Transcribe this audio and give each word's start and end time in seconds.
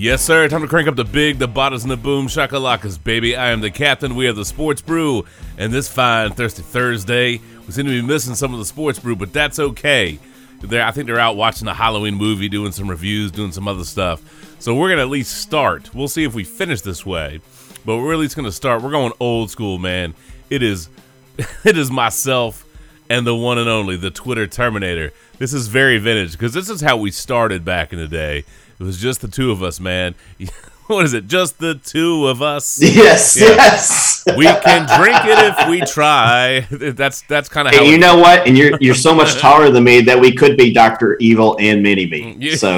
Yes, 0.00 0.22
sir. 0.22 0.46
Time 0.46 0.62
to 0.62 0.68
crank 0.68 0.86
up 0.86 0.94
the 0.94 1.02
big, 1.04 1.40
the 1.40 1.48
bottoms, 1.48 1.82
and 1.82 1.90
the 1.90 1.96
boom 1.96 2.28
shakalakas, 2.28 3.02
baby. 3.02 3.34
I 3.34 3.50
am 3.50 3.60
the 3.60 3.70
captain. 3.72 4.14
We 4.14 4.26
have 4.26 4.36
the 4.36 4.44
sports 4.44 4.80
brew, 4.80 5.24
and 5.56 5.72
this 5.72 5.88
fine 5.88 6.30
thirsty 6.34 6.62
Thursday, 6.62 7.40
we 7.66 7.72
seem 7.72 7.86
to 7.86 7.90
be 7.90 8.00
missing 8.00 8.36
some 8.36 8.52
of 8.52 8.60
the 8.60 8.64
sports 8.64 9.00
brew, 9.00 9.16
but 9.16 9.32
that's 9.32 9.58
okay. 9.58 10.20
They're, 10.60 10.84
I 10.84 10.92
think 10.92 11.08
they're 11.08 11.18
out 11.18 11.34
watching 11.34 11.66
a 11.66 11.74
Halloween 11.74 12.14
movie, 12.14 12.48
doing 12.48 12.70
some 12.70 12.88
reviews, 12.88 13.32
doing 13.32 13.50
some 13.50 13.66
other 13.66 13.82
stuff. 13.82 14.22
So 14.60 14.72
we're 14.72 14.88
gonna 14.88 15.02
at 15.02 15.08
least 15.08 15.38
start. 15.38 15.92
We'll 15.92 16.06
see 16.06 16.22
if 16.22 16.32
we 16.32 16.44
finish 16.44 16.80
this 16.82 17.04
way, 17.04 17.40
but 17.84 17.96
we're 17.96 18.12
at 18.12 18.20
least 18.20 18.36
gonna 18.36 18.52
start. 18.52 18.82
We're 18.82 18.92
going 18.92 19.12
old 19.18 19.50
school, 19.50 19.78
man. 19.78 20.14
It 20.48 20.62
is, 20.62 20.90
it 21.64 21.76
is 21.76 21.90
myself 21.90 22.64
and 23.10 23.26
the 23.26 23.34
one 23.34 23.58
and 23.58 23.68
only, 23.68 23.96
the 23.96 24.12
Twitter 24.12 24.46
Terminator. 24.46 25.12
This 25.38 25.52
is 25.52 25.66
very 25.66 25.98
vintage 25.98 26.32
because 26.32 26.52
this 26.52 26.68
is 26.68 26.82
how 26.82 26.98
we 26.98 27.10
started 27.10 27.64
back 27.64 27.92
in 27.92 27.98
the 27.98 28.06
day. 28.06 28.44
It 28.80 28.84
was 28.84 28.98
just 29.00 29.20
the 29.20 29.28
two 29.28 29.50
of 29.50 29.62
us, 29.62 29.80
man. 29.80 30.14
What 30.88 31.04
is 31.04 31.12
it? 31.12 31.26
Just 31.28 31.58
the 31.58 31.74
two 31.74 32.28
of 32.28 32.40
us. 32.40 32.80
Yes, 32.82 33.36
Yeah. 33.38 33.48
yes. 33.48 34.24
We 34.38 34.46
can 34.46 34.86
drink 34.98 35.18
it 35.22 35.38
if 35.54 35.68
we 35.68 35.82
try. 35.82 36.60
That's 36.70 37.20
that's 37.28 37.50
kind 37.50 37.68
of 37.68 37.74
how. 37.74 37.80
And 37.82 37.90
you 37.90 37.98
know 37.98 38.16
what? 38.16 38.46
And 38.46 38.56
you're 38.56 38.78
you're 38.80 38.94
so 38.94 39.14
much 39.14 39.34
taller 39.38 39.70
than 39.70 39.84
me 39.84 40.00
that 40.02 40.18
we 40.18 40.32
could 40.34 40.56
be 40.56 40.72
Doctor 40.72 41.16
Evil 41.20 41.58
and 41.60 41.82
Mini 41.82 42.06
Me. 42.06 42.34
Mm, 42.36 42.56
so 42.56 42.76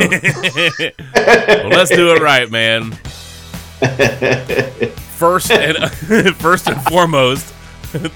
well, 1.62 1.68
let's 1.68 1.90
do 1.90 2.12
it 2.12 2.20
right, 2.20 2.50
man. 2.50 2.90
First 5.16 5.52
and 5.52 5.88
first 6.36 6.66
and 6.68 6.82
foremost, 6.82 7.54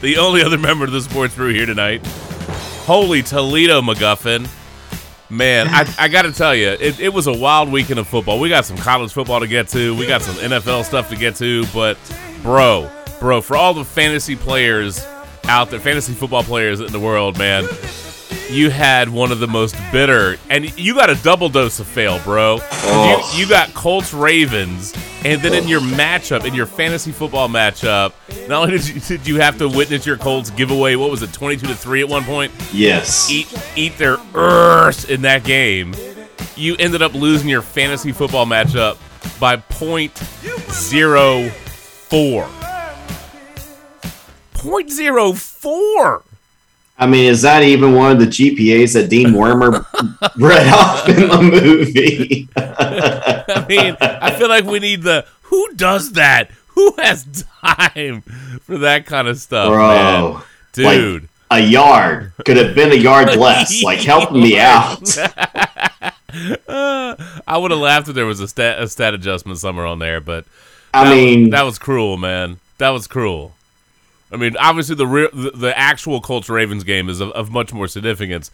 the 0.00 0.16
only 0.16 0.42
other 0.42 0.58
member 0.58 0.84
of 0.86 0.90
the 0.92 1.02
sports 1.02 1.36
brew 1.36 1.52
here 1.52 1.66
tonight. 1.66 2.04
Holy 2.86 3.22
Toledo 3.22 3.80
MacGuffin. 3.80 4.48
Man, 5.30 5.68
I, 5.68 5.92
I 5.98 6.08
got 6.08 6.22
to 6.22 6.32
tell 6.32 6.54
you, 6.54 6.68
it, 6.68 7.00
it 7.00 7.12
was 7.12 7.26
a 7.26 7.32
wild 7.32 7.72
weekend 7.72 7.98
of 7.98 8.06
football. 8.06 8.38
We 8.38 8.48
got 8.48 8.66
some 8.66 8.76
college 8.76 9.12
football 9.12 9.40
to 9.40 9.46
get 9.46 9.68
to. 9.68 9.96
We 9.96 10.06
got 10.06 10.22
some 10.22 10.34
NFL 10.36 10.84
stuff 10.84 11.08
to 11.08 11.16
get 11.16 11.34
to. 11.36 11.64
But, 11.72 11.96
bro, 12.42 12.90
bro, 13.20 13.40
for 13.40 13.56
all 13.56 13.72
the 13.72 13.84
fantasy 13.84 14.36
players 14.36 15.04
out 15.44 15.70
there, 15.70 15.80
fantasy 15.80 16.12
football 16.12 16.42
players 16.42 16.80
in 16.80 16.92
the 16.92 17.00
world, 17.00 17.38
man, 17.38 17.66
you 18.50 18.70
had 18.70 19.08
one 19.08 19.32
of 19.32 19.38
the 19.38 19.46
most 19.46 19.76
bitter, 19.90 20.36
and 20.50 20.76
you 20.78 20.94
got 20.94 21.10
a 21.10 21.14
double 21.16 21.48
dose 21.48 21.80
of 21.80 21.86
fail, 21.86 22.18
bro. 22.20 22.58
Oh. 22.60 23.32
You, 23.34 23.40
you 23.42 23.48
got 23.48 23.72
Colts 23.74 24.12
Ravens, 24.12 24.94
and 25.24 25.40
then 25.40 25.54
in 25.54 25.68
your 25.68 25.80
matchup, 25.80 26.44
in 26.44 26.54
your 26.54 26.66
fantasy 26.66 27.12
football 27.12 27.48
matchup, 27.48 28.12
not 28.48 28.62
only 28.62 28.78
did 28.78 28.88
you, 28.88 29.00
did 29.18 29.26
you 29.26 29.36
have 29.40 29.58
to 29.58 29.68
witness 29.68 30.06
your 30.06 30.16
Colts 30.16 30.50
give 30.50 30.70
away 30.70 30.96
what 30.96 31.10
was 31.10 31.22
it, 31.22 31.32
twenty 31.32 31.56
two 31.56 31.66
to 31.66 31.74
three 31.74 32.00
at 32.00 32.08
one 32.08 32.24
point, 32.24 32.52
yes, 32.72 33.30
eat 33.30 33.52
eat 33.76 33.96
their 33.98 34.18
earth 34.34 35.10
in 35.10 35.22
that 35.22 35.44
game, 35.44 35.94
you 36.56 36.76
ended 36.78 37.02
up 37.02 37.14
losing 37.14 37.48
your 37.48 37.62
fantasy 37.62 38.12
football 38.12 38.46
matchup 38.46 38.98
by 39.40 39.56
point 39.56 40.16
zero 40.70 41.48
four. 41.48 42.48
Point 44.52 44.90
zero 44.90 45.32
four. 45.32 46.22
I 46.96 47.06
mean, 47.06 47.24
is 47.24 47.42
that 47.42 47.62
even 47.64 47.94
one 47.94 48.12
of 48.12 48.18
the 48.20 48.26
GPAs 48.26 48.94
that 48.94 49.10
Dean 49.10 49.28
Wormer 49.28 49.84
read 50.36 50.68
off 50.72 51.08
in 51.08 51.28
the 51.28 51.42
movie? 51.42 52.48
I 52.56 53.66
mean, 53.68 53.96
I 54.00 54.30
feel 54.32 54.48
like 54.48 54.64
we 54.64 54.78
need 54.78 55.02
the 55.02 55.26
who 55.42 55.74
does 55.74 56.12
that? 56.12 56.50
Who 56.68 56.94
has 56.98 57.44
time 57.64 58.22
for 58.62 58.78
that 58.78 59.06
kind 59.06 59.28
of 59.28 59.38
stuff, 59.38 59.70
man? 59.70 60.32
Bro, 60.32 60.42
Dude. 60.72 61.28
a 61.50 61.60
yard 61.60 62.32
could 62.44 62.56
have 62.56 62.74
been 62.74 62.92
a 62.92 62.96
yard 62.96 63.36
less. 63.36 63.82
Like, 63.82 64.00
help 64.00 64.32
me 64.32 64.58
out. 64.58 65.16
Uh, 66.68 67.16
I 67.46 67.58
would 67.58 67.70
have 67.70 67.80
laughed 67.80 68.08
if 68.08 68.14
there 68.14 68.26
was 68.26 68.40
a 68.40 68.48
stat, 68.48 68.80
a 68.80 68.88
stat 68.88 69.14
adjustment 69.14 69.58
somewhere 69.58 69.86
on 69.86 69.98
there, 70.00 70.20
but 70.20 70.44
I 70.92 71.12
mean, 71.12 71.50
that 71.50 71.62
was 71.62 71.78
cruel, 71.78 72.16
man. 72.16 72.58
That 72.78 72.90
was 72.90 73.06
cruel. 73.06 73.54
I 74.34 74.36
mean, 74.36 74.56
obviously 74.58 74.96
the 74.96 75.06
real, 75.06 75.28
the, 75.32 75.50
the 75.52 75.78
actual 75.78 76.20
Colts 76.20 76.48
Ravens 76.50 76.84
game 76.84 77.08
is 77.08 77.20
of, 77.20 77.30
of 77.32 77.50
much 77.50 77.72
more 77.72 77.86
significance, 77.88 78.50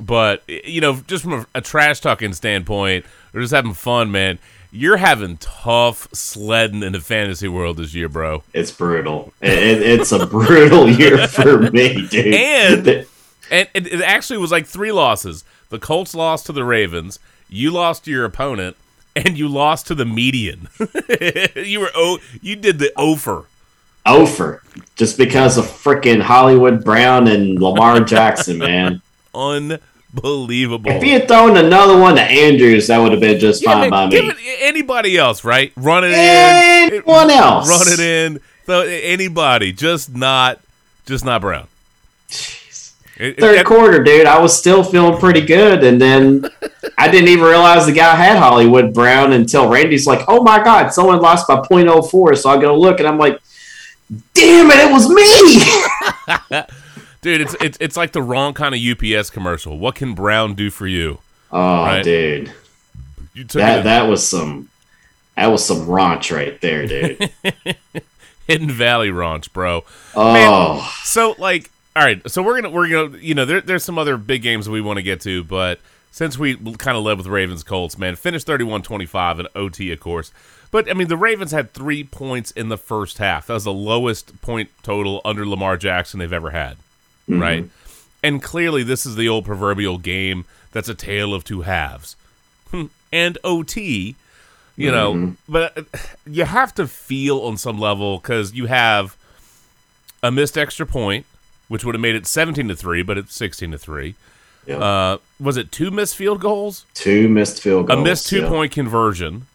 but 0.00 0.42
you 0.48 0.80
know, 0.80 0.96
just 1.06 1.22
from 1.24 1.32
a, 1.34 1.46
a 1.54 1.60
trash 1.60 2.00
talking 2.00 2.32
standpoint, 2.32 3.04
or 3.34 3.40
just 3.40 3.52
having 3.54 3.74
fun, 3.74 4.10
man. 4.10 4.38
You're 4.74 4.96
having 4.96 5.36
tough 5.36 6.08
sledding 6.14 6.82
in 6.82 6.92
the 6.94 7.00
fantasy 7.00 7.46
world 7.46 7.76
this 7.76 7.92
year, 7.94 8.08
bro. 8.08 8.42
it's 8.54 8.70
brutal. 8.70 9.34
It, 9.42 9.52
it- 9.52 10.00
it's 10.00 10.12
a 10.12 10.26
brutal 10.26 10.88
year 10.88 11.28
for 11.28 11.70
me, 11.70 12.08
dude. 12.08 12.34
And- 12.34 13.06
And 13.50 13.68
it, 13.74 13.86
it 13.86 14.00
actually 14.00 14.38
was 14.38 14.50
like 14.50 14.66
three 14.66 14.92
losses. 14.92 15.44
The 15.68 15.78
Colts 15.78 16.14
lost 16.14 16.46
to 16.46 16.52
the 16.52 16.64
Ravens. 16.64 17.18
You 17.50 17.70
lost 17.70 18.06
to 18.06 18.10
your 18.10 18.24
opponent, 18.24 18.78
and 19.14 19.36
you 19.36 19.46
lost 19.46 19.86
to 19.88 19.94
the 19.94 20.06
median. 20.06 20.68
you 21.54 21.80
were 21.80 21.90
oh, 21.94 22.18
you 22.40 22.56
did 22.56 22.78
the 22.78 22.92
over. 24.06 24.22
Ofer, 24.22 24.62
just 24.96 25.16
because 25.18 25.58
of 25.58 25.64
freaking 25.64 26.20
Hollywood 26.20 26.84
Brown 26.84 27.28
and 27.28 27.60
Lamar 27.60 28.00
Jackson, 28.00 28.58
man. 28.58 29.00
Unbelievable. 29.34 30.90
If 30.90 31.02
he 31.02 31.10
had 31.10 31.28
thrown 31.28 31.56
another 31.56 31.98
one 31.98 32.16
to 32.16 32.22
Andrews, 32.22 32.88
that 32.88 32.98
would 32.98 33.12
have 33.12 33.20
been 33.20 33.38
just 33.38 33.62
Yeah, 33.62 33.72
fine 33.72 33.80
man, 33.82 33.90
by 33.90 34.08
give 34.08 34.24
me. 34.26 34.30
it 34.36 34.58
anybody 34.62 35.16
else, 35.16 35.44
right? 35.44 35.72
Run 35.76 36.04
it 36.04 36.08
in. 36.12 36.14
Anyone 36.94 37.30
else? 37.30 37.68
Run 37.68 37.92
it 37.92 38.00
in. 38.00 38.40
So 38.66 38.80
anybody, 38.82 39.72
just 39.72 40.14
not, 40.14 40.60
just 41.06 41.24
not 41.24 41.40
Brown. 41.40 41.66
It- 43.18 43.34
it- 43.36 43.40
Third 43.40 43.58
that- 43.58 43.66
quarter, 43.66 44.02
dude, 44.02 44.26
I 44.26 44.38
was 44.38 44.56
still 44.56 44.82
feeling 44.82 45.18
pretty 45.18 45.42
good, 45.42 45.84
and 45.84 46.00
then 46.00 46.44
I 46.98 47.08
didn't 47.08 47.28
even 47.28 47.44
realize 47.44 47.86
the 47.86 47.92
guy 47.92 48.14
had 48.16 48.36
Hollywood 48.38 48.92
Brown 48.94 49.32
until 49.32 49.68
Randy's 49.68 50.06
like, 50.06 50.22
"Oh 50.28 50.42
my 50.42 50.62
God, 50.62 50.92
someone 50.92 51.20
lost 51.20 51.46
by 51.46 51.56
.04." 51.60 52.34
So 52.36 52.50
I 52.50 52.56
go 52.60 52.76
look, 52.78 52.98
and 53.00 53.06
I'm 53.08 53.18
like, 53.18 53.38
"Damn 54.34 54.70
it, 54.70 54.78
it 54.78 54.92
was 54.92 55.08
me!" 55.08 56.62
dude, 57.20 57.40
it's, 57.40 57.54
it's 57.60 57.78
it's 57.80 57.96
like 57.96 58.12
the 58.12 58.22
wrong 58.22 58.54
kind 58.54 58.74
of 58.74 58.80
UPS 58.80 59.30
commercial. 59.30 59.78
What 59.78 59.94
can 59.94 60.14
Brown 60.14 60.54
do 60.54 60.70
for 60.70 60.86
you? 60.86 61.18
Oh, 61.50 61.82
Right. 61.84 62.02
dude, 62.02 62.52
You 63.34 63.44
took 63.44 63.60
that 63.60 63.84
that 63.84 64.02
was 64.08 64.26
some 64.26 64.68
that 65.36 65.46
was 65.46 65.64
some 65.64 65.86
raunch 65.86 66.34
right 66.34 66.60
there, 66.60 66.86
dude. 66.86 67.30
Hidden 68.46 68.70
Valley 68.70 69.10
Ranch, 69.10 69.52
bro. 69.52 69.84
Oh, 70.14 70.32
Man, 70.32 70.88
So 71.04 71.34
like, 71.38 71.70
all 71.94 72.02
right. 72.04 72.20
So 72.30 72.42
we're 72.42 72.60
gonna 72.60 72.70
we're 72.74 72.88
gonna 72.88 73.18
you 73.18 73.34
know 73.34 73.44
there, 73.44 73.60
there's 73.60 73.84
some 73.84 73.98
other 73.98 74.16
big 74.16 74.42
games 74.42 74.68
we 74.68 74.80
want 74.80 74.96
to 74.98 75.02
get 75.02 75.20
to, 75.22 75.44
but 75.44 75.78
since 76.10 76.38
we 76.38 76.56
kind 76.56 76.96
of 76.98 77.04
led 77.04 77.16
with 77.18 77.26
Ravens 77.26 77.62
Colts, 77.62 77.96
man, 77.96 78.16
finished 78.16 78.46
31-25 78.46 79.40
in 79.40 79.46
OT, 79.54 79.92
of 79.92 80.00
course. 80.00 80.30
But 80.72 80.90
I 80.90 80.94
mean, 80.94 81.06
the 81.06 81.16
Ravens 81.16 81.52
had 81.52 81.72
three 81.72 82.02
points 82.02 82.50
in 82.50 82.68
the 82.68 82.78
first 82.78 83.18
half. 83.18 83.46
That 83.46 83.54
was 83.54 83.64
the 83.64 83.72
lowest 83.72 84.40
point 84.42 84.70
total 84.82 85.20
under 85.24 85.46
Lamar 85.46 85.76
Jackson 85.76 86.18
they've 86.18 86.32
ever 86.32 86.50
had, 86.50 86.78
right? 87.28 87.68
And 88.24 88.42
clearly, 88.42 88.82
this 88.82 89.06
is 89.06 89.14
the 89.14 89.28
old 89.28 89.44
proverbial 89.44 89.98
game 89.98 90.44
that's 90.72 90.88
a 90.88 90.94
tale 90.94 91.34
of 91.34 91.44
two 91.44 91.60
halves. 91.60 92.16
and 93.12 93.38
OT, 93.44 94.16
you 94.76 94.90
know, 94.90 95.34
but 95.48 95.76
uh, 95.76 95.82
you 96.26 96.44
have 96.44 96.74
to 96.74 96.86
feel 96.86 97.40
on 97.40 97.56
some 97.58 97.78
level 97.78 98.18
because 98.18 98.54
you 98.54 98.66
have 98.66 99.16
a 100.22 100.30
missed 100.30 100.56
extra 100.56 100.86
point, 100.86 101.26
which 101.68 101.84
would 101.84 101.94
have 101.94 102.00
made 102.00 102.14
it 102.14 102.26
17 102.26 102.68
to 102.68 102.76
3, 102.76 103.02
but 103.02 103.18
it's 103.18 103.34
16 103.34 103.72
to 103.72 103.78
3. 103.78 104.14
Yep. 104.66 104.80
Uh, 104.80 105.18
was 105.40 105.56
it 105.56 105.72
two 105.72 105.90
missed 105.90 106.16
field 106.16 106.40
goals? 106.40 106.86
two 106.94 107.28
missed 107.28 107.60
field 107.60 107.88
goals. 107.88 107.98
A 107.98 108.02
missed 108.02 108.28
two 108.28 108.40
yep. 108.40 108.48
point 108.48 108.72
conversion, 108.72 109.46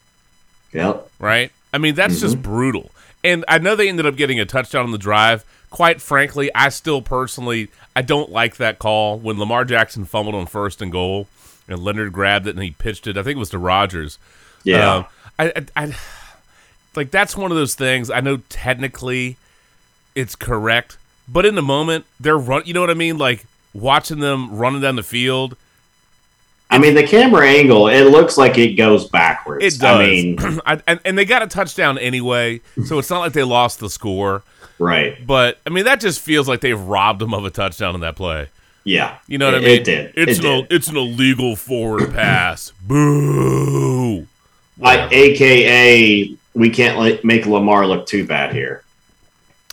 Yep. 0.74 1.10
right? 1.20 1.52
I 1.74 1.78
mean, 1.78 1.96
that's 1.96 2.20
just 2.20 2.42
brutal. 2.42 2.92
And 3.24 3.44
I 3.48 3.58
know 3.58 3.76
they 3.76 3.90
ended 3.90 4.06
up 4.06 4.16
getting 4.16 4.40
a 4.40 4.46
touchdown 4.46 4.86
on 4.86 4.92
the 4.92 4.98
drive. 4.98 5.44
Quite 5.70 6.02
frankly, 6.02 6.50
I 6.56 6.70
still 6.70 7.02
personally 7.02 7.70
I 7.96 8.02
don't 8.02 8.32
like 8.32 8.58
that 8.58 8.80
call 8.80 9.18
when 9.18 9.40
Lamar 9.40 9.66
Jackson 9.66 10.06
fumbled 10.06 10.36
on 10.36 10.46
first 10.46 10.82
and 10.82 10.92
goal 10.92 11.28
and 11.68 11.80
Leonard 11.80 12.14
grabbed 12.14 12.48
it 12.48 12.52
and 12.56 12.64
he 12.64 12.72
pitched 12.72 13.08
it. 13.08 13.18
I 13.18 13.24
think 13.24 13.38
it 13.38 13.40
was 13.40 13.50
to 13.50 13.58
Rogers. 13.58 14.18
Yeah. 14.64 14.96
Um, 14.96 15.06
I, 15.40 15.52
I, 15.56 15.66
I 15.76 15.96
like 16.96 17.12
that's 17.12 17.36
one 17.36 17.52
of 17.52 17.58
those 17.58 17.76
things. 17.76 18.10
I 18.10 18.22
know 18.22 18.38
technically 18.50 19.38
it's 20.16 20.36
correct, 20.36 20.98
but 21.28 21.46
in 21.46 21.56
the 21.56 21.62
moment 21.62 22.06
they're 22.20 22.38
run. 22.38 22.64
You 22.66 22.74
know 22.74 22.82
what 22.82 22.90
I 22.90 22.96
mean? 22.96 23.18
Like 23.18 23.46
watching 23.74 24.20
them 24.20 24.56
running 24.56 24.82
down 24.82 24.96
the 24.96 25.04
field. 25.04 25.58
I 26.70 26.80
mean, 26.80 26.96
the 26.96 27.04
camera 27.08 27.48
angle, 27.48 27.88
it 27.88 28.04
looks 28.12 28.38
like 28.38 28.58
it 28.58 28.74
goes 28.74 29.08
backwards. 29.10 29.64
It 29.64 29.80
does, 29.80 30.02
I 30.02 30.06
mean, 30.06 30.38
I, 30.66 30.82
and, 30.86 31.00
and 31.06 31.18
they 31.18 31.24
got 31.26 31.42
a 31.42 31.48
touchdown 31.48 31.98
anyway, 31.98 32.60
so 32.86 33.00
it's 33.00 33.10
not 33.10 33.20
like 33.20 33.34
they 33.34 33.44
lost 33.44 33.80
the 33.80 33.90
score. 33.90 34.44
right. 34.78 35.26
But 35.26 35.60
I 35.66 35.70
mean, 35.70 35.86
that 35.86 36.02
just 36.02 36.20
feels 36.20 36.48
like 36.48 36.60
they've 36.62 36.80
robbed 36.80 37.20
them 37.20 37.34
of 37.34 37.46
a 37.46 37.50
touchdown 37.50 37.96
in 37.96 38.02
that 38.02 38.16
play. 38.18 38.50
Yeah. 38.84 39.18
You 39.28 39.38
know 39.38 39.46
what 39.48 39.56
it, 39.56 39.64
I 39.64 39.66
mean? 39.66 39.80
It 39.82 39.84
did. 39.86 40.14
It's 40.16 40.40
it 40.40 40.46
an 40.46 40.62
did. 40.64 40.72
it's 40.72 40.88
an 40.88 40.98
illegal 40.98 41.56
forward 41.56 42.14
pass. 42.14 42.72
Boo. 42.82 44.28
Like, 44.78 45.12
AKA, 45.12 46.36
we 46.54 46.70
can't 46.70 47.24
make 47.24 47.46
Lamar 47.46 47.88
look 47.88 48.06
too 48.06 48.26
bad 48.28 48.54
here. 48.54 48.84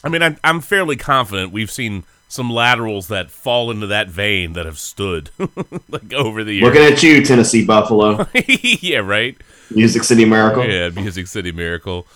I 0.03 0.09
mean, 0.09 0.23
I'm, 0.23 0.37
I'm 0.45 0.61
fairly 0.61 0.97
confident 0.97 1.53
we've 1.53 1.71
seen 1.71 2.05
some 2.35 2.51
laterals 2.51 3.09
that 3.09 3.31
fall 3.31 3.71
into 3.71 3.87
that 3.87 4.09
vein 4.09 4.55
that 4.55 4.67
have 4.67 4.79
stood 4.79 5.31
like 5.89 6.13
over 6.13 6.43
the 6.43 6.55
years. 6.55 6.65
Looking 6.65 6.83
at 6.93 7.03
you, 7.03 7.25
Tennessee 7.25 7.65
Buffalo, 7.65 8.27
yeah, 8.35 8.99
right. 8.99 9.37
Music 9.71 10.03
City 10.05 10.25
Miracle. 10.25 10.65
Yeah, 10.69 10.91
Music 10.91 11.27
City 11.27 11.53
Miracle. 11.53 12.07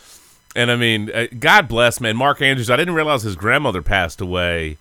And 0.57 0.71
I 0.71 0.77
mean, 0.77 1.11
uh, 1.15 1.27
God 1.39 1.69
bless, 1.69 2.01
man. 2.01 2.17
Mark 2.17 2.43
Andrews. 2.43 2.69
I 2.69 2.77
didn't 2.77 2.95
realize 2.95 3.23
his 3.23 3.37
grandmother 3.37 3.81
passed 3.81 4.21
away 4.21 4.77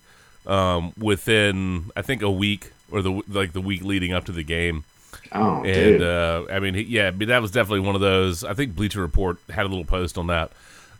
um, 0.46 0.92
within, 0.98 1.90
I 1.96 2.02
think, 2.02 2.20
a 2.22 2.30
week 2.30 2.72
or 2.90 3.00
the 3.00 3.22
like 3.28 3.52
the 3.52 3.60
week 3.60 3.82
leading 3.84 4.12
up 4.12 4.24
to 4.24 4.32
the 4.32 4.42
game. 4.42 4.84
Oh, 5.32 5.58
And 5.58 5.98
dude. 5.98 6.02
uh, 6.02 6.46
I 6.50 6.58
mean, 6.58 6.74
he, 6.74 6.82
yeah, 6.82 7.10
that 7.10 7.42
was 7.42 7.50
definitely 7.50 7.86
one 7.86 7.94
of 7.94 8.00
those. 8.00 8.42
I 8.44 8.54
think 8.54 8.74
Bleacher 8.74 9.00
Report 9.00 9.38
had 9.50 9.66
a 9.66 9.68
little 9.68 9.84
post 9.84 10.18
on 10.18 10.26
that. 10.28 10.50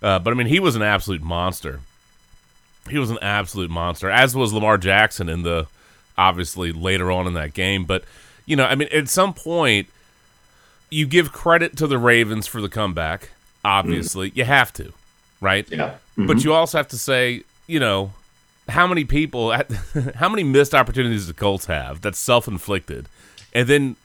Uh, 0.03 0.19
but 0.19 0.33
I 0.33 0.35
mean, 0.37 0.47
he 0.47 0.61
was 0.61 0.77
an 0.77 0.83
absolute 0.83 1.23
monster. 1.23 1.81
He 2.89 2.99
was 2.99 3.11
an 3.11 3.19
absolute 3.23 3.71
monster, 3.71 4.11
as 4.11 4.35
was 4.35 4.53
Lamar 4.53 4.79
Jackson 4.79 5.29
in 5.29 5.43
the 5.43 5.67
obviously 6.17 6.73
later 6.73 7.11
on 7.11 7.27
in 7.27 7.35
that 7.35 7.55
game. 7.55 7.85
But 7.85 8.05
you 8.47 8.57
know, 8.57 8.65
I 8.65 8.75
mean, 8.75 8.89
at 8.93 9.09
some 9.09 9.35
point, 9.35 9.89
you 10.91 11.07
give 11.07 11.33
credit 11.33 11.77
to 11.77 11.87
the 11.87 11.99
Ravens 11.99 12.47
for 12.47 12.61
the 12.61 12.69
comeback. 12.69 13.31
Obviously, 13.65 14.31
mm. 14.31 14.37
you 14.37 14.45
have 14.45 14.73
to, 14.75 14.93
right? 15.41 15.71
yeah. 15.71 15.95
But 16.17 16.23
mm-hmm. 16.25 16.39
you 16.39 16.55
also 16.55 16.79
have 16.79 16.89
to 16.89 16.99
say, 16.99 17.43
you 17.67 17.79
know, 17.79 18.13
how 18.69 18.87
many 18.87 19.05
people, 19.05 19.53
how 20.17 20.29
many 20.29 20.43
missed 20.43 20.75
opportunities 20.75 21.27
the 21.27 21.35
Colts 21.35 21.67
have 21.67 22.01
that's 22.01 22.19
self 22.19 22.49
inflicted, 22.49 23.09
and 23.53 23.69
then 23.69 23.97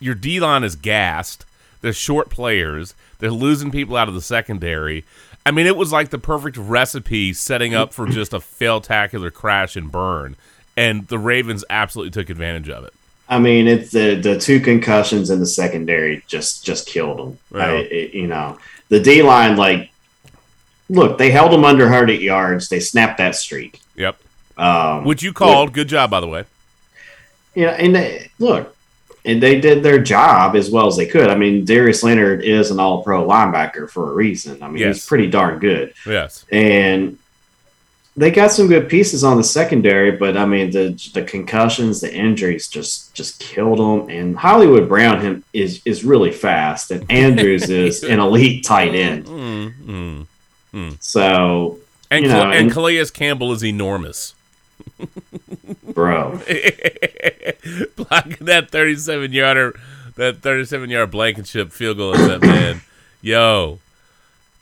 your 0.00 0.14
D 0.14 0.40
line 0.40 0.64
is 0.64 0.74
gassed. 0.76 1.44
They're 1.80 1.92
short 1.92 2.30
players. 2.30 2.94
They're 3.18 3.30
losing 3.30 3.70
people 3.70 3.96
out 3.96 4.08
of 4.08 4.14
the 4.14 4.20
secondary. 4.20 5.04
I 5.44 5.50
mean, 5.50 5.66
it 5.66 5.76
was 5.76 5.92
like 5.92 6.10
the 6.10 6.18
perfect 6.18 6.56
recipe 6.56 7.32
setting 7.32 7.74
up 7.74 7.92
for 7.92 8.06
just 8.06 8.32
a 8.32 8.40
fail-tacular 8.40 9.32
crash 9.32 9.74
and 9.76 9.90
burn, 9.90 10.36
and 10.76 11.06
the 11.08 11.18
Ravens 11.18 11.64
absolutely 11.68 12.10
took 12.10 12.30
advantage 12.30 12.68
of 12.68 12.84
it. 12.84 12.92
I 13.28 13.38
mean, 13.38 13.66
it's 13.66 13.90
the 13.92 14.16
the 14.16 14.38
two 14.38 14.60
concussions 14.60 15.30
in 15.30 15.40
the 15.40 15.46
secondary 15.46 16.22
just 16.26 16.64
just 16.64 16.86
killed 16.86 17.18
them. 17.18 17.38
Right. 17.50 17.70
I, 17.70 17.76
it- 17.78 18.14
you 18.14 18.26
know, 18.26 18.58
the 18.88 19.00
D 19.00 19.22
line 19.22 19.56
like, 19.56 19.90
look, 20.90 21.18
they 21.18 21.30
held 21.30 21.50
them 21.52 21.64
under 21.64 21.84
100 21.84 22.20
yards. 22.20 22.68
They 22.68 22.80
snapped 22.80 23.18
that 23.18 23.34
streak. 23.34 23.80
Yep. 23.96 24.18
Um, 24.58 25.04
Which 25.04 25.22
you 25.22 25.32
called. 25.32 25.72
Good 25.72 25.88
job, 25.88 26.10
by 26.10 26.20
the 26.20 26.26
way. 26.28 26.44
Yeah, 27.54 27.70
and 27.70 27.94
they, 27.94 28.30
look, 28.38 28.74
and 29.24 29.42
they 29.42 29.60
did 29.60 29.82
their 29.82 30.00
job 30.00 30.56
as 30.56 30.70
well 30.70 30.86
as 30.86 30.96
they 30.96 31.06
could. 31.06 31.28
I 31.30 31.34
mean, 31.36 31.64
Darius 31.64 32.02
Leonard 32.02 32.42
is 32.44 32.70
an 32.70 32.80
All 32.80 33.02
Pro 33.02 33.24
linebacker 33.26 33.88
for 33.88 34.10
a 34.10 34.14
reason. 34.14 34.62
I 34.62 34.68
mean, 34.68 34.78
Yes. 34.78 34.96
he's 34.96 35.06
pretty 35.06 35.28
darn 35.28 35.58
good, 35.58 35.94
Yes. 36.06 36.44
and 36.50 37.18
they 38.14 38.30
got 38.30 38.52
some 38.52 38.66
good 38.68 38.90
pieces 38.90 39.24
on 39.24 39.38
the 39.38 39.44
secondary. 39.44 40.10
But 40.12 40.36
I 40.36 40.44
mean, 40.44 40.70
the 40.70 40.98
the 41.14 41.22
concussions, 41.22 42.00
the 42.00 42.12
injuries 42.12 42.68
just 42.68 43.14
just 43.14 43.38
killed 43.40 43.78
them. 43.78 44.10
And 44.10 44.36
Hollywood 44.36 44.88
Brown 44.88 45.20
him 45.20 45.44
is 45.52 45.80
is 45.86 46.04
really 46.04 46.30
fast, 46.32 46.90
and 46.90 47.10
Andrews 47.10 47.70
is 47.84 48.02
an 48.04 48.20
elite 48.20 48.64
tight 48.64 48.94
end. 48.94 49.26
Mm, 49.26 50.26
mm. 50.74 50.96
So, 51.00 51.78
And, 52.10 52.24
You 52.24 52.30
know, 52.30 52.42
and 52.42 52.52
and- 52.54 52.72
Calais 52.72 53.02
Campbell 53.14 53.52
is 53.52 53.64
enormous. 53.64 54.34
bro, 55.94 56.32
blocking 57.96 58.46
that 58.46 58.68
37 58.70 59.32
yarder, 59.32 59.78
that 60.16 60.38
37 60.38 60.90
yard 60.90 61.10
blankenship 61.10 61.72
field 61.72 61.96
goal 61.96 62.14
is 62.14 62.26
that 62.26 62.42
man. 62.42 62.82
Yo, 63.22 63.78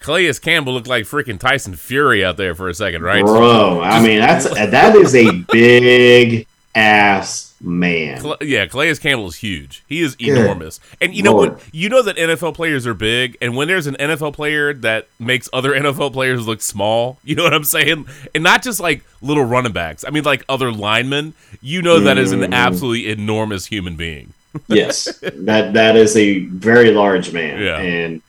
Calais 0.01 0.33
Campbell 0.35 0.75
looked 0.75 0.87
like 0.87 1.05
freaking 1.05 1.39
Tyson 1.39 1.75
Fury 1.75 2.25
out 2.25 2.37
there 2.37 2.55
for 2.55 2.69
a 2.69 2.75
second, 2.75 3.03
right? 3.03 3.25
bro, 3.25 3.81
I 3.81 4.03
mean, 4.03 4.21
that's 4.21 4.49
that 4.49 4.95
is 4.97 5.15
a 5.15 5.31
big 5.51 6.47
ass 6.75 7.50
man. 7.61 8.21
Cla- 8.21 8.37
yeah, 8.41 8.67
Calais 8.67 8.95
Campbell 8.97 9.29
is 9.29 9.37
huge. 9.37 9.85
He 9.87 10.01
is 10.01 10.17
Good 10.17 10.29
enormous. 10.39 10.81
And 11.01 11.15
you 11.15 11.23
know 11.23 11.33
Lord. 11.35 11.53
what? 11.55 11.63
You 11.75 11.89
know 11.89 12.03
that 12.03 12.17
NFL 12.17 12.55
players 12.55 12.87
are 12.87 12.95
big, 12.95 13.37
and 13.41 13.57
when 13.57 13.69
there's 13.69 13.87
an 13.87 13.97
NFL 14.01 14.33
player 14.35 14.73
that 14.75 15.09
makes 15.19 15.49
other 15.53 15.71
NFL 15.79 16.13
players 16.13 16.47
look 16.47 16.63
small, 16.63 17.19
you 17.25 17.35
know 17.35 17.45
what 17.45 17.55
I'm 17.55 17.65
saying? 17.65 18.07
And 18.35 18.43
not 18.45 18.63
just 18.63 18.81
like 18.81 19.05
little 19.23 19.45
running 19.45 19.73
backs. 19.73 20.05
I 20.07 20.11
mean, 20.11 20.25
like 20.25 20.45
other 20.49 20.73
linemen. 20.73 21.35
You 21.61 21.83
know 21.83 22.01
that 22.01 22.17
is 22.19 22.33
an 22.33 22.41
Mm. 22.41 22.55
absolutely 22.55 23.11
enormous 23.11 23.67
human 23.67 23.97
being. 23.97 24.33
yes, 24.67 25.05
that 25.23 25.75
that 25.75 25.97
is 25.97 26.17
a 26.17 26.41
very 26.47 26.91
large 26.91 27.33
man, 27.33 27.61
Yeah. 27.63 27.79
and 27.79 28.23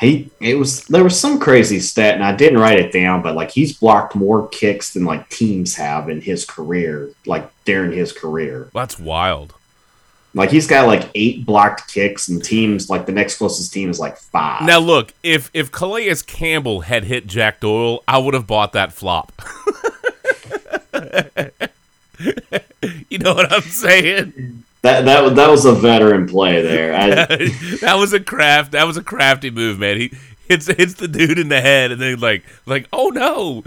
he 0.00 0.30
it 0.40 0.56
was 0.56 0.84
there 0.84 1.04
was 1.04 1.18
some 1.18 1.40
crazy 1.40 1.80
stat, 1.80 2.14
and 2.14 2.24
I 2.24 2.34
didn't 2.34 2.58
write 2.58 2.78
it 2.78 2.92
down, 2.92 3.22
but 3.22 3.34
like 3.34 3.50
he's 3.50 3.76
blocked 3.76 4.14
more 4.14 4.48
kicks 4.48 4.92
than 4.92 5.04
like 5.04 5.28
teams 5.28 5.74
have 5.76 6.08
in 6.08 6.20
his 6.20 6.44
career, 6.44 7.10
like 7.26 7.50
during 7.64 7.92
his 7.92 8.12
career. 8.12 8.70
That's 8.72 8.98
wild. 8.98 9.54
Like 10.34 10.50
he's 10.50 10.66
got 10.66 10.86
like 10.86 11.08
eight 11.14 11.44
blocked 11.44 11.92
kicks, 11.92 12.28
and 12.28 12.44
teams 12.44 12.88
like 12.88 13.06
the 13.06 13.12
next 13.12 13.38
closest 13.38 13.72
team 13.72 13.90
is 13.90 13.98
like 13.98 14.18
five. 14.18 14.62
Now 14.62 14.78
look, 14.78 15.12
if 15.22 15.50
if 15.52 15.72
Calais 15.72 16.14
Campbell 16.26 16.82
had 16.82 17.04
hit 17.04 17.26
Jack 17.26 17.60
Doyle, 17.60 18.04
I 18.06 18.18
would 18.18 18.34
have 18.34 18.46
bought 18.46 18.74
that 18.74 18.92
flop. 18.92 19.32
you 23.08 23.18
know 23.18 23.34
what 23.34 23.52
I'm 23.52 23.62
saying? 23.62 24.62
That 24.82 25.04
that 25.04 25.34
that 25.36 25.50
was 25.50 25.64
a 25.64 25.72
veteran 25.72 26.26
play 26.28 26.62
there. 26.62 26.94
I, 26.94 27.08
that 27.80 27.96
was 27.98 28.12
a 28.12 28.20
craft. 28.20 28.72
That 28.72 28.86
was 28.86 28.96
a 28.96 29.02
crafty 29.02 29.50
move, 29.50 29.78
man. 29.78 29.96
He 29.98 30.12
hits 30.48 30.66
hits 30.66 30.94
the 30.94 31.08
dude 31.08 31.38
in 31.38 31.48
the 31.48 31.60
head, 31.60 31.90
and 31.92 32.00
then 32.00 32.20
like 32.20 32.44
like 32.66 32.88
oh 32.92 33.08
no, 33.08 33.62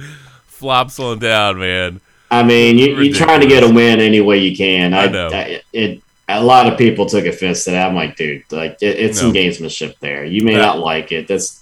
flops 0.45 0.99
on 0.99 1.19
down, 1.19 1.59
man. 1.59 2.01
I 2.29 2.43
mean, 2.43 2.77
you, 2.77 2.97
you're 3.01 3.13
trying 3.13 3.41
to 3.41 3.47
get 3.47 3.61
a 3.63 3.67
win 3.73 3.99
any 3.99 4.21
way 4.21 4.37
you 4.37 4.55
can. 4.55 4.93
I 4.93 5.03
I, 5.03 5.07
know. 5.07 5.29
I- 5.31 5.61
it, 5.73 6.01
a 6.29 6.41
lot 6.41 6.71
of 6.71 6.77
people 6.77 7.05
took 7.07 7.25
offense 7.25 7.65
to 7.65 7.71
that. 7.71 7.89
I'm 7.89 7.95
like, 7.95 8.15
dude, 8.15 8.43
like 8.51 8.77
it, 8.81 8.97
it's 8.97 9.19
some 9.19 9.33
gamesmanship 9.33 9.99
there. 9.99 10.23
You 10.23 10.45
may 10.45 10.53
Yeah. 10.53 10.59
not 10.59 10.79
like 10.79 11.11
it. 11.11 11.27
That's 11.27 11.61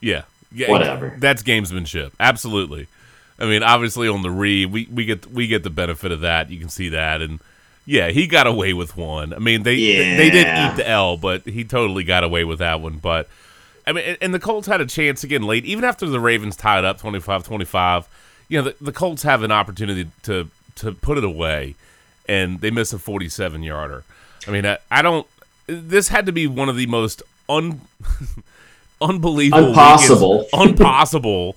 Yeah, 0.00 0.22
yeah, 0.52 0.70
Whatever. 0.70 1.16
That's 1.18 1.42
gamesmanship. 1.42 2.12
Absolutely. 2.18 2.86
I 3.38 3.44
mean, 3.44 3.62
obviously 3.62 4.08
on 4.08 4.22
the 4.22 4.30
re, 4.30 4.64
we, 4.64 4.88
we 4.90 5.04
get 5.04 5.26
we 5.26 5.46
get 5.46 5.64
the 5.64 5.70
benefit 5.70 6.12
of 6.12 6.20
that. 6.22 6.50
You 6.50 6.58
can 6.58 6.70
see 6.70 6.88
that, 6.90 7.20
and 7.20 7.40
yeah, 7.90 8.10
he 8.10 8.26
got 8.28 8.46
away 8.46 8.72
with 8.72 8.96
one. 8.96 9.32
I 9.34 9.38
mean, 9.38 9.64
they 9.64 9.74
they, 9.76 10.16
they 10.16 10.30
did 10.30 10.46
Yeah. 10.46 10.72
eat 10.72 10.76
the 10.76 10.88
L, 10.88 11.16
but 11.16 11.42
he 11.44 11.64
totally 11.64 12.04
got 12.04 12.22
away 12.22 12.44
with 12.44 12.60
that 12.60 12.80
one. 12.80 12.98
But 12.98 13.28
I 13.86 13.92
mean, 13.92 14.04
and- 14.04 14.18
and 14.20 14.34
the 14.34 14.38
Colts 14.38 14.68
had 14.68 14.80
a 14.80 14.86
chance 14.86 15.24
again 15.24 15.42
late, 15.42 15.64
even 15.64 15.82
after 15.84 16.06
the 16.06 16.20
Ravens 16.20 16.54
tied 16.54 16.84
up 16.84 17.00
25-25. 17.00 18.04
You 18.48 18.58
know, 18.58 18.64
the, 18.70 18.76
the 18.80 18.92
Colts 18.92 19.22
have 19.24 19.42
an 19.42 19.50
opportunity 19.52 20.08
to 20.22 20.48
to 20.76 20.92
put 20.92 21.18
it 21.18 21.24
away, 21.24 21.74
and 22.28 22.60
they 22.60 22.70
miss 22.70 22.92
a 22.92 22.98
forty-seven 22.98 23.62
yarder. 23.64 24.04
I 24.46 24.50
mean, 24.52 24.64
I, 24.66 24.78
I 24.90 25.02
don't. 25.02 25.26
This 25.66 26.08
had 26.08 26.26
to 26.26 26.32
be 26.32 26.46
one 26.46 26.68
of 26.68 26.76
the 26.76 26.86
most 26.86 27.22
un 27.48 27.80
unbelievable, 29.00 29.68
Impossible. 29.68 30.46
impossible, 30.52 31.56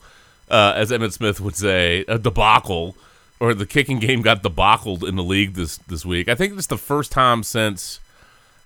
uh, 0.49 0.73
as 0.75 0.91
Emmitt 0.91 1.13
Smith 1.13 1.39
would 1.41 1.55
say, 1.55 2.05
a 2.07 2.17
debacle, 2.17 2.95
or 3.43 3.53
the 3.53 3.65
kicking 3.65 3.99
game 3.99 4.21
got 4.21 4.41
debacled 4.41 5.05
in 5.05 5.17
the 5.17 5.23
league 5.23 5.53
this 5.53 5.75
this 5.79 6.05
week. 6.05 6.29
I 6.29 6.35
think 6.35 6.57
it's 6.57 6.67
the 6.67 6.77
first 6.77 7.11
time 7.11 7.43
since 7.43 7.99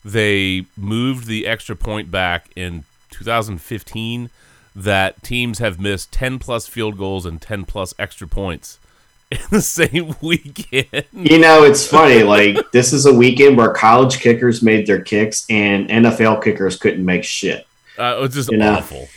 they 0.06 0.66
moved 0.78 1.26
the 1.26 1.48
extra 1.48 1.76
point 1.76 2.12
back 2.12 2.50
in 2.56 2.84
2015 3.10 4.30
that 4.76 5.24
teams 5.24 5.58
have 5.58 5.80
missed 5.80 6.12
10 6.12 6.38
plus 6.38 6.68
field 6.68 6.98
goals 6.98 7.26
and 7.26 7.42
10 7.42 7.66
plus 7.66 7.96
extra 7.98 8.28
points 8.28 8.78
in 9.32 9.40
the 9.50 9.62
same 9.62 10.16
weekend. 10.22 11.06
you 11.12 11.40
know, 11.40 11.64
it's 11.64 11.86
funny. 11.88 12.22
Like 12.22 12.72
this 12.72 12.94
is 12.94 13.08
a 13.08 13.14
weekend 13.14 13.58
where 13.58 13.72
college 13.72 14.20
kickers 14.20 14.62
made 14.62 14.86
their 14.86 15.02
kicks 15.02 15.46
and 15.50 15.90
NFL 15.90 16.44
kickers 16.44 16.78
couldn't 16.78 17.04
make 17.04 17.24
shit. 17.24 17.66
Uh, 17.98 18.18
it 18.20 18.22
was 18.22 18.34
just 18.36 18.52
You 18.52 18.58
know. 18.58 18.76
awful. 18.76 19.08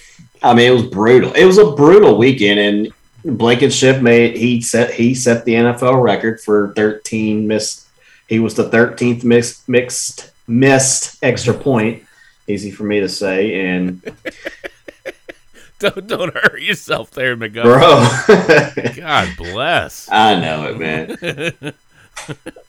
I 0.43 0.55
mean, 0.55 0.69
it 0.71 0.75
was 0.75 0.85
brutal. 0.85 1.35
It 1.35 1.45
was 1.45 1.59
a 1.59 1.73
brutal 1.73 2.17
weekend, 2.17 2.59
and 2.59 2.88
Blankenship 3.25 4.03
made 4.03 4.37
he 4.37 4.61
set 4.61 4.93
he 4.93 5.15
set 5.15 5.45
the 5.45 5.55
NFL 5.55 6.03
record 6.03 6.41
for 6.41 6.73
13 6.75 7.47
missed. 7.47 7.87
He 8.29 8.39
was 8.39 8.55
the 8.55 8.69
13th 8.69 9.25
mixed 9.25 9.69
mixed 9.69 10.31
missed 10.47 11.23
extra 11.23 11.55
point. 11.55 12.05
Easy 12.47 12.71
for 12.71 12.85
me 12.85 13.00
to 13.00 13.09
say, 13.09 13.69
and 13.69 14.03
Don't 15.81 16.07
don't 16.07 16.35
hurt 16.35 16.61
yourself 16.61 17.11
there, 17.12 17.37
McGovern. 17.39 17.62
bro, 17.65 18.93
God 19.03 19.35
bless. 19.39 20.11
I 20.12 20.39
know 20.39 20.69
it, 20.69 20.79
man. 20.79 21.73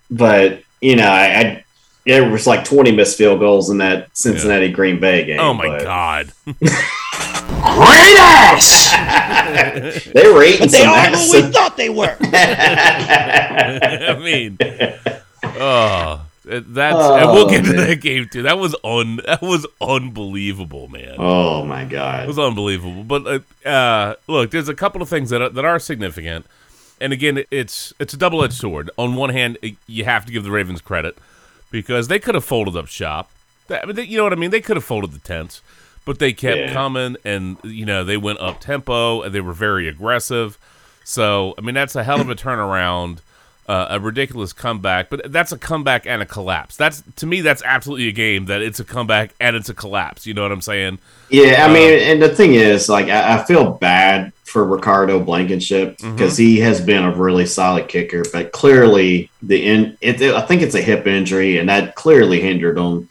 but 0.10 0.64
you 0.80 0.96
know, 0.96 1.10
I, 1.10 1.26
I 1.26 1.66
there 2.06 2.30
was 2.30 2.48
like 2.48 2.64
20 2.64 2.94
missed 2.94 3.18
field 3.18 3.40
goals 3.40 3.70
in 3.70 3.80
that 3.80 4.16
Cincinnati 4.16 4.72
Green 4.72 5.02
Bay 5.02 5.26
game. 5.26 5.42
Oh 5.42 5.54
my 5.54 5.68
but 5.68 5.84
God. 5.84 6.32
Great 7.62 8.18
ass! 8.20 8.92
they 10.14 10.28
were 10.32 10.44
eating 10.44 10.60
But 10.62 10.72
they 10.72 10.80
some 10.80 10.90
are 10.90 10.96
ass. 10.98 11.32
who 11.32 11.42
we 11.42 11.52
thought 11.52 11.78
they 11.78 11.90
were. 11.90 12.18
I 12.22 14.18
mean, 14.22 14.58
oh, 15.44 16.26
that's 16.46 16.96
Oh, 16.96 17.16
and 17.18 17.32
we'll 17.32 17.50
get 17.50 17.66
to 17.66 17.74
that 17.74 18.02
game 18.02 18.28
too. 18.30 18.42
That 18.44 18.58
was 18.58 18.76
un 18.84 19.18
that 19.26 19.42
was 19.42 19.66
unbelievable, 19.80 20.88
man. 20.88 21.16
oh 21.18 21.64
my 21.66 21.86
god, 21.86 22.24
It 22.24 22.28
was 22.28 22.40
unbelievable. 22.40 23.04
But 23.04 23.44
uh, 23.66 23.68
uh, 23.70 24.16
look, 24.28 24.52
there's 24.52 24.70
a 24.70 24.76
couple 24.76 25.02
of 25.02 25.10
things 25.10 25.30
that 25.30 25.42
are, 25.42 25.50
that 25.50 25.66
are 25.66 25.80
significant. 25.80 26.46
and 27.00 27.14
again, 27.14 27.44
it's 27.52 27.94
it's 28.00 28.14
a 28.14 28.18
double 28.18 28.44
edged 28.44 28.54
sword. 28.54 28.90
On 28.98 29.16
one 29.16 29.30
hand, 29.30 29.58
you 29.88 30.04
have 30.06 30.26
to 30.26 30.32
give 30.32 30.44
the 30.44 30.52
Ravens 30.52 30.82
credit 30.82 31.18
because 31.70 32.08
they 32.08 32.20
could 32.20 32.36
have 32.36 32.46
folded 32.46 32.76
up 32.76 32.88
shop. 32.88 33.30
I 33.70 33.86
mean, 33.86 33.96
they, 33.96 34.04
you 34.04 34.18
know 34.18 34.24
what 34.26 34.34
I 34.34 34.36
mean? 34.38 34.52
They 34.52 34.60
could 34.62 34.76
have 34.76 34.84
folded 34.84 35.14
the 35.14 35.20
tents, 35.20 35.62
but 36.06 36.20
they 36.20 36.34
kept 36.34 36.58
Yeah. 36.58 36.74
coming, 36.74 37.18
and 37.24 37.58
you 37.64 37.86
know 37.86 38.04
they 38.04 38.18
went 38.18 38.40
up 38.40 38.60
tempo 38.60 39.22
and 39.22 39.34
they 39.34 39.42
were 39.42 39.54
very 39.54 39.88
aggressive. 39.88 40.58
So 41.04 41.54
I 41.58 41.62
mean, 41.62 41.76
that's 41.76 41.96
a 41.96 42.04
hell 42.04 42.22
of 42.22 42.30
a 42.30 42.36
turnaround. 42.36 43.20
Uh, 43.70 43.88
a 43.92 44.00
ridiculous 44.02 44.52
comeback, 44.52 45.10
but 45.10 45.32
that's 45.32 45.54
a 45.54 45.58
comeback 45.58 46.06
and 46.06 46.22
a 46.22 46.26
collapse. 46.26 46.76
That's 46.76 47.04
to 47.18 47.26
me, 47.26 47.40
that's 47.40 47.62
absolutely 47.64 48.10
a 48.10 48.12
game 48.12 48.46
that 48.48 48.62
it's 48.62 48.82
a 48.82 48.84
comeback 48.84 49.34
and 49.40 49.56
it's 49.56 49.70
a 49.70 49.74
collapse. 49.74 50.26
You 50.26 50.34
know 50.34 50.42
what 50.42 50.52
I'm 50.52 50.62
saying? 50.62 51.00
Yeah, 51.30 51.62
I 51.64 51.68
Um, 51.68 51.74
mean, 51.74 52.00
and 52.00 52.22
the 52.22 52.28
thing 52.28 52.56
is, 52.56 52.90
like, 52.90 53.06
I, 53.08 53.38
I 53.38 53.44
feel 53.46 53.72
bad 53.74 54.34
for 54.44 54.66
Ricardo 54.66 55.22
Blankenship 55.22 56.00
Mm-hmm. 56.00 56.16
because 56.16 56.36
he 56.36 56.60
has 56.60 56.82
been 56.82 57.04
a 57.06 57.12
really 57.12 57.46
solid 57.46 57.88
kicker, 57.88 58.24
but 58.34 58.52
clearly 58.52 59.30
the 59.42 59.64
in 59.66 59.96
it, 60.02 60.22
I 60.22 60.42
think 60.42 60.64
it's 60.64 60.76
a 60.76 60.82
hip 60.82 61.08
injury, 61.08 61.58
and 61.58 61.70
that 61.70 61.96
clearly 61.96 62.42
hindered 62.42 62.78
him. 62.78 63.08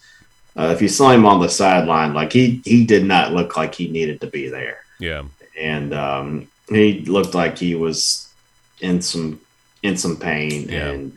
Uh, 0.61 0.73
if 0.73 0.83
you 0.83 0.89
saw 0.89 1.11
him 1.11 1.25
on 1.25 1.41
the 1.41 1.49
sideline, 1.49 2.13
like 2.13 2.33
he 2.33 2.61
he 2.67 2.85
did 2.85 3.05
not 3.05 3.33
look 3.33 3.57
like 3.57 3.75
he 3.75 3.89
needed 3.89 4.21
to 4.21 4.27
be 4.27 4.49
there, 4.49 4.81
Yeah, 4.99 5.23
and 5.59 5.95
um, 5.95 6.49
he 6.69 7.01
looked 7.07 7.35
like 7.35 7.57
he 7.57 7.75
was 7.75 8.29
in 8.81 9.01
some 9.01 9.41
in 9.83 9.97
some 9.97 10.17
pain. 10.17 10.69
Yeah. 10.69 10.89
And 10.89 11.13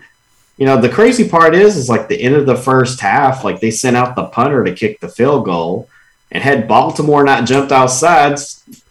you 0.57 0.65
know, 0.65 0.79
the 0.79 0.87
crazy 0.97 1.27
part 1.27 1.55
is, 1.55 1.75
is 1.75 1.89
like 1.89 2.07
the 2.07 2.21
end 2.21 2.35
of 2.35 2.45
the 2.45 2.55
first 2.55 3.01
half, 3.01 3.43
like 3.43 3.59
they 3.59 3.71
sent 3.71 3.97
out 3.97 4.15
the 4.15 4.25
punter 4.25 4.63
to 4.63 4.73
kick 4.73 4.99
the 5.01 5.09
field 5.09 5.43
goal, 5.43 5.89
and 6.31 6.41
had 6.41 6.67
Baltimore 6.67 7.23
not 7.25 7.45
jumped 7.45 7.71
outside, 7.73 8.39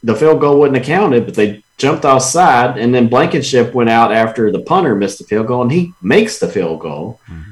the 0.02 0.14
field 0.14 0.40
goal 0.40 0.58
wouldn't 0.58 0.76
have 0.76 0.86
counted. 0.86 1.24
But 1.24 1.34
they 1.34 1.62
jumped 1.78 2.04
outside, 2.04 2.76
and 2.76 2.94
then 2.94 3.08
Blankenship 3.08 3.72
went 3.72 3.90
out 3.90 4.12
after 4.12 4.52
the 4.52 4.60
punter 4.60 4.94
missed 4.94 5.18
the 5.18 5.24
field 5.24 5.46
goal, 5.46 5.62
and 5.62 5.72
he 5.72 5.94
makes 6.02 6.38
the 6.38 6.48
field 6.48 6.80
goal. 6.80 7.20
Mhm. 7.30 7.51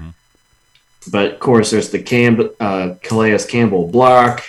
But 1.11 1.33
of 1.35 1.41
course, 1.41 1.71
there's 1.71 1.91
the 1.91 2.03
Cam- 2.03 2.51
uh, 2.61 2.95
Calais 3.03 3.39
Campbell 3.49 3.89
block. 3.89 4.43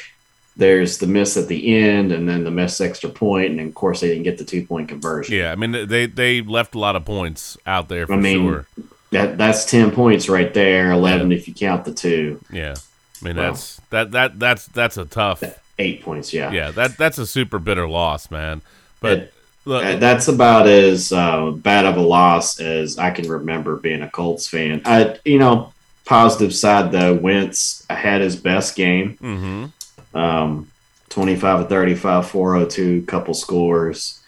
There's 0.57 0.97
the 0.99 1.07
miss 1.07 1.37
at 1.37 1.47
the 1.47 1.75
end, 1.77 2.11
and 2.11 2.27
then 2.27 2.43
the 2.43 2.51
missed 2.51 2.81
extra 2.81 3.09
point, 3.09 3.51
and 3.51 3.59
of 3.61 3.73
course 3.73 4.01
they 4.01 4.09
didn't 4.09 4.23
get 4.23 4.37
the 4.37 4.43
two 4.43 4.65
point 4.65 4.89
conversion. 4.89 5.35
yeah. 5.35 5.51
I 5.51 5.55
mean, 5.55 5.87
they 5.87 6.05
they 6.05 6.41
left 6.41 6.75
a 6.75 6.79
lot 6.79 6.95
of 6.95 7.05
points 7.05 7.57
out 7.65 7.87
there 7.89 8.05
for 8.05 8.13
I 8.13 8.17
mean, 8.17 8.47
sure. 8.47 8.65
That 9.11 9.37
that's 9.37 9.65
ten 9.65 9.91
points 9.91 10.29
right 10.29 10.53
there. 10.53 10.91
Eleven 10.91 11.31
if 11.31 11.47
you 11.47 11.53
count 11.53 11.85
the 11.85 11.93
two. 11.93 12.39
Yeah, 12.51 12.75
I 13.21 13.25
mean 13.25 13.37
Well. 13.37 13.51
that's 13.53 13.81
that 13.89 14.11
that 14.11 14.39
that's 14.39 14.67
that's 14.67 14.97
a 14.97 15.05
tough. 15.05 15.41
Eight 15.79 16.03
points. 16.03 16.31
Yeah. 16.33 16.51
Yeah, 16.51 16.71
that 16.71 16.97
that's 16.97 17.17
a 17.17 17.25
super 17.25 17.57
bitter 17.57 17.87
loss, 17.87 18.29
man. 18.29 18.61
But 18.99 19.17
It- 19.17 19.33
look, 19.65 19.99
that's 19.99 20.27
about 20.27 20.67
as 20.67 21.11
uh, 21.11 21.51
bad 21.51 21.85
of 21.85 21.97
a 21.97 22.01
loss 22.01 22.59
as 22.59 22.99
I 22.99 23.09
can 23.11 23.27
remember 23.27 23.77
being 23.77 24.01
a 24.03 24.09
Colts 24.09 24.47
fan. 24.47 24.81
I, 24.85 25.17
you 25.25 25.39
know, 25.39 25.73
positive 26.11 26.53
side 26.53 26.91
though, 26.91 27.13
Wentz 27.13 27.85
had 27.89 28.21
his 28.21 28.35
best 28.35 28.75
game. 28.75 29.15
hmm 29.17 29.65
Um, 30.13 30.67
25 31.09 31.61
of 31.61 31.69
35, 31.69 32.29
402, 32.29 33.03
couple 33.05 33.33
scores. 33.33 34.21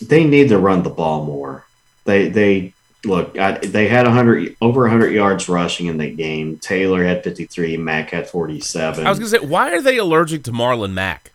They 0.00 0.24
need 0.24 0.48
to 0.48 0.58
run 0.58 0.82
the 0.82 0.90
ball 0.90 1.24
more. 1.24 1.64
They 2.04 2.28
they 2.28 2.72
look. 3.04 3.38
I, 3.38 3.52
they 3.58 3.88
had 3.88 4.06
100 4.06 4.56
over 4.60 4.82
100 4.82 5.10
yards 5.12 5.48
rushing 5.48 5.86
in 5.86 5.98
that 5.98 6.16
game. 6.16 6.58
Taylor 6.58 7.04
had 7.04 7.22
53. 7.24 7.76
Mack 7.76 8.10
had 8.10 8.28
47. 8.28 9.06
I 9.06 9.10
was 9.10 9.18
gonna 9.18 9.28
say, 9.28 9.38
why 9.38 9.70
are 9.72 9.80
they 9.82 9.98
allergic 9.98 10.42
to 10.44 10.52
Marlon 10.52 10.92
Mack? 10.92 11.30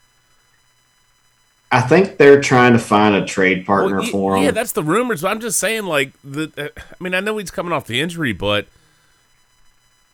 I 1.72 1.82
think 1.82 2.18
they're 2.18 2.40
trying 2.42 2.74
to 2.74 2.80
find 2.80 3.14
a 3.16 3.26
trade 3.26 3.66
partner 3.66 3.98
Well, 3.98 4.06
y- 4.06 4.12
for 4.12 4.38
him. 4.38 4.44
Yeah, 4.44 4.52
that's 4.52 4.72
the 4.72 4.84
rumors. 4.84 5.22
But 5.22 5.30
I'm 5.32 5.40
just 5.40 5.60
saying, 5.60 5.84
like 5.86 6.12
the. 6.24 6.52
Uh, 6.58 6.68
I 6.78 7.04
mean, 7.04 7.14
I 7.14 7.20
know 7.20 7.38
he's 7.38 7.52
coming 7.52 7.74
off 7.74 7.88
the 7.88 8.00
injury, 8.00 8.32
but 8.34 8.68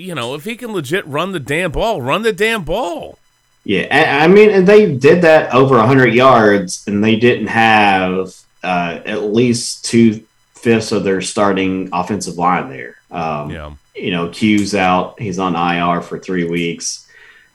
you 0.04 0.14
know, 0.16 0.36
if 0.36 0.44
he 0.44 0.56
can 0.56 0.74
legit 0.74 1.08
run 1.08 1.32
the 1.32 1.40
damn 1.40 1.72
ball, 1.72 2.02
run 2.02 2.22
the 2.24 2.34
damn 2.34 2.64
ball. 2.64 3.18
Yeah, 3.64 3.88
I 3.90 4.26
I 4.26 4.28
mean, 4.28 4.50
and 4.50 4.68
they 4.68 4.94
did 4.94 5.22
that 5.22 5.54
over 5.54 5.78
100 5.78 6.14
yards, 6.14 6.84
and 6.88 7.04
they 7.04 7.16
didn't 7.16 7.48
have 7.48 8.36
uh, 8.62 9.00
at 9.06 9.24
least 9.24 9.86
two 9.86 10.24
fifths 10.56 10.92
of 10.92 11.04
their 11.04 11.22
starting 11.22 11.90
offensive 11.94 12.38
line 12.38 12.70
there. 12.70 12.96
Um, 13.10 13.50
Yeah, 13.50 13.74
You 13.96 14.12
know, 14.12 14.30
Q's 14.30 14.76
out; 14.76 15.20
he's 15.20 15.40
on 15.40 15.56
IR 15.56 16.02
for 16.02 16.20
three 16.20 16.44
weeks, 16.50 17.08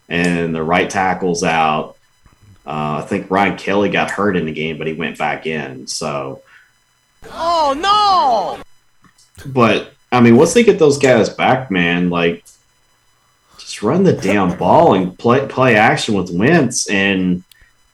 and 0.09 0.55
the 0.55 0.63
right 0.63 0.89
tackle's 0.89 1.45
out. 1.45 1.97
Uh, 2.67 3.03
I 3.03 3.07
think 3.07 3.31
Ryan 3.31 3.57
Kelly 3.57 3.89
got 3.91 4.11
hurt 4.11 4.37
in 4.37 4.47
the 4.47 4.53
game, 4.53 4.79
but 4.79 4.87
he 4.87 4.93
went 4.95 5.19
back 5.19 5.47
in. 5.47 5.87
So, 5.87 6.43
Oh 7.31 7.75
no! 7.77 8.63
but 9.53 9.93
I 10.11 10.21
mean, 10.21 10.37
once 10.37 10.55
they 10.55 10.65
get 10.65 10.79
those 10.79 10.99
guys 10.99 11.29
back, 11.29 11.71
man, 11.71 12.11
like 12.11 12.45
just 13.59 13.83
run 13.83 14.05
the 14.05 14.13
damn 14.13 14.57
ball 14.57 14.95
and 14.95 15.19
play 15.19 15.47
play 15.47 15.77
action 15.77 16.15
with 16.15 16.31
Wentz, 16.31 16.89
and 16.89 17.43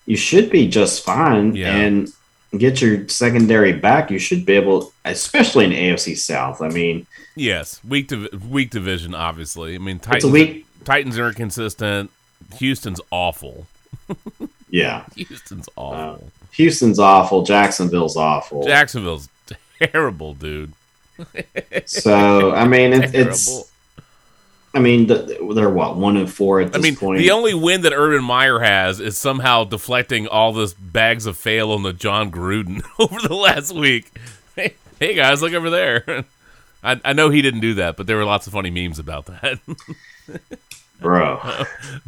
you 0.06 0.16
should 0.16 0.50
be 0.50 0.68
just 0.68 1.04
fine. 1.04 1.54
Yeah. 1.56 1.75
And 1.75 2.12
get 2.56 2.80
your 2.80 3.09
secondary 3.09 3.73
back. 3.73 4.11
You 4.11 4.18
should 4.18 4.47
be 4.47 4.52
able, 4.54 4.92
especially 5.04 5.64
in 5.64 5.73
AFC 5.73 6.16
South. 6.16 6.62
I 6.62 6.68
mean, 6.68 7.06
yes, 7.35 7.80
weak 7.85 8.09
div- 8.09 8.49
weak 8.49 8.71
division, 8.71 9.14
obviously. 9.14 9.75
I 9.75 9.78
mean, 9.78 9.97
it's 9.97 10.06
Titans. 10.06 10.25
a 10.25 10.28
week. 10.28 10.66
Titans 10.85 11.18
are 11.18 11.28
inconsistent. 11.28 12.11
Houston's 12.59 13.00
awful. 13.11 13.66
Yeah, 14.75 15.04
Houston's 15.14 15.68
uh, 15.78 15.80
awful. 15.83 16.33
Houston's 16.50 16.99
awful. 16.99 17.44
Jacksonville's 17.44 18.16
awful. 18.16 18.64
Jacksonville's 18.64 19.28
terrible, 19.78 20.35
dude. 20.35 20.73
So 21.87 22.52
I 22.52 22.66
mean, 22.66 22.92
it, 22.92 23.14
it's. 23.14 23.71
I 24.75 24.80
mean, 24.80 25.06
the, 25.06 25.52
they're 25.54 25.71
what 25.71 25.97
one 25.97 26.16
and 26.16 26.30
four 26.30 26.61
at 26.61 26.66
I 26.66 26.71
this 26.71 26.83
mean, 26.83 26.97
point. 26.97 27.18
the 27.18 27.30
only 27.30 27.54
win 27.54 27.83
that 27.83 27.92
Urban 27.92 28.25
Meyer 28.25 28.59
has 28.59 28.99
is 28.99 29.16
somehow 29.16 29.62
deflecting 29.62 30.26
all 30.26 30.52
this 30.52 30.75
bags 30.75 31.26
of 31.26 31.37
fail 31.37 31.71
on 31.71 31.85
the 31.85 31.92
Jon 31.92 32.30
Gruden 32.33 32.83
over 32.99 33.21
the 33.21 33.35
last 33.35 33.73
week. 33.73 34.11
Hey, 34.56 34.75
hey 34.99 35.14
guys, 35.14 35.42
look 35.42 35.52
over 35.52 35.71
there. 35.71 36.25
I, 36.83 37.00
I 37.04 37.12
know 37.12 37.30
he 37.30 37.40
didn't 37.40 37.61
do 37.61 37.75
that, 37.75 37.97
but 37.97 38.06
there 38.06 38.16
were 38.16 38.25
lots 38.25 38.47
of 38.47 38.52
funny 38.52 38.71
memes 38.71 38.99
about 38.99 39.26
that. 39.26 39.59
bro. 41.00 41.38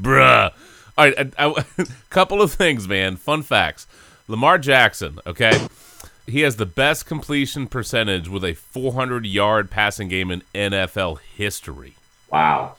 Bruh. 0.00 0.52
All 0.98 1.04
right, 1.04 1.32
a 1.38 1.64
couple 2.10 2.42
of 2.42 2.52
things, 2.52 2.88
man. 2.88 3.16
Fun 3.16 3.42
facts. 3.42 3.86
Lamar 4.28 4.58
Jackson, 4.58 5.18
okay? 5.26 5.52
He 6.26 6.40
has 6.40 6.56
the 6.56 6.66
best 6.66 7.06
completion 7.06 7.68
percentage 7.68 8.28
with 8.28 8.44
a 8.44 8.54
400 8.54 9.26
yard 9.26 9.70
passing 9.70 10.08
game 10.08 10.30
in 10.30 10.42
NFL 10.54 11.20
history. 11.20 11.94
Wow. 12.30 12.76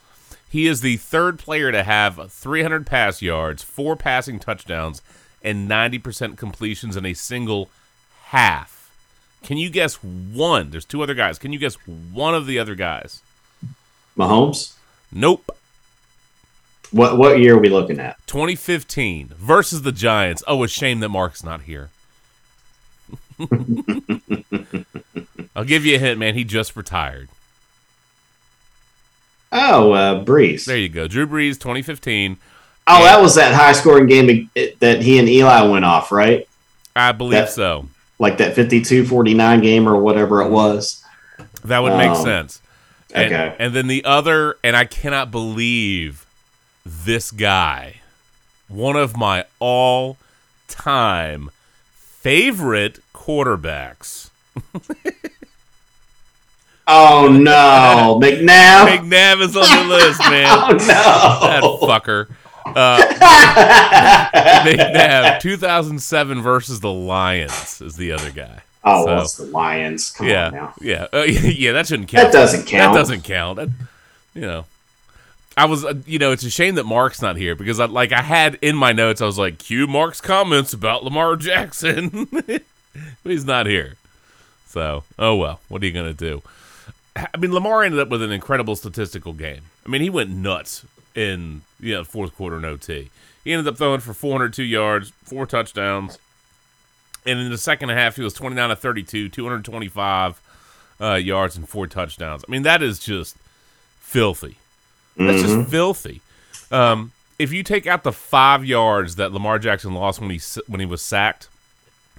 He 0.49 0.67
is 0.67 0.81
the 0.81 0.97
third 0.97 1.39
player 1.39 1.71
to 1.71 1.83
have 1.83 2.31
300 2.31 2.85
pass 2.85 3.21
yards, 3.21 3.63
four 3.63 3.95
passing 3.95 4.39
touchdowns, 4.39 5.01
and 5.41 5.69
90% 5.69 6.37
completions 6.37 6.97
in 6.97 7.05
a 7.05 7.13
single 7.13 7.69
half. 8.25 8.93
Can 9.43 9.57
you 9.57 9.69
guess 9.69 9.95
one? 10.03 10.71
There's 10.71 10.85
two 10.85 11.01
other 11.01 11.13
guys. 11.13 11.37
Can 11.37 11.53
you 11.53 11.59
guess 11.59 11.75
one 11.85 12.35
of 12.35 12.47
the 12.47 12.59
other 12.59 12.75
guys? 12.75 13.21
Mahomes. 14.17 14.73
Nope. 15.11 15.55
What 16.91 17.17
what 17.17 17.39
year 17.39 17.55
are 17.55 17.59
we 17.59 17.69
looking 17.69 17.99
at? 17.99 18.17
2015 18.27 19.29
versus 19.37 19.81
the 19.81 19.91
Giants. 19.91 20.43
Oh, 20.47 20.63
a 20.63 20.67
shame 20.67 21.01
that 21.01 21.09
Mark's 21.09 21.43
not 21.43 21.61
here. 21.63 21.89
I'll 25.55 25.63
give 25.65 25.85
you 25.85 25.95
a 25.95 25.99
hint, 25.99 26.19
man. 26.19 26.35
He 26.35 26.43
just 26.43 26.75
retired. 26.75 27.29
Oh, 29.51 29.91
uh, 29.93 30.23
Brees. 30.23 30.65
There 30.65 30.77
you 30.77 30.89
go. 30.89 31.07
Drew 31.07 31.25
Brees, 31.25 31.53
2015. 31.53 32.37
Oh, 32.89 33.03
that 33.03 33.21
was 33.21 33.35
that 33.35 33.53
high 33.53 33.71
scoring 33.73 34.07
game 34.07 34.49
that 34.79 35.01
he 35.01 35.19
and 35.19 35.27
Eli 35.27 35.61
went 35.63 35.85
off, 35.85 36.11
right? 36.11 36.47
I 36.95 37.11
believe 37.11 37.31
That- 37.45 37.51
so. 37.51 37.87
Like 38.19 38.39
that 38.39 38.55
52 38.55 39.05
49 39.05 39.61
game 39.61 39.87
or 39.87 39.95
whatever 39.97 40.41
it 40.41 40.49
was. 40.49 41.03
That 41.63 41.79
would 41.83 41.95
make 41.97 42.09
Um, 42.09 42.23
sense. 42.23 42.61
And, 43.13 43.25
okay. 43.31 43.55
and 43.59 43.75
then 43.75 43.85
the 43.87 44.03
other, 44.05 44.57
and 44.63 44.75
I 44.75 44.85
cannot 44.85 45.29
believe 45.29 46.25
this 46.83 47.29
guy, 47.29 47.97
one 48.67 48.95
of 48.95 49.15
my 49.15 49.45
all 49.59 50.17
time 50.67 51.51
favorite 51.93 52.97
quarterbacks. 53.27 54.29
Oh, 56.89 57.27
no. 57.29 58.17
McNabb. 58.25 58.87
McNabb 58.87 59.41
is 59.41 59.57
on 59.57 59.63
the 59.89 59.93
list, 59.93 60.19
man. 60.29 60.47
Oh, 60.49 60.69
no, 60.71 60.77
That 60.77 61.63
fucker. 61.81 62.29
Uh, 62.65 62.97
McNabb, 64.65 65.41
2007 65.41 66.41
versus 66.41 66.79
the 66.79 66.91
Lions 66.91 67.81
is 67.81 67.97
the 67.97 68.13
other 68.13 68.31
guy. 68.31 68.61
oh, 68.85 69.01
So- 69.03 69.05
well, 69.05 69.21
it's 69.21 69.35
the 69.35 69.43
Lions. 69.47 70.11
Come 70.11 70.27
on 70.27 70.31
Yeah, 70.31 70.49
now. 70.49 70.73
yeah, 70.79 71.07
uh, 71.11 71.23
yeah. 71.23 71.73
That 71.73 71.87
shouldn't 71.87 72.07
count. 72.07 72.31
That 72.31 72.37
doesn't 72.37 72.65
count. 72.67 72.93
That 72.93 72.99
doesn't 72.99 73.23
count. 73.25 73.57
That, 73.57 73.69
you 74.33 74.41
know, 74.43 74.63
I 75.57 75.65
was, 75.65 75.83
uh, 75.83 75.93
you 76.05 76.19
know, 76.19 76.31
it's 76.31 76.43
a 76.43 76.49
shame 76.49 76.75
that 76.75 76.85
Mark's 76.85 77.21
not 77.21 77.35
here 77.35 77.55
because, 77.55 77.81
I, 77.81 77.85
like, 77.87 78.13
I 78.13 78.21
had 78.21 78.57
in 78.61 78.77
my 78.77 78.93
notes, 78.93 79.19
I 79.21 79.25
was 79.25 79.37
like, 79.37 79.57
cue 79.57 79.87
Mark's 79.87 80.21
comments 80.21 80.71
about 80.71 81.03
Lamar 81.03 81.35
Jackson, 81.35 82.29
but 83.23 83.31
he's 83.31 83.45
not 83.45 83.65
here. 83.65 83.95
So, 84.67 85.03
oh 85.17 85.35
well, 85.35 85.59
what 85.69 85.81
are 85.81 85.85
you 85.85 85.91
gonna 85.91 86.13
do? 86.13 86.41
I 87.15 87.37
mean, 87.37 87.53
Lamar 87.53 87.83
ended 87.83 87.99
up 87.99 88.09
with 88.09 88.21
an 88.21 88.31
incredible 88.31 88.75
statistical 88.75 89.33
game. 89.33 89.61
I 89.85 89.89
mean, 89.89 90.01
he 90.01 90.09
went 90.09 90.29
nuts 90.29 90.85
in 91.15 91.61
you 91.79 91.95
know 91.95 92.03
fourth 92.03 92.35
quarter 92.35 92.57
in 92.57 92.65
OT. 92.65 93.09
He 93.43 93.53
ended 93.53 93.67
up 93.67 93.77
throwing 93.77 94.01
for 94.01 94.13
402 94.13 94.63
yards, 94.63 95.11
four 95.23 95.45
touchdowns, 95.45 96.19
and 97.25 97.39
in 97.39 97.49
the 97.49 97.57
second 97.57 97.89
half, 97.89 98.15
he 98.15 98.21
was 98.21 98.33
29 98.33 98.69
to 98.69 98.75
32, 98.75 99.29
225 99.29 100.41
uh, 100.99 101.13
yards 101.13 101.55
and 101.55 101.67
four 101.67 101.87
touchdowns. 101.87 102.43
I 102.47 102.51
mean, 102.51 102.63
that 102.63 102.81
is 102.81 102.99
just 102.99 103.37
filthy. 103.99 104.57
That's 105.15 105.41
just 105.41 105.69
filthy. 105.69 106.21
Um, 106.71 107.11
if 107.39 107.51
you 107.51 107.63
take 107.63 107.87
out 107.87 108.03
the 108.03 108.11
five 108.11 108.65
yards 108.65 109.15
that 109.15 109.31
Lamar 109.31 109.59
Jackson 109.59 109.93
lost 109.93 110.21
when 110.21 110.29
he 110.29 110.39
when 110.67 110.79
he 110.79 110.85
was 110.85 111.01
sacked, 111.01 111.49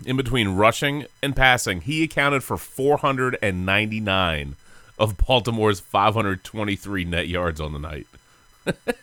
in 0.04 0.16
between 0.16 0.48
rushing 0.50 1.06
and 1.22 1.36
passing, 1.36 1.82
he 1.82 2.02
accounted 2.02 2.42
for 2.44 2.56
499 2.56 4.56
of 4.98 5.16
Baltimore's 5.16 5.80
523 5.80 7.04
net 7.04 7.28
yards 7.28 7.60
on 7.60 7.72
the 7.72 7.78
night. 7.78 8.06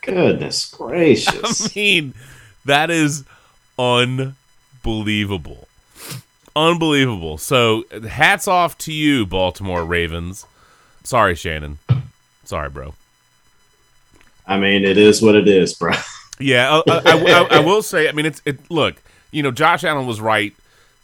Goodness 0.02 0.66
gracious. 0.72 1.66
I 1.66 1.70
mean, 1.76 2.14
that 2.66 2.92
is 2.92 3.24
unbelievable. 3.80 5.68
Unbelievable. 6.56 7.38
So, 7.38 7.84
hats 8.08 8.48
off 8.48 8.78
to 8.80 8.94
you, 8.94 9.26
Baltimore 9.26 9.84
Ravens. 9.84 10.46
Sorry, 11.04 11.36
Shannon. 11.36 11.80
Sorry, 12.46 12.70
bro. 12.70 12.94
I 14.48 14.60
mean, 14.60 14.86
it 14.86 14.98
is 14.98 15.22
what 15.22 15.36
it 15.36 15.48
is, 15.48 15.74
bro. 15.74 15.94
Yeah, 16.40 16.82
I, 16.88 16.92
I, 16.92 17.02
I, 17.06 17.48
I 17.58 17.60
will 17.60 17.82
say. 17.82 18.10
I 18.10 18.12
mean, 18.12 18.26
it's 18.26 18.42
it. 18.46 18.60
Look, 18.70 19.02
you 19.32 19.42
know, 19.42 19.52
Josh 19.52 19.84
Allen 19.84 20.06
was 20.06 20.20
right. 20.20 20.54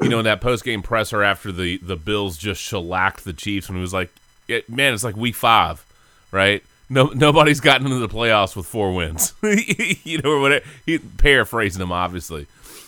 You 0.01 0.09
know, 0.09 0.19
in 0.19 0.25
that 0.25 0.41
post 0.41 0.63
game 0.63 0.81
presser 0.81 1.23
after 1.23 1.51
the 1.51 1.77
the 1.77 1.95
Bills 1.95 2.37
just 2.37 2.61
shellacked 2.61 3.23
the 3.23 3.33
Chiefs, 3.33 3.69
and 3.69 3.77
he 3.77 3.81
was 3.81 3.93
like, 3.93 4.09
it, 4.47 4.69
"Man, 4.69 4.93
it's 4.93 5.03
like 5.03 5.15
week 5.15 5.35
five, 5.35 5.85
right? 6.31 6.63
No, 6.89 7.05
nobody's 7.05 7.61
gotten 7.61 7.87
into 7.87 7.99
the 7.99 8.13
playoffs 8.13 8.53
with 8.55 8.65
four 8.65 8.93
wins. 8.93 9.33
you 10.03 10.17
know, 10.21 10.31
or 10.31 10.41
whatever. 10.41 10.65
He 10.85 10.97
paraphrasing 10.97 11.81
him, 11.81 11.91
obviously. 11.91 12.47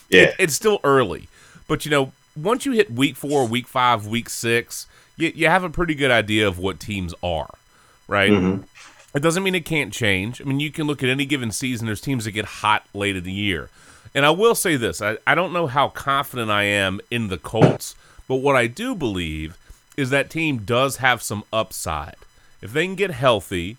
Yeah. 0.09 0.33
It's 0.37 0.53
still 0.53 0.81
early, 0.83 1.29
but 1.69 1.85
you 1.85 1.91
know, 1.91 2.11
once 2.35 2.65
you 2.65 2.73
hit 2.73 2.91
week 2.91 3.15
four, 3.15 3.47
week 3.47 3.67
five, 3.67 4.05
week 4.05 4.29
six, 4.29 4.87
you, 5.15 5.31
you 5.33 5.47
have 5.47 5.63
a 5.63 5.69
pretty 5.69 5.95
good 5.95 6.11
idea 6.11 6.47
of 6.47 6.59
what 6.59 6.79
teams 6.79 7.13
are, 7.23 7.49
right? 8.07 8.31
Mm-hmm. 8.31 8.63
It 9.15 9.21
doesn't 9.21 9.43
mean 9.43 9.55
it 9.55 9.65
can't 9.65 9.93
change. 9.93 10.41
I 10.41 10.45
mean, 10.45 10.59
you 10.59 10.71
can 10.71 10.87
look 10.87 11.03
at 11.03 11.09
any 11.09 11.25
given 11.25 11.51
season. 11.51 11.85
There's 11.85 12.01
teams 12.01 12.25
that 12.25 12.31
get 12.31 12.45
hot 12.45 12.85
late 12.93 13.15
in 13.15 13.23
the 13.23 13.31
year. 13.31 13.69
And 14.15 14.25
I 14.25 14.31
will 14.31 14.55
say 14.55 14.75
this 14.75 15.01
I, 15.01 15.17
I 15.25 15.35
don't 15.35 15.53
know 15.53 15.67
how 15.67 15.89
confident 15.89 16.51
I 16.51 16.63
am 16.63 16.99
in 17.09 17.27
the 17.27 17.37
Colts, 17.37 17.95
but 18.27 18.35
what 18.37 18.55
I 18.55 18.67
do 18.67 18.95
believe 18.95 19.57
is 19.97 20.09
that 20.09 20.29
team 20.29 20.59
does 20.59 20.97
have 20.97 21.21
some 21.21 21.43
upside. 21.51 22.15
If 22.61 22.73
they 22.73 22.85
can 22.85 22.95
get 22.95 23.11
healthy 23.11 23.77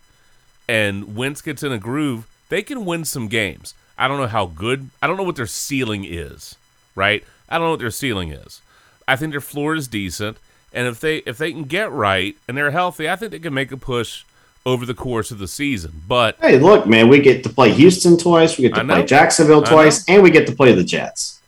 and 0.68 1.16
Wentz 1.16 1.40
gets 1.40 1.62
in 1.62 1.72
a 1.72 1.78
groove, 1.78 2.26
they 2.48 2.62
can 2.62 2.84
win 2.84 3.04
some 3.04 3.28
games. 3.28 3.74
I 3.96 4.08
don't 4.08 4.18
know 4.20 4.26
how 4.26 4.46
good, 4.46 4.90
I 5.02 5.06
don't 5.06 5.16
know 5.16 5.22
what 5.22 5.36
their 5.36 5.46
ceiling 5.46 6.04
is, 6.04 6.56
right? 6.94 7.24
I 7.48 7.58
don't 7.58 7.66
know 7.66 7.70
what 7.70 7.80
their 7.80 7.90
ceiling 7.90 8.30
is. 8.30 8.60
I 9.06 9.16
think 9.16 9.32
their 9.32 9.40
floor 9.40 9.74
is 9.74 9.88
decent. 9.88 10.38
And 10.72 10.88
if 10.88 10.98
they 10.98 11.18
if 11.18 11.38
they 11.38 11.52
can 11.52 11.64
get 11.64 11.90
right 11.92 12.36
and 12.48 12.56
they're 12.56 12.72
healthy, 12.72 13.08
I 13.08 13.14
think 13.14 13.30
they 13.30 13.38
can 13.38 13.54
make 13.54 13.70
a 13.70 13.76
push 13.76 14.24
over 14.66 14.86
the 14.86 14.94
course 14.94 15.30
of 15.30 15.38
the 15.38 15.48
season. 15.48 16.02
But 16.08 16.36
Hey, 16.40 16.58
look, 16.58 16.86
man, 16.86 17.08
we 17.08 17.20
get 17.20 17.42
to 17.44 17.48
play 17.50 17.72
Houston 17.72 18.16
twice, 18.16 18.56
we 18.58 18.68
get 18.68 18.74
to 18.74 18.84
play 18.84 19.04
Jacksonville 19.04 19.62
twice, 19.62 20.04
and 20.08 20.22
we 20.22 20.30
get 20.30 20.46
to 20.46 20.54
play 20.54 20.72
the 20.72 20.84
Jets. 20.84 21.40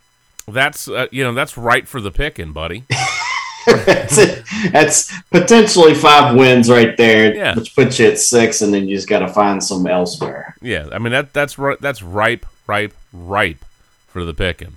that's 0.49 0.89
uh, 0.89 1.07
you 1.11 1.25
know 1.25 1.33
that's 1.35 1.57
right 1.59 1.87
for 1.89 2.01
the 2.01 2.11
picking, 2.11 2.53
buddy. 2.53 2.85
that's, 3.67 4.71
that's 4.71 5.13
potentially 5.31 5.93
five 5.95 6.37
wins 6.37 6.71
right 6.71 6.97
there, 6.97 7.35
Yeah. 7.35 7.55
which 7.57 7.75
puts 7.75 7.99
you 7.99 8.07
at 8.09 8.19
six, 8.19 8.63
and 8.63 8.73
then 8.73 8.87
you 8.87 8.95
just 8.95 9.09
got 9.09 9.19
to 9.21 9.29
find 9.29 9.63
some 9.63 9.87
elsewhere. 9.87 10.55
Yeah, 10.63 10.89
I 10.93 10.99
mean 10.99 11.13
that 11.13 11.33
that's 11.33 11.59
right. 11.59 11.81
That's 11.81 12.03
ripe, 12.03 12.47
ripe, 12.67 12.95
ripe 13.13 13.65
for 14.07 14.25
the 14.25 14.35
picking. 14.35 14.77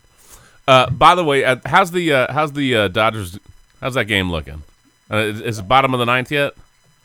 Uh, 0.68 0.90
by 0.90 1.16
the 1.16 1.24
way, 1.24 1.44
uh, 1.44 1.58
how's 1.66 1.92
the 1.92 2.12
uh, 2.14 2.34
how's 2.34 2.54
the 2.54 2.76
uh, 2.76 2.88
Dodgers? 2.88 3.38
How's 3.82 3.94
that 3.94 4.06
game 4.06 4.32
looking? 4.32 4.64
Uh, 5.12 5.18
is, 5.18 5.42
is 5.42 5.60
it 5.60 5.68
bottom 5.68 5.94
of 5.94 6.00
the 6.00 6.06
ninth 6.06 6.32
yet? 6.32 6.54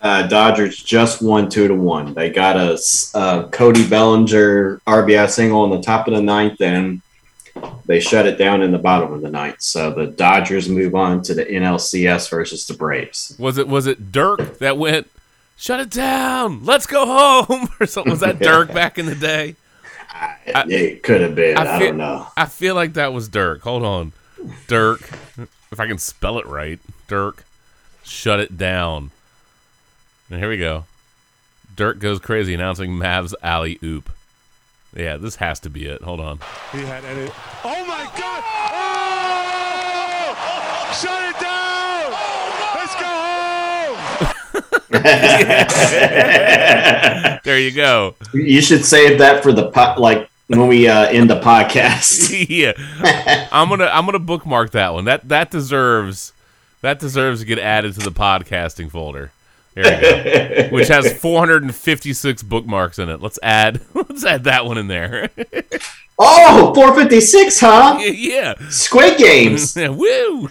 Uh, 0.05 0.27
Dodgers 0.27 0.83
just 0.83 1.23
won 1.23 1.49
two 1.49 1.67
to 1.67 1.75
one. 1.75 2.13
They 2.13 2.29
got 2.29 2.57
a 2.59 2.79
uh, 3.15 3.49
Cody 3.49 3.89
Bellinger 3.89 4.79
RBI 4.87 5.31
single 5.31 5.63
on 5.63 5.71
the 5.71 5.81
top 5.81 6.07
of 6.07 6.13
the 6.15 6.21
ninth, 6.21 6.61
and 6.61 7.01
they 7.87 8.01
shut 8.01 8.27
it 8.27 8.37
down 8.37 8.61
in 8.61 8.71
the 8.71 8.79
bottom 8.79 9.15
of 9.15 9.23
the 9.23 9.31
ninth. 9.31 9.63
So 9.63 9.91
the 9.93 10.09
Dodgers 10.09 10.69
move 10.69 10.95
on 10.95 11.23
to 11.23 11.33
the 11.33 11.47
NLCS 11.47 12.29
versus 12.29 12.67
the 12.67 12.75
Braves. 12.75 13.35
Was 13.39 13.57
it 13.57 13.67
was 13.67 13.87
it 13.87 14.13
Dirk 14.13 14.59
that 14.59 14.77
went? 14.77 15.11
Shut 15.57 15.81
it 15.81 15.89
down. 15.91 16.65
Let's 16.65 16.87
go 16.87 17.07
home 17.07 17.71
or 17.81 17.87
something. 17.87 18.11
Was 18.11 18.21
that 18.21 18.39
Dirk 18.41 18.73
back 18.75 18.99
in 18.99 19.07
the 19.07 19.15
day? 19.15 19.57
it 20.67 21.03
could 21.03 21.23
have 21.23 21.35
been. 21.35 21.57
I 21.57 21.77
I, 21.77 21.79
feel- 21.79 21.89
don't 21.89 21.97
know. 21.97 22.27
I 22.37 22.45
feel 22.45 22.75
like 22.75 22.93
that 22.93 23.15
was 23.15 23.29
Dirk. 23.29 23.63
Hold 23.63 23.83
on, 23.85 24.13
Dirk. 24.67 25.01
If 25.73 25.81
I 25.81 25.87
can 25.87 25.97
spell 25.97 26.39
it 26.39 26.47
right, 26.47 26.79
Dirk. 27.09 27.43
Shut 28.03 28.39
it 28.39 28.59
down. 28.59 29.13
And 30.31 30.39
here 30.41 30.49
we 30.49 30.57
go. 30.59 30.85
Dirk 31.77 31.99
goes 31.99 32.19
crazy 32.19 32.55
announcing 32.55 32.93
Mavs 32.93 33.35
alley 33.43 33.79
oop. 33.83 34.11
Yeah, 34.97 35.17
this 35.17 35.37
has 35.37 35.59
to 35.61 35.71
be 35.71 35.87
it. 35.87 36.03
Hold 36.03 36.21
on. 36.21 36.39
He 36.73 36.79
had 36.81 37.05
any. 37.05 37.31
Oh 37.65 37.85
my 37.85 38.05
God! 38.17 38.43
Oh! 38.71 40.35
Shut 41.01 41.25
it 41.25 41.41
down! 41.41 42.13
Let's 42.77 42.95
go 42.95 43.07
home! 45.01 45.05
There 47.45 47.59
you 47.59 47.73
go. 47.73 48.15
You 48.33 48.63
should 48.63 48.87
save 48.87 49.19
that 49.19 49.43
for 49.43 49.53
the 49.53 49.69
po- 49.71 49.97
like 49.99 50.31
when 50.47 50.67
we 50.67 50.89
uh, 50.89 51.05
end 51.09 51.29
the 51.29 51.39
podcast. 51.41 52.47
yeah, 52.49 52.73
I'm 53.53 53.69
gonna 53.69 53.91
I'm 53.93 54.07
gonna 54.07 54.19
bookmark 54.19 54.71
that 54.71 54.95
one. 54.95 55.05
That 55.05 55.29
that 55.29 55.51
deserves 55.51 56.33
that 56.81 56.99
deserves 56.99 57.41
to 57.41 57.47
get 57.47 57.59
added 57.59 57.93
to 57.95 58.01
the 58.01 58.11
podcasting 58.11 58.91
folder. 58.91 59.31
Go. 59.77 60.69
Which 60.71 60.89
has 60.89 61.13
456 61.13 62.43
bookmarks 62.43 62.99
in 62.99 63.09
it. 63.09 63.21
Let's 63.21 63.39
add 63.43 63.81
let's 63.95 64.25
add 64.25 64.45
that 64.45 64.67
one 64.67 64.79
in 64.79 64.89
there. 64.89 65.31
oh, 66.19 66.73
456, 66.75 67.61
huh? 67.61 67.99
yeah. 68.01 68.55
Squid 68.71 69.19
Games. 69.19 69.77
Woo! 69.77 70.49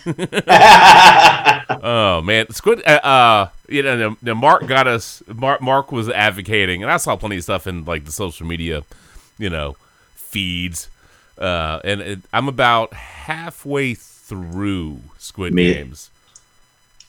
oh 1.69 2.21
man, 2.23 2.51
Squid. 2.51 2.83
Uh, 2.85 2.99
uh 3.03 3.49
you 3.69 3.81
know, 3.81 3.97
the, 3.97 4.17
the 4.21 4.35
Mark 4.35 4.67
got 4.67 4.87
us. 4.87 5.23
Mark, 5.33 5.61
Mark 5.61 5.91
was 5.91 6.09
advocating, 6.09 6.83
and 6.83 6.91
I 6.91 6.97
saw 6.97 7.15
plenty 7.15 7.37
of 7.37 7.43
stuff 7.43 7.65
in 7.65 7.85
like 7.85 8.05
the 8.05 8.11
social 8.11 8.45
media, 8.45 8.83
you 9.37 9.49
know, 9.49 9.75
feeds. 10.15 10.89
Uh, 11.37 11.79
and 11.83 12.01
it, 12.01 12.19
I'm 12.31 12.47
about 12.47 12.93
halfway 12.93 13.95
through 13.95 14.99
Squid 15.17 15.53
Me- 15.53 15.73
Games. 15.73 16.11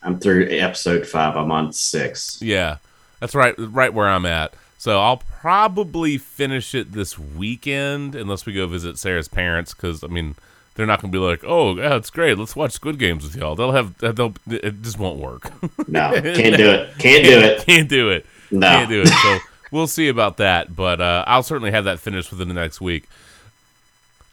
I'm 0.04 0.20
through 0.20 0.48
episode 0.50 1.06
five. 1.06 1.36
I'm 1.36 1.50
on 1.50 1.72
six. 1.72 2.40
Yeah, 2.40 2.76
that's 3.20 3.34
right, 3.34 3.54
right 3.58 3.92
where 3.92 4.08
I'm 4.08 4.26
at. 4.26 4.54
So 4.76 5.00
I'll 5.00 5.22
probably 5.40 6.18
finish 6.18 6.74
it 6.74 6.92
this 6.92 7.18
weekend, 7.18 8.14
unless 8.14 8.44
we 8.44 8.52
go 8.52 8.66
visit 8.66 8.98
Sarah's 8.98 9.28
parents, 9.28 9.72
because 9.72 10.04
I 10.04 10.08
mean, 10.08 10.34
they're 10.74 10.86
not 10.86 11.00
gonna 11.00 11.10
be 11.10 11.18
like, 11.18 11.42
"Oh, 11.42 11.76
yeah, 11.76 11.96
it's 11.96 12.10
great. 12.10 12.38
Let's 12.38 12.54
watch 12.54 12.72
Squid 12.72 12.98
Games 12.98 13.24
with 13.24 13.34
y'all." 13.34 13.54
They'll 13.54 13.72
have, 13.72 13.96
they'll, 13.98 14.34
it 14.50 14.82
just 14.82 14.98
won't 14.98 15.18
work. 15.18 15.50
No, 15.88 16.10
can't 16.20 16.56
do 16.56 16.70
it. 16.70 16.98
Can't 16.98 17.24
do 17.24 17.38
it. 17.38 17.60
Can't 17.66 17.88
do 17.88 18.10
it. 18.10 18.26
No. 18.50 18.68
Can't 18.68 18.90
do 18.90 19.02
it. 19.02 19.08
So 19.08 19.38
we'll 19.70 19.86
see 19.86 20.08
about 20.08 20.36
that, 20.36 20.76
but 20.76 21.00
uh, 21.00 21.24
I'll 21.26 21.42
certainly 21.42 21.70
have 21.70 21.84
that 21.84 21.98
finished 21.98 22.30
within 22.30 22.48
the 22.48 22.54
next 22.54 22.80
week. 22.80 23.08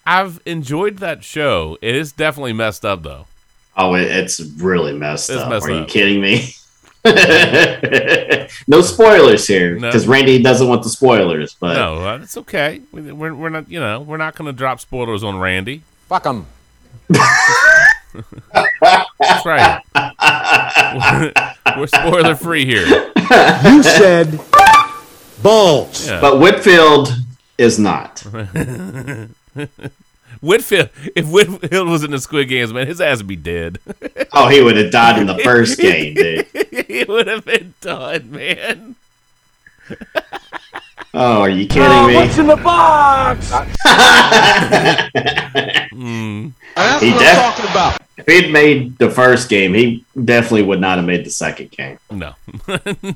I've 0.05 0.41
enjoyed 0.45 0.97
that 0.97 1.23
show. 1.23 1.77
It 1.81 1.95
is 1.95 2.11
definitely 2.11 2.53
messed 2.53 2.83
up, 2.83 3.03
though. 3.03 3.27
Oh, 3.77 3.95
it, 3.95 4.01
it's 4.03 4.39
really 4.57 4.93
messed 4.93 5.29
It's 5.29 5.41
up. 5.41 5.49
messed 5.49 5.65
Are 5.67 5.71
you 5.71 5.85
kidding 5.85 6.21
me? 6.21 6.53
no 8.67 8.81
spoilers 8.81 9.47
here 9.47 9.75
No. 9.79 9.87
because 9.87 10.05
Randy 10.07 10.41
doesn't 10.43 10.67
want 10.67 10.83
the 10.83 10.89
spoilers. 10.89 11.53
But 11.55 11.73
No, 11.75 12.05
uh, 12.07 12.19
it's 12.21 12.35
okay. 12.37 12.81
We- 12.91 13.11
We're, 13.11 13.33
we're 13.33 13.49
not, 13.49 13.69
you 13.71 13.79
know, 13.79 14.01
we're 14.01 14.17
not 14.17 14.35
going 14.35 14.45
to 14.47 14.53
drop 14.53 14.79
spoilers 14.81 15.23
on 15.23 15.39
Randy. 15.39 15.81
Fuck 16.09 16.25
'em. 16.27 16.45
That's 17.09 19.45
right. 19.45 19.81
we're 21.77 21.87
spoiler 21.87 22.35
free 22.35 22.65
here. 22.65 22.85
You 23.65 23.83
said 23.83 24.39
balls. 25.41 26.07
Yeah. 26.07 26.19
but 26.21 26.39
Whitfield 26.39 27.09
is 27.57 27.79
not. 27.79 28.23
Whitfield, 30.41 30.89
if 31.15 31.27
Whitfield 31.27 31.87
was 31.87 32.03
in 32.03 32.11
the 32.11 32.19
Squid 32.19 32.49
Games, 32.49 32.73
man, 32.73 32.87
his 32.87 32.99
ass 32.99 33.19
would 33.19 33.27
be 33.27 33.35
dead. 33.35 33.79
Oh, 34.33 34.47
he 34.47 34.61
would 34.61 34.77
have 34.77 34.91
died 34.91 35.19
in 35.19 35.27
the 35.27 35.37
first 35.39 35.77
game, 35.81 36.13
dude. 36.13 36.45
he 36.87 37.03
would 37.03 37.27
have 37.27 37.43
been 37.43 37.73
done, 37.81 38.31
man. 38.31 38.95
Oh, 41.13 41.41
are 41.41 41.49
you 41.49 41.67
kidding 41.67 41.83
Oh, 41.83 42.07
me? 42.07 42.15
what's 42.15 42.37
in 42.37 42.47
the 42.47 42.55
box? 42.55 43.51
Hmm. 45.91 46.45
He, 46.45 47.11
def- 47.11 47.21
I'm 47.21 47.35
talking 47.53 47.65
about. 47.71 48.01
If 48.17 48.25
he'd 48.25 48.51
made 48.53 48.97
the 48.99 49.09
first 49.09 49.49
game, 49.49 49.73
he 49.73 50.05
definitely 50.23 50.61
would 50.63 50.79
not 50.79 50.97
have 50.97 51.05
made 51.05 51.25
the 51.25 51.29
second 51.29 51.71
game. 51.71 51.97
No, 52.09 52.35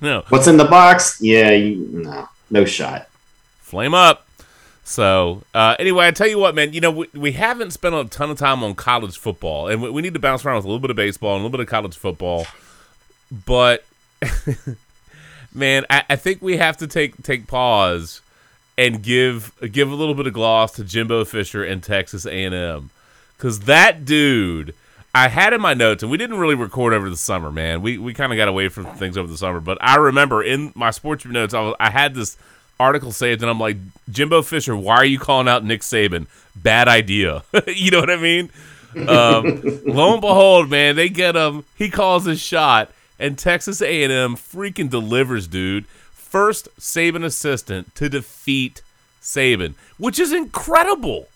no. 0.01 0.25
What's 0.27 0.47
in 0.47 0.57
the 0.57 0.65
box? 0.65 1.21
Yeah, 1.21 1.51
you, 1.51 1.75
no, 2.03 2.27
no 2.49 2.65
shot. 2.65 3.07
Flame 3.61 3.93
up. 3.93 4.24
So 4.85 5.41
uh, 5.55 5.75
anyway, 5.79 6.07
I 6.07 6.11
tell 6.11 6.27
you 6.27 6.37
what, 6.37 6.53
man. 6.53 6.71
You 6.71 6.79
know 6.79 6.91
we, 6.91 7.07
we 7.13 7.31
haven't 7.33 7.71
spent 7.71 7.95
a 7.95 8.05
ton 8.05 8.29
of 8.29 8.37
time 8.37 8.63
on 8.63 8.75
college 8.75 9.17
football, 9.17 9.67
and 9.67 9.81
we, 9.81 9.89
we 9.89 10.01
need 10.03 10.13
to 10.13 10.19
bounce 10.19 10.45
around 10.45 10.57
with 10.57 10.65
a 10.65 10.67
little 10.67 10.79
bit 10.79 10.91
of 10.91 10.95
baseball 10.95 11.31
and 11.35 11.41
a 11.41 11.43
little 11.43 11.57
bit 11.57 11.59
of 11.59 11.67
college 11.67 11.97
football. 11.97 12.45
But 13.45 13.83
man, 15.53 15.85
I, 15.89 16.03
I 16.11 16.15
think 16.15 16.41
we 16.43 16.57
have 16.57 16.77
to 16.77 16.87
take 16.87 17.21
take 17.23 17.47
pause 17.47 18.21
and 18.77 19.01
give 19.01 19.53
give 19.71 19.89
a 19.89 19.95
little 19.95 20.13
bit 20.13 20.27
of 20.27 20.33
gloss 20.33 20.73
to 20.73 20.83
Jimbo 20.83 21.25
Fisher 21.25 21.63
and 21.63 21.81
Texas 21.81 22.27
A 22.27 22.43
and 22.43 22.53
M, 22.53 22.91
because 23.37 23.61
that 23.61 24.05
dude. 24.05 24.75
I 25.17 25.29
had 25.29 25.53
in 25.53 25.61
my 25.61 25.73
notes, 25.73 26.03
and 26.03 26.11
we 26.11 26.17
didn't 26.17 26.39
really 26.39 26.55
record 26.55 26.91
over 26.91 27.09
the 27.09 27.15
summer, 27.15 27.49
man. 27.49 27.81
We 27.81 27.97
we 27.97 28.13
kind 28.13 28.33
of 28.33 28.37
got 28.37 28.49
away 28.49 28.67
from 28.67 28.85
things 28.97 29.17
over 29.17 29.31
the 29.31 29.37
summer, 29.37 29.61
but 29.61 29.77
I 29.79 29.95
remember 29.95 30.43
in 30.43 30.73
my 30.75 30.91
sports 30.91 31.23
notes, 31.23 31.53
I, 31.53 31.61
was, 31.61 31.75
I 31.79 31.89
had 31.89 32.15
this 32.15 32.35
article 32.79 33.11
saved, 33.11 33.41
and 33.41 33.49
I'm 33.49 33.59
like, 33.59 33.77
Jimbo 34.09 34.41
Fisher, 34.41 34.75
why 34.75 34.95
are 34.95 35.05
you 35.05 35.19
calling 35.19 35.47
out 35.47 35.63
Nick 35.63 35.81
Saban? 35.81 36.27
Bad 36.55 36.87
idea. 36.87 37.43
you 37.67 37.91
know 37.91 37.99
what 37.99 38.09
I 38.09 38.17
mean? 38.17 38.49
Um, 38.95 39.81
lo 39.85 40.13
and 40.13 40.21
behold, 40.21 40.69
man, 40.69 40.95
they 40.95 41.09
get 41.09 41.35
him. 41.35 41.65
He 41.75 41.89
calls 41.89 42.25
his 42.25 42.39
shot, 42.41 42.91
and 43.19 43.37
Texas 43.37 43.81
A&M 43.81 44.35
freaking 44.35 44.89
delivers, 44.89 45.47
dude. 45.47 45.85
First 46.11 46.67
Saban 46.79 47.23
assistant 47.23 47.93
to 47.95 48.09
defeat 48.09 48.81
Saban, 49.21 49.73
which 49.97 50.19
is 50.19 50.31
incredible. 50.33 51.27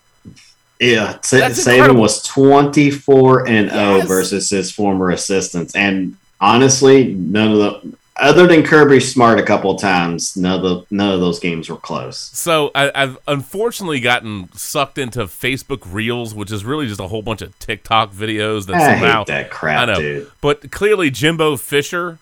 Yeah, 0.79 1.19
That's 1.29 1.31
Saban 1.31 1.73
incredible. 1.73 2.01
was 2.01 2.23
24 2.23 3.47
and 3.49 3.69
0 3.69 4.01
versus 4.01 4.49
his 4.49 4.71
former 4.71 5.09
assistants. 5.09 5.75
And 5.75 6.15
honestly, 6.39 7.13
none 7.13 7.51
of 7.51 7.57
the 7.57 7.97
other 8.21 8.47
than 8.47 8.63
Kirby 8.63 8.99
Smart 8.99 9.39
a 9.39 9.43
couple 9.43 9.71
of 9.71 9.81
times, 9.81 10.35
none 10.37 10.57
of 10.57 10.61
the, 10.61 10.95
none 10.95 11.13
of 11.13 11.19
those 11.19 11.39
games 11.39 11.69
were 11.69 11.77
close. 11.77 12.17
So 12.17 12.71
I, 12.75 12.91
I've 12.93 13.17
unfortunately 13.27 13.99
gotten 13.99 14.51
sucked 14.53 14.97
into 14.97 15.21
Facebook 15.25 15.81
Reels, 15.91 16.33
which 16.33 16.51
is 16.51 16.65
really 16.65 16.87
just 16.87 16.99
a 16.99 17.07
whole 17.07 17.21
bunch 17.21 17.41
of 17.41 17.57
TikTok 17.59 18.11
videos 18.13 18.65
that 18.67 18.75
I 18.75 18.95
somehow 18.95 19.19
hate 19.19 19.27
that 19.27 19.51
crap, 19.51 19.81
I 19.81 19.93
know, 19.93 19.99
dude. 19.99 20.31
but 20.41 20.71
clearly 20.71 21.09
Jimbo 21.09 21.57
Fisher 21.57 22.19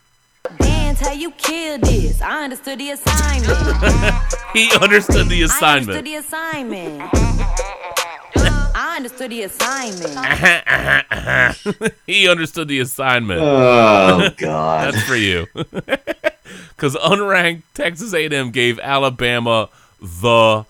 Dance 0.59 0.99
how 1.01 1.11
you 1.11 1.31
kill 1.31 1.77
this. 1.79 2.21
I 2.21 2.43
understood 2.45 2.79
the 2.79 2.91
assignment. 2.91 3.49
he 4.53 4.71
understood 4.81 5.27
the 5.27 5.47
I 5.61 5.77
understood 5.77 6.05
the 6.05 6.15
assignment. 6.15 7.36
I 8.97 8.99
understood 8.99 9.29
the 9.29 9.43
assignment. 9.43 10.17
he 12.07 12.27
understood 12.27 12.67
the 12.67 12.79
assignment. 12.79 13.41
Oh 13.43 14.31
God! 14.37 14.91
That's 14.91 15.03
for 15.03 15.15
you. 15.15 15.45
Because 15.53 16.95
unranked 16.95 17.61
Texas 17.75 18.15
A&M 18.15 18.49
gave 18.49 18.79
Alabama 18.79 19.69
the 20.01 20.65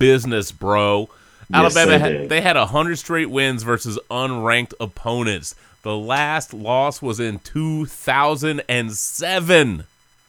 business, 0.00 0.50
bro. 0.50 1.08
Yes, 1.50 1.76
Alabama 1.76 1.90
they 1.92 1.98
had, 2.00 2.08
did. 2.08 2.28
they 2.28 2.40
had 2.40 2.56
hundred 2.56 2.96
straight 2.96 3.30
wins 3.30 3.62
versus 3.62 3.96
unranked 4.10 4.74
opponents. 4.80 5.54
The 5.82 5.96
last 5.96 6.52
loss 6.52 7.00
was 7.00 7.20
in 7.20 7.38
2007. 7.38 9.84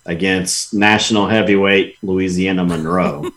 Against 0.06 0.74
national 0.76 1.30
heavyweight 1.30 1.98
Louisiana 2.04 2.64
Monroe. 2.64 3.32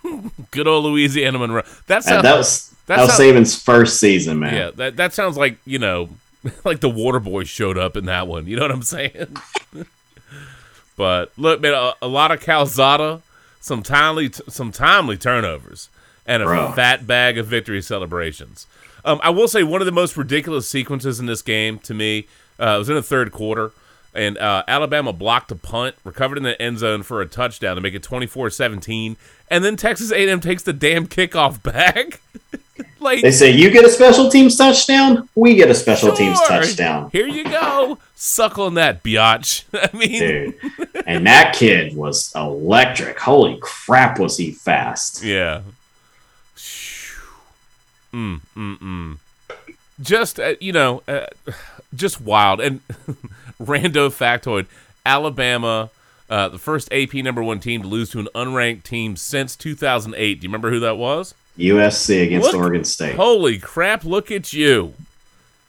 Good 0.50 0.68
old 0.68 0.84
Louisiana 0.84 1.38
Monroe. 1.38 1.62
That 1.86 2.04
sounds 2.04 2.24
that 2.24 2.36
was 2.36 2.71
that 2.86 2.96
that 2.96 3.02
was 3.02 3.18
Saban's 3.18 3.60
first 3.60 4.00
season, 4.00 4.40
man. 4.40 4.54
yeah. 4.54 4.70
That 4.70 4.96
that 4.96 5.12
sounds 5.14 5.36
like 5.36 5.58
you 5.64 5.78
know, 5.78 6.08
like 6.64 6.80
the 6.80 6.90
Water 6.90 7.20
Boys 7.20 7.48
showed 7.48 7.78
up 7.78 7.96
in 7.96 8.06
that 8.06 8.26
one. 8.26 8.46
You 8.46 8.56
know 8.56 8.62
what 8.62 8.72
I'm 8.72 8.82
saying? 8.82 9.36
but 10.96 11.32
look, 11.36 11.60
man, 11.60 11.74
a, 11.74 11.94
a 12.02 12.08
lot 12.08 12.30
of 12.30 12.40
Calzada, 12.40 13.22
some 13.60 13.82
timely 13.82 14.30
some 14.48 14.72
timely 14.72 15.16
turnovers, 15.16 15.88
and 16.26 16.42
a 16.42 16.46
Bro. 16.46 16.72
fat 16.72 17.06
bag 17.06 17.38
of 17.38 17.46
victory 17.46 17.82
celebrations. 17.82 18.66
Um, 19.04 19.20
I 19.22 19.30
will 19.30 19.48
say 19.48 19.62
one 19.62 19.80
of 19.80 19.86
the 19.86 19.92
most 19.92 20.16
ridiculous 20.16 20.68
sequences 20.68 21.18
in 21.18 21.26
this 21.26 21.42
game 21.42 21.78
to 21.80 21.94
me 21.94 22.26
uh, 22.58 22.76
was 22.78 22.88
in 22.88 22.94
the 22.94 23.02
third 23.02 23.32
quarter. 23.32 23.72
And 24.14 24.36
uh, 24.36 24.62
Alabama 24.68 25.12
blocked 25.12 25.50
a 25.50 25.56
punt, 25.56 25.96
recovered 26.04 26.36
in 26.36 26.44
the 26.44 26.60
end 26.60 26.78
zone 26.78 27.02
for 27.02 27.22
a 27.22 27.26
touchdown 27.26 27.76
to 27.76 27.80
make 27.82 27.94
it 27.94 28.02
24-17. 28.02 29.16
And 29.50 29.64
then 29.64 29.76
Texas 29.76 30.12
A&M 30.12 30.40
takes 30.40 30.62
the 30.62 30.72
damn 30.72 31.06
kickoff 31.06 31.62
back. 31.72 32.20
like 33.00 33.22
They 33.22 33.30
say 33.30 33.50
you 33.50 33.70
get 33.70 33.84
a 33.84 33.90
special 33.90 34.30
teams 34.30 34.56
touchdown, 34.56 35.28
we 35.34 35.54
get 35.54 35.70
a 35.70 35.74
special 35.74 36.14
teams 36.14 36.38
touchdown, 36.46 37.08
Here 37.10 37.26
you 37.26 37.44
go. 37.44 37.98
Suck 38.14 38.58
on 38.58 38.74
that, 38.74 39.02
biatch. 39.02 39.64
I 39.72 39.96
mean, 39.96 40.20
dude. 40.20 40.54
and 41.06 41.26
that 41.26 41.54
kid 41.54 41.96
was 41.96 42.32
electric. 42.34 43.18
Holy 43.18 43.58
crap, 43.62 44.18
was 44.18 44.36
he 44.36 44.52
fast? 44.52 45.22
yeah. 45.22 45.62
Mm, 48.12 48.40
mm, 48.54 48.78
mm. 48.78 49.18
Just, 50.00 50.38
uh, 50.38 50.54
you 50.60 50.72
know, 50.72 51.02
uh, 51.08 51.26
just 51.94 52.20
wild. 52.20 52.60
And 52.60 52.80
rando 53.64 54.08
factoid 54.10 54.66
Alabama, 55.04 55.90
uh, 56.30 56.48
the 56.48 56.58
first 56.58 56.88
AP 56.92 57.14
number 57.14 57.42
one 57.42 57.60
team 57.60 57.82
to 57.82 57.88
lose 57.88 58.10
to 58.10 58.18
an 58.20 58.28
unranked 58.34 58.84
team 58.84 59.16
since 59.16 59.56
2008. 59.56 60.40
Do 60.40 60.44
you 60.44 60.48
remember 60.48 60.70
who 60.70 60.80
that 60.80 60.96
was? 60.96 61.34
USC 61.58 62.22
against 62.24 62.46
Look- 62.52 62.56
Oregon 62.56 62.84
State. 62.84 63.16
Holy 63.16 63.58
crap, 63.58 64.04
look 64.04 64.30
at 64.30 64.52
you. 64.52 64.94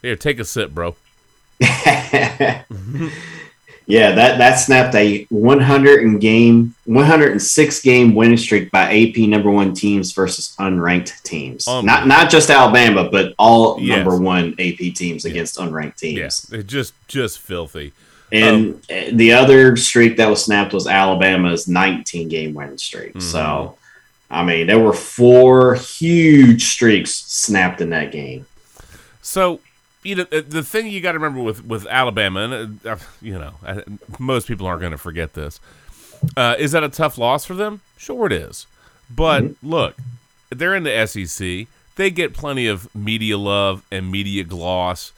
Here, 0.02 0.16
take 0.16 0.40
a 0.40 0.46
sip, 0.46 0.72
bro. 0.72 0.96
yeah, 3.86 4.12
that 4.12 4.38
that 4.38 4.56
snapped 4.56 4.96
a 4.96 5.26
100 5.30 6.04
and 6.04 6.22
game, 6.22 6.76
106 6.86 7.82
game 7.82 8.16
winning 8.16 8.38
streak 8.38 8.72
by 8.72 8.84
AP 8.94 9.18
number 9.30 9.52
one 9.52 9.74
teams 9.74 10.12
versus 10.14 10.56
unranked 10.60 11.22
teams. 11.24 11.68
Um, 11.68 11.86
not 11.86 12.08
not 12.08 12.30
just 12.30 12.50
Alabama, 12.50 13.10
but 13.10 13.34
all 13.38 13.80
Yes. 13.80 13.98
number 13.98 14.18
one 14.18 14.54
AP 14.60 14.94
teams 14.96 15.26
against 15.26 15.58
unranked 15.58 15.98
teams. 15.98 16.48
Yeah, 16.52 16.62
just, 16.62 16.94
just 17.08 17.40
filthy. 17.40 17.94
And 18.32 18.76
uh, 18.90 19.12
the 19.12 19.34
other 19.34 19.76
streak 19.78 20.18
that 20.18 20.28
was 20.30 20.44
snapped 20.44 20.74
was 20.74 20.88
Alabama's 20.88 21.68
19 21.68 22.30
game 22.30 22.54
winning 22.56 22.80
streak. 22.80 23.10
Mm-hmm. 23.12 23.20
So, 23.20 23.78
I 24.32 24.44
mean, 24.44 24.66
there 24.66 24.80
were 24.80 24.94
four 24.94 25.76
huge 25.76 26.64
streaks 26.66 27.14
snapped 27.14 27.80
in 27.80 27.92
that 27.92 28.12
game. 28.12 28.48
So, 29.22 29.60
you 30.04 30.16
know, 30.16 30.24
the, 30.26 30.42
the 30.42 30.64
thing 30.64 30.88
you 30.88 31.02
got 31.02 31.14
to 31.14 31.20
remember 31.20 31.42
with 31.42 31.66
with 31.66 31.88
Alabama, 31.88 32.42
and 32.42 32.86
uh, 32.86 32.98
you 33.22 33.34
know, 33.34 33.54
I, 33.66 33.84
most 34.20 34.48
people 34.48 34.68
aren't 34.68 34.82
going 34.82 34.92
to 34.92 34.98
forget 34.98 35.34
this. 35.34 35.60
Uh, 36.38 36.56
is 36.58 36.72
that 36.72 36.84
a 36.84 36.90
tough 36.90 37.18
loss 37.18 37.46
for 37.46 37.54
them? 37.54 37.82
Sure, 37.98 38.26
it 38.26 38.32
is. 38.32 38.68
But 39.14 39.44
look, 39.62 39.96
they're 40.50 40.76
in 40.76 40.84
the 40.84 41.06
SEC. 41.06 41.68
They 41.96 42.10
get 42.10 42.34
plenty 42.34 42.68
of 42.68 42.94
media 42.96 43.38
love 43.38 43.86
and 43.92 44.12
media 44.12 44.44
gloss. 44.44 45.12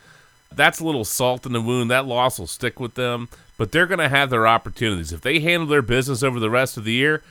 That's 0.54 0.80
a 0.80 0.86
little 0.86 1.06
salt 1.06 1.45
in 1.45 1.54
the 1.54 1.62
wound. 1.62 1.91
That 1.91 2.06
loss 2.06 2.39
will 2.39 2.48
stick 2.48 2.80
with 2.80 2.95
them, 2.95 3.30
but 3.58 3.71
they're 3.71 3.88
going 3.88 4.00
to 4.00 4.10
have 4.10 4.30
their 4.30 4.48
opportunities. 4.48 5.13
If 5.13 5.21
they 5.21 5.39
handle 5.39 5.67
their 5.67 5.82
business 5.82 6.24
over 6.24 6.39
the 6.39 6.50
rest 6.50 6.78
of 6.78 6.84
the 6.84 6.93
year, 6.93 7.21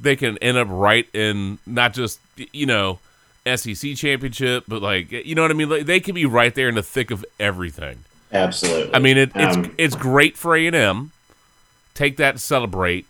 they 0.00 0.16
can 0.16 0.38
end 0.38 0.58
up 0.58 0.68
right 0.70 1.08
in 1.14 1.58
not 1.66 1.94
just 1.94 2.20
you 2.52 2.66
know 2.66 2.98
SEC 3.44 3.96
championship, 3.96 4.64
but 4.68 4.82
like 4.82 5.10
you 5.12 5.34
know 5.34 5.42
what 5.42 5.50
I 5.50 5.54
mean. 5.54 5.68
Like, 5.68 5.86
they 5.86 6.00
can 6.00 6.14
be 6.14 6.26
right 6.26 6.54
there 6.54 6.68
in 6.68 6.74
the 6.76 6.82
thick 6.82 7.10
of 7.10 7.24
everything. 7.40 7.98
Absolutely. 8.32 8.94
I 8.94 8.98
mean, 8.98 9.18
it, 9.18 9.32
it's 9.34 9.56
Um, 9.56 9.74
it's 9.76 9.94
great 9.94 10.36
for 10.36 10.56
A 10.56 10.66
and 10.66 10.76
M. 10.76 11.12
Take 11.94 12.16
that, 12.16 12.30
and 12.30 12.40
celebrate, 12.40 13.06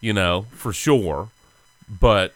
you 0.00 0.12
know, 0.12 0.46
for 0.50 0.72
sure. 0.72 1.28
But, 2.00 2.34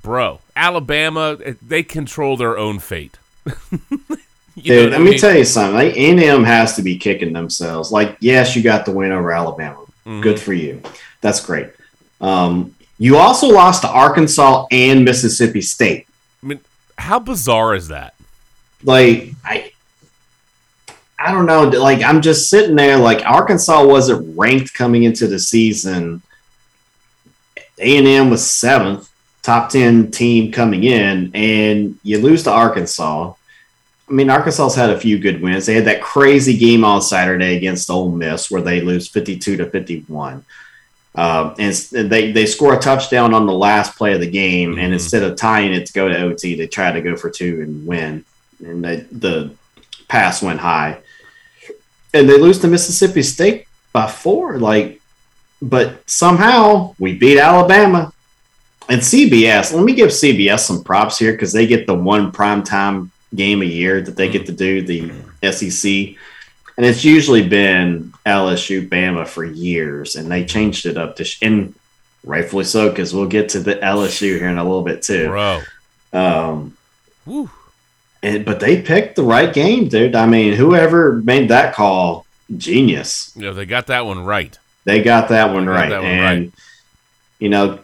bro, 0.00 0.38
Alabama, 0.54 1.36
eh, 1.44 1.54
they 1.60 1.82
control 1.82 2.36
their 2.36 2.56
own 2.56 2.78
fate. 2.78 3.18
You 4.56 4.74
Dude, 4.74 4.92
let 4.92 5.00
me 5.00 5.10
mean? 5.10 5.18
tell 5.18 5.34
you 5.34 5.44
something. 5.44 5.74
Like 5.74 5.94
A&M 5.96 6.44
has 6.44 6.74
to 6.76 6.82
be 6.82 6.98
kicking 6.98 7.32
themselves. 7.32 7.92
Like, 7.92 8.16
yes, 8.20 8.54
you 8.54 8.62
got 8.62 8.84
the 8.84 8.90
win 8.90 9.12
over 9.12 9.32
Alabama. 9.32 9.78
Mm-hmm. 10.04 10.20
Good 10.20 10.40
for 10.40 10.52
you. 10.52 10.82
That's 11.20 11.44
great. 11.44 11.70
Um, 12.20 12.74
you 12.98 13.16
also 13.16 13.46
lost 13.48 13.82
to 13.82 13.88
Arkansas 13.88 14.66
and 14.70 15.04
Mississippi 15.04 15.62
State. 15.62 16.08
I 16.42 16.46
mean, 16.46 16.60
how 16.96 17.18
bizarre 17.18 17.74
is 17.74 17.88
that? 17.88 18.14
Like, 18.82 19.34
I, 19.44 19.72
I 21.18 21.32
don't 21.32 21.46
know. 21.46 21.64
Like, 21.64 22.02
I'm 22.02 22.22
just 22.22 22.48
sitting 22.48 22.76
there. 22.76 22.96
Like, 22.96 23.24
Arkansas 23.26 23.84
wasn't 23.84 24.38
ranked 24.38 24.72
coming 24.74 25.02
into 25.02 25.26
the 25.26 25.38
season. 25.38 26.22
A&M 27.78 28.30
was 28.30 28.48
seventh, 28.48 29.10
top 29.42 29.70
ten 29.70 30.10
team 30.10 30.52
coming 30.52 30.84
in, 30.84 31.30
and 31.34 31.98
you 32.02 32.18
lose 32.18 32.44
to 32.44 32.50
Arkansas. 32.50 33.32
I 34.08 34.12
mean, 34.12 34.28
Arkansas's 34.28 34.76
had 34.76 34.90
a 34.90 34.98
few 34.98 35.18
good 35.18 35.40
wins. 35.40 35.66
They 35.66 35.74
had 35.74 35.84
that 35.84 36.02
crazy 36.02 36.56
game 36.56 36.84
on 36.84 37.00
Saturday 37.00 37.56
against 37.56 37.88
Ole 37.90 38.10
Miss 38.10 38.50
where 38.50 38.60
they 38.60 38.80
lose 38.80 39.08
52 39.08 39.56
to 39.58 39.70
51. 39.70 40.44
Um, 41.14 41.54
and 41.58 41.74
they, 41.74 42.30
they 42.32 42.46
score 42.46 42.74
a 42.74 42.78
touchdown 42.78 43.34
on 43.34 43.46
the 43.46 43.52
last 43.52 43.96
play 43.96 44.12
of 44.14 44.20
the 44.20 44.30
game. 44.30 44.78
And 44.78 44.90
Mhm. 44.90 44.94
instead 44.94 45.22
of 45.24 45.36
tying 45.36 45.72
it 45.74 45.86
to 45.86 45.92
go 45.92 46.08
to 46.08 46.16
OT, 46.22 46.54
they 46.54 46.66
try 46.68 46.92
to 46.92 47.00
go 47.00 47.16
for 47.16 47.30
two 47.30 47.60
and 47.62 47.84
win. 47.86 48.24
And 48.64 48.84
they, 48.84 49.04
the 49.10 49.50
pass 50.08 50.42
went 50.42 50.60
high. 50.60 50.98
and 52.12 52.28
they 52.28 52.36
lose 52.38 52.58
to 52.58 52.66
Mississippi 52.66 53.22
State 53.22 53.66
by 53.92 54.08
four. 54.08 54.58
Like, 54.58 55.00
but 55.62 56.02
somehow 56.10 56.92
we 56.98 57.14
beat 57.14 57.38
Alabama 57.38 58.12
and 58.88 59.00
CBS. 59.00 59.72
Let 59.72 59.84
me 59.84 59.92
give 59.92 60.08
CBS 60.10 60.66
some 60.66 60.82
props 60.82 61.18
here 61.20 61.30
because 61.30 61.52
they 61.52 61.68
get 61.68 61.86
the 61.86 61.94
one 61.94 62.32
primetime 62.32 63.10
game 63.36 63.62
a 63.62 63.66
year 63.66 64.00
that 64.00 64.16
they 64.16 64.28
get 64.28 64.44
to 64.46 64.52
do 64.52 64.82
the 64.82 65.12
SEC, 65.52 66.16
and 66.80 66.88
it's 66.88 67.04
usually 67.04 67.46
been 67.46 68.14
LSU 68.24 68.88
Bama 68.88 69.28
for 69.28 69.44
years, 69.44 70.16
and 70.16 70.32
they 70.32 70.46
changed 70.46 70.86
it 70.86 70.96
up 70.96 71.14
to 71.16 71.24
sh- 71.26 71.36
and 71.42 71.74
rightfully 72.24 72.64
so 72.64 72.88
because 72.88 73.14
we'll 73.14 73.28
get 73.28 73.50
to 73.50 73.60
the 73.60 73.74
LSU 73.74 74.38
here 74.38 74.48
in 74.48 74.56
a 74.56 74.64
little 74.64 74.80
bit 74.80 75.02
too. 75.02 75.28
Bro. 75.28 75.60
Um, 76.14 76.78
Woo. 77.26 77.50
and 78.22 78.46
but 78.46 78.60
they 78.60 78.80
picked 78.80 79.16
the 79.16 79.22
right 79.22 79.52
game, 79.52 79.88
dude. 79.88 80.14
I 80.14 80.24
mean, 80.24 80.54
whoever 80.54 81.16
made 81.16 81.50
that 81.50 81.74
call, 81.74 82.24
genius. 82.56 83.36
Know, 83.36 83.52
they 83.52 83.66
got 83.66 83.88
that 83.88 84.06
one 84.06 84.24
right. 84.24 84.58
They 84.84 85.02
got 85.02 85.28
that 85.28 85.52
one 85.52 85.66
got 85.66 85.72
right. 85.72 85.90
that 85.90 86.00
one 86.00 86.10
and 86.10 86.44
right. 86.44 86.52
you 87.40 87.50
know, 87.50 87.80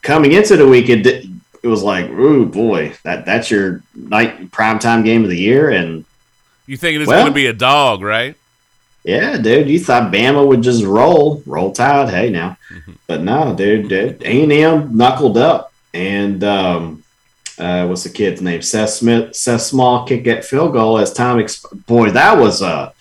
coming 0.00 0.32
into 0.32 0.56
the 0.56 0.66
week, 0.66 0.88
it, 0.88 1.06
it 1.06 1.68
was 1.68 1.82
like, 1.82 2.08
ooh 2.08 2.46
boy, 2.46 2.94
that 3.02 3.26
that's 3.26 3.50
your 3.50 3.82
night 3.94 4.50
primetime 4.50 5.04
game 5.04 5.24
of 5.24 5.28
the 5.28 5.36
year, 5.36 5.68
and 5.68 6.06
You 6.70 6.76
thinking 6.76 7.00
it's 7.00 7.08
Well- 7.08 7.22
going 7.22 7.32
to 7.32 7.34
be 7.34 7.46
a 7.46 7.52
dog, 7.52 8.00
right? 8.00 8.36
yeah, 9.02 9.38
dude, 9.38 9.68
you 9.68 9.80
thought 9.80 10.12
Bama 10.12 10.46
would 10.46 10.62
just 10.62 10.84
roll, 10.84 11.42
roll 11.44 11.72
tide. 11.72 12.10
Hey 12.10 12.30
now, 12.30 12.58
but 13.08 13.22
no, 13.22 13.52
dude, 13.56 13.90
A 13.92 14.42
and 14.44 14.52
M 14.52 14.96
knuckled 14.96 15.36
up, 15.36 15.72
and 15.92 16.44
um, 16.44 17.02
uh, 17.58 17.86
what's 17.88 18.04
the 18.04 18.08
kid's 18.10 18.40
name? 18.40 18.62
Seth 18.62 18.90
Smith, 18.90 19.34
Seth 19.34 19.62
Small 19.62 20.06
kick 20.06 20.22
that 20.26 20.44
field 20.44 20.72
goal 20.74 20.98
as 20.98 21.12
time. 21.12 21.38
Exp- 21.38 21.86
boy, 21.86 22.10
that 22.10 22.38
was 22.38 22.62
a. 22.62 22.92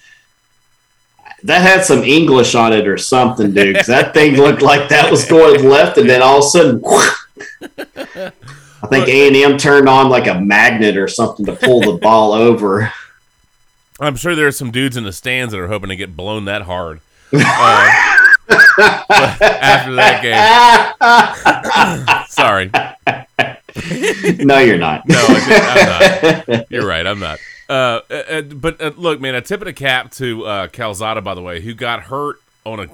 That 1.43 1.61
had 1.61 1.85
some 1.85 2.03
English 2.03 2.55
on 2.55 2.73
it 2.73 2.87
or 2.87 2.97
something, 2.97 3.53
dude. 3.53 3.75
'cause 3.75 3.85
that 3.85 4.15
thing 4.15 4.35
looked 4.35 4.63
like 4.63 4.89
that 4.89 5.11
was 5.11 5.25
going 5.25 5.63
left, 5.69 5.99
and 5.99 6.09
then 6.09 6.23
all 6.23 6.39
of 6.39 6.45
a 6.45 6.47
sudden, 6.47 6.81
I 8.81 8.87
think 8.87 9.07
A 9.09 9.27
and 9.27 9.35
M 9.35 9.57
turned 9.59 9.87
on 9.87 10.09
like 10.09 10.25
a 10.27 10.39
magnet 10.39 10.97
or 10.97 11.07
something 11.07 11.45
to 11.45 11.53
pull 11.53 11.81
the 11.81 11.99
ball 12.01 12.31
over. 12.33 12.91
I'm 13.99 14.15
sure 14.15 14.35
there 14.35 14.47
are 14.47 14.51
some 14.51 14.71
dudes 14.71 14.97
in 14.97 15.03
the 15.03 15.13
stands 15.13 15.51
that 15.53 15.59
are 15.59 15.67
hoping 15.67 15.89
to 15.89 15.95
get 15.95 16.15
blown 16.15 16.45
that 16.45 16.63
hard. 16.63 17.01
Uh, 17.33 17.89
after 18.49 19.95
that 19.95 20.21
game, 20.23 20.35
sorry. 22.29 22.71
no, 24.45 24.57
you're 24.59 24.77
not. 24.77 25.07
No, 25.07 25.15
I 25.17 26.43
I'm 26.49 26.49
not. 26.49 26.65
You're 26.71 26.87
right. 26.87 27.05
I'm 27.05 27.19
not. 27.19 27.39
Uh, 27.69 27.99
uh, 28.09 28.13
uh, 28.13 28.41
but 28.41 28.81
uh, 28.81 28.91
look, 28.97 29.21
man, 29.21 29.35
a 29.35 29.41
tip 29.41 29.61
of 29.61 29.65
the 29.65 29.73
cap 29.73 30.11
to 30.13 30.45
uh, 30.45 30.67
Calzada, 30.69 31.21
by 31.21 31.35
the 31.35 31.41
way, 31.41 31.61
who 31.61 31.73
got 31.75 32.03
hurt 32.03 32.37
on 32.65 32.79
a 32.79 32.87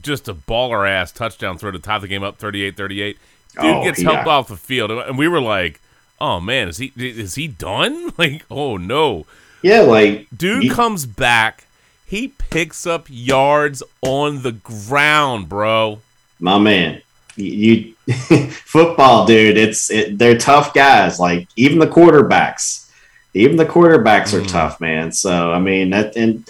just 0.00 0.28
a 0.28 0.34
baller 0.34 0.88
ass 0.88 1.12
touchdown 1.12 1.58
throw 1.58 1.70
to 1.70 1.78
tie 1.78 1.98
the 1.98 2.08
game 2.08 2.22
up 2.22 2.38
38-38. 2.38 2.76
Dude 2.76 3.16
Oh, 3.58 3.84
gets 3.84 4.02
yeah. 4.02 4.12
helped 4.12 4.26
off 4.26 4.48
the 4.48 4.56
field, 4.56 4.90
and 4.90 5.18
we 5.18 5.28
were 5.28 5.40
like, 5.40 5.78
"Oh 6.18 6.40
man, 6.40 6.68
is 6.68 6.78
he 6.78 6.90
is 6.96 7.34
he 7.34 7.48
done?" 7.48 8.12
Like, 8.16 8.44
oh 8.50 8.78
no, 8.78 9.26
Yeah, 9.62 9.80
like 9.80 10.26
dude 10.36 10.64
you- 10.64 10.70
comes 10.72 11.06
back, 11.06 11.66
he 12.04 12.28
picks 12.28 12.86
up 12.86 13.06
yards 13.08 13.82
on 14.02 14.42
the 14.42 14.52
ground, 14.52 15.48
bro. 15.48 16.00
my 16.40 16.58
man. 16.58 17.00
You, 17.36 17.94
you 18.06 18.46
football, 18.50 19.24
dude. 19.24 19.56
It's 19.56 19.90
it, 19.90 20.18
they're 20.18 20.36
tough 20.36 20.74
guys. 20.74 21.18
Like 21.18 21.48
even 21.56 21.78
the 21.78 21.86
quarterbacks, 21.86 22.90
even 23.32 23.56
the 23.56 23.64
quarterbacks 23.64 24.34
are 24.34 24.42
mm. 24.42 24.48
tough, 24.48 24.80
man. 24.80 25.12
So 25.12 25.52
I 25.52 25.58
mean 25.58 25.90
that, 25.90 26.16
and 26.16 26.46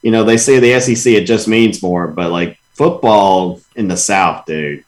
you 0.00 0.10
know 0.10 0.24
they 0.24 0.38
say 0.38 0.58
the 0.58 0.80
SEC 0.80 1.12
it 1.12 1.26
just 1.26 1.48
means 1.48 1.82
more, 1.82 2.06
but 2.06 2.30
like 2.30 2.58
football 2.72 3.60
in 3.76 3.88
the 3.88 3.96
South, 3.96 4.46
dude. 4.46 4.84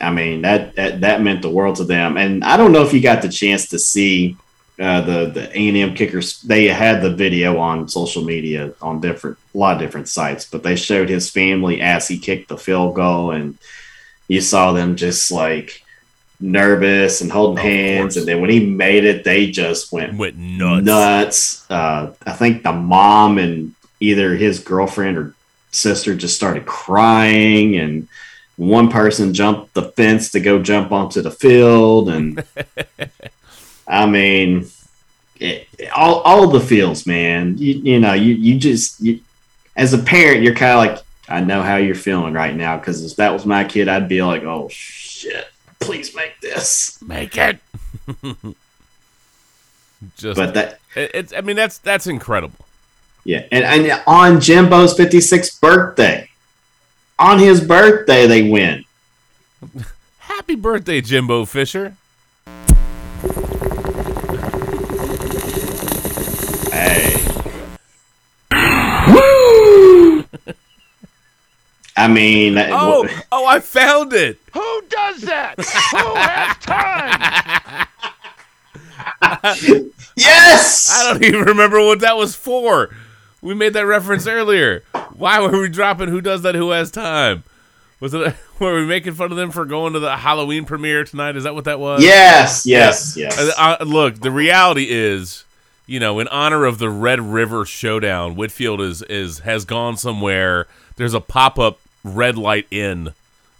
I 0.00 0.10
mean 0.10 0.42
that 0.42 0.74
that 0.74 1.02
that 1.02 1.22
meant 1.22 1.42
the 1.42 1.50
world 1.50 1.76
to 1.76 1.84
them. 1.84 2.16
And 2.16 2.42
I 2.42 2.56
don't 2.56 2.72
know 2.72 2.82
if 2.82 2.92
you 2.92 3.00
got 3.00 3.22
the 3.22 3.28
chance 3.28 3.68
to 3.68 3.78
see 3.78 4.36
uh, 4.80 5.02
the 5.02 5.26
the 5.26 5.58
A 5.58 5.68
and 5.68 5.76
M 5.76 5.94
kickers. 5.94 6.40
They 6.40 6.66
had 6.66 7.02
the 7.02 7.14
video 7.14 7.58
on 7.58 7.88
social 7.88 8.24
media 8.24 8.72
on 8.80 9.00
different 9.00 9.36
a 9.54 9.58
lot 9.58 9.74
of 9.74 9.80
different 9.80 10.08
sites, 10.08 10.46
but 10.46 10.62
they 10.62 10.74
showed 10.76 11.08
his 11.08 11.30
family 11.30 11.82
as 11.82 12.08
he 12.08 12.18
kicked 12.18 12.48
the 12.48 12.56
field 12.56 12.94
goal, 12.94 13.30
and 13.32 13.58
you 14.26 14.40
saw 14.40 14.72
them 14.72 14.96
just 14.96 15.30
like 15.30 15.84
nervous 16.40 17.20
and 17.20 17.30
holding 17.30 17.62
hands. 17.62 18.16
And 18.16 18.26
then 18.26 18.40
when 18.40 18.48
he 18.48 18.64
made 18.64 19.04
it, 19.04 19.24
they 19.24 19.50
just 19.50 19.92
went 19.92 20.16
Went 20.16 20.36
nuts. 20.36 20.84
nuts. 20.84 21.70
Uh, 21.70 22.14
I 22.24 22.32
think 22.32 22.62
the 22.62 22.72
mom 22.72 23.36
and 23.36 23.74
either 24.00 24.34
his 24.34 24.60
girlfriend 24.60 25.18
or 25.18 25.34
sister 25.72 26.14
just 26.14 26.36
started 26.36 26.64
crying, 26.64 27.76
and 27.76 28.08
one 28.56 28.88
person 28.88 29.34
jumped 29.34 29.74
the 29.74 29.92
fence 29.92 30.30
to 30.32 30.40
go 30.40 30.62
jump 30.62 30.90
onto 30.90 31.20
the 31.20 31.30
field. 31.30 32.08
And 32.08 32.42
I 33.90 34.06
mean, 34.06 34.66
it, 35.40 35.66
all 35.94 36.20
all 36.20 36.46
the 36.48 36.60
feels, 36.60 37.06
man. 37.06 37.58
You, 37.58 37.74
you 37.74 38.00
know, 38.00 38.12
you 38.12 38.34
you 38.34 38.58
just 38.58 39.00
you, 39.00 39.20
as 39.76 39.92
a 39.92 39.98
parent, 39.98 40.42
you're 40.42 40.54
kind 40.54 40.72
of 40.72 40.96
like, 40.96 41.04
I 41.28 41.40
know 41.40 41.62
how 41.62 41.76
you're 41.76 41.94
feeling 41.94 42.32
right 42.32 42.54
now 42.54 42.76
because 42.76 43.04
if 43.04 43.16
that 43.16 43.32
was 43.32 43.44
my 43.44 43.64
kid, 43.64 43.88
I'd 43.88 44.08
be 44.08 44.22
like, 44.22 44.44
oh 44.44 44.68
shit, 44.70 45.48
please 45.80 46.14
make 46.14 46.40
this. 46.40 47.02
Make 47.02 47.36
it. 47.36 47.58
Just, 50.16 50.36
But 50.36 50.54
that 50.54 50.80
it, 50.96 51.10
it's. 51.12 51.32
I 51.34 51.42
mean, 51.42 51.56
that's 51.56 51.78
that's 51.78 52.06
incredible. 52.06 52.64
Yeah, 53.24 53.44
and, 53.52 53.64
and 53.64 54.02
on 54.06 54.40
Jimbo's 54.40 54.94
56th 54.94 55.60
birthday, 55.60 56.30
on 57.18 57.38
his 57.38 57.60
birthday, 57.60 58.26
they 58.26 58.48
win. 58.48 58.84
Happy 60.18 60.54
birthday, 60.54 61.02
Jimbo 61.02 61.44
Fisher. 61.44 61.96
Hey. 66.72 67.20
I 72.00 72.08
mean, 72.08 72.56
uh, 72.58 72.68
Oh, 72.72 73.08
oh, 73.30 73.46
I 73.46 73.60
found 73.60 74.12
it. 74.12 74.38
Who 74.52 74.82
does 74.88 75.20
that? 75.22 75.54
Who 75.56 76.14
has 76.16 76.56
time? 76.58 77.86
yes. 80.16 80.90
I 80.92 81.12
don't 81.12 81.22
even 81.24 81.42
remember 81.42 81.80
what 81.80 82.00
that 82.00 82.16
was 82.16 82.34
for. 82.34 82.90
We 83.42 83.54
made 83.54 83.72
that 83.74 83.86
reference 83.86 84.26
earlier. 84.26 84.82
Why 85.14 85.40
were 85.40 85.60
we 85.60 85.68
dropping 85.68 86.08
Who 86.08 86.20
Does 86.20 86.42
That? 86.42 86.54
Who 86.54 86.70
Has 86.70 86.90
Time? 86.90 87.44
Was 88.00 88.14
it? 88.14 88.34
Were 88.58 88.74
we 88.74 88.84
making 88.86 89.14
fun 89.14 89.30
of 89.30 89.38
them 89.38 89.50
for 89.50 89.64
going 89.64 89.94
to 89.94 90.00
the 90.00 90.16
Halloween 90.18 90.64
premiere 90.66 91.04
tonight? 91.04 91.34
Is 91.36 91.44
that 91.44 91.54
what 91.54 91.64
that 91.64 91.80
was? 91.80 92.02
Yes, 92.02 92.66
yes, 92.66 93.16
yes. 93.16 93.38
Uh, 93.38 93.76
uh, 93.80 93.84
look, 93.84 94.16
the 94.20 94.30
reality 94.30 94.86
is, 94.90 95.44
you 95.86 95.98
know, 95.98 96.18
in 96.18 96.28
honor 96.28 96.66
of 96.66 96.78
the 96.78 96.90
Red 96.90 97.20
River 97.20 97.64
Showdown, 97.64 98.36
Whitfield 98.36 98.80
is 98.82 99.00
is 99.02 99.40
has 99.40 99.64
gone 99.64 99.96
somewhere. 99.96 100.66
There's 100.96 101.14
a 101.14 101.20
pop 101.22 101.58
up 101.58 101.78
red 102.04 102.38
light 102.38 102.66
inn, 102.70 103.12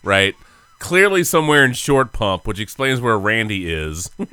right? 0.02 0.34
Clearly 0.78 1.24
somewhere 1.24 1.64
in 1.64 1.72
Short 1.74 2.12
Pump, 2.12 2.46
which 2.46 2.58
explains 2.58 3.00
where 3.00 3.18
Randy 3.18 3.70
is. 3.72 4.10
Who 4.18 4.24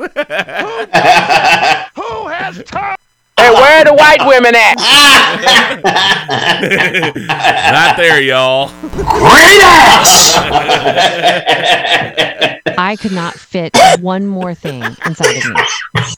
has 2.28 2.64
time? 2.64 2.96
Hey, 3.40 3.52
where 3.52 3.82
are 3.82 3.86
the 3.86 3.94
white 3.94 4.26
women 4.26 4.56
at? 4.56 4.78
Not 7.72 7.98
there, 7.98 8.20
y'all. 8.22 8.70
Great! 8.82 9.62
I 12.80 12.96
could 13.00 13.12
not 13.12 13.34
fit 13.34 13.76
one 14.00 14.28
more 14.28 14.54
thing 14.54 14.84
inside 15.06 15.38
of 15.38 15.46
me. 15.46 15.56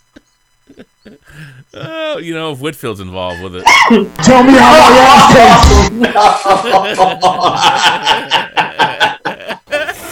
Oh, 1.74 2.17
you 2.17 2.34
know, 2.34 2.52
if 2.54 2.60
Whitfield's 2.60 3.00
involved 3.00 3.41
with 3.43 3.56
it. 3.56 3.63
Tell 4.24 4.43
me 4.43 4.54
how 4.54 5.89
my 5.91 6.10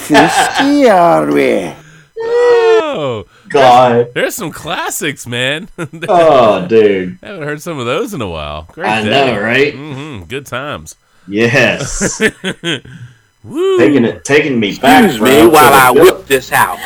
Fisky 0.08 0.90
are 0.94 1.32
we? 1.32 1.74
Oh, 2.20 3.26
God. 3.50 4.14
there's 4.14 4.36
some 4.36 4.52
classics, 4.52 5.26
man. 5.28 5.70
Oh, 6.10 6.66
dude. 6.68 7.18
I 7.22 7.28
haven't 7.28 7.44
heard 7.44 7.62
some 7.62 7.80
of 7.80 7.86
those 7.86 8.14
in 8.14 8.22
a 8.22 8.28
while. 8.30 8.68
Great 8.72 8.88
I 8.90 9.04
day. 9.04 9.10
know, 9.10 9.40
right? 9.42 9.74
Mm-hmm. 9.74 10.24
Good 10.26 10.46
times. 10.46 10.96
Yes. 11.28 12.22
Woo. 13.44 13.78
taking 13.78 14.06
it, 14.06 14.26
taking 14.26 14.60
me 14.60 14.78
back. 14.78 15.06
Excuse 15.06 15.22
me 15.22 15.42
to 15.42 15.50
while 15.50 15.74
I 15.74 15.92
whip 15.92 16.26
this 16.28 16.50
house. 16.50 16.80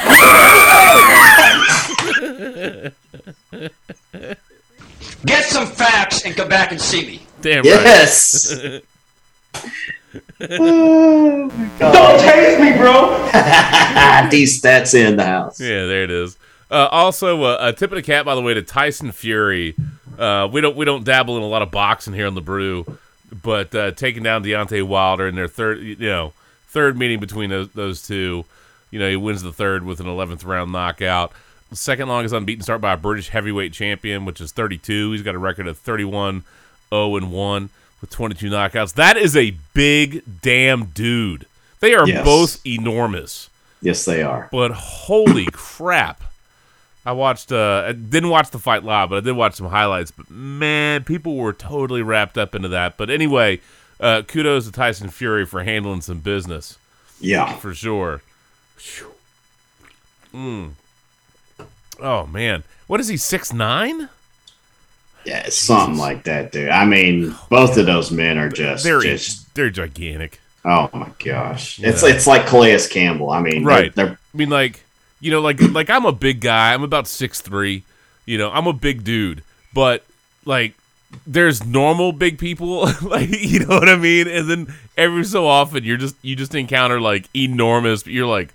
Get 5.25 5.45
some 5.45 5.67
facts 5.67 6.25
and 6.25 6.35
come 6.35 6.49
back 6.49 6.71
and 6.71 6.81
see 6.81 7.05
me. 7.05 7.21
Damn 7.41 7.57
right. 7.57 7.65
Yes. 7.65 8.53
oh. 8.53 8.81
Don't 11.79 12.19
taste 12.19 12.59
me, 12.59 12.73
bro. 12.77 13.17
These 14.29 14.61
stats 14.61 14.93
in 14.93 15.15
the 15.15 15.25
house. 15.25 15.59
Yeah, 15.59 15.85
there 15.85 16.03
it 16.03 16.11
is. 16.11 16.37
Uh, 16.69 16.87
also, 16.91 17.41
uh, 17.43 17.57
a 17.59 17.73
tip 17.73 17.91
of 17.91 17.95
the 17.95 18.01
cap, 18.01 18.25
by 18.25 18.35
the 18.35 18.41
way, 18.41 18.53
to 18.53 18.61
Tyson 18.61 19.11
Fury. 19.11 19.75
Uh, 20.17 20.47
we 20.51 20.61
don't 20.61 20.75
we 20.75 20.85
don't 20.85 21.03
dabble 21.03 21.37
in 21.37 21.43
a 21.43 21.47
lot 21.47 21.61
of 21.61 21.71
boxing 21.71 22.13
here 22.13 22.27
on 22.27 22.35
the 22.35 22.41
brew. 22.41 22.85
but 23.43 23.73
uh, 23.73 23.91
taking 23.91 24.23
down 24.23 24.43
Deontay 24.43 24.83
Wilder 24.83 25.27
in 25.27 25.35
their 25.35 25.47
third, 25.47 25.79
you 25.79 25.95
know, 25.97 26.33
third 26.67 26.97
meeting 26.97 27.19
between 27.19 27.49
those, 27.49 27.69
those 27.69 28.05
two. 28.05 28.45
You 28.89 28.99
know, 28.99 29.09
he 29.09 29.15
wins 29.15 29.41
the 29.41 29.53
third 29.53 29.85
with 29.85 30.01
an 30.01 30.05
11th 30.05 30.45
round 30.45 30.71
knockout. 30.73 31.31
Second 31.73 32.09
longest 32.09 32.33
unbeaten 32.35 32.63
start 32.63 32.81
by 32.81 32.93
a 32.93 32.97
British 32.97 33.29
heavyweight 33.29 33.71
champion, 33.73 34.25
which 34.25 34.41
is 34.41 34.51
32. 34.51 35.13
He's 35.13 35.21
got 35.21 35.35
a 35.35 35.39
record 35.39 35.67
of 35.67 35.77
31 35.77 36.43
0 36.89 37.15
and 37.15 37.31
1 37.31 37.69
with 38.01 38.09
22 38.09 38.49
knockouts. 38.49 38.93
That 38.95 39.15
is 39.15 39.37
a 39.37 39.55
big 39.73 40.21
damn 40.41 40.85
dude. 40.87 41.45
They 41.79 41.93
are 41.95 42.07
Yes. 42.07 42.25
both 42.25 42.65
enormous. 42.65 43.49
Yes, 43.81 44.03
they 44.05 44.21
are. 44.21 44.49
But 44.51 44.71
holy 44.71 45.45
crap. 45.53 46.21
I 47.05 47.13
watched 47.13 47.51
uh 47.51 47.85
I 47.87 47.93
didn't 47.93 48.29
watch 48.29 48.51
the 48.51 48.59
fight 48.59 48.83
live, 48.83 49.09
but 49.09 49.17
I 49.17 49.21
did 49.21 49.31
watch 49.31 49.55
some 49.55 49.67
highlights. 49.69 50.11
But 50.11 50.29
man, 50.29 51.03
people 51.05 51.35
were 51.37 51.53
totally 51.53 52.01
wrapped 52.01 52.37
up 52.37 52.53
into 52.53 52.67
that. 52.69 52.97
But 52.97 53.09
anyway, 53.09 53.61
uh 53.99 54.23
kudos 54.27 54.65
to 54.65 54.71
Tyson 54.71 55.09
Fury 55.09 55.45
for 55.45 55.63
handling 55.63 56.01
some 56.01 56.19
business 56.19 56.77
Yeah. 57.19 57.55
for 57.55 57.73
sure. 57.73 58.21
Mm. 60.33 60.71
Oh 62.01 62.25
man. 62.27 62.63
What 62.87 62.99
is 62.99 63.07
he, 63.07 63.17
six 63.17 63.53
nine? 63.53 64.09
Yeah, 65.23 65.47
something 65.49 65.97
like 65.97 66.23
that, 66.23 66.51
dude. 66.51 66.69
I 66.69 66.83
mean, 66.83 67.35
both 67.49 67.77
of 67.77 67.85
those 67.85 68.11
men 68.11 68.37
are 68.39 68.49
just, 68.49 68.83
They're 68.83 69.01
just 69.01 69.53
they're 69.53 69.69
gigantic. 69.69 70.39
oh 70.65 70.89
my 70.93 71.11
gosh. 71.23 71.79
it's 71.81 72.03
it's 72.03 72.25
like 72.27 72.47
Calais 72.47 72.87
Campbell. 72.89 73.29
I 73.29 73.39
mean, 73.41 73.63
Right. 73.63 73.93
They're, 73.93 74.05
they're 74.07 74.17
I 74.33 74.37
mean, 74.37 74.49
like, 74.49 74.83
you 75.19 75.29
know, 75.31 75.39
like, 75.41 75.61
like 75.61 75.89
I'm 75.89 76.05
a 76.05 76.11
big 76.11 76.41
guy. 76.41 76.73
I'm 76.73 76.83
about 76.83 77.07
six 77.07 77.39
three. 77.39 77.83
You 78.25 78.37
know, 78.37 78.49
I'm 78.51 78.67
a 78.67 78.73
big 78.73 79.03
dude. 79.03 79.43
But 79.73 80.03
like, 80.45 80.73
there's 81.27 81.65
normal 81.65 82.13
big 82.13 82.39
people. 82.39 82.89
like, 83.03 83.29
you 83.29 83.59
know 83.59 83.75
what 83.75 83.89
I 83.89 83.95
mean? 83.97 84.27
And 84.27 84.49
then 84.49 84.73
every 84.97 85.23
so 85.23 85.45
often, 85.45 85.83
you're 85.83 85.97
just 85.97 86.15
you 86.23 86.35
just 86.35 86.55
encounter 86.55 86.99
like 86.99 87.27
enormous. 87.35 88.07
You're 88.07 88.25
like, 88.25 88.53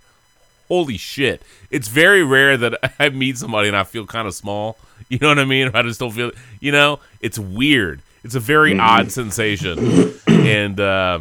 holy 0.69 0.97
shit! 0.97 1.43
It's 1.71 1.89
very 1.89 2.23
rare 2.25 2.57
that 2.57 2.95
I 2.99 3.09
meet 3.11 3.39
somebody 3.39 3.69
and 3.69 3.77
I 3.77 3.85
feel 3.85 4.07
kind 4.07 4.27
of 4.27 4.35
small. 4.35 4.77
You 5.09 5.19
know 5.21 5.29
what 5.29 5.39
I 5.39 5.45
mean? 5.45 5.71
I 5.75 5.83
just 5.83 6.01
don't 6.01 6.11
feel. 6.13 6.33
You 6.61 6.73
know, 6.73 7.01
it's 7.21 7.39
weird. 7.39 8.01
It's 8.25 8.35
a 8.35 8.41
very 8.41 8.79
odd 8.79 9.11
sensation, 9.13 10.15
and. 10.27 10.81
uh 10.81 11.19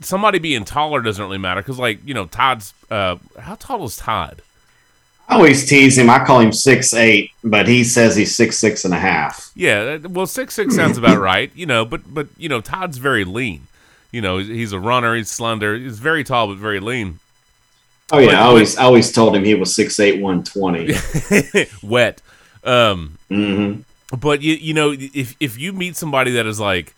Somebody 0.00 0.40
being 0.40 0.64
taller 0.64 1.00
doesn't 1.00 1.22
really 1.24 1.38
matter 1.38 1.60
because, 1.60 1.78
like, 1.78 2.00
you 2.04 2.12
know, 2.12 2.26
Todd's. 2.26 2.74
Uh, 2.90 3.18
how 3.38 3.54
tall 3.54 3.84
is 3.84 3.96
Todd? 3.96 4.42
I 5.28 5.36
always 5.36 5.64
tease 5.68 5.96
him. 5.96 6.10
I 6.10 6.24
call 6.24 6.40
him 6.40 6.52
six 6.52 6.92
eight, 6.92 7.30
but 7.44 7.68
he 7.68 7.84
says 7.84 8.16
he's 8.16 8.34
six 8.34 8.58
six 8.58 8.84
and 8.84 8.92
a 8.92 8.98
half. 8.98 9.52
Yeah, 9.54 9.98
well, 9.98 10.26
six 10.26 10.54
six 10.54 10.74
sounds 10.74 10.98
about 10.98 11.18
right. 11.20 11.52
You 11.54 11.66
know, 11.66 11.84
but 11.84 12.12
but 12.12 12.26
you 12.36 12.48
know, 12.48 12.60
Todd's 12.60 12.98
very 12.98 13.24
lean. 13.24 13.68
You 14.10 14.20
know, 14.22 14.38
he's- 14.38 14.48
he's 14.50 14.72
a 14.72 14.80
runner. 14.80 15.14
He's 15.14 15.30
slender. 15.30 15.78
He's 15.78 16.00
very 16.00 16.24
tall 16.24 16.48
but 16.48 16.56
very 16.56 16.80
lean. 16.80 17.20
Oh 18.12 18.18
yeah, 18.18 18.26
But- 18.26 18.34
I 18.34 18.40
always 18.42 18.76
I 18.76 18.82
always 18.84 19.10
told 19.10 19.34
him 19.34 19.44
he 19.44 19.54
was 19.54 19.74
six 19.74 19.98
eight 19.98 20.20
one 20.20 20.44
twenty. 20.44 20.94
Wet. 21.82 22.22
Um, 22.64 23.18
mm-hmm. 23.28 23.80
but 24.16 24.42
you 24.42 24.54
you 24.54 24.74
know, 24.74 24.94
if 24.94 25.34
if 25.40 25.58
you 25.58 25.72
meet 25.72 25.96
somebody 25.96 26.30
that 26.32 26.46
is 26.46 26.60
like 26.60 26.94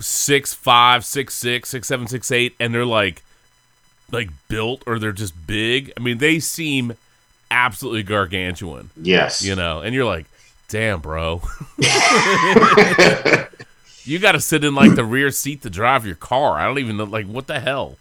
six 0.00 0.52
five, 0.52 1.04
six 1.04 1.34
six, 1.34 1.70
six 1.70 1.88
seven, 1.88 2.06
six 2.06 2.30
eight, 2.30 2.54
and 2.60 2.74
they're 2.74 2.84
like 2.84 3.22
like 4.10 4.28
built 4.48 4.82
or 4.86 4.98
they're 4.98 5.12
just 5.12 5.46
big. 5.46 5.92
I 5.96 6.00
mean, 6.00 6.18
they 6.18 6.40
seem 6.40 6.94
absolutely 7.50 8.02
gargantuan. 8.02 8.90
Yes. 9.00 9.42
You 9.44 9.54
know, 9.54 9.80
and 9.80 9.94
you're 9.94 10.04
like, 10.04 10.26
damn, 10.68 11.00
bro. 11.00 11.42
you 14.04 14.18
got 14.18 14.32
to 14.32 14.40
sit 14.40 14.64
in 14.64 14.74
like 14.74 14.94
the 14.94 15.04
rear 15.04 15.30
seat 15.30 15.62
to 15.62 15.70
drive 15.70 16.04
your 16.06 16.16
car. 16.16 16.58
I 16.58 16.66
don't 16.66 16.78
even 16.78 16.96
know, 16.96 17.04
like, 17.04 17.26
what 17.26 17.46
the 17.46 17.60
hell, 17.60 17.96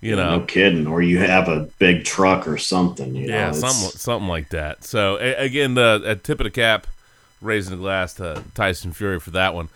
you 0.00 0.16
know? 0.16 0.38
no 0.38 0.44
kidding. 0.44 0.86
Or 0.86 1.02
you 1.02 1.18
have 1.18 1.48
a 1.48 1.68
big 1.78 2.04
truck 2.04 2.46
or 2.48 2.58
something. 2.58 3.14
You 3.14 3.26
know, 3.28 3.34
yeah, 3.34 3.52
something 3.52 3.98
something 3.98 4.28
like 4.28 4.48
that. 4.50 4.84
So 4.84 5.16
a- 5.20 5.36
again, 5.44 5.74
the 5.74 6.02
a 6.04 6.16
tip 6.16 6.40
of 6.40 6.44
the 6.44 6.50
cap, 6.50 6.86
raising 7.40 7.76
the 7.76 7.82
glass 7.82 8.14
to 8.14 8.42
Tyson 8.54 8.92
Fury 8.92 9.20
for 9.20 9.30
that 9.30 9.54
one. 9.54 9.68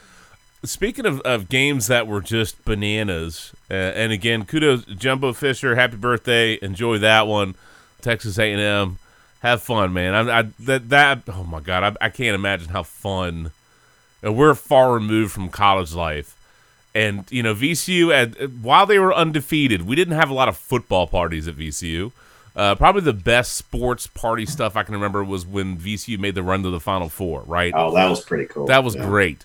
Speaking 0.65 1.05
of, 1.05 1.21
of 1.21 1.51
games 1.51 1.89
that 1.89 2.07
were 2.07 2.23
just 2.23 2.65
bananas, 2.65 3.53
uh, 3.71 3.75
and 3.75 4.13
again, 4.13 4.47
kudos 4.47 4.87
Jimbo 4.87 5.35
Fisher, 5.35 5.75
happy 5.75 5.97
birthday, 5.97 6.59
enjoy 6.63 6.97
that 6.99 7.27
one, 7.27 7.55
Texas 8.01 8.39
A 8.39 8.51
and 8.51 8.61
M, 8.63 8.99
have 9.41 9.61
fun, 9.63 9.93
man. 9.93 10.15
I, 10.15 10.39
I 10.39 10.43
that 10.61 10.89
that 10.89 11.23
oh 11.29 11.45
my 11.45 11.61
god, 11.61 11.97
I, 12.01 12.07
I 12.07 12.09
can't 12.09 12.35
imagine 12.35 12.71
how 12.71 12.83
fun. 12.83 13.51
uh, 14.27 14.33
we're 14.33 14.55
far 14.55 14.95
removed 14.95 15.33
from 15.33 15.51
college 15.51 15.93
life, 15.93 16.35
and 16.95 17.25
you 17.31 17.43
know 17.43 17.55
VCU 17.55 18.13
at 18.13 18.51
while 18.51 18.87
they 18.87 18.99
were 18.99 19.15
undefeated, 19.15 19.83
we 19.83 19.97
didn't 19.97 20.15
have 20.15 20.31
a 20.31 20.35
lot 20.35 20.49
of 20.49 20.57
football 20.57 21.07
parties 21.07 21.49
at 21.49 21.57
VCU. 21.57 22.13
Uh, 22.57 22.75
probably 22.77 23.01
the 23.03 23.13
best 23.13 23.55
sports 23.55 24.07
party 24.07 24.47
stuff 24.47 24.77
I 24.77 24.85
can 24.85 24.95
remember 24.95 25.25
was 25.25 25.45
when 25.45 25.77
VCU 25.77 26.19
made 26.21 26.37
the 26.37 26.43
run 26.45 26.63
to 26.63 26.71
the 26.71 26.79
Final 26.81 27.09
Four. 27.09 27.43
Right? 27.47 27.73
Oh, 27.75 27.93
that 27.95 28.09
was 28.09 28.25
pretty 28.25 28.47
cool. 28.47 28.67
That 28.67 28.85
was 28.85 28.95
Yeah. 28.95 29.07
great. 29.07 29.45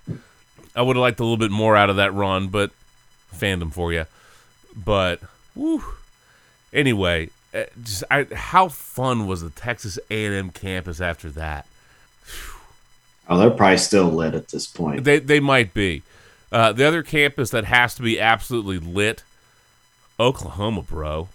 I 0.76 0.84
would 0.84 0.96
have 0.96 1.02
liked 1.02 1.20
a 1.20 1.24
little 1.24 1.38
bit 1.38 1.50
more 1.52 1.76
out 1.76 1.90
of 1.90 1.96
that 1.96 2.14
run, 2.14 2.50
but 2.50 2.72
fandom 3.36 3.74
for 3.74 3.92
you. 3.92 4.06
But 4.76 5.20
whew. 5.56 5.84
anyway, 6.72 7.30
uh, 7.56 7.64
just 7.84 8.04
I, 8.12 8.26
how 8.34 8.68
fun 8.68 9.26
was 9.26 9.42
the 9.42 9.50
Texas 9.50 9.98
A&M 10.12 10.52
campus 10.52 11.02
after 11.02 11.30
that? 11.32 11.66
Oh, 13.28 13.38
they're 13.40 13.50
probably 13.50 13.78
still 13.78 14.06
lit 14.10 14.34
at 14.36 14.50
this 14.50 14.68
point. 14.68 15.04
They 15.04 15.20
they 15.20 15.40
might 15.40 15.74
be. 15.74 16.04
Uh, 16.52 16.72
the 16.72 16.86
other 16.88 17.04
campus 17.04 17.50
that 17.52 17.66
has 17.66 17.94
to 17.96 18.02
be 18.02 18.20
absolutely 18.20 18.80
lit, 18.80 19.24
Oklahoma, 20.20 20.82
bro. 20.82 21.30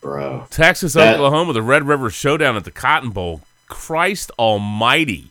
Bro. 0.00 0.46
Texas, 0.50 0.92
That- 0.92 1.14
Oklahoma, 1.16 1.52
the 1.52 1.62
Red 1.62 1.86
River 1.86 2.10
Showdown 2.10 2.56
at 2.56 2.64
the 2.64 2.70
Cotton 2.70 3.10
Bowl. 3.10 3.40
Christ 3.68 4.30
Almighty! 4.38 5.30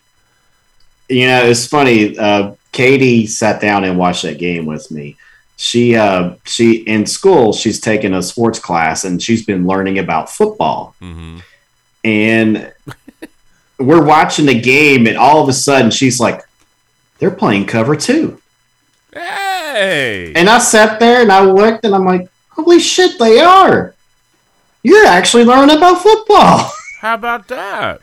You 1.10 1.28
know, 1.28 1.46
it's 1.46 1.66
funny. 1.66 2.18
Uh, 2.18 2.54
Katie 2.72 3.26
sat 3.28 3.62
down 3.62 3.84
and 3.86 3.98
watched 3.98 4.24
that 4.24 4.38
game 4.38 4.66
with 4.66 4.92
me. 4.92 5.16
She, 5.56 5.96
uh, 5.96 6.36
she 6.46 6.80
in 6.82 7.06
school, 7.08 7.54
she's 7.54 7.80
taken 7.80 8.14
a 8.14 8.22
sports 8.22 8.60
class 8.60 9.04
and 9.06 9.20
she's 9.22 9.44
been 9.46 9.66
learning 9.66 9.98
about 10.00 10.30
football. 10.30 10.94
hmm 11.00 11.40
And 12.04 12.72
we're 13.80 14.04
watching 14.04 14.46
the 14.46 14.60
game, 14.60 15.08
and 15.08 15.18
all 15.18 15.42
of 15.42 15.50
a 15.50 15.54
sudden, 15.54 15.90
she's 15.92 16.20
like, 16.20 16.42
"They're 17.20 17.32
playing 17.32 17.66
cover 17.68 17.96
two. 17.96 18.40
Hey, 19.18 20.34
And 20.36 20.50
I 20.50 20.60
sat 20.60 21.00
there 21.00 21.22
and 21.22 21.32
I 21.32 21.42
looked, 21.42 21.86
and 21.86 21.96
I'm 21.96 22.06
like, 22.06 22.30
"Holy 22.50 22.80
shit, 22.80 23.18
they 23.20 23.40
are! 23.40 23.96
You're 24.84 25.06
actually 25.08 25.44
learning 25.44 25.76
about 25.76 26.02
football." 26.02 26.72
how 27.00 27.16
about 27.16 27.48
that? 27.48 28.00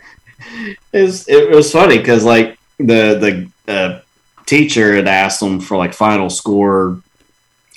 It's, 0.93 1.27
it 1.27 1.49
was 1.49 1.71
funny 1.71 1.97
because 1.97 2.23
like 2.23 2.57
the 2.77 3.49
the 3.67 3.71
uh, 3.71 3.99
teacher 4.45 4.95
had 4.95 5.07
asked 5.07 5.39
them 5.39 5.59
for 5.59 5.77
like 5.77 5.93
final 5.93 6.29
score 6.29 7.01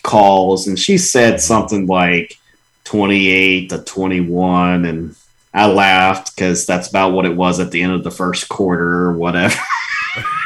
calls, 0.03 0.67
and 0.67 0.79
she 0.79 0.99
said 0.99 1.41
something 1.41 1.87
like 1.87 2.39
twenty 2.85 3.29
eight 3.29 3.71
to 3.71 3.79
twenty 3.79 4.21
one, 4.21 4.85
and 4.85 5.15
I 5.55 5.67
laughed 5.67 6.35
because 6.35 6.67
that's 6.67 6.89
about 6.89 7.13
what 7.13 7.25
it 7.25 7.37
was 7.37 7.61
at 7.61 7.71
the 7.71 7.83
end 7.83 7.93
of 7.93 8.05
the 8.05 8.11
first 8.11 8.49
quarter 8.49 9.05
or 9.05 9.13
whatever. 9.13 9.55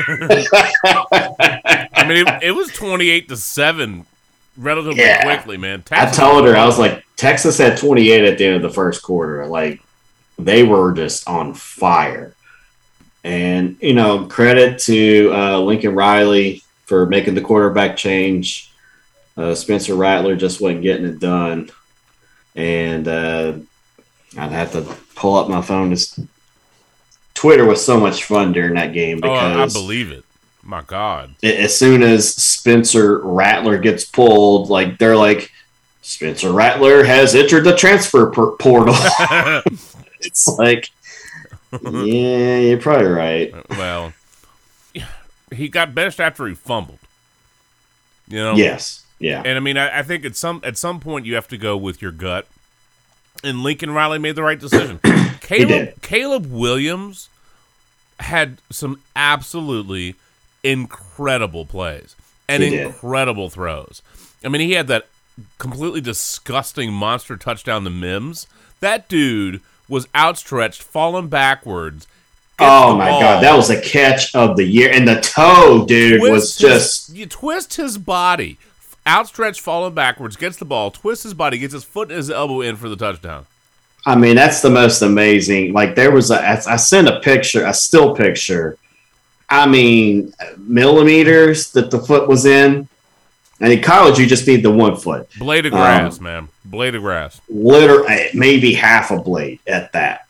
I 0.09 2.05
mean, 2.07 2.27
it, 2.27 2.43
it 2.43 2.53
was 2.53 2.69
twenty-eight 2.73 3.29
to 3.29 3.37
seven, 3.37 4.07
relatively 4.57 5.01
Yeah. 5.01 5.23
quickly, 5.23 5.57
man. 5.57 5.85
I 5.91 6.11
told 6.11 6.47
her 6.47 6.57
I 6.57 6.67
was 6.67 6.79
like 6.79 7.05
Texas 7.17 7.59
had 7.59 7.79
twenty 7.79 8.11
eight 8.11 8.25
at 8.25 8.39
the 8.39 8.47
end 8.47 8.57
of 8.57 8.63
the 8.63 8.71
first 8.71 9.03
quarter, 9.03 9.47
like 9.47 9.81
they 10.39 10.63
were 10.63 10.93
just 10.93 11.29
on 11.29 11.55
fire. 11.55 12.35
And 13.25 13.77
you 13.81 13.95
know, 13.95 14.27
credit 14.27 14.79
to 14.81 15.31
uh, 15.33 15.59
Lincoln 15.61 15.95
Riley 15.95 16.63
for 16.87 17.07
making 17.07 17.35
the 17.35 17.41
quarterback 17.41 17.97
change. 17.97 18.73
Uh, 19.37 19.55
Spencer 19.55 19.95
Rattler 19.95 20.37
just 20.37 20.61
wasn't 20.61 20.83
getting 20.83 21.07
it 21.07 21.19
done, 21.21 21.71
and 22.55 23.09
uh, 23.09 23.55
I'd 24.37 24.53
have 24.53 24.73
to 24.73 24.83
pull 25.15 25.37
up 25.37 25.49
my 25.49 25.63
phone. 25.63 25.93
It's, 25.93 26.19
Twitter 27.43 27.65
was 27.65 27.85
so 27.85 27.99
much 27.99 28.23
fun 28.23 28.53
during 28.53 28.75
that 28.75 28.93
game 28.93 29.19
Oh, 29.25 29.33
I, 29.33 29.67
believe 29.67 30.13
it. 30.13 30.25
My 30.63 30.81
God. 30.81 31.35
as 31.43 31.77
soon 31.77 32.05
as 32.05 32.33
Spencer 32.37 33.19
Rattler 33.19 33.79
gets 33.79 34.05
pulled, 34.05 34.71
like 34.71 34.99
they're 34.99 35.17
like, 35.17 35.51
Spencer 36.03 36.53
Rattler 36.53 37.03
has 37.03 37.35
entered 37.35 37.65
the 37.65 37.75
transfer 37.75 38.31
por- 38.31 38.57
portal. 38.59 38.95
it's 40.21 40.47
like, 40.57 40.91
yeah, 41.83 42.59
you're 42.59 42.79
probably 42.79 43.09
right. 43.09 43.53
well, 43.71 44.13
he 45.53 45.69
got 45.69 45.97
benched 45.97 46.21
after 46.21 46.47
he 46.47 46.55
fumbled. 46.55 47.01
You 48.29 48.39
know. 48.39 48.55
Yes, 48.55 49.05
yeah, 49.19 49.43
And 49.45 49.57
I 49.57 49.61
mean, 49.61 49.77
I, 49.77 49.99
I 49.99 50.03
think 50.05 50.25
at 50.25 50.37
some 50.37 50.61
at 50.63 50.79
some 50.79 51.01
point 51.01 51.27
you 51.27 51.35
have 51.35 51.49
to 51.49 51.59
go 51.59 51.77
with 51.77 52.01
your 52.01 52.13
gut. 52.13 52.47
And 53.43 53.65
Lincoln 53.65 53.91
Riley 53.91 54.21
made 54.21 54.37
the 54.37 54.45
right 54.45 54.61
decision. 54.61 55.01
Caleb. 55.41 56.01
Caleb 56.03 56.47
Williams 56.47 57.29
had 58.23 58.59
some 58.71 59.01
absolutely 59.15 60.15
incredible 60.63 61.65
plays. 61.67 62.17
and 62.49 62.63
He 62.63 62.71
did. 62.71 62.87
incredible 62.87 63.49
throws. 63.51 64.03
I 64.45 64.49
mean, 64.49 64.61
he 64.63 64.73
had 64.73 64.87
that 64.89 65.07
completely 65.59 66.01
disgusting 66.01 66.93
monster 66.93 67.37
touchdown 67.37 67.85
to 67.85 67.91
Mims. 67.91 68.47
That 68.81 69.09
dude 69.09 69.61
was 69.89 70.07
outstretched, 70.15 70.83
falling 70.83 71.29
backwards. 71.29 72.07
Oh 72.59 72.97
my 72.97 73.09
ball, 73.09 73.21
god, 73.21 73.43
that 73.43 73.57
was 73.57 73.71
a 73.71 73.81
catch 73.81 74.35
of 74.35 74.57
the 74.57 74.65
year, 74.65 74.91
and 74.93 75.09
the 75.09 75.21
toe, 75.21 75.85
dude, 75.87 76.21
twist 76.21 76.33
was 76.33 76.59
his- 76.59 76.69
just 76.71 77.17
you 77.17 77.27
twist 77.27 77.75
his 77.77 77.97
body, 77.99 78.59
outstretched, 79.07 79.61
falling 79.61 79.95
backwards, 79.95 80.37
gets 80.37 80.57
the 80.59 80.65
ball, 80.65 80.91
twists 80.91 81.25
his 81.25 81.35
body, 81.35 81.59
gets 81.59 81.73
his 81.73 81.85
foot 81.85 82.09
and 82.09 82.19
his 82.19 82.31
elbow 82.31 82.61
in 82.61 82.77
for 82.77 82.89
the 82.89 82.97
touchdown. 82.97 83.47
I 84.05 84.17
mean, 84.17 84.35
that's 84.37 84.61
the 84.63 84.71
most 84.71 85.03
amazing. 85.03 85.73
Like 85.73 85.95
there 85.95 86.11
was 86.11 86.31
a, 86.31 86.45
I 86.69 86.77
sent 86.77 87.09
a 87.09 87.21
picture, 87.21 87.65
a 87.65 87.73
still 87.75 88.15
picture. 88.17 88.77
I 89.49 89.67
mean, 89.67 90.33
millimeters 90.59 91.71
that 91.73 91.91
the 91.91 91.99
foot 92.01 92.29
was 92.29 92.47
in. 92.47 92.89
And 93.61 93.73
in 93.73 93.81
college, 93.81 94.19
you 94.19 94.27
just 94.27 94.47
need 94.49 94.65
the 94.65 94.73
one 94.73 94.97
foot, 94.97 95.29
Blade 95.39 95.67
of 95.67 95.73
Um, 95.73 95.79
grass, 95.79 96.19
man. 96.21 96.49
Blade 96.65 96.97
of 96.97 97.03
grass. 97.03 97.41
literally 97.49 98.29
maybe 98.35 98.73
half 98.75 99.13
a 99.13 99.19
blade 99.21 99.61
at 99.69 99.93
that. 99.93 100.27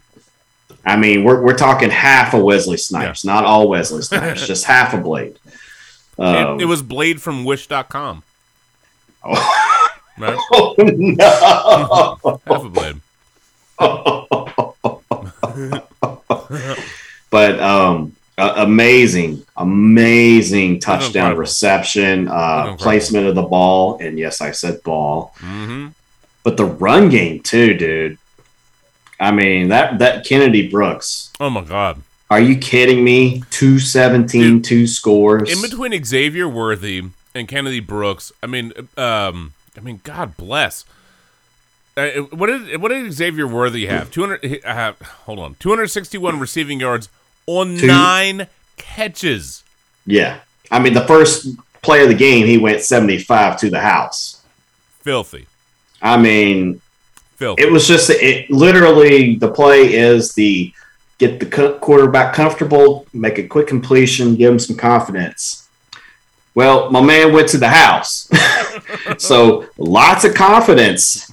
I 0.84 0.96
mean, 0.96 1.24
we're 1.24 1.40
we're 1.40 1.56
talking 1.56 1.88
half 1.88 2.34
a 2.34 2.38
Wesley 2.44 2.76
Snipes, 2.76 3.24
not 3.24 3.44
all 3.44 3.68
Wesley 3.68 4.02
Snipes, 4.02 4.46
just 4.46 4.64
half 4.66 4.92
a 4.92 4.98
blade. 4.98 5.38
Um, 6.18 6.60
it, 6.60 6.64
it 6.64 6.66
was 6.66 6.82
Blade 6.82 7.22
from 7.22 7.44
Wish.com. 7.46 8.22
oh, 9.24 9.88
Right? 10.18 10.38
no. 10.78 12.18
Half 12.46 12.64
a 12.64 12.68
blade. 12.68 13.00
but 17.30 17.60
um, 17.60 18.14
amazing, 18.38 19.44
amazing 19.56 20.80
touchdown 20.80 21.36
reception, 21.36 22.28
uh, 22.28 22.76
placement 22.76 23.26
of 23.26 23.34
the 23.34 23.42
ball, 23.42 23.98
and 24.00 24.18
yes, 24.18 24.40
I 24.40 24.52
said 24.52 24.82
ball. 24.82 25.34
hmm 25.38 25.88
But 26.44 26.56
the 26.56 26.66
run 26.66 27.08
game 27.08 27.40
too, 27.40 27.74
dude. 27.74 28.18
I 29.20 29.30
mean 29.30 29.68
that 29.68 30.00
that 30.00 30.26
Kennedy 30.26 30.68
Brooks. 30.68 31.32
Oh 31.38 31.50
my 31.50 31.62
god. 31.62 32.02
Are 32.32 32.40
you 32.40 32.56
kidding 32.56 33.04
me? 33.04 33.42
217, 33.50 34.40
Dude. 34.40 34.64
two 34.64 34.86
scores. 34.86 35.52
In 35.52 35.60
between 35.60 36.02
Xavier 36.02 36.48
Worthy 36.48 37.02
and 37.34 37.46
Kennedy 37.46 37.80
Brooks, 37.80 38.32
I 38.42 38.46
mean, 38.46 38.72
um, 38.96 39.52
I 39.76 39.80
mean, 39.82 40.00
God 40.02 40.38
bless. 40.38 40.86
Uh, 41.96 42.08
what 42.30 42.46
did 42.46 42.80
what 42.80 42.88
did 42.88 43.12
Xavier 43.12 43.46
Worthy 43.46 43.86
have? 43.86 44.10
Two 44.10 44.22
hundred. 44.22 44.64
Uh, 44.64 44.92
hold 45.26 45.38
on, 45.38 45.56
two 45.58 45.68
hundred 45.68 45.88
sixty-one 45.88 46.38
receiving 46.40 46.80
yards 46.80 47.08
on 47.46 47.76
Two- 47.76 47.86
nine 47.86 48.46
catches. 48.76 49.62
yeah. 50.06 50.40
I 50.70 50.78
mean, 50.78 50.94
the 50.94 51.02
first 51.06 51.48
play 51.82 52.02
of 52.02 52.08
the 52.08 52.14
game, 52.14 52.46
he 52.46 52.56
went 52.56 52.80
75 52.80 53.58
to 53.60 53.68
the 53.68 53.80
house. 53.80 54.40
Filthy, 55.02 55.46
I 56.00 56.16
mean, 56.16 56.80
filthy. 57.36 57.62
it 57.62 57.70
was 57.70 57.86
just 57.86 58.08
it 58.08 58.50
literally 58.50 59.34
the 59.34 59.50
play 59.50 59.92
is 59.92 60.32
the 60.32 60.72
get 61.18 61.40
the 61.40 61.78
quarterback 61.82 62.32
comfortable 62.34 63.06
make 63.12 63.36
a 63.38 63.46
quick 63.46 63.66
completion 63.66 64.34
give 64.36 64.50
him 64.52 64.58
some 64.58 64.76
confidence 64.76 65.68
well 66.54 66.90
my 66.90 67.00
man 67.00 67.32
went 67.32 67.48
to 67.48 67.58
the 67.58 67.68
house 67.68 68.28
so 69.18 69.66
lots 69.78 70.24
of 70.24 70.34
confidence 70.34 71.30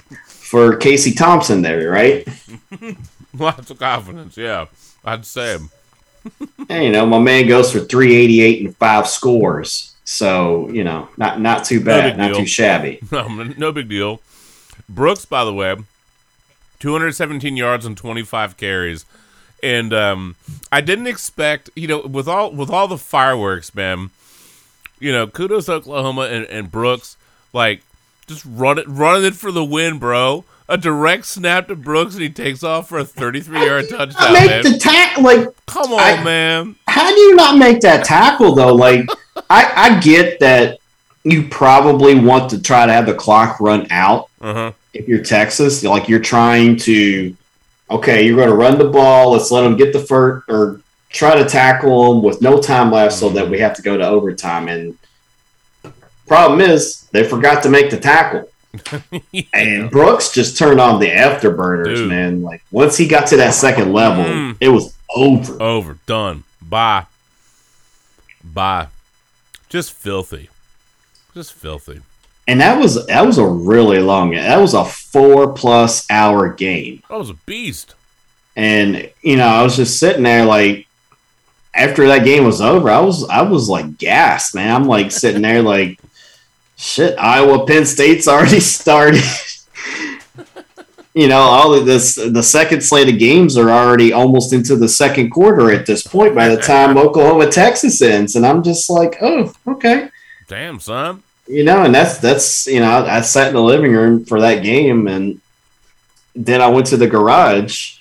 for 0.50 0.76
casey 0.76 1.12
thompson 1.12 1.62
there 1.62 1.88
right 1.90 2.26
Lots 3.38 3.70
of 3.70 3.78
confidence. 3.78 4.36
Yeah, 4.36 4.66
I'd 5.04 5.24
say. 5.24 5.58
hey, 6.68 6.86
you 6.86 6.92
know 6.92 7.06
my 7.06 7.20
man 7.20 7.46
goes 7.46 7.70
for 7.72 7.78
388 7.78 8.66
and 8.66 8.76
five 8.76 9.06
scores 9.06 9.94
so 10.04 10.68
you 10.70 10.82
know 10.82 11.08
not 11.16 11.40
not 11.40 11.64
too 11.64 11.80
bad 11.82 12.18
not 12.18 12.28
deal. 12.28 12.36
too 12.38 12.46
shabby 12.46 12.98
No, 13.12 13.28
no 13.56 13.70
big 13.72 13.88
deal. 13.88 14.20
Brooks, 14.88 15.24
by 15.24 15.44
the 15.44 15.54
way, 15.54 15.76
217 16.80 17.56
yards 17.56 17.86
and 17.86 17.96
25 17.96 18.56
carries. 18.56 19.04
And 19.62 19.92
um, 19.92 20.34
I 20.72 20.80
didn't 20.80 21.06
expect, 21.06 21.70
you 21.76 21.86
know, 21.86 22.00
with 22.00 22.26
all 22.26 22.50
with 22.50 22.70
all 22.70 22.88
the 22.88 22.98
fireworks, 22.98 23.72
man. 23.74 24.10
You 24.98 25.12
know, 25.12 25.26
kudos 25.28 25.66
to 25.66 25.74
Oklahoma 25.74 26.22
and, 26.22 26.44
and 26.46 26.70
Brooks, 26.70 27.16
like 27.52 27.82
just 28.30 28.44
run 28.48 28.78
it, 28.78 28.86
running 28.88 29.24
it 29.26 29.34
for 29.34 29.50
the 29.52 29.64
win, 29.64 29.98
bro. 29.98 30.44
A 30.68 30.76
direct 30.78 31.26
snap 31.26 31.66
to 31.68 31.74
Brooks, 31.74 32.14
and 32.14 32.22
he 32.22 32.30
takes 32.30 32.62
off 32.62 32.88
for 32.88 32.98
a 32.98 33.04
33 33.04 33.66
yard 33.66 33.88
touchdown. 33.88 34.32
make 34.32 34.46
Man. 34.46 34.62
the 34.62 34.78
tack 34.78 35.18
like 35.18 35.48
Come 35.66 35.92
on, 35.92 35.98
I- 36.00 36.22
man. 36.22 36.76
how 36.86 37.08
do 37.12 37.20
you 37.20 37.34
not 37.34 37.58
make 37.58 37.80
that 37.80 38.04
tackle 38.04 38.54
though? 38.54 38.72
Like, 38.74 39.08
I, 39.50 39.72
I 39.74 40.00
get 40.00 40.38
that 40.40 40.78
you 41.24 41.48
probably 41.48 42.14
want 42.14 42.50
to 42.50 42.62
try 42.62 42.86
to 42.86 42.92
have 42.92 43.06
the 43.06 43.14
clock 43.14 43.58
run 43.60 43.86
out 43.90 44.28
Uh 44.40 44.54
huh. 44.54 44.72
if 44.94 45.08
you're 45.08 45.22
Texas. 45.24 45.82
Like 45.82 46.08
you're 46.08 46.20
trying 46.20 46.76
to, 46.78 47.36
okay, 47.90 48.24
you're 48.24 48.36
going 48.36 48.48
to 48.48 48.54
run 48.54 48.78
the 48.78 48.88
ball. 48.88 49.32
Let's 49.32 49.50
let 49.50 49.62
them 49.62 49.76
get 49.76 49.92
the 49.92 49.98
first 50.00 50.48
or 50.48 50.80
try 51.10 51.34
to 51.34 51.44
tackle 51.48 52.14
them 52.14 52.22
with 52.22 52.40
no 52.40 52.60
time 52.60 52.92
left, 52.92 53.14
so 53.14 53.28
that 53.30 53.50
we 53.50 53.58
have 53.58 53.74
to 53.74 53.82
go 53.82 53.96
to 53.96 54.06
overtime. 54.06 54.68
And 54.68 54.96
problem 56.30 56.60
is, 56.60 57.02
they 57.12 57.24
forgot 57.24 57.62
to 57.64 57.68
make 57.68 57.90
the 57.90 57.98
tackle. 57.98 58.48
And 59.52 59.90
Brooks 59.90 60.30
just 60.32 60.56
turned 60.56 60.80
on 60.80 61.00
the 61.00 61.08
afterburners, 61.08 61.96
Dude. 61.96 62.08
man. 62.08 62.42
Like 62.42 62.62
once 62.70 62.96
he 62.96 63.08
got 63.08 63.26
to 63.28 63.36
that 63.38 63.54
second 63.54 63.92
level, 63.92 64.22
Mm. 64.24 64.56
it 64.60 64.68
was 64.68 64.94
over. 65.14 65.60
Over. 65.60 65.98
Done. 66.06 66.44
Bye. 66.62 67.06
Bye. 68.44 68.86
Just 69.68 69.92
filthy. 69.92 70.48
Just 71.34 71.52
filthy. 71.52 72.00
And 72.46 72.60
that 72.60 72.78
was 72.78 73.06
that 73.06 73.26
was 73.26 73.38
a 73.38 73.46
really 73.46 73.98
long. 73.98 74.30
That 74.32 74.58
was 74.60 74.74
a 74.74 74.84
four 74.84 75.52
plus 75.52 76.08
hour 76.10 76.48
game. 76.52 77.02
That 77.10 77.18
was 77.18 77.30
a 77.30 77.34
beast. 77.34 77.94
And 78.56 79.10
you 79.22 79.36
know, 79.36 79.46
I 79.48 79.62
was 79.62 79.76
just 79.76 79.98
sitting 79.98 80.22
there 80.24 80.44
like 80.44 80.86
after 81.74 82.06
that 82.08 82.24
game 82.24 82.44
was 82.44 82.60
over, 82.60 82.88
I 82.90 83.00
was 83.00 83.28
I 83.28 83.42
was 83.42 83.68
like 83.68 83.98
gassed, 83.98 84.54
man. 84.54 84.74
I'm 84.74 84.84
like 84.84 85.10
sitting 85.12 85.42
there 85.42 85.62
like 85.62 85.98
shit, 86.80 87.18
Iowa 87.18 87.66
Penn 87.66 87.84
State's 87.84 88.26
already 88.26 88.60
started. 88.78 89.22
you 91.14 91.28
know, 91.28 91.38
all 91.38 91.74
of 91.74 91.86
this 91.86 92.14
the 92.14 92.42
second 92.42 92.82
slate 92.82 93.12
of 93.12 93.18
games 93.18 93.58
are 93.58 93.70
already 93.70 94.12
almost 94.12 94.52
into 94.52 94.76
the 94.76 94.88
second 94.88 95.30
quarter 95.30 95.70
at 95.70 95.86
this 95.86 96.06
point 96.06 96.34
by 96.34 96.48
the 96.48 96.60
time 96.60 96.96
Oklahoma 96.96 97.50
Texas 97.50 98.00
ends. 98.00 98.36
And 98.36 98.46
I'm 98.46 98.62
just 98.62 98.88
like, 98.88 99.16
oh, 99.20 99.52
okay. 99.66 100.08
Damn, 100.48 100.80
son. 100.80 101.22
You 101.46 101.64
know, 101.64 101.84
and 101.84 101.94
that's 101.94 102.18
that's 102.18 102.66
you 102.66 102.80
know, 102.80 102.90
I, 102.90 103.18
I 103.18 103.20
sat 103.20 103.48
in 103.48 103.54
the 103.54 103.62
living 103.62 103.92
room 103.92 104.24
for 104.24 104.40
that 104.40 104.62
game, 104.62 105.08
and 105.08 105.40
then 106.34 106.62
I 106.62 106.68
went 106.68 106.86
to 106.86 106.96
the 106.96 107.08
garage 107.08 107.98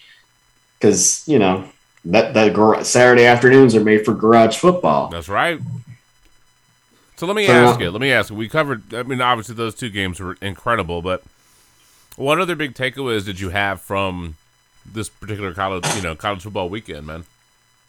because 0.78 1.28
you 1.28 1.40
know 1.40 1.68
that 2.06 2.36
that 2.36 2.54
gar- 2.54 2.84
Saturday 2.84 3.26
afternoons 3.26 3.76
are 3.76 3.84
made 3.84 4.06
for 4.06 4.14
garage 4.14 4.58
football. 4.58 5.10
That's 5.10 5.28
right. 5.30 5.60
So 7.20 7.28
let 7.28 7.36
me 7.36 7.46
So- 7.48 7.52
ask 7.52 7.82
you. 7.82 7.92
Let 7.92 8.00
me 8.00 8.14
ask 8.14 8.30
you. 8.30 8.38
We 8.38 8.48
covered. 8.48 8.94
I 8.94 9.04
mean, 9.04 9.20
obviously 9.20 9.54
those 9.54 9.76
two 9.76 9.90
games 9.90 10.22
were 10.22 10.38
incredible, 10.42 11.02
but 11.02 11.22
what 12.16 12.40
other 12.40 12.56
big 12.56 12.74
takeaways 12.76 13.26
did 13.26 13.42
you 13.42 13.50
have 13.50 13.82
from 13.82 14.36
this 14.90 15.10
particular 15.10 15.54
college, 15.54 15.84
you 15.98 16.02
know, 16.02 16.16
college 16.16 16.44
football 16.44 16.70
weekend, 16.70 17.06
man? 17.06 17.26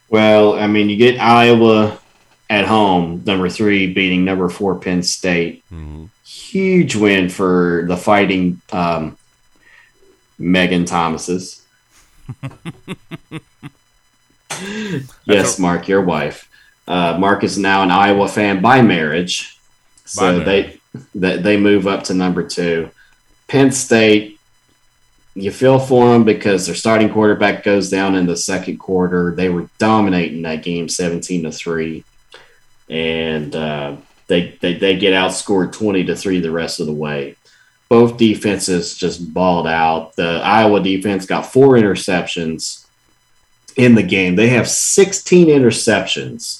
Well, 0.09 0.55
I 0.59 0.66
mean, 0.66 0.91
you 0.91 0.97
get 0.97 1.20
Iowa 1.20 1.97
at 2.51 2.64
home, 2.66 3.22
number 3.24 3.49
three, 3.49 3.93
beating 3.93 4.24
number 4.24 4.49
four 4.49 4.74
Penn 4.81 5.05
State. 5.05 5.62
hmm 5.68 6.07
Huge 6.24 6.97
win 6.97 7.28
for 7.28 7.85
the 7.87 7.97
Fighting 7.97 8.61
um, 8.72 9.16
Megan 10.41 10.87
Thomases. 10.87 11.62
yes, 15.24 15.59
Mark, 15.61 15.87
your 15.87 16.03
wife. 16.03 16.50
Uh, 16.91 17.16
Mark 17.16 17.45
is 17.45 17.57
now 17.57 17.84
an 17.84 17.93
Iowa 17.93 18.26
fan 18.26 18.61
by 18.61 18.82
marriage, 18.82 19.57
so 20.05 20.41
By 20.41 20.45
they 20.45 20.80
they 21.14 21.36
they 21.36 21.57
move 21.57 21.86
up 21.86 22.03
to 22.05 22.14
number 22.14 22.43
two. 22.43 22.91
Penn 23.47 23.70
State, 23.70 24.41
you 25.36 25.53
feel 25.53 25.78
for 25.78 26.12
them 26.12 26.24
because 26.24 26.66
their 26.66 26.74
starting 26.74 27.09
quarterback 27.09 27.62
goes 27.62 27.91
down 27.91 28.16
in 28.16 28.26
the 28.26 28.36
second 28.36 28.78
quarter. 28.78 29.32
They 29.36 29.49
were 29.49 29.68
dominating 29.78 30.43
that 30.43 30.64
game, 30.64 30.88
seventeen 30.88 31.45
to 31.45 31.53
three, 31.53 32.03
and 32.88 33.55
uh, 33.55 33.95
they, 34.26 34.59
they 34.61 34.74
they 34.74 34.97
get 34.97 35.14
outscored 35.14 35.70
twenty 35.70 36.03
to 36.07 36.16
three 36.16 36.41
the 36.41 36.51
rest 36.51 36.80
of 36.80 36.86
the 36.86 36.93
way. 36.93 37.36
Both 37.88 38.16
defenses 38.16 38.97
just 38.97 39.32
balled 39.32 39.68
out. 39.68 40.16
The 40.16 40.41
Iowa 40.43 40.82
defense 40.82 41.24
got 41.24 41.53
four 41.53 41.74
interceptions 41.74 42.84
in 43.76 43.95
the 43.95 44.03
game. 44.03 44.34
They 44.34 44.49
have 44.49 44.68
sixteen 44.68 45.47
interceptions 45.47 46.60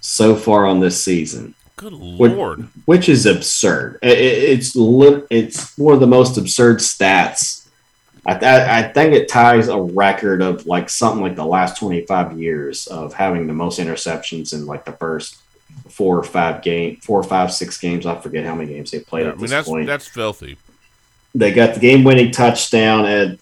so 0.00 0.34
far 0.36 0.66
on 0.66 0.80
this 0.80 1.02
season 1.02 1.54
Good 1.76 1.92
lord. 1.94 2.68
which 2.84 3.08
is 3.08 3.24
absurd. 3.26 3.98
I- 4.02 4.06
I- 4.08 4.10
It's 4.54 4.76
lit- 4.76 5.26
it's 5.30 5.76
one 5.78 5.94
of 5.94 6.00
the 6.00 6.06
most 6.06 6.36
absurd 6.36 6.78
stats. 6.78 7.66
I, 8.26 8.34
I, 8.34 8.78
I 8.80 8.82
think 8.92 9.14
it 9.14 9.28
ties 9.28 9.68
a 9.68 9.80
record 9.80 10.42
of 10.42 10.66
like 10.66 10.90
something 10.90 11.22
like 11.22 11.36
the 11.36 11.44
last 11.46 11.78
25 11.78 12.38
years 12.38 12.86
of 12.86 13.14
having 13.14 13.46
the 13.46 13.54
most 13.54 13.78
interceptions 13.80 14.52
in 14.52 14.66
like 14.66 14.84
the 14.84 14.92
first 14.92 15.36
four 15.88 16.18
or 16.18 16.22
five 16.22 16.62
game, 16.62 16.96
four 16.96 17.18
or 17.18 17.22
five, 17.24 17.50
six 17.52 17.78
games. 17.78 18.04
I 18.04 18.14
forget 18.20 18.44
how 18.44 18.54
many 18.54 18.74
games 18.74 18.90
they 18.90 19.00
played 19.00 19.24
I 19.26 19.30
at 19.30 19.36
mean, 19.36 19.42
this 19.42 19.50
that's 19.50 19.68
point. 19.68 19.86
that's 19.86 20.06
filthy. 20.06 20.58
they 21.34 21.50
got 21.52 21.72
the 21.74 21.80
game 21.80 22.04
winning 22.04 22.30
touchdown 22.30 23.06
and 23.06 23.38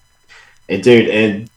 and 0.68 0.82
dude 0.82 1.08
and 1.08 1.50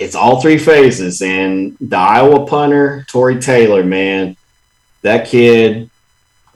it's 0.00 0.14
all 0.14 0.40
three 0.40 0.58
phases 0.58 1.22
and 1.22 1.76
the 1.80 1.96
Iowa 1.96 2.46
punter 2.46 3.04
Tory 3.08 3.40
Taylor 3.40 3.84
man. 3.84 4.36
That 5.02 5.26
kid 5.26 5.90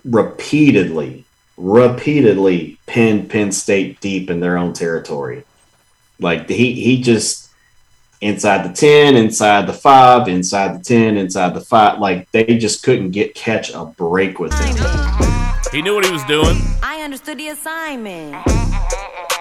repeatedly 0.05 1.25
repeatedly 1.59 2.79
pinned 2.87 3.29
Penn 3.29 3.53
State 3.53 4.01
deep 4.01 4.31
in 4.31 4.41
their 4.41 4.57
own 4.57 4.73
territory. 4.73 5.45
Like 6.21 6.49
he 6.49 6.73
he 6.73 7.03
just 7.03 7.51
inside 8.21 8.69
the 8.69 8.75
10 8.75 9.17
inside 9.17 9.67
the 9.67 9.73
5 9.73 10.27
inside 10.29 10.79
the 10.79 10.83
10 10.83 11.17
inside 11.17 11.55
the 11.55 11.61
5 11.61 12.01
like 12.01 12.29
they 12.33 12.59
just 12.59 12.83
couldn't 12.83 13.13
get 13.13 13.35
catch 13.35 13.73
a 13.73 13.85
break 13.85 14.41
with 14.41 14.53
him. 14.53 14.77
He 15.71 15.83
knew 15.83 15.95
what 15.95 16.05
he 16.05 16.11
was 16.11 16.25
doing. 16.25 16.57
I 16.83 17.03
understood 17.03 17.39
the 17.39 17.49
assignment. 17.49 18.35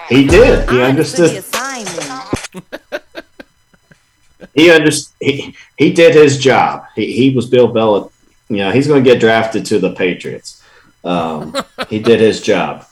he 0.08 0.26
did. 0.26 0.68
He 0.68 0.80
I 0.80 0.88
understood. 0.88 1.30
the 1.30 1.38
assignment. 1.38 3.02
he 4.58 4.70
understood 4.70 5.14
he, 5.20 5.54
he 5.76 5.92
did 5.92 6.14
his 6.14 6.38
job. 6.38 6.84
He, 6.94 7.12
he 7.12 7.30
was 7.34 7.46
Bill 7.46 7.72
Belichick. 7.72 8.12
You 8.48 8.58
know, 8.58 8.70
he's 8.70 8.86
going 8.86 9.04
to 9.04 9.10
get 9.10 9.20
drafted 9.20 9.66
to 9.66 9.78
the 9.78 9.92
Patriots. 9.94 10.62
Um, 11.04 11.54
he 11.88 11.98
did 11.98 12.18
his 12.20 12.40
job. 12.40 12.86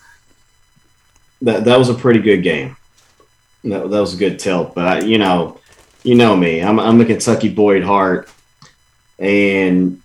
That 1.43 1.65
that 1.65 1.79
was 1.79 1.89
a 1.89 1.95
pretty 1.95 2.21
good 2.21 2.43
game. 2.43 2.77
That, 3.65 3.91
that 3.91 4.01
was 4.01 4.15
a 4.15 4.17
good 4.19 4.39
tilt. 4.39 4.75
But 4.75 4.87
I, 4.87 5.01
you 5.01 5.19
know, 5.19 5.61
you 6.03 6.15
know 6.15 6.37
me. 6.37 6.63
I'm 6.63 6.79
I'm 6.79 7.01
a 7.01 7.05
Kentucky 7.05 7.49
boy 7.49 7.79
at 7.79 7.85
heart, 7.85 8.29
and 9.19 10.01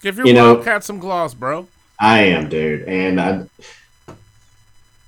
Give 0.00 0.16
your 0.16 0.26
You 0.26 0.32
know- 0.32 0.54
Wildcat 0.54 0.84
some 0.84 0.98
gloss, 0.98 1.34
bro. 1.34 1.66
I 2.00 2.20
am, 2.20 2.48
dude. 2.48 2.82
And 2.84 3.20
I, 3.20 3.44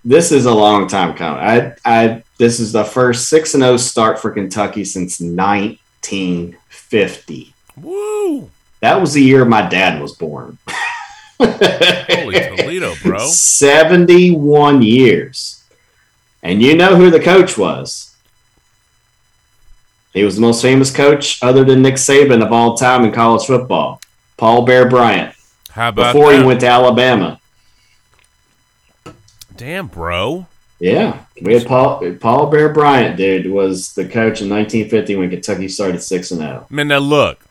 this 0.05 0.31
is 0.33 0.47
a 0.47 0.55
long 0.55 0.89
time 0.89 1.15
coming. 1.15 1.43
I 1.43 1.75
I 1.85 2.23
this 2.39 2.59
is 2.61 2.73
the 2.73 2.85
first 2.85 3.29
six 3.29 3.53
and 3.55 3.63
zero 3.63 3.77
start 3.77 4.19
for 4.19 4.31
Kentucky 4.31 4.85
since 4.85 5.21
1950. 5.21 7.55
Woo! 7.77 8.51
That 8.81 9.01
was 9.01 9.13
the 9.13 9.23
year 9.23 9.45
my 9.45 9.69
dad 9.69 10.01
was 10.01 10.17
born. 10.17 10.59
Holy 11.41 12.35
Toledo, 12.35 12.95
bro. 13.03 13.19
71 13.27 14.83
years. 14.83 15.63
And 16.43 16.63
you 16.63 16.75
know 16.77 16.97
who 16.97 17.11
the 17.11 17.21
coach 17.21 17.59
was? 17.59 18.17
He 20.13 20.25
was 20.25 20.35
the 20.37 20.41
most 20.41 20.63
famous 20.63 20.93
coach 20.95 21.41
other 21.43 21.65
than 21.65 21.83
Nick 21.83 21.95
Saban 21.95 22.45
of 22.45 22.53
all 22.53 22.77
time 22.77 23.05
in 23.05 23.13
college 23.13 23.47
football. 23.47 24.01
Paul 24.37 24.65
Bear 24.65 24.89
Bryant. 24.89 25.35
How 25.71 25.89
about 25.91 26.15
Before 26.15 26.33
that? 26.33 26.39
he 26.41 26.45
went 26.45 26.61
to 26.61 26.69
Alabama. 26.69 27.40
Damn, 29.61 29.89
bro. 29.89 30.47
Yeah. 30.79 31.23
We 31.43 31.53
had 31.53 31.67
Paul 31.67 32.01
Paul 32.19 32.47
Bear 32.47 32.73
Bryant, 32.73 33.19
dude, 33.19 33.53
was 33.53 33.93
the 33.93 34.05
coach 34.05 34.41
in 34.41 34.49
1950 34.49 35.17
when 35.17 35.29
Kentucky 35.29 35.69
started 35.69 36.03
6 36.03 36.31
and 36.31 36.41
oh. 36.41 36.47
0. 36.47 36.67
Man, 36.71 36.89
now 36.89 36.97
look. 36.97 37.45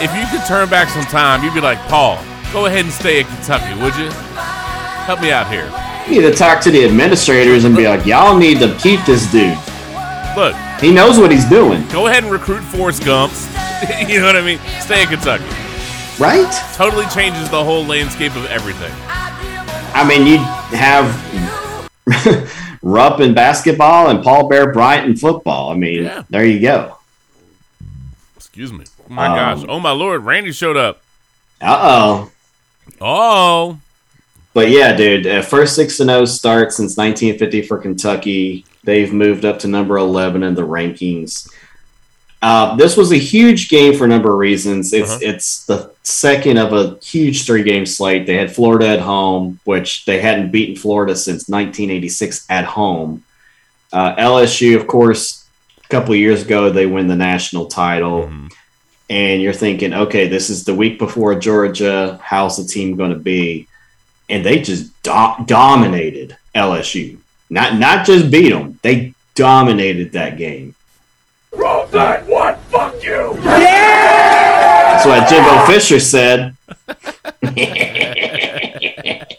If 0.00 0.10
you 0.16 0.24
could 0.30 0.46
turn 0.48 0.70
back 0.70 0.88
some 0.88 1.04
time, 1.04 1.44
you'd 1.44 1.52
be 1.52 1.60
like, 1.60 1.76
Paul, 1.80 2.16
go 2.50 2.64
ahead 2.64 2.86
and 2.86 2.94
stay 2.94 3.20
at 3.20 3.26
Kentucky, 3.26 3.78
would 3.82 3.94
you? 3.96 4.08
Help 5.04 5.20
me 5.20 5.30
out 5.30 5.52
here. 5.52 5.70
You 6.08 6.22
need 6.22 6.30
to 6.30 6.34
talk 6.34 6.62
to 6.62 6.70
the 6.70 6.86
administrators 6.86 7.64
and 7.64 7.76
be 7.76 7.86
like, 7.86 8.06
y'all 8.06 8.38
need 8.38 8.60
to 8.60 8.74
keep 8.78 9.04
this 9.04 9.30
dude. 9.30 9.58
Look, 10.34 10.56
He 10.80 10.94
knows 10.94 11.18
what 11.18 11.30
he's 11.30 11.44
doing, 11.44 11.86
go 11.88 12.06
ahead 12.06 12.22
and 12.24 12.32
recruit 12.32 12.62
Forrest 12.62 13.04
Gumps. 13.04 13.46
you 14.08 14.18
know 14.20 14.24
what 14.24 14.36
I 14.36 14.40
mean? 14.40 14.60
Stay 14.80 15.02
in 15.02 15.08
Kentucky. 15.08 15.44
right? 16.18 16.50
Totally 16.72 17.04
changes 17.08 17.50
the 17.50 17.62
whole 17.62 17.84
landscape 17.84 18.34
of 18.34 18.46
everything. 18.46 18.94
I 19.94 20.06
mean, 20.06 20.26
you 20.26 20.38
have 20.76 21.08
Rupp 22.82 23.20
in 23.20 23.32
basketball 23.34 24.10
and 24.10 24.22
Paul 24.22 24.48
Bear 24.48 24.72
Bryant 24.72 25.06
in 25.06 25.16
football. 25.16 25.70
I 25.70 25.76
mean, 25.76 26.04
Yeah. 26.04 26.22
there 26.30 26.44
you 26.44 26.60
go. 26.60 26.98
Excuse 28.36 28.72
me. 28.72 28.84
Oh 29.08 29.12
my 29.12 29.26
Um, 29.28 29.36
gosh. 29.58 29.66
Oh 29.68 29.80
my 29.80 29.92
lord, 29.92 30.24
Randy 30.24 30.52
showed 30.52 30.76
up. 30.76 31.00
Uh 31.60 31.78
oh. 31.80 32.30
Oh. 33.00 33.78
But 34.52 34.68
yeah, 34.70 34.94
dude, 34.96 35.26
uh, 35.26 35.42
first 35.42 35.74
six 35.74 35.98
and 36.00 36.10
zero 36.10 36.24
start 36.26 36.72
since 36.72 36.96
1950 36.96 37.62
for 37.62 37.78
Kentucky. 37.78 38.64
They've 38.84 39.12
moved 39.12 39.44
up 39.44 39.58
to 39.60 39.68
number 39.68 39.96
11 39.96 40.42
in 40.42 40.54
the 40.54 40.62
rankings. 40.62 41.50
Uh, 42.44 42.76
this 42.76 42.94
was 42.94 43.10
a 43.10 43.16
huge 43.34 43.70
game 43.70 43.96
for 43.96 44.04
a 44.04 44.08
number 44.14 44.30
of 44.30 44.38
reasons. 44.38 44.92
It's 44.92 45.10
Uh-huh. 45.12 45.30
it's 45.30 45.64
the 45.64 45.90
second 46.02 46.58
of 46.58 46.74
a 46.74 46.98
huge 47.02 47.46
three 47.46 47.62
game 47.62 47.86
slate. 47.86 48.26
They 48.26 48.36
had 48.36 48.54
Florida 48.54 48.86
at 48.88 49.00
home, 49.00 49.60
which 49.64 50.04
they 50.04 50.20
hadn't 50.20 50.52
beaten 50.52 50.76
Florida 50.76 51.16
since 51.16 51.48
1986 51.48 52.44
at 52.50 52.66
home. 52.66 53.22
Uh, 53.92 54.14
LSU, 54.18 54.76
of 54.76 54.86
course, 54.86 55.44
a 55.84 55.88
couple 55.88 56.12
of 56.12 56.20
years 56.20 56.42
ago 56.42 56.68
they 56.68 56.84
win 56.84 57.06
the 57.08 57.16
national 57.16 57.66
title, 57.66 58.28
Mhm. 58.28 58.50
and 59.08 59.40
you're 59.42 59.52
thinking, 59.64 59.94
okay, 59.94 60.28
this 60.28 60.50
is 60.50 60.64
the 60.64 60.74
week 60.74 60.98
before 60.98 61.34
Georgia. 61.48 62.18
How's 62.22 62.58
the 62.58 62.64
team 62.64 62.96
going 62.96 63.14
to 63.18 63.24
be? 63.34 63.66
And 64.28 64.44
they 64.44 64.58
just 64.60 64.84
do- 65.02 65.44
dominated 65.46 66.36
LSU. 66.54 67.16
Not 67.48 67.78
not 67.78 68.04
just 68.04 68.30
beat 68.30 68.50
them, 68.50 68.78
they 68.82 69.14
dominated 69.34 70.12
that 70.12 70.36
game. 70.36 70.74
Roll 71.56 71.86
Tide 71.88 72.26
One, 72.26 72.56
fuck 72.70 73.02
you! 73.02 73.34
Yeah! 73.42 75.04
That's 75.04 75.06
what 75.06 75.28
Jimbo 75.28 75.66
Fisher 75.66 76.00
said. 76.00 76.56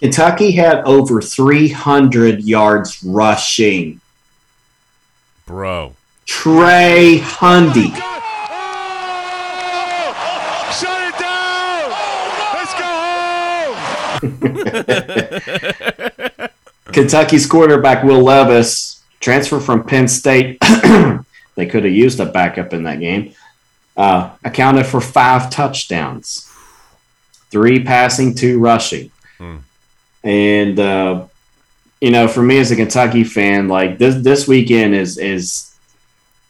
Kentucky 0.00 0.50
had 0.50 0.82
over 0.84 1.22
300 1.22 2.42
yards 2.42 3.02
rushing. 3.04 4.00
Bro. 5.46 5.94
Trey 6.26 7.18
Hundy. 7.20 7.92
Oh 7.94 8.20
oh, 9.64 10.14
oh, 10.18 10.70
shut 10.72 11.02
it 11.08 11.18
down! 11.20 11.90
Let's 12.54 12.74
go 12.80 12.88
home! 16.38 16.48
Kentucky's 16.92 17.46
quarterback 17.46 18.02
Will 18.04 18.22
Levis 18.22 19.02
transfer 19.20 19.60
from 19.60 19.84
Penn 19.84 20.08
State. 20.08 20.58
they 21.54 21.66
could 21.66 21.84
have 21.84 21.92
used 21.92 22.20
a 22.20 22.26
backup 22.26 22.72
in 22.72 22.84
that 22.84 23.00
game. 23.00 23.34
Uh, 23.96 24.30
accounted 24.42 24.86
for 24.86 25.00
five 25.00 25.50
touchdowns, 25.50 26.50
three 27.50 27.84
passing, 27.84 28.34
two 28.34 28.58
rushing. 28.58 29.10
Hmm. 29.38 29.58
And 30.24 30.80
uh, 30.80 31.26
you 32.00 32.10
know, 32.10 32.26
for 32.26 32.42
me 32.42 32.58
as 32.58 32.70
a 32.70 32.76
Kentucky 32.76 33.22
fan, 33.22 33.68
like 33.68 33.98
this 33.98 34.22
this 34.22 34.48
weekend 34.48 34.94
is 34.94 35.18
is 35.18 35.76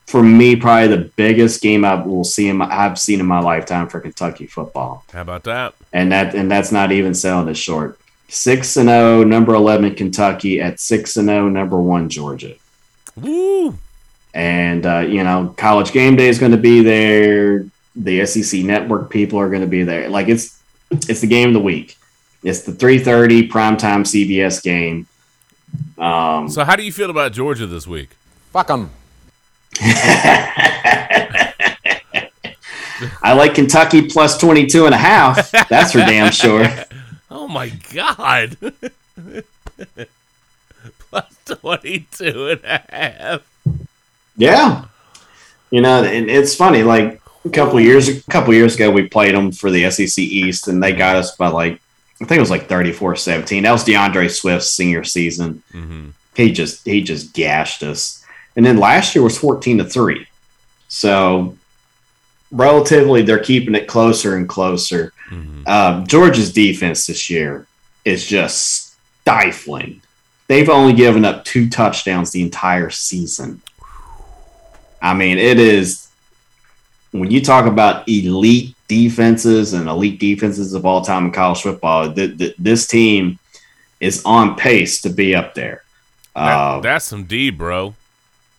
for 0.06 0.22
me 0.22 0.56
probably 0.56 0.88
the 0.88 1.10
biggest 1.16 1.62
game 1.62 1.84
I 1.84 1.94
will 1.94 2.24
see 2.24 2.48
in 2.48 2.58
my, 2.58 2.66
I've 2.66 2.98
seen 2.98 3.18
in 3.18 3.26
my 3.26 3.40
lifetime 3.40 3.88
for 3.88 3.98
Kentucky 3.98 4.46
football 4.46 5.04
How 5.12 5.22
about 5.22 5.44
that? 5.44 5.74
and 5.92 6.12
that 6.12 6.34
and 6.34 6.50
that's 6.50 6.70
not 6.70 6.92
even 6.92 7.14
selling 7.14 7.48
it 7.48 7.56
short. 7.56 7.98
Six 8.28 8.76
and 8.76 8.88
zero, 8.88 9.24
number 9.24 9.54
eleven 9.54 9.94
Kentucky 9.94 10.60
at 10.60 10.80
six 10.80 11.16
and 11.16 11.28
zero, 11.28 11.48
number 11.48 11.80
one 11.80 12.08
Georgia, 12.08 12.54
Woo! 13.16 13.76
And 14.34 14.84
uh, 14.86 15.00
you 15.00 15.22
know 15.24 15.54
College 15.56 15.92
Game 15.92 16.16
Day 16.16 16.28
is 16.28 16.38
going 16.38 16.52
to 16.52 16.58
be 16.58 16.82
there. 16.82 17.66
The 17.96 18.24
SEC 18.26 18.62
Network 18.64 19.10
people 19.10 19.38
are 19.38 19.48
going 19.48 19.60
to 19.62 19.66
be 19.68 19.82
there. 19.84 20.08
Like 20.08 20.28
it's 20.28 20.60
it's 20.90 21.20
the 21.20 21.26
game 21.26 21.48
of 21.48 21.54
the 21.54 21.60
week. 21.60 21.96
It's 22.42 22.62
the 22.62 22.72
three 22.72 22.98
thirty 22.98 23.48
primetime 23.48 24.00
CBS 24.04 24.62
game. 24.62 25.06
Um, 25.98 26.48
So 26.48 26.64
how 26.64 26.76
do 26.76 26.82
you 26.82 26.92
feel 26.92 27.10
about 27.10 27.32
Georgia 27.32 27.66
this 27.66 27.86
week? 27.86 28.10
Fuck 28.52 28.66
them. 28.68 28.90
I 33.22 33.32
like 33.34 33.54
Kentucky 33.54 34.08
plus 34.08 34.38
22 34.38 34.86
and 34.86 34.94
a 34.94 34.98
half. 34.98 35.50
That's 35.68 35.92
for 35.92 35.98
damn 35.98 36.32
sure. 36.32 36.66
Oh 37.34 37.48
my 37.48 37.70
god. 37.94 38.58
Plus 41.10 41.26
22 41.46 42.48
and 42.50 42.60
a 42.62 42.82
half. 42.90 43.40
Yeah. 44.36 44.84
You 45.70 45.80
know, 45.80 46.04
and 46.04 46.30
it's 46.30 46.54
funny. 46.54 46.82
Like 46.82 47.20
a 47.44 47.50
couple 47.50 47.80
years, 47.80 48.08
a 48.08 48.22
couple 48.30 48.54
years 48.54 48.74
ago, 48.74 48.90
we 48.90 49.08
played 49.08 49.34
them 49.34 49.52
for 49.52 49.70
the 49.70 49.90
SEC 49.90 50.18
East, 50.18 50.68
and 50.68 50.82
they 50.82 50.92
got 50.92 51.16
us 51.16 51.36
by 51.36 51.48
like 51.48 51.80
I 52.20 52.24
think 52.24 52.38
it 52.38 52.40
was 52.40 52.50
like 52.50 52.68
34-17. 52.68 53.62
That 53.62 53.72
was 53.72 53.84
DeAndre 53.84 54.30
Swift's 54.30 54.70
senior 54.70 55.02
season. 55.02 55.62
Mm-hmm. 55.72 56.10
He 56.36 56.52
just 56.52 56.84
he 56.86 57.02
just 57.02 57.34
gashed 57.34 57.82
us. 57.82 58.24
And 58.54 58.64
then 58.64 58.76
last 58.76 59.14
year 59.14 59.24
was 59.24 59.38
fourteen 59.38 59.78
to 59.78 59.84
three. 59.84 60.26
So 60.88 61.56
relatively, 62.50 63.22
they're 63.22 63.38
keeping 63.38 63.74
it 63.74 63.88
closer 63.88 64.36
and 64.36 64.48
closer. 64.48 65.12
Mm-hmm. 65.30 65.62
Uh, 65.66 66.04
Georgia's 66.06 66.52
defense 66.52 67.06
this 67.06 67.28
year 67.28 67.66
is 68.04 68.26
just 68.26 68.94
stifling. 69.22 70.00
They've 70.48 70.68
only 70.68 70.92
given 70.92 71.24
up 71.24 71.44
two 71.44 71.68
touchdowns 71.68 72.30
the 72.30 72.42
entire 72.42 72.90
season. 72.90 73.62
I 75.02 75.14
mean, 75.14 75.36
it 75.38 75.58
is 75.58 76.08
when 77.10 77.30
you 77.30 77.40
talk 77.42 77.66
about 77.66 78.08
elite 78.08 78.74
defenses 78.88 79.72
and 79.74 79.88
elite 79.88 80.18
defenses 80.20 80.72
of 80.74 80.86
all 80.86 81.02
time 81.02 81.26
in 81.26 81.32
college 81.32 81.60
football, 81.62 82.12
th- 82.12 82.38
th- 82.38 82.54
this 82.58 82.86
team 82.86 83.38
is 84.00 84.22
on 84.24 84.54
pace 84.56 85.02
to 85.02 85.10
be 85.10 85.34
up 85.34 85.54
there. 85.54 85.82
Uh, 86.34 86.76
That- 86.76 86.82
that's 86.82 87.04
some 87.06 87.24
D, 87.24 87.50
bro. 87.50 87.94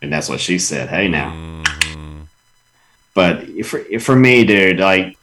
and 0.02 0.12
that's 0.12 0.28
what 0.30 0.40
she 0.42 0.60
said. 0.60 0.90
Hey, 0.90 1.08
now. 1.08 1.32
Mm-hmm. 1.32 2.20
But 3.16 3.66
for 3.66 3.80
for 4.00 4.16
me, 4.16 4.44
dude, 4.44 4.80
like 4.80 5.18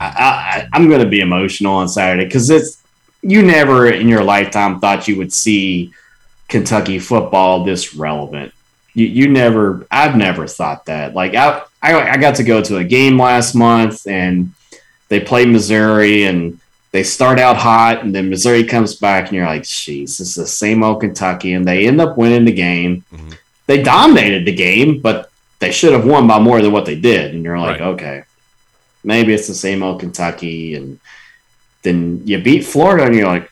I, 0.00 0.06
I 0.06 0.68
I'm 0.72 0.88
gonna 0.88 1.08
be 1.08 1.20
emotional 1.20 1.74
on 1.74 1.88
Saturday 1.88 2.24
because 2.24 2.50
it's 2.50 2.82
you 3.22 3.42
never 3.42 3.88
in 3.90 4.08
your 4.08 4.22
lifetime 4.22 4.78
thought 4.80 5.08
you 5.08 5.16
would 5.16 5.32
see 5.32 5.92
Kentucky 6.48 6.98
football 6.98 7.64
this 7.64 7.94
relevant. 7.94 8.52
You 8.94 9.06
you 9.06 9.28
never 9.28 9.86
I've 9.90 10.16
never 10.16 10.46
thought 10.46 10.84
that. 10.86 11.14
Like 11.14 11.34
I 11.34 11.62
I, 11.82 12.10
I 12.12 12.16
got 12.18 12.36
to 12.36 12.44
go 12.44 12.62
to 12.62 12.76
a 12.78 12.84
game 12.84 13.18
last 13.18 13.54
month 13.54 14.06
and 14.06 14.52
they 15.08 15.20
play 15.20 15.44
Missouri 15.46 16.24
and 16.24 16.58
they 16.92 17.02
start 17.02 17.38
out 17.38 17.56
hot 17.56 18.02
and 18.04 18.14
then 18.14 18.28
Missouri 18.28 18.64
comes 18.64 18.94
back 18.96 19.26
and 19.28 19.36
you're 19.36 19.46
like, 19.46 19.62
jeez, 19.62 20.18
this 20.18 20.20
is 20.20 20.34
the 20.34 20.46
same 20.46 20.82
old 20.84 21.00
Kentucky 21.00 21.54
and 21.54 21.66
they 21.66 21.86
end 21.86 22.00
up 22.00 22.16
winning 22.18 22.44
the 22.44 22.52
game. 22.52 23.04
Mhm. 23.14 23.34
They 23.66 23.82
dominated 23.82 24.44
the 24.44 24.52
game, 24.54 25.00
but 25.00 25.30
they 25.58 25.70
should 25.72 25.92
have 25.92 26.04
won 26.04 26.26
by 26.26 26.38
more 26.38 26.60
than 26.60 26.72
what 26.72 26.84
they 26.84 26.96
did. 26.96 27.34
And 27.34 27.44
you're 27.44 27.58
like, 27.58 27.80
Right. 27.80 27.88
okay, 27.94 28.22
maybe 29.04 29.32
it's 29.32 29.46
the 29.48 29.54
same 29.54 29.82
old 29.82 30.00
Kentucky. 30.00 30.74
And 30.74 30.98
then 31.82 32.22
you 32.24 32.38
beat 32.38 32.64
Florida, 32.66 33.04
and 33.06 33.14
you're 33.14 33.26
like, 33.26 33.50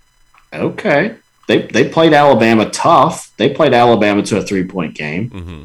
okay, 0.53 1.15
they 1.51 1.63
they 1.63 1.89
played 1.89 2.13
Alabama 2.13 2.71
tough. 2.71 3.33
They 3.37 3.53
played 3.53 3.75
Alabama 3.75 4.23
to 4.23 4.39
a 4.39 4.43
three 4.43 4.65
point 4.65 4.95
game. 4.95 5.31
hmm 5.31 5.65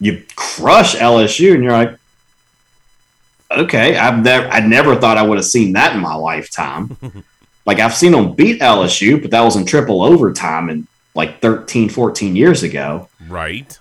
You 0.00 0.24
crush 0.34 0.96
LSU, 0.96 1.54
and 1.54 1.62
you're 1.62 1.72
like, 1.72 1.96
okay, 3.52 3.96
I've 3.96 4.24
never 4.24 4.48
I 4.48 4.58
never 4.58 4.96
thought 4.96 5.18
I 5.18 5.22
would 5.22 5.38
have 5.38 5.46
seen 5.46 5.72
that 5.74 5.94
in 5.94 6.00
my 6.00 6.14
lifetime. 6.14 6.96
like 7.66 7.78
I've 7.78 7.94
seen 7.94 8.10
them 8.10 8.34
beat 8.34 8.60
LSU, 8.60 9.22
but 9.22 9.30
that 9.30 9.42
was 9.42 9.54
in 9.54 9.64
triple 9.64 10.02
overtime 10.02 10.68
and 10.68 10.88
like 11.14 11.40
13, 11.40 11.88
14 11.88 12.34
years 12.34 12.64
ago. 12.64 13.08
Right. 13.28 13.78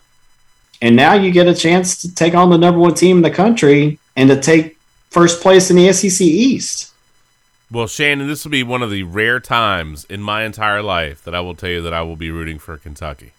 And 0.83 0.95
now 0.95 1.13
you 1.13 1.31
get 1.31 1.47
a 1.47 1.55
chance 1.55 1.99
to 2.01 2.13
take 2.13 2.35
on 2.35 2.49
the 2.51 2.57
number 2.57 2.79
one 2.79 2.93
team 2.93 3.17
in 3.17 3.23
the 3.23 3.31
country 3.31 3.97
and 4.15 4.29
to 4.29 4.39
take 4.39 4.77
first 5.09 5.41
place 5.41 5.71
in 5.71 5.77
the 5.77 5.91
SEC 5.93 6.21
East. 6.21 6.90
Well, 7.71 7.87
Shannon, 7.87 8.27
this 8.27 8.43
will 8.43 8.51
be 8.51 8.63
one 8.63 8.83
of 8.83 8.91
the 8.91 9.03
rare 9.03 9.39
times 9.39 10.03
in 10.05 10.21
my 10.21 10.43
entire 10.43 10.81
life 10.81 11.23
that 11.23 11.33
I 11.33 11.39
will 11.39 11.55
tell 11.55 11.69
you 11.69 11.81
that 11.83 11.93
I 11.93 12.01
will 12.01 12.17
be 12.17 12.29
rooting 12.29 12.59
for 12.59 12.75
Kentucky. 12.77 13.31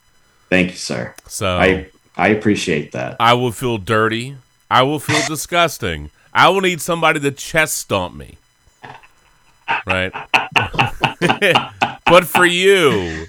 Thank 0.48 0.70
you, 0.70 0.76
sir. 0.76 1.14
So 1.26 1.58
I 1.58 1.88
I 2.16 2.28
appreciate 2.28 2.92
that. 2.92 3.16
I 3.20 3.34
will 3.34 3.52
feel 3.52 3.76
dirty. 3.76 4.36
I 4.70 4.84
will 4.84 4.98
feel 4.98 5.20
disgusting. 5.26 6.10
I 6.32 6.48
will 6.48 6.62
need 6.62 6.80
somebody 6.80 7.20
to 7.20 7.30
chest 7.30 7.76
stomp 7.76 8.14
me. 8.14 8.38
Right? 9.86 10.12
but 12.06 12.24
for 12.24 12.46
you, 12.46 13.26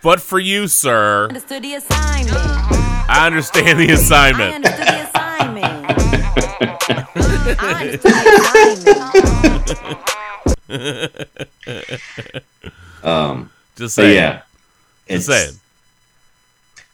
but 0.00 0.20
for 0.20 0.38
you, 0.38 0.68
sir, 0.68 1.26
Understood 1.26 1.64
the 1.64 1.74
assignment. 1.74 2.36
I 2.38 3.26
understand 3.26 3.80
the 3.80 3.88
I 3.88 3.90
understood 3.90 4.86
the 4.86 5.02
assignment. 5.02 5.84
I 7.58 7.88
understood 7.90 8.12
the 8.12 9.54
assignment. 9.64 10.10
Um, 13.02 13.50
Just 13.76 13.94
saying. 13.94 14.16
yeah, 14.16 14.42
Just 15.08 15.26
saying. 15.26 15.54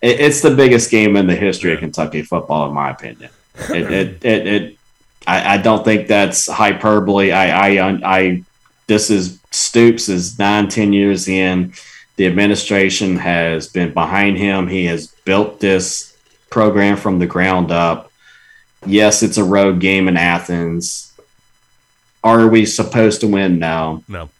it- 0.03 0.21
it's 0.21 0.41
the 0.43 0.51
biggest 0.55 0.91
game 0.91 1.17
in 1.17 1.27
the 1.27 1.35
history 1.37 1.73
of 1.73 1.79
Kentucky 1.79 2.23
football, 2.23 2.69
in 2.69 2.75
my 2.75 2.91
opinion. 2.91 3.31
It, 3.71 3.91
it, 3.93 4.25
it, 4.25 4.47
it 4.47 4.79
I, 5.27 5.55
I 5.55 5.59
don't 5.59 5.85
think 5.85 6.09
that's 6.09 6.49
hyperbole. 6.51 7.31
I, 7.33 7.79
I, 7.79 8.01
I, 8.05 8.43
this 8.87 9.11
is 9.11 9.39
Stoops 9.51 10.09
is 10.09 10.39
nine, 10.39 10.69
ten 10.69 10.93
years 10.95 11.29
in. 11.29 11.75
The 12.17 12.27
administration 12.27 13.17
has 13.19 13.69
been 13.69 13.93
behind 13.93 14.39
him. 14.39 14.67
He 14.69 14.87
has 14.87 15.09
built 15.27 15.61
this 15.61 16.17
program 16.51 16.97
from 16.97 17.19
the 17.19 17.27
ground 17.27 17.71
up. 17.71 18.11
Yes, 18.87 19.23
it's 19.23 19.37
a 19.37 19.45
road 19.45 19.81
game 19.81 20.09
in 20.09 20.17
Athens. 20.17 21.12
Are 22.25 22.49
we 22.49 22.67
supposed 22.67 23.21
to 23.23 23.27
win? 23.27 23.59
now? 23.59 24.03
No. 24.09 24.31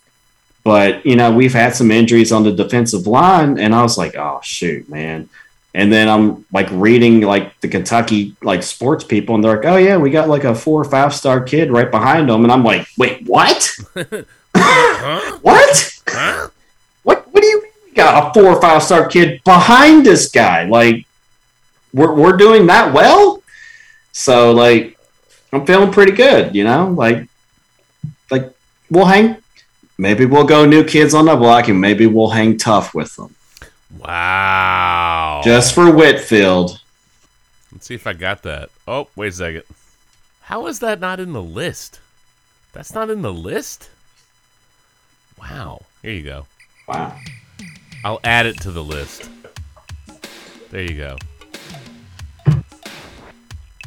But 0.65 1.05
you 1.05 1.17
know, 1.17 1.33
we've 1.33 1.53
had 1.53 1.75
some 1.75 1.91
injuries 1.91 2.31
on 2.31 2.45
the 2.45 2.53
defensive 2.53 3.07
line, 3.07 3.59
and 3.59 3.75
I 3.75 3.83
was 3.83 3.99
like, 3.99 4.15
"Oh 4.15 4.41
shoot, 4.43 4.89
man!" 4.89 5.29
And 5.75 5.93
then 5.93 6.09
I'm 6.09 6.45
like 6.53 6.69
reading 6.71 7.23
like 7.23 7.59
the 7.61 7.69
Kentucky 7.69 8.37
like 8.43 8.63
sports 8.63 9.03
people, 9.03 9.35
and 9.35 9.43
they're 9.43 9.57
like, 9.57 9.67
"Oh 9.67 9.77
yeah, 9.77 9.97
we 9.97 10.11
got 10.11 10.29
like 10.29 10.45
a 10.45 10.55
four 10.55 10.81
or 10.81 10.85
five 10.85 11.15
star 11.15 11.43
kid 11.43 11.73
right 11.73 11.91
behind 11.91 12.29
them," 12.29 12.45
and 12.45 12.53
I'm 12.53 12.63
like, 12.63 12.87
"Wait, 12.97 13.27
what? 13.27 13.69
what? 13.95 15.91
Huh? 16.07 16.49
What? 17.03 17.27
What 17.33 17.41
do 17.41 17.47
you 17.47 17.63
mean 17.63 17.73
we 17.87 17.93
got 17.95 18.31
a 18.31 18.41
four 18.41 18.53
or 18.53 18.61
five 18.61 18.85
star 18.85 19.09
kid 19.09 19.43
behind 19.43 20.07
this 20.07 20.31
guy? 20.31 20.67
Like, 20.67 21.07
we're 21.93 22.15
we're 22.15 22.37
doing 22.37 22.69
that 22.69 22.95
well?" 22.95 23.43
So 24.13 24.53
like, 24.53 24.97
I'm 25.53 25.67
feeling 25.67 25.91
pretty 25.91 26.13
good, 26.13 26.55
you 26.55 26.63
know, 26.63 26.91
like 26.91 27.27
we'll 28.93 29.07
hang. 29.07 29.39
Maybe 29.99 30.27
we'll 30.27 30.45
go 30.45 30.65
new 30.65 30.85
kids 30.85 31.15
on 31.15 31.27
the 31.27 31.37
block, 31.37 31.69
and 31.69 31.81
maybe 31.81 32.07
we'll 32.07 32.31
hang 32.31 32.59
tough 32.59 32.95
with 32.95 33.17
them. 33.17 33.35
Wow. 33.99 35.43
Just 35.45 35.75
for 35.75 35.91
Whitfield. 35.91 36.81
Let's 37.73 37.87
see 37.87 37.95
if 37.95 38.07
I 38.07 38.13
got 38.13 38.43
that. 38.43 38.71
Oh, 38.87 39.09
wait 39.17 39.29
a 39.29 39.33
second. 39.33 39.63
How 40.43 40.67
is 40.67 40.81
that 40.81 41.01
not 41.01 41.21
in 41.21 41.33
the 41.33 41.43
list? 41.43 42.01
That's 42.73 42.95
not 42.95 43.11
in 43.11 43.23
the 43.23 43.33
list? 43.33 43.91
Wow. 45.39 45.83
Here 46.03 46.13
you 46.13 46.23
go. 46.23 46.47
Wow. 46.89 47.17
I'll 48.05 48.21
add 48.25 48.47
it 48.47 48.61
to 48.63 48.71
the 48.71 48.83
list. 48.83 49.29
There 50.71 50.83
you 50.83 50.97
go. 50.97 51.17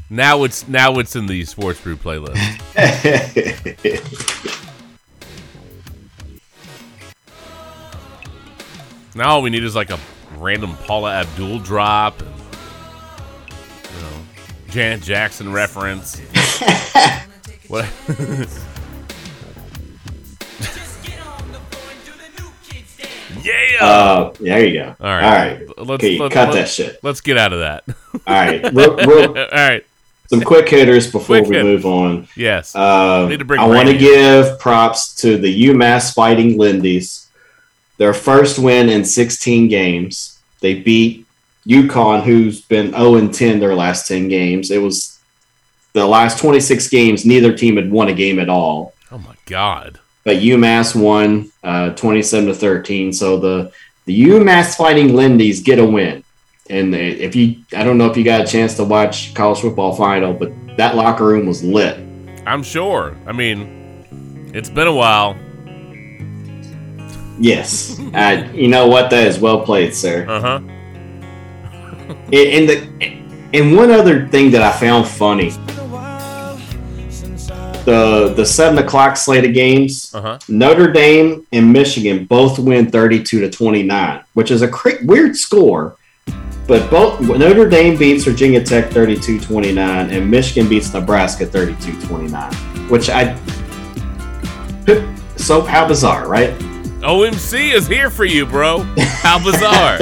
Now 0.10 0.43
it's 0.43 0.68
now 0.68 0.99
it's 0.99 1.16
in 1.16 1.26
the 1.26 1.43
sports 1.45 1.82
brew 1.82 1.97
playlist. 1.97 2.36
now 9.16 9.30
all 9.30 9.41
we 9.41 9.49
need 9.49 9.63
is 9.63 9.76
like 9.76 9.89
a 9.89 9.99
random 10.38 10.76
Paula 10.86 11.13
Abdul 11.22 11.59
drop 11.59 12.20
and 12.22 12.30
you 13.95 14.01
know 14.01 14.18
Janet 14.70 15.01
Jackson 15.01 15.51
reference. 15.51 16.20
what 17.68 17.86
Yeah. 23.43 23.78
Uh, 23.82 24.34
there 24.39 24.66
you 24.66 24.74
go. 24.80 24.95
All 24.99 25.07
right. 25.07 25.24
All 25.24 25.32
right. 25.32 25.78
Let's, 25.78 25.89
Okay, 26.03 26.18
let- 26.18 26.32
cut 26.32 26.49
let- 26.49 26.55
that 26.55 26.70
shit. 26.70 26.99
Let's 27.03 27.22
get 27.22 27.38
out 27.38 27.53
of 27.53 27.59
that. 27.59 27.84
All 27.88 28.22
right. 28.28 28.63
Real, 28.74 28.95
real, 28.95 29.38
All 29.38 29.47
right. 29.51 29.86
some 30.30 30.41
quick 30.41 30.68
hitters 30.70 31.11
before 31.11 31.38
Quick 31.38 31.49
we 31.49 31.55
hit. 31.57 31.63
move 31.63 31.86
on. 31.86 32.28
Yes. 32.36 32.76
Uh, 32.76 33.28
Need 33.28 33.39
to 33.39 33.45
bring 33.45 33.59
I 33.59 33.66
want 33.68 33.88
to 33.89 33.97
give 33.97 34.57
props 34.59 35.13
to 35.22 35.38
the 35.38 35.66
UMass 35.68 36.13
Fighting 36.13 36.57
Lindy's. 36.57 37.24
Their 37.97 38.13
first 38.13 38.59
win 38.59 38.89
in 38.89 39.05
16 39.05 39.67
games. 39.67 40.39
They 40.61 40.75
beat 40.75 41.25
UConn, 41.67 42.23
who's 42.23 42.61
been 42.61 42.91
0 42.91 43.15
and 43.15 43.33
10 43.33 43.59
their 43.59 43.75
last 43.75 44.07
10 44.07 44.27
games. 44.27 44.71
It 44.71 44.81
was 44.81 45.19
the 45.93 46.05
last 46.05 46.39
26 46.39 46.89
games, 46.89 47.25
neither 47.25 47.55
team 47.55 47.77
had 47.77 47.89
won 47.89 48.09
a 48.09 48.13
game 48.13 48.37
at 48.37 48.49
all. 48.49 48.93
oh 49.11 49.17
my 49.17 49.35
God. 49.45 49.99
But 50.25 50.37
UMass 50.37 50.99
won 50.99 51.51
uh, 51.63 51.91
27 51.91 52.49
to 52.49 52.53
13. 52.53 53.13
So 53.13 53.39
the, 53.39 53.71
the 54.05 54.23
UMass 54.23 54.75
Fighting 54.75 55.15
Lindy's 55.15 55.61
get 55.61 55.79
a 55.79 55.85
win. 55.85 56.23
And 56.69 56.95
if 56.95 57.35
you, 57.35 57.63
I 57.73 57.83
don't 57.83 57.97
know 57.97 58.09
if 58.09 58.17
you 58.17 58.23
got 58.23 58.41
a 58.41 58.47
chance 58.47 58.75
to 58.77 58.83
watch 58.83 59.33
college 59.35 59.59
football 59.59 59.95
final, 59.95 60.33
but 60.33 60.51
that 60.77 60.95
locker 60.95 61.25
room 61.25 61.45
was 61.45 61.63
lit. 61.63 61.99
I'm 62.45 62.63
sure. 62.63 63.15
I 63.27 63.31
mean, 63.31 64.51
it's 64.53 64.69
been 64.69 64.87
a 64.87 64.93
while. 64.93 65.37
Yes, 67.39 67.99
uh, 68.13 68.49
you 68.53 68.67
know 68.69 68.88
what? 68.88 69.09
That 69.09 69.27
is 69.27 69.39
well 69.39 69.61
played, 69.65 69.93
sir. 69.93 70.25
Uh 70.27 70.41
huh. 70.41 70.59
And, 72.31 72.33
and 72.33 72.69
the 72.69 72.88
and 73.53 73.75
one 73.75 73.91
other 73.91 74.27
thing 74.27 74.51
that 74.51 74.61
I 74.61 74.71
found 74.71 75.07
funny, 75.07 75.49
the 77.86 78.33
the 78.36 78.45
seven 78.45 78.77
o'clock 78.83 79.17
slate 79.17 79.45
of 79.45 79.53
games, 79.53 80.13
Uh 80.13 80.21
huh. 80.21 80.39
Notre 80.47 80.91
Dame 80.91 81.45
and 81.51 81.71
Michigan 81.71 82.25
both 82.25 82.57
win 82.59 82.89
thirty 82.89 83.21
two 83.23 83.39
to 83.41 83.49
twenty 83.49 83.83
nine, 83.83 84.23
which 84.33 84.49
is 84.51 84.61
a 84.61 84.67
cra- 84.67 85.03
weird 85.03 85.36
score. 85.36 85.97
But 86.67 86.89
both 86.89 87.19
Notre 87.21 87.69
Dame 87.69 87.95
beats 87.95 88.23
Virginia 88.23 88.63
Tech 88.63 88.89
32-29 88.89 89.77
and 89.77 90.31
Michigan 90.31 90.67
beats 90.67 90.91
Nebraska 90.91 91.45
32-29, 91.45 92.89
which 92.89 93.07
I 93.11 93.38
so 95.36 95.61
how 95.61 95.88
bizarre, 95.88 96.27
right? 96.27 96.55
OMC 97.06 97.72
is 97.72 97.88
here 97.88 98.10
for 98.10 98.26
you, 98.26 98.47
bro. 98.47 98.80
How 98.97 99.38
bizarre. 99.38 99.97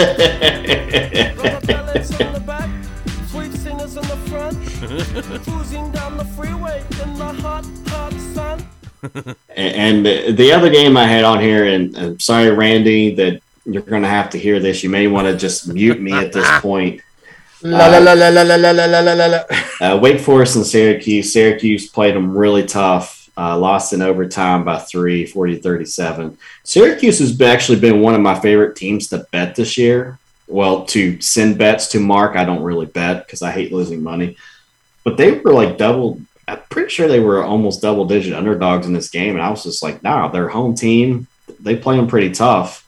Cruising 5.44 5.92
down 5.92 6.18
the 6.18 6.26
freeway 6.36 6.82
in 7.02 7.14
the 7.18 7.34
hot, 7.42 7.66
hot 7.88 8.14
sun. 8.14 8.66
And 9.58 10.06
and 10.06 10.38
the 10.38 10.54
other 10.54 10.70
game 10.70 10.96
I 10.96 11.06
had 11.06 11.26
on 11.26 11.42
here, 11.42 11.66
and 11.66 11.98
I'm 11.98 12.20
sorry, 12.22 12.50
Randy, 12.52 13.14
that 13.16 13.42
you're 13.66 13.82
going 13.82 14.04
to 14.04 14.08
have 14.08 14.30
to 14.30 14.40
hear 14.40 14.62
this. 14.62 14.82
You 14.82 14.90
may 14.90 15.08
want 15.08 15.28
to 15.28 15.36
just 15.36 15.68
mute 15.68 16.00
me 16.00 16.14
at 16.14 16.32
this 16.32 16.48
point. 16.62 17.02
La 17.64 17.88
la 17.88 17.98
la 17.98 18.14
la 18.14 18.30
la 18.30 18.44
la 18.44 18.56
la 18.56 18.72
la 18.72 18.86
la 18.86 19.14
la 19.14 19.26
la. 19.26 19.44
Uh, 19.82 19.98
Wake 19.98 20.22
Forest 20.22 20.56
and 20.56 20.66
Syracuse. 20.66 21.34
Syracuse 21.34 21.90
played 21.90 22.16
them 22.16 22.38
really 22.38 22.66
tough. 22.66 23.23
Uh, 23.36 23.58
lost 23.58 23.94
in 23.94 24.02
overtime 24.04 24.64
by 24.64 24.78
three, 24.78 25.26
40 25.26 25.58
37. 25.58 26.38
Syracuse 26.64 27.18
has 27.18 27.42
actually 27.42 27.80
been 27.80 28.00
one 28.00 28.14
of 28.14 28.22
my 28.22 28.40
favorite 28.40 28.76
teams 28.76 29.08
to 29.08 29.26
bet 29.32 29.56
this 29.56 29.76
year. 29.76 30.20
Well, 30.48 30.86
to 30.86 31.20
send 31.20 31.58
bets 31.58 31.88
to 31.90 32.00
Mark, 32.00 32.36
I 32.36 32.46
don't 32.46 32.62
really 32.62 32.86
bet 32.86 33.26
because 33.26 33.42
I 33.42 33.52
hate 33.52 33.74
losing 33.74 34.04
money. 34.04 34.38
But 35.04 35.18
they 35.18 35.32
were 35.32 35.54
like 35.54 35.78
double. 35.80 36.22
I'm 36.48 36.60
pretty 36.70 36.90
sure 36.90 37.08
they 37.08 37.20
were 37.20 37.44
almost 37.44 37.82
double 37.82 38.06
digit 38.06 38.34
underdogs 38.34 38.86
in 38.86 38.94
this 38.94 39.10
game, 39.10 39.34
and 39.34 39.42
I 39.42 39.50
was 39.50 39.64
just 39.64 39.82
like, 39.82 40.04
"Nah, 40.04 40.28
their 40.28 40.50
home 40.50 40.76
team. 40.76 41.28
They 41.60 41.76
play 41.76 41.96
them 41.96 42.08
pretty 42.08 42.32
tough." 42.32 42.88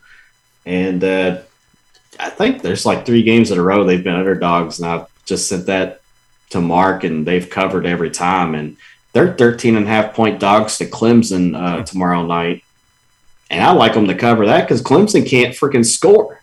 And 0.66 1.04
uh, 1.04 1.40
I 2.20 2.30
think 2.30 2.62
there's 2.62 2.86
like 2.86 3.06
three 3.06 3.24
games 3.24 3.52
in 3.52 3.58
a 3.58 3.64
row 3.64 3.84
they've 3.84 4.04
been 4.04 4.16
underdogs, 4.16 4.80
and 4.80 4.88
I've 4.88 5.08
just 5.26 5.48
sent 5.48 5.66
that 5.68 6.02
to 6.52 6.62
Mark, 6.62 7.04
and 7.04 7.26
they've 7.26 7.50
covered 7.50 7.86
every 7.86 8.12
time. 8.12 8.56
And 8.56 8.78
they're 9.16 9.34
13 9.34 9.78
and 9.78 9.86
a 9.86 9.90
half 9.90 10.14
point 10.14 10.42
dogs 10.42 10.78
to 10.78 10.86
Clemson 10.86 11.58
uh, 11.58 11.84
tomorrow 11.84 12.26
night. 12.26 12.66
And 13.50 13.64
I 13.64 13.72
like 13.72 13.94
them 13.94 14.08
to 14.08 14.16
cover 14.16 14.46
that 14.48 14.64
because 14.64 14.82
Clemson 14.82 15.26
can't 15.26 15.56
freaking 15.56 15.86
score. 15.86 16.42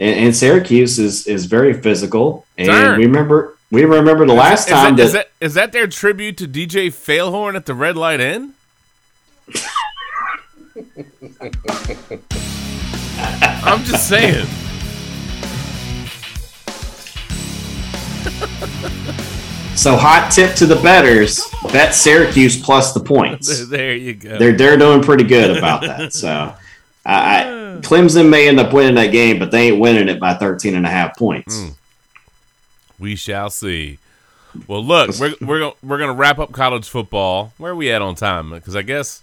And, 0.00 0.18
and 0.18 0.36
Syracuse 0.36 0.98
is 0.98 1.28
is 1.28 1.46
very 1.46 1.74
physical. 1.74 2.44
And 2.58 2.66
Darn. 2.66 2.98
we 2.98 3.06
remember 3.06 3.56
we 3.70 3.84
remember 3.84 4.26
the 4.26 4.34
last 4.34 4.66
is 4.66 4.74
time 4.74 4.96
that, 4.96 5.02
that, 5.02 5.06
is 5.06 5.12
that 5.12 5.30
is 5.40 5.54
that 5.54 5.70
their 5.70 5.86
tribute 5.86 6.36
to 6.38 6.48
DJ 6.48 6.88
Failhorn 6.88 7.54
at 7.54 7.66
the 7.66 7.74
Red 7.74 7.96
Light 7.96 8.20
Inn? 8.20 8.54
I'm 13.64 13.84
just 13.84 14.08
saying. 14.08 14.48
so 19.76 19.96
hot 19.96 20.30
tip 20.32 20.54
to 20.56 20.66
the 20.66 20.76
betters, 20.76 21.44
bet 21.72 21.94
Syracuse 21.94 22.60
plus 22.60 22.92
the 22.92 23.00
points. 23.00 23.66
There 23.72 23.94
you 23.94 24.14
go. 24.14 24.38
they're 24.38 24.52
they're 24.56 24.76
doing 24.76 25.02
pretty 25.02 25.24
good 25.24 25.56
about 25.56 25.80
that. 25.82 26.12
So 26.22 26.54
I, 27.04 27.40
I, 27.42 27.44
Clemson 27.80 28.28
may 28.28 28.48
end 28.48 28.60
up 28.60 28.72
winning 28.72 28.94
that 28.96 29.08
game, 29.08 29.38
but 29.38 29.50
they 29.50 29.68
ain't 29.70 29.80
winning 29.80 30.08
it 30.08 30.20
by 30.20 30.34
13 30.34 30.74
and 30.74 30.86
a 30.86 30.90
half 30.90 31.16
points. 31.16 31.56
Mm. 31.58 31.74
We 32.98 33.16
shall 33.16 33.50
see. 33.50 33.98
Well, 34.68 34.84
look, 34.84 35.18
we're 35.18 35.34
we're 35.40 35.58
go- 35.58 35.76
we're 35.82 35.98
gonna 35.98 36.12
wrap 36.12 36.38
up 36.38 36.52
college 36.52 36.88
football. 36.88 37.52
Where 37.58 37.72
are 37.72 37.76
we 37.76 37.90
at 37.90 38.02
on 38.02 38.14
time? 38.14 38.50
Because 38.50 38.76
I 38.76 38.82
guess, 38.82 39.22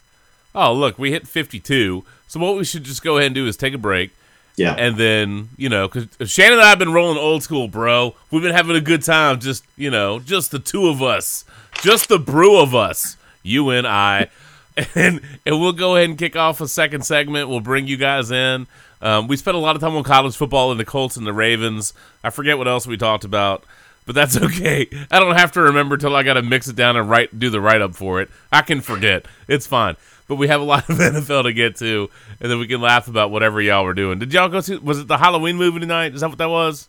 oh 0.55 0.73
look, 0.73 0.97
we 0.97 1.11
hit 1.11 1.27
fifty 1.27 1.59
two. 1.59 2.03
So 2.27 2.39
what 2.39 2.57
we 2.57 2.63
should 2.65 2.83
just 2.83 3.03
go 3.03 3.17
ahead 3.17 3.27
and 3.27 3.35
do 3.35 3.47
is 3.47 3.55
take 3.57 3.73
a 3.73 3.77
break, 3.77 4.11
Yeah. 4.59 4.73
and 4.73 4.97
then 4.97 5.49
you 5.55 5.69
know, 5.69 5.87
because 5.87 6.29
Shannon 6.29 6.59
and 6.59 6.61
I 6.61 6.69
have 6.69 6.79
been 6.79 6.91
rolling 6.91 7.17
old 7.17 7.43
school, 7.43 7.69
bro. 7.69 8.13
We've 8.29 8.41
been 8.41 8.53
having 8.53 8.75
a 8.75 8.81
good 8.81 9.03
time. 9.03 9.39
Just 9.39 9.63
you 9.77 9.89
know, 9.89 10.19
just 10.19 10.51
the 10.51 10.59
two 10.59 10.89
of 10.89 11.01
us, 11.01 11.45
just 11.81 12.09
the 12.09 12.19
brew 12.19 12.59
of 12.59 12.75
us, 12.75 13.15
you 13.41 13.69
and 13.69 13.87
I, 13.87 14.29
and 14.95 15.21
and 15.45 15.59
we'll 15.61 15.71
go 15.71 15.95
ahead 15.95 16.09
and 16.09 16.19
kick 16.19 16.35
off 16.35 16.59
a 16.59 16.67
second 16.67 17.05
segment. 17.05 17.47
We'll 17.47 17.61
bring 17.61 17.87
you 17.87 17.95
guys 17.95 18.31
in. 18.31 18.67
Um, 19.01 19.29
we 19.29 19.37
spent 19.37 19.55
a 19.55 19.59
lot 19.61 19.77
of 19.77 19.81
time 19.81 19.95
on 19.95 20.03
college 20.03 20.35
football 20.35 20.71
and 20.71 20.79
the 20.79 20.83
Colts 20.83 21.15
and 21.15 21.25
the 21.25 21.31
Ravens. 21.31 21.93
I 22.21 22.29
forget 22.31 22.57
what 22.57 22.67
else 22.67 22.85
we 22.85 22.97
talked 22.97 23.23
about, 23.23 23.63
but 24.05 24.13
that's 24.13 24.35
okay. 24.41 24.89
I 25.09 25.19
don't 25.19 25.37
have 25.37 25.53
to 25.53 25.61
remember 25.61 25.95
till 25.95 26.17
I 26.17 26.23
got 26.23 26.33
to 26.33 26.41
mix 26.41 26.67
it 26.67 26.75
down 26.75 26.97
and 26.97 27.09
write 27.09 27.39
do 27.39 27.49
the 27.49 27.61
write 27.61 27.81
up 27.81 27.95
for 27.95 28.19
it. 28.19 28.29
I 28.51 28.61
can 28.61 28.81
forget. 28.81 29.25
It's 29.47 29.65
fine. 29.65 29.95
But 30.29 30.35
we 30.35 30.47
have 30.47 30.61
a 30.61 30.63
lot 30.63 30.89
of 30.89 30.97
NFL 30.99 31.43
to 31.43 31.53
get 31.53 31.75
to, 31.77 32.09
and 32.39 32.49
then 32.49 32.59
we 32.59 32.67
can 32.67 32.79
laugh 32.79 33.09
about 33.09 33.31
whatever 33.31 33.59
y'all 33.59 33.83
were 33.83 33.95
doing. 33.95 34.19
Did 34.19 34.31
y'all 34.31 34.47
go 34.47 34.61
to? 34.61 34.77
Was 34.77 34.99
it 34.99 35.07
the 35.07 35.17
Halloween 35.17 35.57
movie 35.57 35.79
tonight? 35.79 36.13
Is 36.13 36.21
that 36.21 36.29
what 36.29 36.37
that 36.37 36.49
was? 36.49 36.87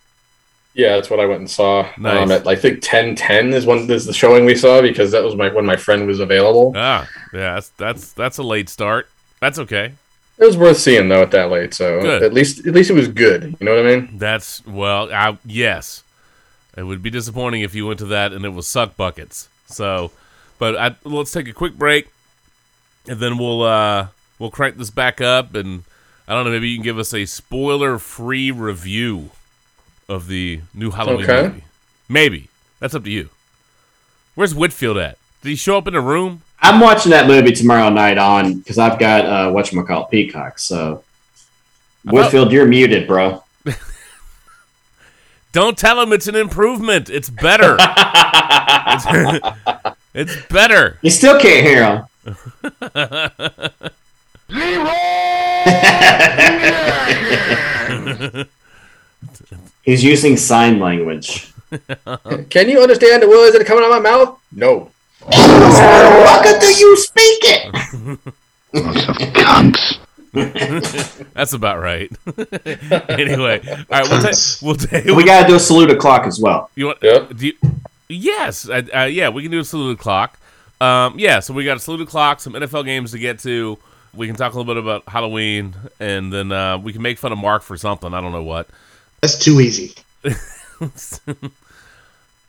Yeah, 0.74 0.94
that's 0.94 1.10
what 1.10 1.18
I 1.18 1.26
went 1.26 1.40
and 1.40 1.50
saw. 1.50 1.88
Nice. 1.98 2.22
Um, 2.22 2.30
at, 2.30 2.46
I 2.46 2.54
think 2.54 2.80
ten 2.82 3.16
ten 3.16 3.52
is 3.52 3.66
one 3.66 3.90
is 3.90 4.06
the 4.06 4.12
showing 4.12 4.44
we 4.44 4.54
saw 4.54 4.80
because 4.80 5.10
that 5.10 5.24
was 5.24 5.34
my 5.34 5.48
when 5.48 5.66
my 5.66 5.76
friend 5.76 6.06
was 6.06 6.20
available. 6.20 6.74
Ah, 6.76 7.08
yeah. 7.32 7.54
That's 7.54 7.68
that's 7.70 8.12
that's 8.12 8.38
a 8.38 8.42
late 8.42 8.68
start. 8.68 9.08
That's 9.40 9.58
okay. 9.58 9.94
It 10.38 10.44
was 10.44 10.56
worth 10.56 10.78
seeing 10.78 11.08
though 11.08 11.22
at 11.22 11.32
that 11.32 11.50
late. 11.50 11.74
So 11.74 12.00
Good. 12.00 12.22
at 12.22 12.32
least 12.32 12.66
at 12.66 12.74
least 12.74 12.90
it 12.90 12.94
was 12.94 13.08
good. 13.08 13.56
You 13.58 13.66
know 13.66 13.74
what 13.74 13.86
I 13.86 13.96
mean? 13.96 14.18
That's 14.18 14.64
well, 14.66 15.12
I, 15.12 15.36
yes. 15.44 16.04
It 16.76 16.84
would 16.84 17.02
be 17.02 17.10
disappointing 17.10 17.62
if 17.62 17.74
you 17.74 17.86
went 17.86 17.98
to 17.98 18.06
that 18.06 18.32
and 18.32 18.44
it 18.44 18.50
was 18.50 18.66
suck 18.66 18.96
buckets. 18.96 19.48
So, 19.66 20.12
but 20.58 20.76
I, 20.76 20.94
let's 21.04 21.32
take 21.32 21.48
a 21.48 21.52
quick 21.52 21.74
break, 21.74 22.08
and 23.10 23.18
then 23.18 23.36
we'll 23.36 23.62
uh 23.62 24.06
we'll 24.38 24.50
crank 24.52 24.78
this 24.78 24.88
back 24.90 25.20
up, 25.20 25.54
and 25.56 25.82
I 26.28 26.32
don't 26.34 26.44
know, 26.44 26.52
maybe 26.52 26.68
you 26.70 26.76
can 26.76 26.84
give 26.84 26.98
us 26.98 27.12
a 27.12 27.26
spoiler-free 27.26 28.52
review 28.52 29.30
of 30.08 30.28
the 30.28 30.60
new 30.72 30.92
Halloween 30.92 31.28
Okay. 31.28 31.48
movie. 31.48 31.64
Maybe 32.08 32.48
that's 32.78 32.94
up 32.94 33.02
to 33.04 33.10
you. 33.10 33.28
Where's 34.36 34.54
Whitfield 34.54 34.96
at? 34.96 35.18
Did 35.42 35.48
he 35.50 35.56
show 35.56 35.76
up 35.76 35.88
in 35.88 35.94
the 35.94 36.00
room? 36.00 36.42
I'm 36.62 36.78
watching 36.78 37.10
that 37.10 37.26
movie 37.26 37.52
tomorrow 37.52 37.88
night 37.88 38.16
on 38.16 38.58
because 38.58 38.78
I've 38.78 38.98
got 38.98 39.26
uh, 39.26 39.82
call, 39.84 40.04
Peacock. 40.04 40.58
So 40.60 41.02
Whitfield, 42.04 42.52
you're 42.52 42.66
muted, 42.66 43.08
bro. 43.08 43.42
Don't 45.52 45.76
tell 45.76 46.00
him 46.00 46.12
it's 46.12 46.28
an 46.28 46.36
improvement. 46.36 47.10
It's 47.10 47.28
better. 47.28 47.76
it's, 47.80 49.06
it's 50.14 50.46
better. 50.46 50.98
You 51.02 51.10
still 51.10 51.40
can't 51.40 51.66
hear 51.66 51.84
him. 51.84 52.04
He's 59.82 60.04
using 60.04 60.36
sign 60.36 60.78
language. 60.78 61.52
Can 62.50 62.68
you 62.68 62.82
understand 62.82 63.22
the 63.22 63.28
words 63.28 63.52
that 63.52 63.62
are 63.62 63.64
coming 63.64 63.84
out 63.84 63.92
of 63.92 64.02
my 64.02 64.10
mouth? 64.10 64.38
No. 64.52 64.90
What 65.22 66.60
do 66.60 66.66
you 66.66 66.96
speak 66.96 67.38
it? 67.44 68.34
That's 71.34 71.52
about 71.52 71.80
right. 71.80 72.10
anyway, 73.08 73.60
all 73.68 73.76
right, 73.90 74.08
we'll 74.08 74.22
take. 74.22 74.36
We'll 74.62 74.76
take. 74.76 75.04
We 75.06 75.24
got 75.24 75.42
to 75.42 75.48
do 75.48 75.56
a 75.56 75.60
salute 75.60 75.90
o'clock 75.90 76.26
as 76.26 76.38
well. 76.38 76.70
You 76.76 76.86
want? 76.86 76.98
Yep. 77.02 77.36
Do 77.36 77.46
you, 77.48 77.54
yes. 78.08 78.68
Uh, 78.68 78.82
uh, 78.94 79.04
yeah, 79.04 79.28
we 79.28 79.42
can 79.42 79.50
do 79.50 79.58
a 79.60 79.64
salute 79.64 79.98
clock. 79.98 80.38
Um, 80.80 81.18
yeah, 81.18 81.40
so 81.40 81.52
we 81.52 81.64
got 81.64 81.76
a 81.76 81.80
salute 81.80 82.08
clock, 82.08 82.40
some 82.40 82.54
NFL 82.54 82.84
games 82.84 83.12
to 83.12 83.18
get 83.18 83.38
to. 83.40 83.78
We 84.14 84.26
can 84.26 84.34
talk 84.36 84.54
a 84.54 84.56
little 84.58 84.72
bit 84.74 84.82
about 84.82 85.08
Halloween, 85.08 85.74
and 86.00 86.32
then 86.32 86.50
uh, 86.50 86.78
we 86.78 86.92
can 86.92 87.02
make 87.02 87.18
fun 87.18 87.32
of 87.32 87.38
Mark 87.38 87.62
for 87.62 87.76
something. 87.76 88.12
I 88.14 88.20
don't 88.20 88.32
know 88.32 88.42
what. 88.42 88.68
That's 89.20 89.38
too 89.38 89.60
easy. 89.60 89.94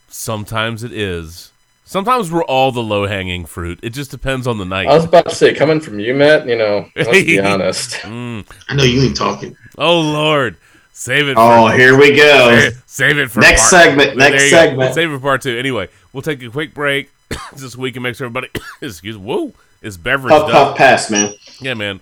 Sometimes 0.07 0.84
it 0.84 0.91
is. 0.91 1.51
Sometimes 1.86 2.32
we're 2.32 2.43
all 2.45 2.71
the 2.71 2.82
low 2.82 3.05
hanging 3.05 3.45
fruit. 3.45 3.79
It 3.84 3.89
just 3.91 4.11
depends 4.11 4.47
on 4.47 4.57
the 4.57 4.65
night. 4.65 4.88
I 4.88 4.93
was 4.95 5.03
about 5.05 5.27
to 5.27 5.36
say, 5.36 5.53
coming 5.53 5.82
from 5.82 5.99
you, 5.99 6.13
Matt. 6.13 6.47
You 6.47 6.57
know, 6.57 6.88
let's 6.95 7.09
be 7.09 7.39
honest. 7.41 7.91
Mm. 8.01 8.45
I 8.69 8.75
know 8.75 8.84
you 8.84 9.01
ain't 9.03 9.17
talking. 9.17 9.57
Oh 9.77 9.99
Lord, 9.99 10.55
save 10.93 11.27
it. 11.27 11.36
Oh, 11.38 11.69
for, 11.69 11.75
here 11.77 11.97
we 11.97 12.15
go. 12.15 12.59
Save, 12.59 12.84
save 12.86 13.17
it 13.19 13.29
for 13.32 13.41
Next 13.41 13.69
part- 13.69 13.84
segment, 13.84 14.17
next 14.17 14.45
you 14.45 14.51
go. 14.51 14.55
segment. 14.57 14.93
Save 14.95 15.11
it 15.11 15.15
for 15.15 15.19
part 15.19 15.41
two. 15.41 15.57
Anyway, 15.57 15.89
we'll 16.13 16.21
take 16.21 16.41
a 16.43 16.49
quick 16.49 16.73
break 16.73 17.09
this 17.55 17.75
week 17.75 17.95
and 17.95 18.03
make 18.03 18.15
sure 18.15 18.25
everybody 18.25 18.49
excuse 18.82 19.17
whoa 19.17 19.53
is 19.82 19.97
beverage 19.97 20.32
Puff, 20.32 20.51
puff, 20.51 20.77
pass, 20.77 21.09
man. 21.09 21.34
Yeah, 21.59 21.73
man. 21.73 21.99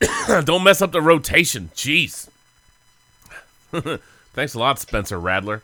Don't 0.44 0.64
mess 0.64 0.82
up 0.82 0.92
the 0.92 1.00
rotation. 1.00 1.70
Jeez. 1.74 2.28
Thanks 4.32 4.54
a 4.54 4.58
lot, 4.58 4.78
Spencer 4.78 5.18
Rattler. 5.18 5.62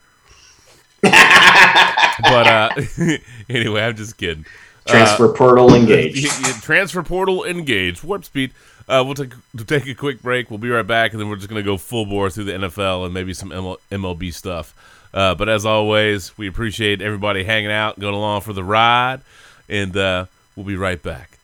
but 1.03 2.46
uh 2.46 2.68
anyway, 3.48 3.82
I'm 3.82 3.96
just 3.96 4.16
kidding. 4.16 4.44
Transfer 4.86 5.32
portal 5.32 5.74
engaged. 5.74 6.24
Y- 6.24 6.51
y- 6.51 6.59
transfer 6.62 7.03
portal 7.03 7.44
engaged. 7.44 8.03
Warp 8.03 8.24
speed. 8.24 8.53
Uh, 8.88 9.05
we'll 9.05 9.14
take 9.14 9.32
to 9.57 9.64
take 9.64 9.86
a 9.86 9.94
quick 9.94 10.20
break. 10.20 10.51
We'll 10.51 10.59
be 10.59 10.68
right 10.68 10.86
back, 10.86 11.12
and 11.12 11.20
then 11.20 11.28
we're 11.28 11.36
just 11.36 11.48
gonna 11.48 11.62
go 11.62 11.76
full 11.76 12.07
bore 12.07 12.28
through 12.28 12.44
the 12.44 12.53
NFL 12.53 13.05
and 13.05 13.14
maybe 13.14 13.32
some 13.32 13.51
ML- 13.51 13.78
MLB 13.92 14.34
stuff. 14.34 14.74
Uh, 15.12 15.34
but 15.34 15.48
as 15.48 15.66
always, 15.66 16.36
we 16.38 16.46
appreciate 16.46 17.00
everybody 17.00 17.44
hanging 17.44 17.72
out, 17.72 17.98
going 17.98 18.14
along 18.14 18.42
for 18.42 18.52
the 18.52 18.62
ride, 18.62 19.20
and 19.68 19.96
uh, 19.96 20.26
we'll 20.54 20.66
be 20.66 20.76
right 20.76 21.02
back. 21.02 21.38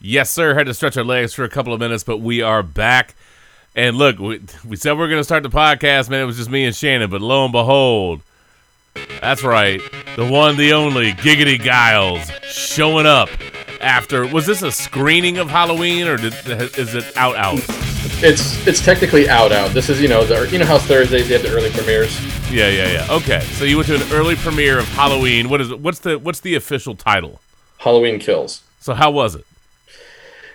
Yes, 0.00 0.30
sir. 0.30 0.54
Had 0.54 0.66
to 0.66 0.74
stretch 0.74 0.96
our 0.96 1.04
legs 1.04 1.34
for 1.34 1.44
a 1.44 1.48
couple 1.48 1.72
of 1.72 1.80
minutes, 1.80 2.04
but 2.04 2.18
we 2.18 2.40
are 2.42 2.62
back. 2.62 3.14
And 3.74 3.96
look, 3.96 4.18
we, 4.18 4.40
we 4.66 4.76
said 4.76 4.92
we 4.92 5.04
are 5.04 5.08
going 5.08 5.20
to 5.20 5.24
start 5.24 5.42
the 5.42 5.50
podcast, 5.50 6.08
man. 6.08 6.22
It 6.22 6.24
was 6.24 6.36
just 6.36 6.50
me 6.50 6.64
and 6.64 6.74
Shannon, 6.74 7.10
but 7.10 7.20
lo 7.20 7.44
and 7.44 7.52
behold, 7.52 8.22
that's 9.20 9.42
right. 9.42 9.80
The 10.16 10.26
one, 10.26 10.56
the 10.56 10.72
only, 10.72 11.12
Giggity 11.12 11.60
Giles 11.60 12.28
showing 12.42 13.06
up 13.06 13.28
after. 13.80 14.26
Was 14.26 14.46
this 14.46 14.62
a 14.62 14.70
screening 14.72 15.38
of 15.38 15.48
Halloween 15.50 16.06
or 16.08 16.16
did, 16.16 16.34
is 16.78 16.94
it 16.94 17.16
out 17.16 17.36
out? 17.36 17.58
It's 18.20 18.66
it's 18.66 18.84
technically 18.84 19.28
out 19.28 19.52
out. 19.52 19.70
This 19.72 19.88
is 19.88 20.00
you 20.00 20.08
know 20.08 20.24
the 20.24 20.48
you 20.50 20.58
know 20.58 20.64
how 20.66 20.78
Thursdays 20.78 21.28
they 21.28 21.34
have 21.34 21.42
the 21.42 21.50
early 21.54 21.70
premieres. 21.70 22.18
Yeah, 22.50 22.68
yeah, 22.68 22.90
yeah. 22.92 23.06
Okay, 23.14 23.40
so 23.40 23.64
you 23.64 23.76
went 23.76 23.88
to 23.88 23.96
an 23.96 24.12
early 24.12 24.34
premiere 24.36 24.78
of 24.78 24.88
Halloween. 24.88 25.48
What 25.48 25.60
is 25.60 25.70
it? 25.70 25.80
What's 25.80 26.00
the 26.00 26.18
what's 26.18 26.40
the 26.40 26.54
official 26.54 26.94
title? 26.96 27.40
Halloween 27.78 28.18
Kills. 28.18 28.62
So 28.80 28.94
how 28.94 29.10
was 29.10 29.34
it? 29.34 29.44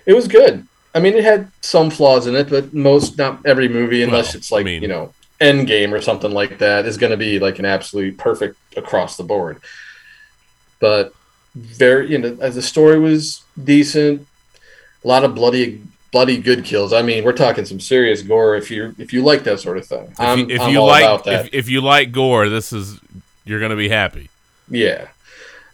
It 0.06 0.14
was 0.14 0.28
good. 0.28 0.68
I 0.96 1.00
mean, 1.00 1.14
it 1.14 1.24
had 1.24 1.50
some 1.62 1.90
flaws 1.90 2.28
in 2.28 2.36
it, 2.36 2.50
but 2.50 2.74
most 2.74 3.18
not 3.18 3.46
every 3.46 3.68
movie, 3.70 4.04
unless 4.04 4.34
Well, 4.34 4.38
it's 4.38 4.52
like 4.52 4.62
I 4.62 4.64
mean- 4.66 4.82
you 4.82 4.88
know 4.88 5.14
Endgame 5.40 5.92
or 5.92 6.02
something 6.02 6.32
like 6.32 6.58
that, 6.60 6.86
is 6.86 6.98
going 6.98 7.12
to 7.12 7.18
be 7.18 7.40
like 7.40 7.60
an 7.60 7.66
absolute 7.66 8.18
perfect 8.18 8.56
across 8.78 9.18
the 9.18 9.24
board. 9.24 9.62
But 10.80 11.14
very, 11.56 12.12
you 12.12 12.18
know, 12.18 12.38
as 12.42 12.56
the 12.56 12.62
story 12.62 13.00
was 13.00 13.44
decent, 13.62 14.26
a 15.04 15.08
lot 15.08 15.24
of 15.24 15.36
bloody, 15.36 15.82
bloody 16.12 16.38
good 16.38 16.64
kills. 16.66 16.94
I 16.94 17.02
mean, 17.02 17.24
we're 17.24 17.34
talking 17.34 17.66
some 17.66 17.80
serious 17.80 18.22
gore. 18.22 18.56
If 18.56 18.72
you 18.72 18.96
if 18.98 19.14
you 19.14 19.22
like 19.24 19.44
that 19.44 19.60
sort 19.60 19.78
of 19.78 19.86
thing, 19.86 20.06
If 20.12 20.20
I'm, 20.20 20.40
you, 20.40 20.56
if 20.56 20.62
I'm 20.62 20.72
you 20.72 20.80
all 20.80 20.88
like 20.88 21.04
about 21.04 21.24
that. 21.26 21.46
if, 21.48 21.54
if 21.54 21.70
you 21.70 21.82
like 21.82 22.12
gore, 22.12 22.50
this 22.50 22.72
is 22.74 23.00
you're 23.46 23.60
gonna 23.60 23.76
be 23.76 23.90
happy. 23.90 24.30
Yeah. 24.70 25.08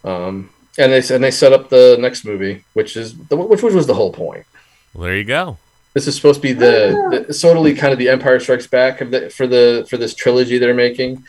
Um, 0.04 0.50
and 0.78 0.92
they 0.92 1.14
and 1.16 1.24
they 1.24 1.32
set 1.32 1.54
up 1.54 1.70
the 1.70 1.98
next 2.00 2.26
movie, 2.26 2.64
which 2.74 2.96
is 2.98 3.16
the, 3.28 3.36
which 3.36 3.62
was 3.62 3.86
the 3.88 3.94
whole 3.94 4.12
point. 4.14 4.46
Well, 4.94 5.04
there 5.04 5.18
you 5.18 5.24
go. 5.26 5.58
This 5.94 6.08
is 6.08 6.16
supposed 6.16 6.42
to 6.42 6.48
be 6.48 6.54
the, 6.54 7.24
the 7.28 7.34
totally 7.34 7.74
kind 7.74 7.92
of 7.92 8.00
the 8.00 8.10
Empire 8.10 8.40
Strikes 8.40 8.68
Back 8.68 9.02
of 9.02 9.12
the, 9.12 9.30
for 9.30 9.48
the 9.48 9.86
for 9.90 9.98
this 9.98 10.14
trilogy 10.14 10.58
they're 10.58 10.74
making. 10.74 11.26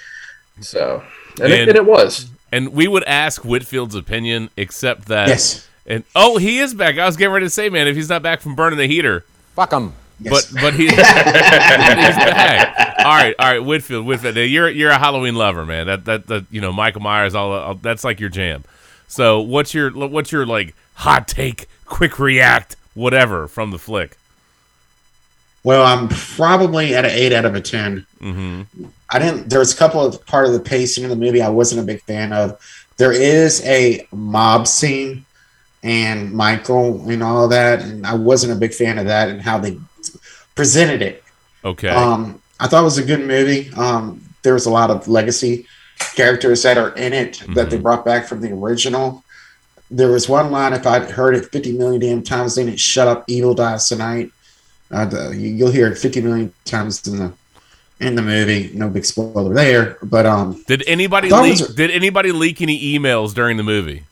So, 0.61 1.03
and, 1.43 1.53
it, 1.53 1.61
And- 1.61 1.69
and 1.71 1.77
it 1.79 1.87
was. 1.87 2.29
And 2.53 2.73
we 2.73 2.89
would 2.89 3.05
ask 3.05 3.43
Whitfield's 3.43 3.95
opinion, 3.95 4.51
except 4.57 5.07
that 5.07 5.29
Yes. 5.29 5.67
And 5.87 6.05
oh, 6.15 6.37
he 6.37 6.59
is 6.59 6.75
back. 6.75 6.99
I 6.99 7.07
was 7.07 7.17
getting 7.17 7.33
ready 7.33 7.47
to 7.47 7.51
say, 7.51 7.69
man, 7.69 7.89
if 7.89 7.97
he's 7.97 8.09
not 8.09 8.23
back 8.23 8.41
from 8.41 8.55
burning 8.55 8.79
the 8.79 8.87
heater, 8.87 9.25
Fuck 9.55 9.73
him. 9.73 9.93
but 10.21 10.49
but 10.61 10.75
he, 10.75 10.85
he's 10.89 10.97
back. 10.97 12.99
All 13.01 13.07
right, 13.07 13.35
all 13.39 13.51
right, 13.51 13.65
Whitfield, 13.65 14.07
Whitfield. 14.07 14.35
now, 14.35 14.43
You're 14.43 14.69
you're 14.69 14.91
a 14.91 14.99
Halloween 14.99 15.35
lover, 15.35 15.65
man. 15.65 15.87
That 15.87 16.05
that 16.05 16.27
that 16.27 16.45
you 16.51 16.61
know 16.61 16.73
Michael 16.73 17.01
Myers, 17.01 17.35
all, 17.35 17.53
all 17.53 17.75
that's 17.75 18.05
like 18.05 18.21
your 18.21 18.29
jam. 18.29 18.65
So 19.09 19.41
what's 19.41 19.75
your 19.75 19.91
what's 19.91 20.31
your 20.31 20.47
like 20.47 20.75
hot 20.95 21.27
take, 21.27 21.67
quick 21.87 22.19
react, 22.19 22.77
whatever 22.95 23.49
from 23.49 23.71
the 23.71 23.79
flick? 23.79 24.17
Well, 25.65 25.85
I'm 25.85 26.09
probably 26.09 26.95
at 26.95 27.05
an 27.05 27.11
eight 27.11 27.33
out 27.33 27.45
of 27.45 27.55
a 27.55 27.61
10 27.61 28.07
Mm-hmm. 28.21 28.85
I 29.11 29.19
didn't. 29.19 29.51
There 29.51 29.59
was 29.59 29.75
a 29.75 29.77
couple 29.77 30.05
of 30.05 30.25
part 30.27 30.47
of 30.47 30.53
the 30.53 30.61
pacing 30.61 31.05
of 31.05 31.11
the 31.11 31.17
movie 31.17 31.43
I 31.43 31.49
wasn't 31.49 31.83
a 31.83 31.85
big 31.85 32.03
fan 32.03 32.33
of. 32.33 32.61
There 32.97 33.13
is 33.13 33.65
a 33.65 34.07
mob 34.13 34.67
scene 34.67 35.25
and 35.83 36.33
Michael 36.33 37.09
and 37.09 37.23
all 37.23 37.49
that, 37.49 37.83
and 37.83 38.07
I 38.07 38.15
wasn't 38.15 38.53
a 38.53 38.57
big 38.57 38.75
fan 38.75 38.99
of 38.99 39.07
that 39.07 39.29
and 39.29 39.41
how 39.41 39.59
they 39.59 39.79
presented 40.55 41.03
it. 41.03 41.25
Okay. 41.65 41.89
Um, 41.89 42.41
I 42.59 42.69
thought 42.69 42.83
it 42.83 42.85
was 42.85 42.99
a 42.99 43.05
good 43.05 43.27
movie. 43.27 43.71
Um, 43.75 44.23
there 44.43 44.55
was 44.55 44.67
a 44.67 44.71
lot 44.71 44.91
of 44.91 45.09
legacy 45.09 45.67
characters 46.15 46.63
that 46.63 46.79
are 46.79 46.95
in 46.97 47.13
it 47.13 47.43
that 47.55 47.71
they 47.71 47.79
brought 47.79 48.05
back 48.05 48.27
from 48.27 48.41
the 48.41 48.53
original. 48.53 49.25
There 49.91 50.11
was 50.11 50.29
one 50.29 50.51
line, 50.51 50.73
if 50.73 50.87
I'd 50.87 51.11
heard 51.11 51.35
it 51.35 51.47
50 51.47 51.73
million 51.73 52.01
damn 52.01 52.23
times, 52.23 52.55
then 52.55 52.69
it 52.69 52.79
shut 52.79 53.09
up, 53.09 53.25
evil 53.27 53.55
dies 53.55 53.89
tonight. 53.89 54.31
Uh, 54.91 55.05
the, 55.05 55.37
you'll 55.37 55.71
hear 55.71 55.89
it 55.89 55.99
50 55.99 56.21
million 56.21 56.53
times 56.65 57.07
in 57.07 57.17
the 57.17 57.33
in 58.01 58.15
the 58.15 58.23
movie. 58.23 58.71
No 58.75 58.89
big 58.89 59.05
spoiler 59.05 59.53
there, 59.55 59.99
but 60.03 60.27
um, 60.27 60.63
Did 60.67 60.83
anybody 60.87 61.29
I 61.29 61.31
thought 61.31 61.45
it 61.45 61.51
leak? 61.51 61.61
was- 61.61 61.75
Did 61.75 61.91
anybody 61.91 62.33
leak 62.33 62.61
any 62.63 62.81
emails 62.99 63.35
during 63.35 63.57
the 63.57 63.63
movie? 63.63 64.05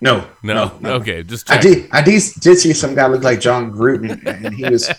no, 0.00 0.26
No. 0.42 0.54
no, 0.54 0.78
no. 0.80 0.94
Okay, 1.00 1.22
just 1.22 1.50
I 1.50 1.58
did. 1.60 1.88
I 1.92 2.02
did, 2.02 2.22
did 2.40 2.56
see 2.58 2.72
some 2.72 2.94
guy 2.94 3.06
look 3.06 3.22
like 3.22 3.40
Jon 3.40 3.72
Gruden, 3.72 4.24
and 4.26 4.54
he 4.54 4.64
was 4.68 4.90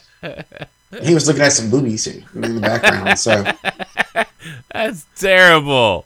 he 1.04 1.14
was 1.14 1.28
looking 1.28 1.44
at 1.44 1.52
some 1.54 1.70
boobies 1.70 2.08
in, 2.08 2.24
in 2.44 2.56
the 2.56 2.62
background. 2.62 3.18
So 3.20 3.44
That's 4.72 5.06
terrible. 5.16 6.06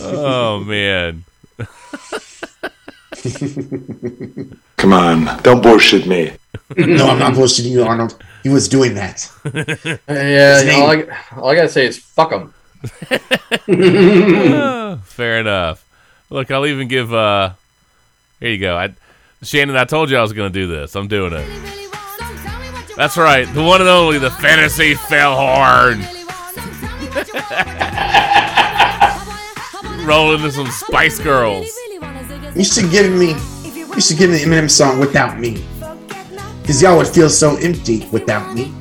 Oh 0.00 0.60
man. 0.60 1.24
Come 4.76 4.92
on, 4.92 5.42
don't 5.42 5.62
bullshit 5.62 6.06
me. 6.06 6.32
no, 6.76 7.06
I'm 7.08 7.18
not 7.18 7.32
bullshitting 7.34 7.70
you, 7.70 7.84
Arnold. 7.84 8.16
He 8.44 8.48
was 8.50 8.68
doing 8.68 8.94
that. 8.94 9.28
Yeah, 10.08 10.54
His 10.58 10.64
name- 10.66 10.82
all 10.82 10.90
I, 10.90 11.06
all 11.40 11.48
I 11.50 11.54
gotta 11.56 11.68
say 11.68 11.86
is 11.86 11.98
fuck 11.98 12.30
them. 12.30 12.54
Ah, 13.68 14.98
Fair 15.04 15.40
enough. 15.40 15.84
Look, 16.30 16.50
I'll 16.52 16.66
even 16.66 16.86
give. 16.86 17.12
uh 17.12 17.52
Here 18.40 18.50
you 18.50 18.58
go. 18.58 18.76
I, 18.76 18.94
Shannon, 19.42 19.76
I 19.76 19.84
told 19.84 20.10
you 20.10 20.16
I 20.18 20.22
was 20.22 20.32
going 20.32 20.52
to 20.52 20.58
do 20.58 20.66
this. 20.66 20.94
I'm 20.96 21.08
doing 21.08 21.32
it. 21.34 21.46
That's 22.96 23.16
right. 23.16 23.46
The 23.52 23.62
one 23.62 23.80
and 23.80 23.90
only, 23.90 24.18
the 24.18 24.30
fantasy 24.30 24.94
fell 24.94 25.34
horn. 25.36 26.00
Rolling 30.06 30.38
into 30.40 30.52
some 30.52 30.66
Spice 30.66 31.18
Girls. 31.18 31.66
You 32.54 32.64
should 32.64 32.90
give 32.90 33.10
me. 33.12 33.34
You 33.94 34.00
should 34.00 34.18
give 34.18 34.30
me 34.30 34.38
the 34.38 34.44
Eminem 34.44 34.70
song 34.70 34.98
without 34.98 35.38
me, 35.38 35.64
because 36.64 36.80
y'all 36.80 36.96
would 36.96 37.06
feel 37.06 37.28
so 37.28 37.56
empty 37.56 38.08
without 38.10 38.54
me. 38.54 38.72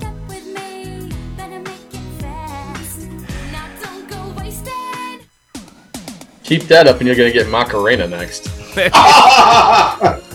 Keep 6.45 6.63
that 6.63 6.88
up, 6.88 6.99
and 6.99 7.07
you're 7.07 7.15
gonna 7.17 7.31
get 7.31 7.49
Macarena 7.49 8.07
next. 8.07 8.49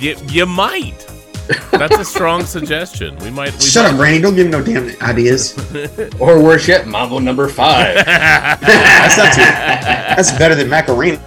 You, 0.00 0.14
you 0.28 0.46
might. 0.46 1.04
That's 1.72 1.98
a 1.98 2.04
strong 2.04 2.44
suggestion. 2.44 3.16
We 3.16 3.30
might. 3.30 3.52
We 3.54 3.60
Shut 3.60 3.84
might. 3.84 3.94
up, 3.94 4.00
Randy. 4.00 4.20
Don't 4.22 4.36
give 4.36 4.46
me 4.46 4.52
no 4.52 4.62
damn 4.62 4.94
ideas. 5.02 5.58
or 6.20 6.40
worse 6.40 6.68
yet, 6.68 6.86
Mambo 6.86 7.18
Number 7.18 7.48
Five. 7.48 7.96
That's 8.06 9.16
not 9.16 9.32
too. 9.32 9.40
That's 9.40 10.30
better 10.38 10.54
than 10.54 10.68
Macarena. 10.68 11.18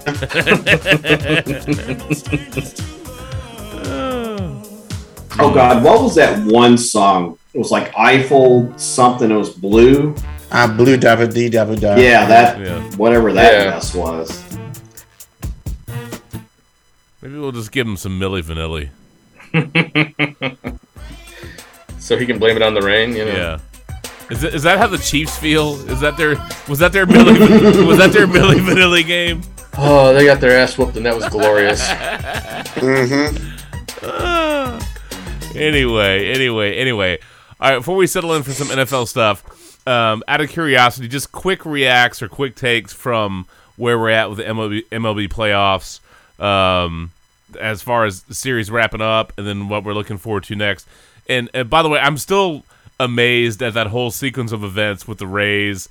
Oh 5.44 5.54
God, 5.54 5.84
what 5.84 6.02
was 6.02 6.16
that 6.16 6.40
one 6.46 6.78
song? 6.78 7.38
It 7.54 7.58
was 7.58 7.72
like 7.72 7.92
Eiffel 7.98 8.74
something. 8.78 9.30
It 9.32 9.36
was 9.36 9.50
blue. 9.50 10.16
Ah, 10.52 10.68
blue 10.68 10.98
dabba 10.98 11.32
dee 11.34 11.50
dabba 11.50 11.80
da. 11.80 11.96
Yeah, 11.96 12.26
that 12.28 12.60
Yeah. 12.60 12.80
whatever 12.98 13.34
that 13.34 13.54
Yeah. 13.54 13.70
mess 13.72 13.94
was. 13.94 14.44
Maybe 17.22 17.38
we'll 17.38 17.52
just 17.52 17.72
give 17.72 17.86
him 17.88 17.98
some 17.98 18.20
Milli 18.20 18.42
Vanilli. 18.42 18.90
so 22.00 22.18
he 22.18 22.26
can 22.26 22.40
blame 22.40 22.56
it 22.56 22.62
on 22.64 22.74
the 22.74 22.82
rain. 22.82 23.16
You 23.16 23.26
know. 23.26 23.32
Yeah. 23.32 23.60
Is, 24.30 24.44
it, 24.44 24.54
is 24.56 24.64
that 24.64 24.78
how 24.78 24.88
the 24.88 24.98
Chiefs 24.98 25.38
feel? 25.38 25.74
Is 25.90 26.00
that 26.00 26.16
their 26.18 26.36
was 26.70 26.80
that 26.80 26.94
their 26.94 27.06
Milli 27.06 27.86
was 27.88 27.98
that 27.98 28.12
their 28.14 28.28
Milli 28.28 28.56
Vanilli 28.60 29.06
game? 29.06 29.42
Oh, 29.78 30.14
they 30.14 30.26
got 30.26 30.40
their 30.42 30.58
ass 30.58 30.78
whooped, 30.78 30.98
and 30.98 31.06
that 31.06 31.16
was 31.16 31.28
glorious. 31.30 31.82
Mm-hmm. 34.02 34.78
Anyway, 35.56 36.32
anyway, 36.32 36.76
anyway. 36.76 37.20
All 37.60 37.70
right, 37.70 37.78
before 37.78 37.96
we 37.96 38.08
settle 38.08 38.34
in 38.34 38.44
for 38.44 38.52
some 38.52 38.68
NFL 38.68 39.08
stuff, 39.08 39.88
um, 39.88 40.24
out 40.28 40.42
of 40.42 40.50
curiosity, 40.50 41.08
just 41.08 41.32
quick 41.32 41.66
reacts 41.66 42.22
or 42.22 42.28
quick 42.28 42.56
takes 42.56 42.94
from 42.94 43.46
where 43.78 43.98
we're 44.00 44.10
at 44.10 44.30
with 44.30 44.38
the 44.38 44.44
MLB, 44.44 44.88
MLB 44.90 45.28
playoffs, 45.28 46.00
um, 46.44 47.12
as 47.60 47.82
far 47.82 48.06
as 48.06 48.24
the 48.24 48.34
series 48.34 48.72
wrapping 48.72 49.02
up, 49.02 49.34
and 49.38 49.46
then 49.46 49.70
what 49.70 49.84
we're 49.84 49.94
looking 49.94 50.18
forward 50.18 50.44
to 50.46 50.56
next. 50.56 50.88
And, 51.28 51.50
and 51.54 51.70
by 51.70 51.82
the 51.84 51.90
way, 51.90 52.00
I'm 52.00 52.18
still 52.18 52.64
amazed 53.00 53.62
at 53.62 53.74
that 53.74 53.88
whole 53.88 54.12
sequence 54.12 54.52
of 54.52 54.64
events 54.64 55.08
with 55.08 55.18
the 55.18 55.28
Rays 55.28 55.90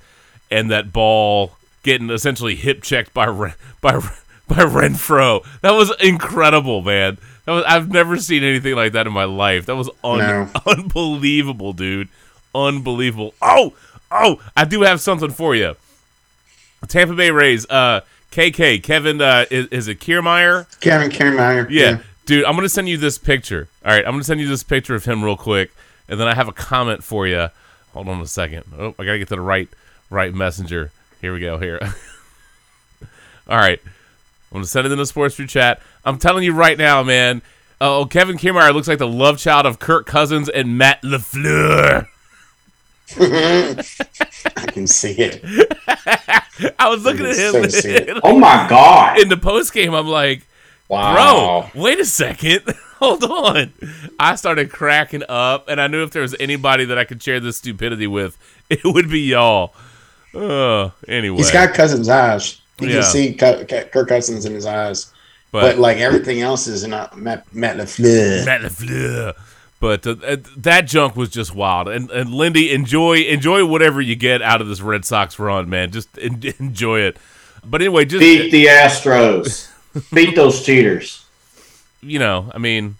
and 0.49 0.69
that 0.71 0.93
ball 0.93 1.53
getting 1.83 2.09
essentially 2.09 2.55
hip 2.55 2.81
checked 2.83 3.13
by 3.13 3.25
by 3.81 3.93
by 4.47 4.57
Renfro. 4.57 5.45
That 5.61 5.71
was 5.71 5.91
incredible, 5.99 6.81
man. 6.81 7.17
That 7.45 7.51
was 7.53 7.63
I've 7.67 7.89
never 7.91 8.17
seen 8.17 8.43
anything 8.43 8.75
like 8.75 8.93
that 8.93 9.07
in 9.07 9.13
my 9.13 9.23
life. 9.25 9.65
That 9.65 9.75
was 9.75 9.89
un- 10.03 10.19
No. 10.19 10.49
unbelievable, 10.65 11.73
dude. 11.73 12.09
Unbelievable. 12.53 13.33
Oh, 13.41 13.73
oh, 14.11 14.41
I 14.55 14.65
do 14.65 14.81
have 14.81 15.01
something 15.01 15.31
for 15.31 15.55
you. 15.55 15.75
Tampa 16.87 17.13
Bay 17.15 17.31
Rays. 17.31 17.65
Uh, 17.69 18.01
KK 18.31 18.81
Kevin. 18.83 19.21
Uh, 19.21 19.45
is, 19.51 19.67
is 19.67 19.87
it 19.87 19.99
Kiermaier? 19.99 20.67
Kevin 20.79 21.09
Kiermaier. 21.09 21.67
Yeah. 21.69 21.99
Dude, 22.25 22.45
I'm 22.45 22.55
gonna 22.55 22.69
send 22.69 22.87
you 22.87 22.97
this 22.97 23.17
picture. 23.17 23.67
All 23.83 23.91
right, 23.91 24.05
I'm 24.05 24.11
gonna 24.13 24.23
send 24.23 24.39
you 24.39 24.47
this 24.47 24.63
picture 24.63 24.95
of 24.95 25.03
him 25.05 25.23
real 25.23 25.35
quick, 25.35 25.71
and 26.07 26.19
then 26.19 26.27
I 26.27 26.35
have 26.35 26.47
a 26.47 26.53
comment 26.53 27.03
for 27.03 27.25
you. 27.27 27.49
Hold 27.93 28.07
on 28.07 28.21
a 28.21 28.27
second. 28.27 28.63
Oh, 28.77 28.95
I 28.99 29.03
gotta 29.05 29.17
get 29.17 29.27
to 29.29 29.35
the 29.35 29.41
right 29.41 29.67
right 30.09 30.33
messenger. 30.33 30.91
Here 31.19 31.33
we 31.33 31.39
go. 31.39 31.57
Here. 31.57 31.79
All 33.47 33.57
right, 33.57 33.81
I'm 34.51 34.57
gonna 34.57 34.65
send 34.67 34.85
it 34.85 34.91
in 34.91 34.97
the 34.97 35.05
sports 35.05 35.35
group 35.37 35.49
chat. 35.49 35.81
I'm 36.03 36.17
telling 36.17 36.43
you 36.43 36.53
right 36.53 36.77
now, 36.77 37.03
man. 37.03 37.41
Oh, 37.79 38.05
Kevin 38.05 38.37
Kiermaier 38.37 38.73
looks 38.73 38.87
like 38.87 38.99
the 38.99 39.07
love 39.07 39.37
child 39.39 39.65
of 39.65 39.79
Kirk 39.79 40.05
Cousins 40.05 40.49
and 40.49 40.77
Matt 40.77 41.01
Lafleur. 41.03 42.07
I 43.19 44.65
can 44.67 44.87
see 44.87 45.13
it. 45.17 45.43
I 46.79 46.89
was 46.89 47.03
looking 47.03 47.25
at 47.25 47.35
him 47.35 47.69
So. 47.69 48.19
Oh 48.23 48.37
my 48.37 48.67
God! 48.69 49.19
in 49.19 49.29
the 49.29 49.37
post 49.37 49.73
game. 49.73 49.93
I'm 49.93 50.07
like, 50.07 50.47
Wow. 50.87 51.69
bro, 51.73 51.81
wait 51.81 51.99
a 51.99 52.05
second. 52.05 52.61
hold 52.99 53.23
on. 53.23 53.73
I 54.19 54.35
started 54.35 54.71
cracking 54.71 55.23
up, 55.27 55.67
and 55.67 55.81
I 55.81 55.87
knew 55.87 56.03
if 56.03 56.11
there 56.11 56.21
was 56.21 56.35
anybody 56.39 56.85
that 56.85 56.97
I 56.97 57.03
could 57.03 57.21
share 57.21 57.39
this 57.39 57.57
stupidity 57.57 58.07
with, 58.07 58.37
it 58.69 58.81
would 58.85 59.09
be 59.09 59.21
y'all. 59.21 59.73
Uh, 60.33 60.91
anyway, 61.07 61.37
He's 61.37 61.51
got 61.51 61.73
Cousins' 61.73 62.07
eyes. 62.07 62.60
You 62.81 62.89
Yeah. 62.89 63.01
can 63.01 63.03
see 63.03 63.33
Cu- 63.33 63.65
Cu- 63.65 63.85
Kirk 63.91 64.07
Cousins 64.09 64.45
in 64.45 64.53
his 64.53 64.65
eyes. 64.65 65.07
But- 65.51 65.61
But, 65.61 65.77
like 65.79 65.97
everything 65.97 66.41
else 66.41 66.67
is 66.67 66.87
not 66.87 67.17
Matt, 67.17 67.45
Matt 67.53 67.77
LaFleur. 67.77 68.45
Matt 68.45 68.61
LaFleur. 68.61 69.33
But 69.81 70.05
uh, 70.07 70.37
that 70.57 70.85
junk 70.87 71.15
was 71.15 71.29
just 71.29 71.55
wild. 71.55 71.87
And 71.89 72.09
and 72.11 72.31
Lindy, 72.33 72.71
enjoy 72.71 73.17
enjoy 73.23 73.65
whatever 73.65 73.99
you 73.99 74.15
get 74.15 74.41
out 74.41 74.61
of 74.61 74.67
this 74.67 74.79
Red 74.79 75.05
Sox 75.05 75.39
run, 75.39 75.69
man. 75.69 75.91
Just 75.91 76.07
en- 76.19 76.41
enjoy 76.59 76.99
it. 77.01 77.17
But 77.65 77.81
anyway, 77.81 78.05
just 78.05 78.19
Beat 78.21 78.51
the 78.51 78.65
Astros. 78.67 79.69
Beat 80.13 80.35
those 80.35 80.63
cheaters. 80.63 81.25
you 82.01 82.17
know, 82.19 82.49
I 82.53 82.57
mean, 82.59 82.95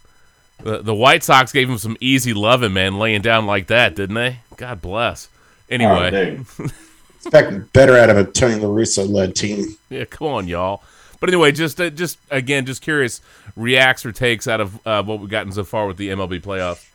the, 0.63 0.79
the 0.79 0.93
White 0.93 1.23
Sox 1.23 1.51
gave 1.51 1.69
him 1.69 1.77
some 1.77 1.95
easy 1.99 2.33
loving, 2.33 2.73
man, 2.73 2.99
laying 2.99 3.21
down 3.21 3.45
like 3.45 3.67
that, 3.67 3.95
didn't 3.95 4.15
they? 4.15 4.37
God 4.57 4.81
bless. 4.81 5.29
Anyway, 5.69 6.07
Oh, 6.07 6.09
dude. 6.09 6.71
Expect 7.23 7.71
better 7.73 7.97
out 7.97 8.09
of 8.09 8.17
a 8.17 8.23
Tony 8.23 8.55
La 8.55 8.67
Russa 8.67 9.07
led 9.07 9.35
team. 9.35 9.77
yeah, 9.89 10.05
come 10.05 10.27
on, 10.27 10.47
y'all. 10.47 10.81
But 11.19 11.29
anyway, 11.29 11.51
just 11.51 11.79
uh, 11.79 11.91
just 11.91 12.17
again, 12.31 12.65
just 12.65 12.81
curious 12.81 13.21
reacts 13.55 14.05
or 14.05 14.11
takes 14.11 14.47
out 14.47 14.59
of 14.59 14.87
uh, 14.87 15.03
what 15.03 15.19
we've 15.19 15.29
gotten 15.29 15.51
so 15.51 15.63
far 15.63 15.85
with 15.85 15.97
the 15.97 16.09
MLB 16.09 16.41
playoff. 16.41 16.87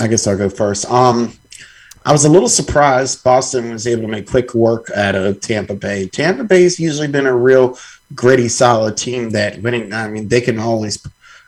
I 0.00 0.06
guess 0.06 0.26
I'll 0.26 0.36
go 0.36 0.50
first. 0.50 0.84
Um, 0.90 1.32
I 2.04 2.12
was 2.12 2.26
a 2.26 2.28
little 2.28 2.48
surprised 2.48 3.24
Boston 3.24 3.72
was 3.72 3.86
able 3.86 4.02
to 4.02 4.08
make 4.08 4.28
quick 4.28 4.54
work 4.54 4.90
out 4.94 5.14
of 5.14 5.40
Tampa 5.40 5.74
Bay. 5.74 6.08
Tampa 6.08 6.44
Bay's 6.44 6.78
usually 6.78 7.08
been 7.08 7.26
a 7.26 7.34
real 7.34 7.78
gritty, 8.14 8.48
solid 8.48 8.96
team 8.98 9.30
that 9.30 9.62
winning. 9.62 9.92
I 9.94 10.08
mean, 10.08 10.28
they 10.28 10.42
can 10.42 10.58
always 10.58 11.04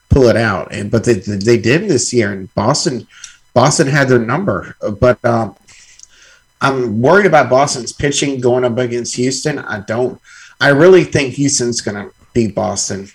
pull 0.08 0.24
it 0.24 0.36
out, 0.36 0.72
and 0.72 0.90
but 0.90 1.04
they 1.04 1.14
they 1.14 1.58
did 1.58 1.82
this 1.82 2.14
year. 2.14 2.32
And 2.32 2.52
Boston, 2.54 3.06
Boston 3.52 3.86
had 3.86 4.08
their 4.08 4.18
number, 4.18 4.74
but 4.98 5.22
um, 5.24 5.54
I'm 6.60 7.00
worried 7.00 7.26
about 7.26 7.50
Boston's 7.50 7.92
pitching 7.92 8.40
going 8.40 8.64
up 8.64 8.78
against 8.78 9.16
Houston. 9.16 9.58
I 9.58 9.80
don't. 9.80 10.20
I 10.60 10.68
really 10.68 11.04
think 11.04 11.34
Houston's 11.34 11.80
going 11.80 11.96
to 11.96 12.14
beat 12.34 12.54
Boston 12.54 13.08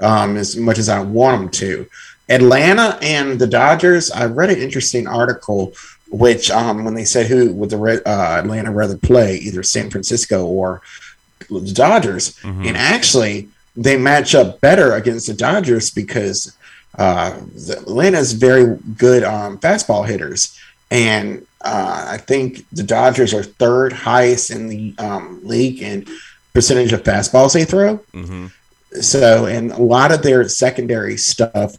um, 0.00 0.36
as 0.36 0.56
much 0.56 0.78
as 0.78 0.88
I 0.88 1.00
want 1.00 1.40
them 1.40 1.50
to. 1.50 1.88
Atlanta 2.28 2.98
and 3.02 3.38
the 3.38 3.46
Dodgers. 3.46 4.10
I 4.10 4.26
read 4.26 4.50
an 4.50 4.58
interesting 4.58 5.06
article, 5.06 5.72
which 6.10 6.50
um, 6.50 6.84
when 6.84 6.94
they 6.94 7.04
said 7.04 7.26
who 7.26 7.52
would 7.52 7.70
the 7.70 7.76
Red- 7.76 8.02
uh, 8.06 8.36
Atlanta 8.38 8.70
rather 8.70 8.96
play, 8.96 9.36
either 9.36 9.62
San 9.62 9.90
Francisco 9.90 10.46
or 10.46 10.82
the 11.50 11.72
Dodgers, 11.74 12.38
and 12.66 12.76
actually 12.76 13.48
they 13.76 13.96
match 13.96 14.34
up 14.34 14.60
better 14.60 14.92
against 14.94 15.26
the 15.26 15.34
Dodgers 15.34 15.90
because 15.90 16.56
uh, 16.98 17.40
the, 17.54 17.78
Atlanta's 17.80 18.32
very 18.32 18.76
good 18.96 19.24
um, 19.24 19.58
fastball 19.58 20.06
hitters, 20.06 20.58
and 20.90 21.44
uh, 21.62 22.06
I 22.10 22.16
think 22.18 22.68
the 22.70 22.82
Dodgers 22.82 23.32
are 23.32 23.42
third 23.42 23.92
highest 23.92 24.50
in 24.50 24.68
the 24.68 24.94
um, 24.98 25.40
league 25.44 25.82
in 25.82 26.06
percentage 26.52 26.92
of 26.92 27.02
fastballs 27.02 27.54
they 27.54 27.64
throw. 27.64 27.98
Mm-hmm. 28.12 28.46
So, 29.00 29.46
and 29.46 29.72
a 29.72 29.80
lot 29.80 30.12
of 30.12 30.22
their 30.22 30.48
secondary 30.48 31.16
stuff, 31.16 31.76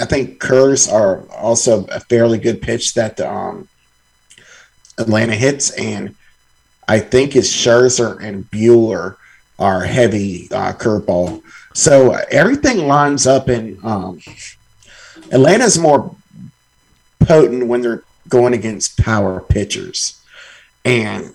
I 0.00 0.04
think 0.04 0.40
curves 0.40 0.88
are 0.88 1.22
also 1.30 1.86
a 1.86 2.00
fairly 2.00 2.38
good 2.38 2.60
pitch 2.60 2.94
that 2.94 3.16
the, 3.16 3.30
um, 3.30 3.68
Atlanta 4.98 5.34
hits, 5.34 5.70
and 5.70 6.14
I 6.86 7.00
think 7.00 7.34
it's 7.34 7.50
Scherzer 7.50 8.22
and 8.22 8.48
Buehler 8.50 9.16
are 9.58 9.82
heavy 9.82 10.48
uh, 10.52 10.72
curveball. 10.72 11.42
So 11.72 12.12
uh, 12.12 12.24
everything 12.30 12.86
lines 12.86 13.26
up, 13.26 13.48
and 13.48 13.82
um, 13.84 14.20
Atlanta's 15.32 15.78
more 15.78 16.14
potent 17.20 17.66
when 17.66 17.80
they're 17.80 18.02
going 18.28 18.54
against 18.54 18.98
power 18.98 19.40
pitchers, 19.40 20.20
and 20.84 21.32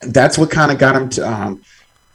that's 0.00 0.38
what 0.38 0.50
kind 0.50 0.70
of 0.72 0.78
got 0.78 0.96
him 0.96 1.08
to. 1.10 1.28
Um, 1.28 1.62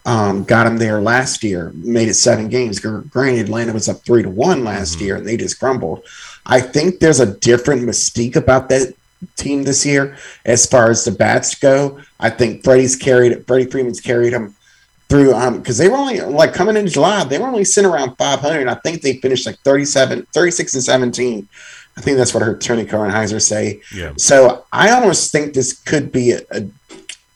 um, 0.06 0.44
got 0.44 0.64
them 0.64 0.78
there 0.78 1.02
last 1.02 1.44
year, 1.44 1.72
made 1.76 2.08
it 2.08 2.16
seven 2.16 2.50
games. 2.50 2.80
Granted, 2.80 3.42
Atlanta 3.42 3.74
was 3.74 3.90
up 3.90 4.04
three 4.06 4.24
to 4.24 4.30
one 4.30 4.64
last 4.64 5.00
year, 5.02 5.18
and 5.18 5.28
they 5.28 5.38
just 5.38 5.60
crumbled. 5.60 6.04
I 6.46 6.62
think 6.62 7.00
there's 7.00 7.20
a 7.20 7.36
different 7.36 7.84
mystique 7.84 8.36
about 8.36 8.70
that 8.70 8.96
team 9.36 9.64
this 9.64 9.86
year 9.86 10.18
as 10.46 10.66
far 10.66 10.90
as 10.90 11.06
the 11.06 11.12
bats 11.12 11.56
go. 11.56 12.00
I 12.20 12.30
think 12.30 12.64
Freddie's 12.64 12.96
carried 12.96 13.46
Freddie 13.46 13.70
Freeman's 13.70 14.02
carried 14.02 14.34
them 14.34 14.56
through 15.10 15.34
um 15.34 15.58
because 15.58 15.78
they 15.78 15.90
were 15.90 15.98
only 15.98 16.22
like 16.22 16.54
coming 16.54 16.78
into 16.78 16.92
July, 16.92 17.24
they 17.24 17.38
were 17.38 17.48
only 17.48 17.66
sitting 17.66 17.90
around 17.90 18.16
500. 18.16 18.68
I 18.68 18.76
think 18.76 19.02
they 19.02 19.18
finished 19.18 19.46
like 19.46 19.60
37, 19.60 20.28
36 20.34 20.74
and 20.76 20.84
17. 20.84 21.50
I 22.00 22.02
think 22.02 22.16
that's 22.16 22.34
what 22.34 22.42
I 22.42 22.46
heard 22.46 22.62
Tony 22.62 22.86
Kornheiser 22.86 23.42
say. 23.42 23.82
Yeah. 23.94 24.14
So 24.16 24.64
I 24.72 24.92
almost 24.92 25.34
think 25.34 25.54
this 25.54 25.74
could 25.74 26.14
be 26.14 26.32
a, 26.32 26.40
a 26.52 26.66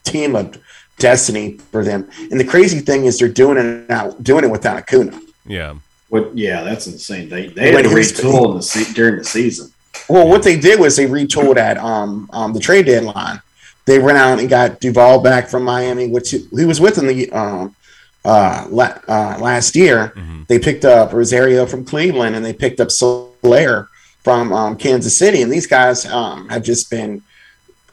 team 0.06 0.38
of 0.38 0.58
destiny 1.00 1.58
for 1.72 1.84
them. 1.84 2.10
And 2.32 2.40
the 2.40 2.46
crazy 2.46 2.80
thing 2.80 3.04
is 3.04 3.20
they're 3.20 3.28
doing 3.28 3.58
it 3.58 3.90
now, 3.90 4.12
doing 4.12 4.46
it 4.46 4.50
without 4.50 4.78
Acuna. 4.78 5.20
Yeah. 5.46 5.76
What? 6.08 6.38
Yeah, 6.38 6.64
that's 6.64 6.88
insane. 6.88 7.28
They 7.28 7.48
they 7.48 7.74
had 7.74 7.84
to 7.84 7.90
retool 7.90 8.52
in 8.52 8.56
the 8.58 8.64
se- 8.64 8.94
during 8.94 9.18
the 9.18 9.26
season. 9.26 9.74
Well, 10.08 10.30
what 10.30 10.44
they 10.44 10.58
did 10.58 10.80
was 10.80 10.96
they 10.96 11.08
retooled 11.08 11.58
at 11.58 11.78
um, 11.78 12.30
um, 12.32 12.54
the 12.54 12.60
trade 12.62 12.86
deadline. 12.86 13.42
They 13.86 14.00
went 14.00 14.18
out 14.18 14.40
and 14.40 14.48
got 14.48 14.80
Duvall 14.80 15.20
back 15.22 15.50
from 15.50 15.64
Miami, 15.64 16.08
which 16.08 16.32
he, 16.32 16.48
he 16.56 16.64
was 16.64 16.80
with 16.80 16.98
in 17.00 17.08
the 17.08 17.30
um, 17.34 17.76
uh, 18.24 18.66
la- 18.70 19.00
uh, 19.10 19.38
last 19.42 19.76
year. 19.76 20.14
They 20.48 20.58
picked 20.58 20.86
up 20.86 21.12
Rosario 21.12 21.66
from 21.66 21.84
Cleveland, 21.84 22.36
and 22.38 22.46
they 22.46 22.54
picked 22.54 22.80
up 22.80 22.92
Soler 22.92 23.90
from 24.24 24.54
um, 24.54 24.78
Kansas 24.78 25.18
City. 25.18 25.42
And 25.42 25.52
these 25.52 25.68
guys 25.68 26.06
um, 26.06 26.48
have 26.50 26.64
just 26.64 26.90
been 26.90 27.22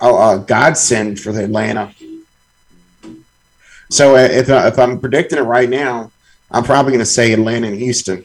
a, 0.01 0.09
a 0.09 0.45
godsend 0.47 1.21
for 1.21 1.33
the 1.33 1.45
Atlanta. 1.45 1.93
So 3.91 4.15
uh, 4.15 4.19
if, 4.21 4.49
I- 4.51 4.69
if 4.69 4.79
I'm 4.79 5.01
predicting 5.01 5.39
it 5.39 5.43
right 5.43 5.69
now, 5.69 6.13
I'm 6.51 6.65
probably 6.65 6.93
going 6.93 7.01
to 7.01 7.07
say 7.07 7.33
Atlanta 7.33 7.69
and 7.69 7.77
Houston. 7.79 8.25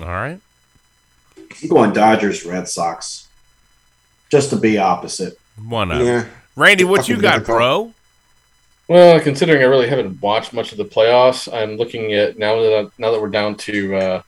All 0.00 0.08
right. 0.08 0.40
I'm 1.62 1.68
going 1.68 1.92
Dodgers, 1.92 2.44
Red 2.44 2.68
Sox, 2.68 3.28
just 4.30 4.50
to 4.50 4.56
be 4.56 4.78
opposite. 4.78 5.38
Why 5.64 5.84
not? 5.84 6.02
Yeah. 6.04 6.26
Randy, 6.54 6.84
what 6.84 7.08
you 7.08 7.16
got, 7.20 7.38
difficult. 7.38 7.58
bro? 7.58 7.92
Well, 8.88 9.20
considering 9.20 9.62
I 9.62 9.66
really 9.66 9.88
haven't 9.88 10.20
watched 10.22 10.52
much 10.52 10.70
of 10.72 10.78
the 10.78 10.84
playoffs, 10.84 11.52
I'm 11.52 11.76
looking 11.76 12.12
at 12.12 12.38
now 12.38 12.60
that 12.60 12.90
now 12.98 13.10
that 13.10 13.20
we're 13.20 13.30
down 13.30 13.56
to 13.56 13.96
uh, 13.96 14.22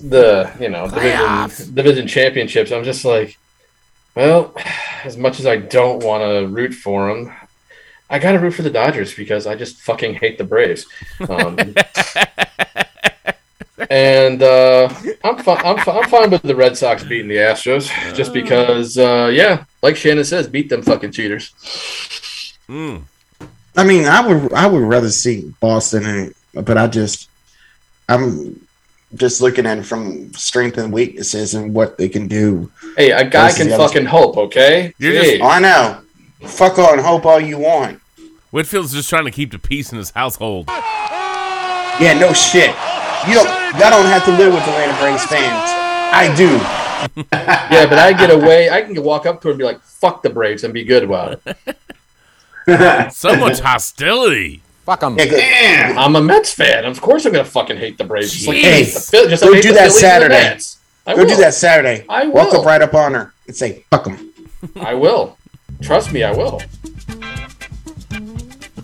the 0.00 0.52
you 0.60 0.68
know 0.68 0.88
division, 0.88 1.74
division 1.74 2.06
championships. 2.06 2.72
I'm 2.72 2.84
just 2.84 3.04
like, 3.04 3.38
well, 4.14 4.54
as 5.04 5.16
much 5.16 5.40
as 5.40 5.46
I 5.46 5.56
don't 5.56 6.02
want 6.02 6.22
to 6.22 6.46
root 6.46 6.72
for 6.74 7.08
them, 7.08 7.32
I 8.08 8.18
got 8.18 8.32
to 8.32 8.38
root 8.38 8.52
for 8.52 8.62
the 8.62 8.70
Dodgers 8.70 9.14
because 9.14 9.46
I 9.46 9.54
just 9.54 9.80
fucking 9.82 10.14
hate 10.14 10.38
the 10.38 10.44
Braves. 10.44 10.86
Um, 11.28 11.58
and 13.90 14.42
uh, 14.42 14.92
I'm 15.24 15.38
fi- 15.38 15.62
I'm 15.62 15.78
fi- 15.78 15.98
I'm 15.98 16.08
fine 16.10 16.30
with 16.30 16.42
the 16.42 16.56
Red 16.56 16.76
Sox 16.76 17.04
beating 17.04 17.28
the 17.28 17.36
Astros 17.36 17.88
just 18.14 18.32
because, 18.32 18.98
uh, 18.98 19.30
yeah, 19.32 19.64
like 19.82 19.96
Shannon 19.96 20.24
says, 20.24 20.48
beat 20.48 20.68
them 20.68 20.82
fucking 20.82 21.12
cheaters. 21.12 21.50
Mm. 22.68 23.02
I 23.76 23.84
mean, 23.84 24.06
I 24.06 24.26
would 24.26 24.52
I 24.52 24.66
would 24.66 24.82
rather 24.82 25.10
see 25.10 25.54
Boston, 25.60 26.04
and, 26.04 26.34
but 26.66 26.76
I 26.76 26.86
just 26.88 27.28
I'm 28.08 28.60
just 29.14 29.40
looking 29.40 29.66
at 29.66 29.78
it 29.78 29.84
from 29.84 30.32
strength 30.34 30.78
and 30.78 30.92
weaknesses 30.92 31.54
and 31.54 31.74
what 31.74 31.98
they 31.98 32.08
can 32.08 32.28
do. 32.28 32.70
Hey, 32.96 33.10
a 33.10 33.28
guy 33.28 33.52
can 33.52 33.68
the 33.68 33.74
other- 33.74 33.84
fucking 33.88 34.06
hope, 34.06 34.36
okay? 34.36 34.94
You're 34.98 35.22
just- 35.22 35.42
I 35.42 35.58
know. 35.58 35.98
Fuck 36.42 36.78
on, 36.78 36.98
hope 36.98 37.26
all 37.26 37.40
you 37.40 37.58
want. 37.58 38.00
Whitfield's 38.50 38.92
just 38.92 39.08
trying 39.10 39.24
to 39.26 39.30
keep 39.30 39.52
the 39.52 39.58
peace 39.58 39.92
in 39.92 39.98
his 39.98 40.10
household. 40.10 40.68
Yeah, 40.68 42.16
no 42.18 42.32
shit. 42.32 42.70
You 43.28 43.34
don't. 43.34 43.46
I 43.48 43.90
don't 43.90 44.06
have 44.06 44.24
to 44.24 44.30
live 44.32 44.54
with 44.54 44.62
Atlanta 44.62 44.98
Braves 44.98 45.24
fans. 45.26 45.70
I 46.12 46.34
do. 46.34 46.48
yeah, 47.32 47.86
but 47.86 47.98
I 47.98 48.12
get 48.14 48.30
away. 48.30 48.70
I 48.70 48.82
can 48.82 49.00
walk 49.02 49.26
up 49.26 49.40
to 49.42 49.48
him 49.48 49.52
and 49.52 49.58
be 49.58 49.64
like, 49.64 49.80
"Fuck 49.82 50.22
the 50.22 50.30
Braves" 50.30 50.64
and 50.64 50.72
be 50.72 50.84
good 50.84 51.02
about 51.04 51.40
it. 52.66 53.12
So 53.12 53.36
much 53.36 53.60
hostility. 53.60 54.62
Fuck 54.86 55.00
them. 55.00 55.16
Yeah. 55.18 55.94
I'm 55.96 56.16
a 56.16 56.20
Mets 56.22 56.52
fan. 56.54 56.84
Of 56.84 57.00
course, 57.00 57.24
I'm 57.26 57.32
gonna 57.32 57.44
fucking 57.44 57.76
hate 57.76 57.98
the 57.98 58.04
Braves. 58.04 58.32
Just 58.32 58.48
like 58.48 58.56
Hey, 58.58 58.84
the 58.84 59.00
Phil- 59.00 59.28
just 59.28 59.42
go 59.44 59.50
like 59.50 59.62
do 59.62 59.68
the 59.68 59.74
that 59.74 59.88
Phillies 59.92 60.02
and 60.04 60.22
the 60.22 60.30
Saturday. 60.30 60.60
I 61.06 61.14
Go 61.14 61.20
will. 61.22 61.28
do 61.28 61.36
that 61.36 61.54
Saturday. 61.54 62.04
I 62.08 62.26
Walk 62.26 62.52
will. 62.52 62.60
up 62.60 62.66
right 62.66 62.82
up 62.82 62.94
on 62.94 63.14
her 63.14 63.32
and 63.46 63.54
say, 63.56 63.84
"Fuck 63.90 64.04
them." 64.04 64.30
I 64.80 64.94
will. 64.94 65.36
Trust 65.82 66.12
me, 66.12 66.22
I 66.24 66.32
will. 66.32 66.60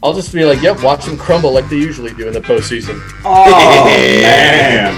I'll 0.03 0.12
just 0.14 0.32
be 0.32 0.44
like, 0.44 0.61
"Yep, 0.62 0.82
watch 0.82 1.05
them 1.07 1.16
crumble 1.18 1.53
like 1.53 1.68
they 1.68 1.76
usually 1.76 2.12
do 2.14 2.26
in 2.28 2.32
the 2.34 2.40
postseason." 2.40 3.01
Oh 3.24 3.84
man! 4.22 4.97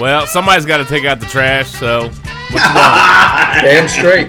Well, 0.00 0.26
somebody's 0.26 0.64
got 0.66 0.78
to 0.78 0.84
take 0.84 1.04
out 1.04 1.20
the 1.20 1.26
trash, 1.26 1.68
so 1.70 2.08
what 2.08 2.50
you 2.50 2.74
want? 2.74 3.62
Damn 3.62 3.88
straight. 3.88 4.28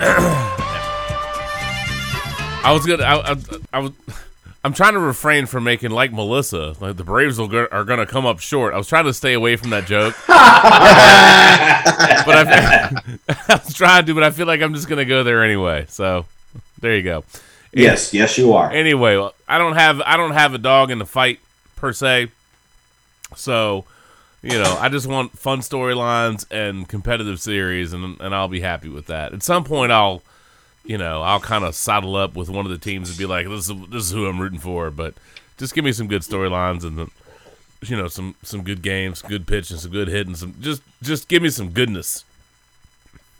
I 2.64 2.72
was 2.72 2.86
gonna. 2.86 3.04
I, 3.04 3.32
I, 3.32 3.36
I 3.72 3.78
was. 3.80 3.92
I'm 4.64 4.72
trying 4.72 4.94
to 4.94 4.98
refrain 4.98 5.44
from 5.44 5.64
making 5.64 5.90
like 5.90 6.10
Melissa, 6.10 6.74
like 6.80 6.96
the 6.96 7.04
Braves 7.04 7.38
will 7.38 7.48
go, 7.48 7.68
are 7.70 7.84
going 7.84 7.98
to 7.98 8.06
come 8.06 8.24
up 8.24 8.40
short. 8.40 8.72
I 8.72 8.78
was 8.78 8.88
trying 8.88 9.04
to 9.04 9.12
stay 9.12 9.34
away 9.34 9.56
from 9.56 9.68
that 9.70 9.84
joke, 9.84 10.14
but 10.26 10.36
I, 12.48 13.02
I 13.28 13.60
was 13.62 13.74
trying 13.74 14.06
to, 14.06 14.14
but 14.14 14.22
I 14.22 14.30
feel 14.30 14.46
like 14.46 14.62
I'm 14.62 14.72
just 14.72 14.88
going 14.88 15.00
to 15.00 15.04
go 15.04 15.22
there 15.22 15.44
anyway. 15.44 15.84
So 15.90 16.24
there 16.80 16.96
you 16.96 17.02
go. 17.02 17.24
Yes, 17.74 18.14
yes, 18.14 18.38
you 18.38 18.54
are. 18.54 18.70
Anyway, 18.70 19.28
I 19.46 19.58
don't 19.58 19.74
have 19.74 20.00
I 20.00 20.16
don't 20.16 20.32
have 20.32 20.54
a 20.54 20.58
dog 20.58 20.90
in 20.90 20.98
the 20.98 21.04
fight 21.04 21.40
per 21.76 21.92
se, 21.92 22.28
so 23.36 23.84
you 24.42 24.58
know 24.58 24.78
I 24.80 24.88
just 24.88 25.06
want 25.06 25.38
fun 25.38 25.60
storylines 25.60 26.46
and 26.50 26.88
competitive 26.88 27.38
series, 27.38 27.92
and 27.92 28.18
and 28.18 28.34
I'll 28.34 28.48
be 28.48 28.60
happy 28.60 28.88
with 28.88 29.08
that. 29.08 29.34
At 29.34 29.42
some 29.42 29.64
point, 29.64 29.92
I'll 29.92 30.22
you 30.84 30.98
know 30.98 31.22
I'll 31.22 31.40
kind 31.40 31.64
of 31.64 31.74
saddle 31.74 32.16
up 32.16 32.36
with 32.36 32.48
one 32.48 32.66
of 32.66 32.72
the 32.72 32.78
teams 32.78 33.08
and 33.08 33.18
be 33.18 33.26
like, 33.26 33.48
this 33.48 33.68
is 33.68 33.88
this 33.88 34.04
is 34.04 34.10
who 34.10 34.26
I'm 34.26 34.40
rooting 34.40 34.58
for. 34.58 34.90
But 34.90 35.14
just 35.58 35.74
give 35.74 35.84
me 35.84 35.92
some 35.92 36.08
good 36.08 36.22
storylines 36.22 36.84
and 36.84 37.10
you 37.88 37.96
know 37.96 38.08
some 38.08 38.34
some 38.42 38.62
good 38.62 38.82
games, 38.82 39.22
good 39.22 39.46
pitching, 39.46 39.78
some 39.78 39.90
good 39.90 40.08
hitting, 40.08 40.34
some 40.34 40.54
just 40.60 40.82
just 41.02 41.28
give 41.28 41.42
me 41.42 41.50
some 41.50 41.70
goodness. 41.70 42.24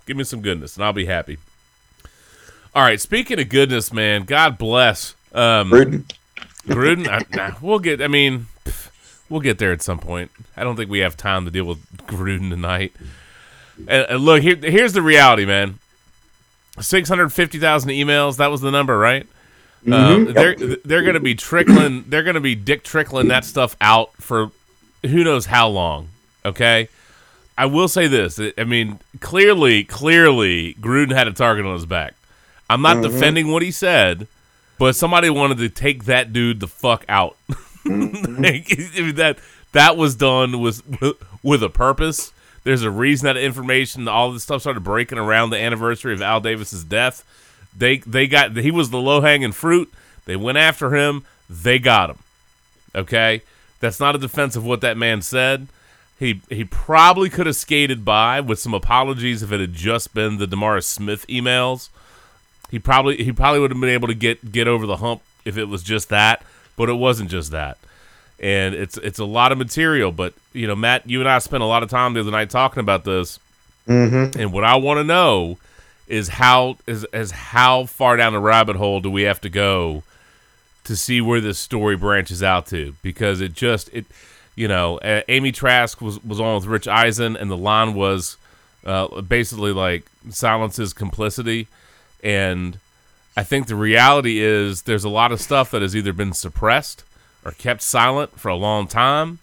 Give 0.07 0.17
me 0.17 0.25
some 0.25 0.43
goodness, 0.43 0.77
and 0.77 0.85
I'll 0.85 0.93
be 0.93 1.07
happy. 1.07 1.39
All 2.75 2.83
right. 2.83 3.01
Speaking 3.01 3.39
of 3.41 3.49
goodness, 3.49 3.93
man, 3.93 4.25
God 4.25 4.59
bless 4.59 5.15
um, 5.33 5.71
Gruden. 5.71 6.05
Gruden. 6.67 7.09
I, 7.09 7.23
nah, 7.35 7.57
we'll 7.63 7.79
get. 7.79 8.03
I 8.03 8.09
mean, 8.09 8.47
we'll 9.31 9.41
get 9.41 9.59
there 9.59 9.73
at 9.73 9.81
some 9.81 9.99
point. 9.99 10.31
I 10.57 10.65
don't 10.65 10.77
think 10.77 10.91
we 10.91 10.99
have 10.99 11.17
time 11.17 11.45
to 11.45 11.51
deal 11.51 11.65
with 11.65 11.97
Gruden 12.07 12.51
tonight. 12.51 12.93
And, 13.79 14.07
and 14.09 14.21
look, 14.21 14.43
here, 14.43 14.57
here's 14.57 14.93
the 14.93 15.03
reality, 15.03 15.47
man. 15.47 15.79
Six 16.81 17.09
hundred 17.09 17.31
fifty 17.31 17.59
thousand 17.59 17.91
emails. 17.91 18.39
That 18.39 18.51
was 18.51 18.61
the 18.61 18.71
number, 18.71 18.99
right? 18.99 19.27
Mm-hmm. 19.85 20.29
Uh, 20.29 20.33
they're 20.33 20.57
they're 20.85 21.03
going 21.03 21.15
to 21.15 21.21
be 21.21 21.35
trickling. 21.35 22.05
They're 22.09 22.23
going 22.23 22.35
to 22.35 22.41
be 22.41 22.55
dick 22.55 22.83
trickling 22.83 23.29
that 23.29 23.45
stuff 23.45 23.77
out 23.81 24.13
for 24.15 24.51
who 25.03 25.25
knows 25.25 25.47
how 25.47 25.69
long. 25.69 26.09
Okay. 26.45 26.89
I 27.57 27.67
will 27.67 27.87
say 27.87 28.09
this. 28.09 28.41
I 28.59 28.65
mean, 28.65 28.99
clearly, 29.21 29.85
clearly, 29.85 30.75
Gruden 30.75 31.15
had 31.15 31.29
a 31.29 31.33
target 31.33 31.65
on 31.65 31.75
his 31.75 31.87
back. 31.87 32.15
I'm 32.69 32.83
not 32.83 32.97
mm-hmm. 32.97 33.13
defending 33.13 33.53
what 33.53 33.63
he 33.63 33.71
said, 33.71 34.27
but 34.79 34.97
somebody 34.97 35.31
wanted 35.31 35.59
to 35.59 35.69
take 35.69 36.05
that 36.05 36.33
dude 36.33 36.61
the 36.61 36.69
fuck 36.69 37.05
out. 37.09 37.37
Mm-hmm. 37.85 38.43
Like, 38.43 38.67
I 38.97 39.01
mean, 39.03 39.15
that 39.17 39.39
that 39.73 39.99
was 39.99 40.15
done 40.15 40.61
with 40.61 40.83
with 41.43 41.63
a 41.63 41.69
purpose. 41.69 42.33
There's 42.65 42.83
a 42.83 42.91
reason 42.91 43.27
that 43.27 43.37
information, 43.37 44.09
all 44.09 44.33
this 44.33 44.43
stuff 44.43 44.63
started 44.63 44.81
breaking 44.81 45.19
around 45.19 45.51
the 45.51 45.61
anniversary 45.61 46.15
of 46.15 46.23
Al 46.23 46.41
Davis's 46.41 46.83
death. 46.83 47.25
They 47.77 47.99
they 47.99 48.27
got 48.27 48.57
he 48.57 48.71
was 48.71 48.91
the 48.91 48.99
low 48.99 49.21
hanging 49.21 49.53
fruit. 49.53 49.93
They 50.25 50.37
went 50.37 50.59
after 50.59 50.95
him. 50.95 51.25
They 51.49 51.79
got 51.79 52.11
him. 52.11 52.19
Okay, 52.95 53.43
that's 53.81 54.01
not 54.01 54.15
a 54.15 54.19
defense 54.19 54.57
of 54.57 54.65
what 54.65 54.81
that 54.81 54.97
man 54.97 55.21
said. 55.23 55.69
He 56.19 56.41
he 56.49 56.65
probably 56.65 57.29
could 57.29 57.47
have 57.47 57.57
skated 57.57 58.05
by 58.05 58.41
with 58.41 58.59
some 58.59 58.73
apologies 58.73 59.43
if 59.43 59.53
it 59.53 59.61
had 59.61 59.75
just 59.75 60.15
been 60.15 60.39
the 60.39 60.47
DeMaurice 60.47 60.85
Smith 60.85 61.27
emails. 61.27 61.91
He 62.71 62.79
probably 62.79 63.23
he 63.23 63.33
probably 63.33 63.61
would 63.61 63.73
have 63.73 63.81
been 63.81 63.91
able 63.91 64.09
to 64.09 64.15
get 64.15 64.53
get 64.53 64.69
over 64.69 64.87
the 64.87 64.97
hump 64.97 65.23
if 65.45 65.59
it 65.59 65.67
was 65.67 65.83
just 65.83 66.09
that, 66.09 66.43
but 66.77 66.89
it 66.89 66.95
wasn't 66.95 67.31
just 67.31 67.51
that. 67.51 67.77
And 68.45 68.75
it's 68.75 68.99
it's 68.99 69.19
a 69.19 69.25
lot 69.25 69.53
of 69.53 69.59
material, 69.59 70.13
but 70.13 70.35
you 70.53 70.67
know, 70.67 70.77
Matt, 70.77 71.09
you 71.09 71.19
and 71.21 71.27
I 71.27 71.39
spent 71.39 71.63
a 71.63 71.67
lot 71.67 71.83
of 71.83 71.89
time 71.89 72.13
the 72.13 72.21
other 72.21 72.31
night 72.31 72.51
talking 72.51 72.81
about 72.81 73.05
this. 73.05 73.41
Mm-hmm. 73.89 74.39
And 74.39 74.53
what 74.53 74.65
I 74.65 74.77
want 74.77 74.99
to 74.99 75.05
know 75.05 75.57
is 76.09 76.29
how 76.29 76.77
is 76.87 77.07
is 77.15 77.31
how 77.31 77.87
far 77.87 78.19
down 78.19 78.35
the 78.35 78.39
rabbit 78.39 78.77
hole 78.77 79.01
do 79.01 79.11
we 79.11 79.23
have 79.23 79.41
to 79.41 79.49
go 79.49 80.03
to 80.85 80.95
see 80.95 81.23
where 81.23 81.41
this 81.41 81.59
story 81.59 81.97
branches 81.97 82.43
out 82.43 82.67
to? 82.67 82.95
Because 83.03 83.41
it 83.41 83.55
just 83.55 83.89
it, 83.95 84.05
you 84.55 84.69
know, 84.69 84.99
uh, 84.99 85.23
Amy 85.29 85.51
Trask 85.51 86.03
was 86.03 86.23
was 86.23 86.39
on 86.39 86.57
with 86.57 86.67
Rich 86.67 86.87
Eisen, 86.87 87.39
and 87.39 87.51
the 87.51 87.57
line 87.57 87.95
was 87.95 88.37
uh, 88.85 89.23
basically 89.23 89.73
like 89.73 90.05
silences 90.29 90.93
complicity, 90.93 91.67
and 92.23 92.79
I 93.39 93.43
think 93.43 93.69
the 93.69 93.75
reality 93.75 94.41
is 94.41 94.83
there's 94.83 95.05
a 95.05 95.09
lot 95.09 95.33
of 95.33 95.41
stuff 95.41 95.71
that 95.71 95.81
has 95.81 95.97
either 95.97 96.13
been 96.13 96.35
suppressed 96.35 97.05
or 97.45 97.53
kept 97.53 97.83
silent 97.83 98.39
for 98.39 98.49
a 98.49 98.57
long 98.57 98.87
time. 98.87 99.39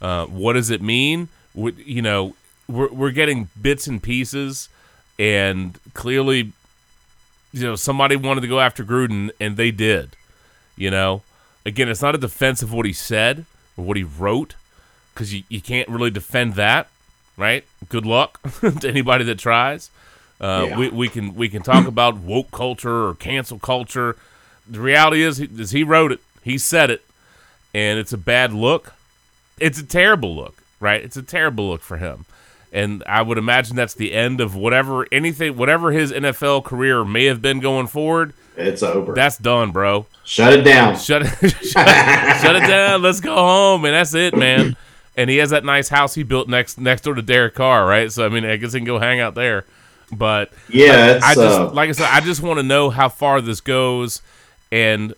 Uh, 0.00 0.26
what 0.26 0.52
does 0.52 0.70
it 0.70 0.80
mean? 0.82 1.28
We, 1.54 1.72
you 1.84 2.02
know, 2.02 2.34
we're 2.68 2.88
we're 2.92 3.10
getting 3.10 3.48
bits 3.60 3.86
and 3.86 4.02
pieces, 4.02 4.68
and 5.18 5.78
clearly, 5.94 6.52
you 7.52 7.62
know, 7.64 7.74
somebody 7.76 8.14
wanted 8.16 8.42
to 8.42 8.48
go 8.48 8.60
after 8.60 8.84
Gruden, 8.84 9.30
and 9.40 9.56
they 9.56 9.70
did. 9.70 10.10
You 10.76 10.90
know, 10.90 11.22
again, 11.66 11.88
it's 11.88 12.02
not 12.02 12.14
a 12.14 12.18
defense 12.18 12.62
of 12.62 12.72
what 12.72 12.86
he 12.86 12.92
said 12.92 13.44
or 13.76 13.84
what 13.84 13.96
he 13.96 14.04
wrote, 14.04 14.54
because 15.12 15.34
you, 15.34 15.42
you 15.48 15.60
can't 15.60 15.88
really 15.88 16.10
defend 16.10 16.54
that, 16.54 16.88
right? 17.36 17.64
Good 17.88 18.06
luck 18.06 18.40
to 18.60 18.88
anybody 18.88 19.24
that 19.24 19.38
tries. 19.40 19.90
Uh, 20.40 20.66
Yeah. 20.68 20.78
we, 20.78 20.88
we 20.90 21.08
can 21.08 21.34
we 21.34 21.48
can 21.48 21.62
talk 21.62 21.86
about 21.88 22.18
woke 22.18 22.52
culture 22.52 23.08
or 23.08 23.14
cancel 23.16 23.58
culture. 23.58 24.14
The 24.70 24.78
reality 24.78 25.22
is, 25.22 25.40
is 25.40 25.72
he 25.72 25.82
wrote 25.82 26.12
it, 26.12 26.20
he 26.44 26.58
said 26.58 26.90
it, 26.90 27.02
and 27.74 27.98
it's 27.98 28.12
a 28.12 28.18
bad 28.18 28.52
look. 28.52 28.94
It's 29.60 29.78
a 29.78 29.84
terrible 29.84 30.34
look, 30.36 30.62
right? 30.80 31.02
It's 31.02 31.16
a 31.16 31.22
terrible 31.22 31.68
look 31.68 31.80
for 31.82 31.96
him, 31.96 32.24
and 32.72 33.02
I 33.06 33.22
would 33.22 33.38
imagine 33.38 33.76
that's 33.76 33.94
the 33.94 34.12
end 34.12 34.40
of 34.40 34.54
whatever 34.54 35.06
anything, 35.12 35.56
whatever 35.56 35.90
his 35.92 36.12
NFL 36.12 36.64
career 36.64 37.04
may 37.04 37.24
have 37.26 37.42
been 37.42 37.60
going 37.60 37.86
forward. 37.88 38.32
It's 38.56 38.82
over. 38.82 39.14
That's 39.14 39.38
done, 39.38 39.70
bro. 39.70 40.06
Shut 40.24 40.52
it 40.52 40.62
down. 40.62 40.96
Shut 40.98 41.22
it, 41.22 41.28
shut, 41.64 41.86
it- 41.88 42.40
shut 42.40 42.56
it 42.56 42.66
down. 42.66 43.02
Let's 43.02 43.20
go 43.20 43.34
home, 43.34 43.84
and 43.84 43.94
that's 43.94 44.14
it, 44.14 44.36
man. 44.36 44.76
And 45.16 45.28
he 45.28 45.38
has 45.38 45.50
that 45.50 45.64
nice 45.64 45.88
house 45.88 46.14
he 46.14 46.22
built 46.22 46.48
next 46.48 46.78
next 46.78 47.02
door 47.02 47.14
to 47.14 47.22
Derek 47.22 47.54
Carr, 47.54 47.84
right? 47.86 48.10
So 48.12 48.24
I 48.24 48.28
mean, 48.28 48.44
I 48.44 48.56
guess 48.56 48.72
he 48.72 48.78
can 48.78 48.86
go 48.86 48.98
hang 49.00 49.18
out 49.20 49.34
there. 49.34 49.64
But 50.12 50.52
Yeah, 50.68 50.92
I, 50.92 51.10
it's, 51.16 51.24
I 51.24 51.34
just 51.34 51.58
uh, 51.60 51.70
like 51.70 51.88
I 51.88 51.92
said, 51.92 52.08
I 52.10 52.20
just 52.20 52.40
want 52.40 52.58
to 52.58 52.62
know 52.62 52.88
how 52.90 53.08
far 53.08 53.40
this 53.40 53.60
goes, 53.60 54.22
and 54.70 55.12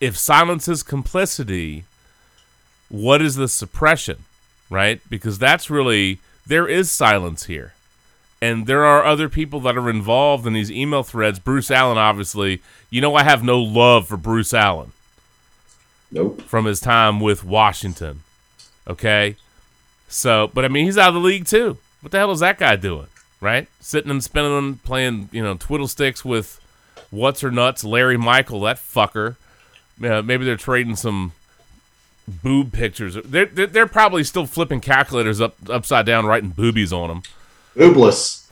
if 0.00 0.16
silence 0.16 0.68
is 0.68 0.82
complicity, 0.82 1.84
what 2.88 3.22
is 3.22 3.36
the 3.36 3.48
suppression, 3.48 4.24
right? 4.70 5.00
Because 5.08 5.38
that's 5.38 5.70
really 5.70 6.20
there 6.46 6.68
is 6.68 6.90
silence 6.90 7.44
here, 7.44 7.72
and 8.40 8.66
there 8.66 8.84
are 8.84 9.04
other 9.04 9.28
people 9.28 9.60
that 9.60 9.76
are 9.76 9.90
involved 9.90 10.46
in 10.46 10.52
these 10.52 10.70
email 10.70 11.02
threads. 11.02 11.38
Bruce 11.38 11.70
Allen, 11.70 11.98
obviously, 11.98 12.62
you 12.90 13.00
know, 13.00 13.14
I 13.14 13.22
have 13.24 13.42
no 13.42 13.60
love 13.60 14.08
for 14.08 14.16
Bruce 14.16 14.54
Allen 14.54 14.92
Nope. 16.10 16.42
from 16.42 16.66
his 16.66 16.80
time 16.80 17.20
with 17.20 17.44
Washington. 17.44 18.20
Okay. 18.88 19.36
So, 20.08 20.50
but 20.54 20.64
I 20.64 20.68
mean, 20.68 20.84
he's 20.84 20.98
out 20.98 21.08
of 21.08 21.14
the 21.14 21.20
league 21.20 21.46
too. 21.46 21.78
What 22.00 22.12
the 22.12 22.18
hell 22.18 22.30
is 22.30 22.40
that 22.40 22.58
guy 22.58 22.76
doing? 22.76 23.08
Right? 23.40 23.68
Sitting 23.80 24.10
and 24.10 24.22
spinning 24.22 24.76
playing, 24.76 25.28
you 25.32 25.42
know, 25.42 25.54
twiddle 25.54 25.88
sticks 25.88 26.24
with 26.24 26.60
what's 27.10 27.40
her 27.40 27.50
nuts, 27.50 27.84
Larry 27.84 28.16
Michael, 28.16 28.60
that 28.60 28.76
fucker. 28.76 29.36
Uh, 30.02 30.22
maybe 30.22 30.44
they're 30.44 30.56
trading 30.56 30.96
some 30.96 31.32
boob 32.28 32.72
pictures. 32.72 33.16
They're, 33.24 33.46
they're, 33.46 33.66
they're 33.66 33.86
probably 33.86 34.24
still 34.24 34.46
flipping 34.46 34.80
calculators 34.80 35.40
up 35.40 35.56
upside 35.68 36.06
down, 36.06 36.26
writing 36.26 36.50
boobies 36.50 36.92
on 36.92 37.08
them. 37.08 37.22
Oobless. 37.76 38.44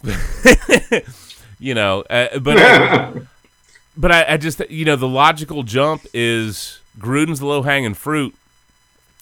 you 1.59 1.75
know, 1.75 2.03
uh, 2.11 2.39
but 2.39 2.59
I, 2.59 3.13
but 3.97 4.13
I, 4.13 4.35
I 4.35 4.37
just 4.37 4.61
you 4.71 4.85
know 4.85 4.97
the 4.97 5.09
logical 5.09 5.63
jump 5.63 6.07
is 6.13 6.81
Gruden's 6.99 7.41
the 7.41 7.47
low 7.47 7.63
hanging 7.63 7.95
fruit, 7.95 8.35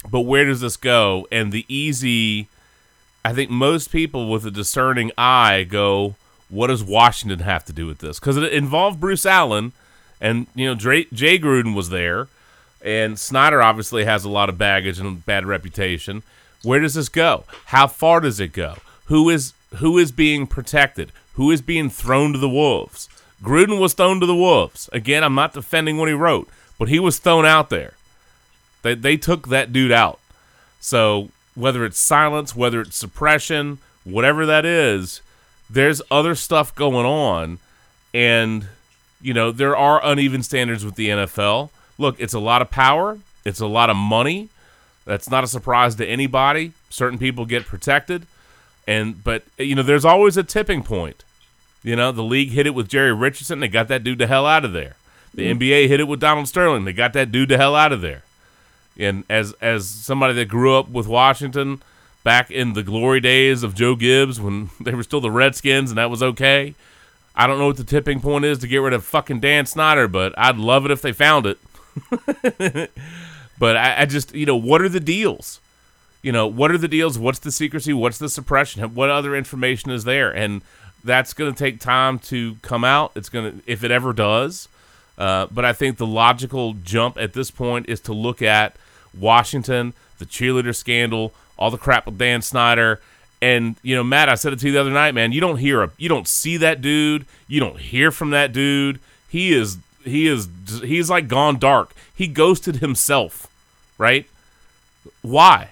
but 0.09 0.21
where 0.21 0.45
does 0.45 0.61
this 0.61 0.77
go? 0.77 1.27
And 1.31 1.51
the 1.51 1.65
easy, 1.67 2.47
I 3.23 3.33
think 3.33 3.49
most 3.49 3.91
people 3.91 4.29
with 4.29 4.45
a 4.45 4.51
discerning 4.51 5.11
eye 5.17 5.63
go, 5.63 6.15
what 6.49 6.67
does 6.67 6.83
Washington 6.83 7.39
have 7.39 7.65
to 7.65 7.73
do 7.73 7.87
with 7.87 7.99
this? 7.99 8.19
Because 8.19 8.37
it 8.37 8.51
involved 8.53 8.99
Bruce 8.99 9.25
Allen, 9.25 9.71
and 10.23 10.47
you 10.55 10.65
know 10.65 10.73
Dre, 10.73 11.03
Jay 11.13 11.37
Gruden 11.37 11.75
was 11.75 11.89
there, 11.89 12.29
and 12.81 13.19
Snyder 13.19 13.61
obviously 13.61 14.05
has 14.05 14.23
a 14.23 14.29
lot 14.29 14.49
of 14.49 14.57
baggage 14.57 14.99
and 14.99 15.23
bad 15.23 15.45
reputation. 15.45 16.23
Where 16.63 16.79
does 16.79 16.93
this 16.95 17.09
go? 17.09 17.43
How 17.65 17.87
far 17.87 18.21
does 18.21 18.39
it 18.39 18.53
go? 18.53 18.77
Who 19.05 19.29
is 19.29 19.53
who 19.75 19.97
is 19.97 20.11
being 20.11 20.47
protected? 20.47 21.11
Who 21.33 21.51
is 21.51 21.61
being 21.61 21.89
thrown 21.89 22.31
to 22.33 22.39
the 22.39 22.49
wolves? 22.49 23.09
Gruden 23.43 23.79
was 23.79 23.93
thrown 23.93 24.21
to 24.21 24.25
the 24.25 24.35
wolves. 24.35 24.89
Again, 24.93 25.23
I'm 25.23 25.35
not 25.35 25.53
defending 25.53 25.97
what 25.97 26.07
he 26.07 26.13
wrote, 26.13 26.47
but 26.79 26.87
he 26.87 26.99
was 26.99 27.19
thrown 27.19 27.45
out 27.45 27.69
there. 27.69 27.93
They 28.81 28.95
they 28.95 29.17
took 29.17 29.49
that 29.49 29.73
dude 29.73 29.91
out. 29.91 30.19
So 30.79 31.29
whether 31.53 31.83
it's 31.83 31.99
silence, 31.99 32.55
whether 32.55 32.79
it's 32.79 32.95
suppression, 32.95 33.79
whatever 34.05 34.45
that 34.45 34.65
is, 34.65 35.21
there's 35.69 36.01
other 36.09 36.33
stuff 36.33 36.73
going 36.73 37.05
on, 37.05 37.59
and 38.13 38.67
you 39.23 39.33
know 39.33 39.51
there 39.51 39.75
are 39.75 40.03
uneven 40.03 40.43
standards 40.43 40.85
with 40.85 40.95
the 40.95 41.09
NFL. 41.09 41.69
Look, 41.97 42.19
it's 42.19 42.33
a 42.33 42.39
lot 42.39 42.61
of 42.61 42.69
power, 42.69 43.19
it's 43.45 43.59
a 43.59 43.67
lot 43.67 43.89
of 43.89 43.95
money. 43.95 44.49
That's 45.05 45.29
not 45.29 45.43
a 45.43 45.47
surprise 45.47 45.95
to 45.95 46.05
anybody. 46.05 46.73
Certain 46.89 47.17
people 47.17 47.45
get 47.45 47.65
protected, 47.65 48.25
and 48.87 49.23
but 49.23 49.43
you 49.57 49.75
know 49.75 49.83
there's 49.83 50.05
always 50.05 50.37
a 50.37 50.43
tipping 50.43 50.83
point. 50.83 51.23
You 51.83 51.95
know 51.95 52.11
the 52.11 52.23
league 52.23 52.51
hit 52.51 52.67
it 52.67 52.75
with 52.75 52.87
Jerry 52.87 53.13
Richardson. 53.13 53.59
They 53.59 53.67
got 53.67 53.87
that 53.87 54.03
dude 54.03 54.19
the 54.19 54.27
hell 54.27 54.45
out 54.45 54.65
of 54.65 54.73
there. 54.73 54.95
The 55.33 55.49
mm-hmm. 55.49 55.61
NBA 55.61 55.87
hit 55.87 55.99
it 55.99 56.07
with 56.07 56.19
Donald 56.19 56.47
Sterling. 56.47 56.85
They 56.85 56.93
got 56.93 57.13
that 57.13 57.31
dude 57.31 57.49
the 57.49 57.57
hell 57.57 57.75
out 57.75 57.91
of 57.91 58.01
there. 58.01 58.23
And 58.97 59.23
as 59.29 59.53
as 59.61 59.87
somebody 59.89 60.33
that 60.35 60.45
grew 60.45 60.77
up 60.77 60.89
with 60.89 61.07
Washington 61.07 61.81
back 62.23 62.49
in 62.51 62.73
the 62.73 62.83
glory 62.83 63.19
days 63.19 63.63
of 63.63 63.75
Joe 63.75 63.95
Gibbs 63.95 64.39
when 64.39 64.69
they 64.79 64.93
were 64.93 65.03
still 65.03 65.21
the 65.21 65.31
Redskins 65.31 65.91
and 65.91 65.97
that 65.97 66.09
was 66.09 66.23
okay. 66.23 66.75
I 67.35 67.47
don't 67.47 67.57
know 67.57 67.67
what 67.67 67.77
the 67.77 67.83
tipping 67.83 68.19
point 68.19 68.45
is 68.45 68.59
to 68.59 68.67
get 68.67 68.77
rid 68.77 68.93
of 68.93 69.03
fucking 69.03 69.39
Dan 69.39 69.65
Snyder, 69.65 70.07
but 70.07 70.37
I'd 70.37 70.57
love 70.57 70.85
it 70.85 70.91
if 70.91 71.01
they 71.01 71.11
found 71.11 71.45
it. 71.45 71.57
but 73.59 73.75
I, 73.75 74.01
I 74.01 74.05
just, 74.05 74.35
you 74.35 74.45
know, 74.45 74.55
what 74.55 74.81
are 74.81 74.89
the 74.89 74.99
deals? 74.99 75.59
You 76.21 76.31
know, 76.31 76.47
what 76.47 76.71
are 76.71 76.77
the 76.77 76.87
deals? 76.87 77.17
What's 77.17 77.39
the 77.39 77.51
secrecy? 77.51 77.91
What's 77.91 78.17
the 78.17 78.29
suppression? 78.29 78.95
What 78.95 79.09
other 79.09 79.35
information 79.35 79.91
is 79.91 80.03
there? 80.03 80.33
And 80.33 80.61
that's 81.03 81.33
going 81.33 81.53
to 81.53 81.57
take 81.57 81.79
time 81.79 82.19
to 82.19 82.55
come 82.61 82.83
out. 82.83 83.11
It's 83.15 83.29
going 83.29 83.59
to, 83.59 83.71
if 83.71 83.83
it 83.83 83.91
ever 83.91 84.13
does. 84.13 84.69
Uh, 85.17 85.47
but 85.51 85.65
I 85.65 85.73
think 85.73 85.97
the 85.97 86.07
logical 86.07 86.73
jump 86.73 87.17
at 87.17 87.33
this 87.33 87.51
point 87.51 87.89
is 87.89 87.99
to 88.01 88.13
look 88.13 88.41
at 88.41 88.75
Washington, 89.17 89.93
the 90.17 90.25
cheerleader 90.25 90.75
scandal, 90.75 91.33
all 91.57 91.69
the 91.69 91.77
crap 91.77 92.05
with 92.05 92.17
Dan 92.17 92.41
Snyder. 92.41 92.99
And 93.43 93.75
you 93.83 93.93
know, 93.93 94.05
Matt, 94.05 94.29
I 94.29 94.35
said 94.35 94.53
it 94.53 94.59
to 94.59 94.67
you 94.67 94.71
the 94.71 94.79
other 94.79 94.89
night, 94.89 95.13
man. 95.13 95.33
You 95.33 95.41
don't 95.41 95.57
hear 95.57 95.83
a, 95.83 95.91
you 95.97 96.07
don't 96.07 96.29
see 96.29 96.55
that 96.57 96.81
dude. 96.81 97.25
You 97.45 97.59
don't 97.59 97.77
hear 97.77 98.09
from 98.09 98.29
that 98.29 98.53
dude. 98.53 99.01
He 99.27 99.51
is, 99.51 99.79
he 100.05 100.27
is, 100.27 100.47
he's 100.81 101.09
like 101.09 101.27
gone 101.27 101.59
dark. 101.59 101.93
He 102.15 102.27
ghosted 102.27 102.77
himself, 102.77 103.47
right? 103.97 104.29
Why? 105.21 105.71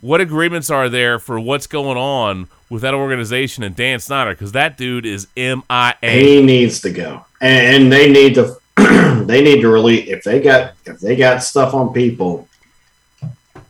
What 0.00 0.22
agreements 0.22 0.70
are 0.70 0.88
there 0.88 1.18
for 1.18 1.38
what's 1.38 1.66
going 1.66 1.98
on 1.98 2.48
with 2.70 2.80
that 2.80 2.94
organization 2.94 3.62
and 3.62 3.76
Dan 3.76 4.00
Snyder? 4.00 4.30
Because 4.30 4.52
that 4.52 4.78
dude 4.78 5.04
is 5.04 5.26
MIA. 5.36 5.94
He 6.00 6.40
needs 6.40 6.80
to 6.80 6.90
go, 6.90 7.26
and, 7.42 7.82
and 7.82 7.92
they 7.92 8.10
need 8.10 8.36
to, 8.36 8.56
they 9.26 9.44
need 9.44 9.60
to 9.60 9.68
really, 9.68 10.08
if 10.08 10.24
they 10.24 10.40
got, 10.40 10.72
if 10.86 10.98
they 10.98 11.14
got 11.14 11.42
stuff 11.42 11.74
on 11.74 11.92
people. 11.92 12.48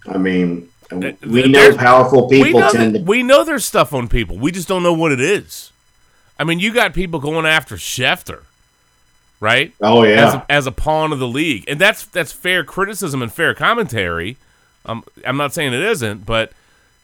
I 0.06 0.18
mean, 0.18 0.68
we 1.00 1.42
know 1.46 1.58
There's- 1.60 1.76
powerful 1.76 2.28
we 2.28 2.42
people 2.44 2.60
know 2.60 2.70
tend 2.72 2.94
to. 2.94 3.00
we 3.02 3.22
know 3.22 3.44
there's 3.44 3.64
stuff 3.64 3.92
on 3.92 4.08
people. 4.08 4.36
We 4.38 4.50
just 4.52 4.68
don't 4.68 4.82
know 4.82 4.92
what 4.92 5.12
it 5.12 5.20
is. 5.20 5.70
I 6.38 6.44
mean, 6.44 6.58
you 6.60 6.72
got 6.72 6.92
people 6.94 7.20
going 7.20 7.46
after 7.46 7.76
Schefter, 7.76 8.42
right? 9.40 9.72
Oh, 9.80 10.02
yeah. 10.02 10.26
as 10.26 10.34
a, 10.34 10.46
as 10.48 10.66
a 10.66 10.72
pawn 10.72 11.12
of 11.12 11.18
the 11.18 11.28
league, 11.28 11.64
and 11.68 11.78
that's 11.80 12.04
that's 12.06 12.32
fair 12.32 12.64
criticism 12.64 13.22
and 13.22 13.32
fair 13.32 13.54
commentary. 13.54 14.36
Um, 14.84 15.04
I'm 15.24 15.36
not 15.36 15.52
saying 15.52 15.72
it 15.72 15.82
isn't, 15.82 16.26
but 16.26 16.52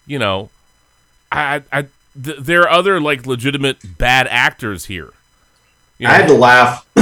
you 0.07 0.19
know, 0.19 0.51
I, 1.31 1.63
I 1.71 1.83
th- 2.23 2.39
there 2.41 2.63
are 2.63 2.71
other 2.71 3.01
like 3.01 3.27
legitimate 3.27 3.99
bad 3.99 4.27
actors 4.29 4.87
here. 4.87 5.13
You 5.99 6.09
I 6.09 6.13
had 6.15 6.27
to 6.29 6.35
laugh 6.35 6.87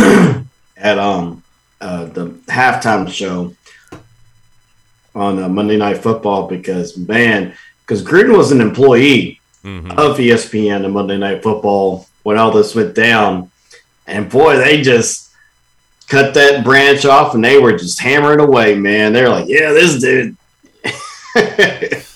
at 0.77 0.99
um 0.99 1.43
uh, 1.81 2.07
the 2.07 2.27
halftime 2.49 3.09
show 3.11 3.55
on 5.17 5.43
uh, 5.43 5.49
Monday 5.49 5.77
Night 5.77 5.99
Football 5.99 6.47
because 6.47 6.97
man, 6.97 7.55
because 7.81 8.03
Gruden 8.03 8.37
was 8.37 8.53
an 8.53 8.61
employee 8.61 9.41
Mm-hmm. 9.65 9.99
of 9.99 10.17
ESPN 10.19 10.85
and 10.85 10.95
Monday 10.95 11.19
Night 11.19 11.43
Football 11.43 12.07
when 12.23 12.39
all 12.39 12.53
this 12.53 12.77
went 12.77 12.95
down, 12.95 13.51
and 14.07 14.31
boy, 14.31 14.57
they 14.59 14.81
just 14.81 15.33
cut 16.07 16.35
that 16.35 16.63
branch 16.63 17.05
off 17.05 17.35
and 17.35 17.45
they 17.45 17.59
were 17.59 17.73
just 17.77 17.99
hammering 18.01 18.39
away, 18.39 18.77
man. 18.77 19.13
They're 19.13 19.29
like, 19.29 19.49
yeah, 19.49 19.73
this 19.73 20.01
dude. 20.01 20.37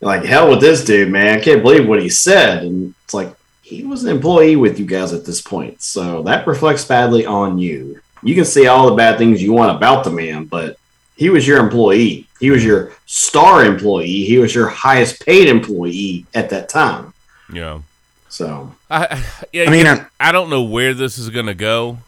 like 0.00 0.24
hell 0.24 0.50
with 0.50 0.60
this 0.60 0.84
dude, 0.84 1.10
man. 1.10 1.36
I 1.36 1.40
can't 1.40 1.62
believe 1.62 1.88
what 1.88 2.00
he 2.00 2.08
said. 2.08 2.62
And 2.62 2.94
it's 3.04 3.14
like 3.14 3.34
he 3.62 3.82
was 3.84 4.04
an 4.04 4.14
employee 4.14 4.54
with 4.54 4.78
you 4.78 4.86
guys 4.86 5.12
at 5.12 5.24
this 5.24 5.42
point. 5.42 5.82
So 5.82 6.22
that 6.22 6.46
reflects 6.46 6.84
badly 6.84 7.26
on 7.26 7.58
you. 7.58 8.00
You 8.22 8.36
can 8.36 8.44
say 8.44 8.66
all 8.66 8.88
the 8.88 8.96
bad 8.96 9.18
things 9.18 9.42
you 9.42 9.52
want 9.52 9.76
about 9.76 10.04
the 10.04 10.10
man, 10.10 10.44
but 10.44 10.77
he 11.18 11.28
was 11.30 11.46
your 11.46 11.58
employee. 11.58 12.26
He 12.40 12.50
was 12.50 12.64
your 12.64 12.92
star 13.06 13.64
employee. 13.64 14.24
He 14.24 14.38
was 14.38 14.54
your 14.54 14.68
highest 14.68 15.24
paid 15.26 15.48
employee 15.48 16.24
at 16.34 16.48
that 16.50 16.68
time. 16.68 17.12
Yeah. 17.52 17.80
So 18.28 18.72
I, 18.90 19.22
yeah, 19.52 19.64
I 19.64 19.70
mean, 19.70 19.86
I'm- 19.86 20.06
I 20.20 20.32
don't 20.32 20.48
know 20.50 20.62
where 20.62 20.94
this 20.94 21.18
is 21.18 21.28
going 21.30 21.46
to 21.46 21.54
go, 21.54 21.98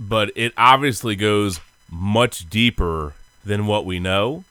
but 0.00 0.30
it 0.34 0.52
obviously 0.56 1.14
goes 1.16 1.60
much 1.90 2.48
deeper 2.50 3.14
than 3.44 3.66
what 3.66 3.84
we 3.86 3.98
know, 4.00 4.44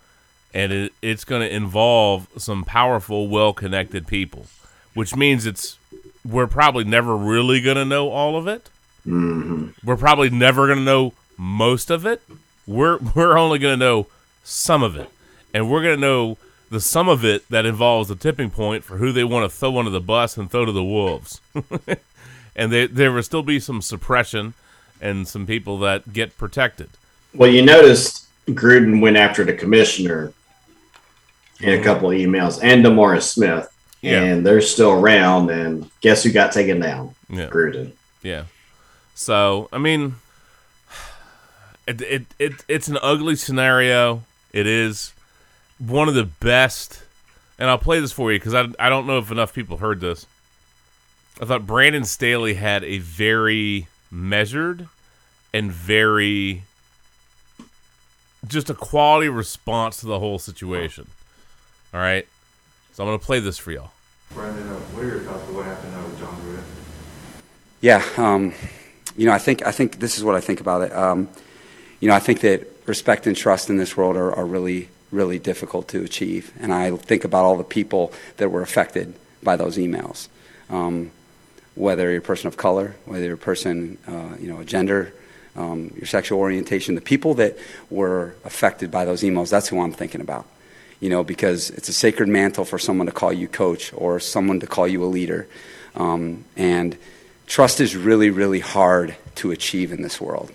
and 0.53 0.71
it, 0.71 0.93
it's 1.01 1.23
going 1.25 1.41
to 1.41 1.53
involve 1.53 2.27
some 2.37 2.63
powerful, 2.63 3.27
well-connected 3.27 4.07
people, 4.07 4.45
which 4.93 5.15
means 5.15 5.45
it's 5.45 5.77
we're 6.25 6.47
probably 6.47 6.83
never 6.83 7.15
really 7.15 7.61
going 7.61 7.77
to 7.77 7.85
know 7.85 8.09
all 8.09 8.35
of 8.37 8.47
it. 8.47 8.69
mhm. 9.05 9.73
We're 9.83 9.97
probably 9.97 10.29
never 10.29 10.65
going 10.67 10.79
to 10.79 10.83
know 10.85 11.13
most 11.37 11.89
of 11.89 12.05
it. 12.05 12.21
We're 12.67 12.97
we're 13.15 13.37
only 13.37 13.57
going 13.57 13.79
to 13.79 13.85
know 13.85 14.07
some 14.43 14.83
of 14.83 14.95
it, 14.95 15.09
and 15.53 15.71
we're 15.71 15.81
going 15.81 15.95
to 15.95 16.01
know 16.01 16.37
the 16.69 16.81
sum 16.81 17.07
of 17.07 17.23
it 17.23 17.47
that 17.49 17.65
involves 17.65 18.09
the 18.09 18.15
tipping 18.15 18.49
point 18.49 18.83
for 18.83 18.97
who 18.97 19.11
they 19.11 19.23
want 19.23 19.49
to 19.49 19.57
throw 19.57 19.77
under 19.77 19.89
the 19.89 20.01
bus 20.01 20.37
and 20.37 20.51
throw 20.51 20.65
to 20.65 20.71
the 20.71 20.83
wolves. 20.83 21.39
and 22.55 22.71
there 22.71 22.87
there 22.87 23.11
will 23.11 23.23
still 23.23 23.43
be 23.43 23.59
some 23.59 23.81
suppression 23.81 24.53
and 24.99 25.27
some 25.27 25.45
people 25.45 25.79
that 25.79 26.11
get 26.11 26.37
protected. 26.37 26.89
Well, 27.33 27.49
you 27.49 27.61
noticed 27.61 28.25
Gruden 28.47 29.01
went 29.01 29.17
after 29.17 29.43
the 29.43 29.53
commissioner 29.53 30.33
in 31.59 31.69
a 31.69 31.73
mm-hmm. 31.73 31.83
couple 31.83 32.11
of 32.11 32.17
emails 32.17 32.59
and 32.61 32.83
DeMaurice 32.83 33.23
Smith, 33.23 33.71
Yeah. 34.01 34.23
and 34.23 34.45
they're 34.45 34.61
still 34.61 34.91
around. 34.91 35.49
And 35.49 35.89
guess 36.01 36.23
who 36.23 36.31
got 36.31 36.51
taken 36.51 36.79
down? 36.79 37.15
Yeah. 37.29 37.49
Gruden. 37.49 37.91
Yeah. 38.23 38.45
So 39.15 39.69
I 39.71 39.77
mean, 39.77 40.15
it, 41.87 42.01
it 42.01 42.25
it 42.37 42.53
it's 42.67 42.87
an 42.87 42.97
ugly 43.01 43.35
scenario. 43.35 44.23
It 44.51 44.67
is 44.67 45.13
one 45.79 46.07
of 46.07 46.13
the 46.13 46.25
best, 46.25 47.03
and 47.57 47.69
I'll 47.69 47.77
play 47.77 47.99
this 47.99 48.11
for 48.11 48.31
you 48.31 48.39
because 48.39 48.53
I 48.53 48.67
I 48.79 48.89
don't 48.89 49.07
know 49.07 49.17
if 49.17 49.31
enough 49.31 49.53
people 49.53 49.77
heard 49.77 50.01
this. 50.01 50.25
I 51.41 51.45
thought 51.45 51.65
Brandon 51.65 52.03
Staley 52.03 52.55
had 52.55 52.83
a 52.83 52.97
very 52.97 53.87
measured 54.11 54.87
and 55.53 55.71
very 55.71 56.63
just 58.47 58.69
a 58.69 58.73
quality 58.73 59.29
response 59.29 59.97
to 59.97 60.05
the 60.05 60.19
whole 60.19 60.39
situation. 60.39 61.07
All 61.93 61.99
right, 61.99 62.27
so 62.93 63.03
I'm 63.03 63.07
gonna 63.07 63.19
play 63.19 63.39
this 63.39 63.57
for 63.57 63.71
y'all. 63.71 63.91
Brandon, 64.33 64.67
uh, 64.67 64.73
what 64.75 65.05
are 65.05 65.07
your 65.07 65.19
thoughts 65.19 65.47
on 65.47 65.55
what 65.55 65.65
happened 65.65 65.95
uh, 65.95 66.03
with 66.03 66.19
Jon 66.19 66.35
Gruden? 66.41 66.63
Yeah, 67.79 68.03
um, 68.17 68.53
you 69.15 69.25
know, 69.25 69.31
I 69.31 69.39
think 69.39 69.65
I 69.65 69.71
think 69.71 69.99
this 69.99 70.17
is 70.17 70.23
what 70.23 70.35
I 70.35 70.41
think 70.41 70.59
about 70.59 70.81
it. 70.81 70.93
Um, 70.93 71.29
you 71.99 72.07
know, 72.07 72.15
I 72.15 72.19
think 72.19 72.41
that 72.41 72.67
respect 72.85 73.27
and 73.27 73.35
trust 73.35 73.69
in 73.69 73.77
this 73.77 73.97
world 73.97 74.15
are, 74.15 74.33
are 74.33 74.45
really 74.45 74.89
really 75.11 75.39
difficult 75.39 75.87
to 75.89 76.03
achieve, 76.03 76.51
and 76.59 76.73
I 76.73 76.95
think 76.95 77.23
about 77.23 77.45
all 77.45 77.57
the 77.57 77.63
people 77.63 78.11
that 78.37 78.49
were 78.49 78.61
affected 78.61 79.13
by 79.41 79.55
those 79.55 79.77
emails. 79.77 80.27
Um, 80.69 81.11
whether 81.75 82.09
you're 82.09 82.19
a 82.19 82.21
person 82.21 82.47
of 82.47 82.57
color, 82.57 82.95
whether 83.05 83.23
you're 83.23 83.35
a 83.35 83.37
person, 83.37 83.97
uh, 84.07 84.35
you 84.39 84.51
know, 84.51 84.59
a 84.59 84.65
gender, 84.65 85.13
um, 85.55 85.91
your 85.95 86.05
sexual 86.05 86.39
orientation, 86.39 86.95
the 86.95 87.01
people 87.01 87.35
that 87.35 87.57
were 87.89 88.35
affected 88.43 88.91
by 88.91 89.05
those 89.05 89.21
emails, 89.21 89.49
that's 89.49 89.67
who 89.67 89.79
I'm 89.79 89.93
thinking 89.93 90.21
about. 90.21 90.45
You 90.99 91.09
know, 91.09 91.23
because 91.23 91.69
it's 91.69 91.89
a 91.89 91.93
sacred 91.93 92.27
mantle 92.27 92.65
for 92.65 92.79
someone 92.79 93.05
to 93.05 93.13
call 93.13 93.31
you 93.31 93.47
coach 93.47 93.93
or 93.93 94.19
someone 94.19 94.59
to 94.61 94.67
call 94.67 94.87
you 94.87 95.03
a 95.03 95.05
leader. 95.05 95.47
Um, 95.95 96.45
and 96.55 96.97
trust 97.45 97.79
is 97.79 97.95
really, 97.95 98.31
really 98.31 98.59
hard 98.59 99.15
to 99.35 99.51
achieve 99.51 99.91
in 99.91 100.01
this 100.01 100.19
world. 100.19 100.51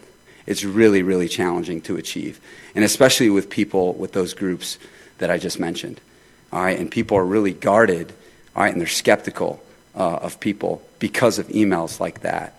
It's 0.47 0.64
really, 0.64 1.02
really 1.02 1.28
challenging 1.28 1.81
to 1.82 1.97
achieve. 1.97 2.40
And 2.74 2.85
especially 2.85 3.31
with 3.31 3.51
people 3.51 3.94
with 3.94 4.12
those 4.12 4.35
groups 4.35 4.78
that 5.19 5.31
I 5.31 5.39
just 5.39 5.60
mentioned. 5.60 6.01
All 6.52 6.62
right, 6.62 6.78
and 6.78 6.90
people 6.90 7.16
are 7.16 7.24
really 7.24 7.52
guarded, 7.52 8.12
all 8.55 8.62
right, 8.62 8.73
and 8.73 8.81
they're 8.81 8.89
skeptical 8.89 9.62
uh, 9.94 10.16
of 10.16 10.40
people 10.40 10.82
because 10.98 11.39
of 11.39 11.48
emails 11.48 12.01
like 12.01 12.20
that. 12.20 12.55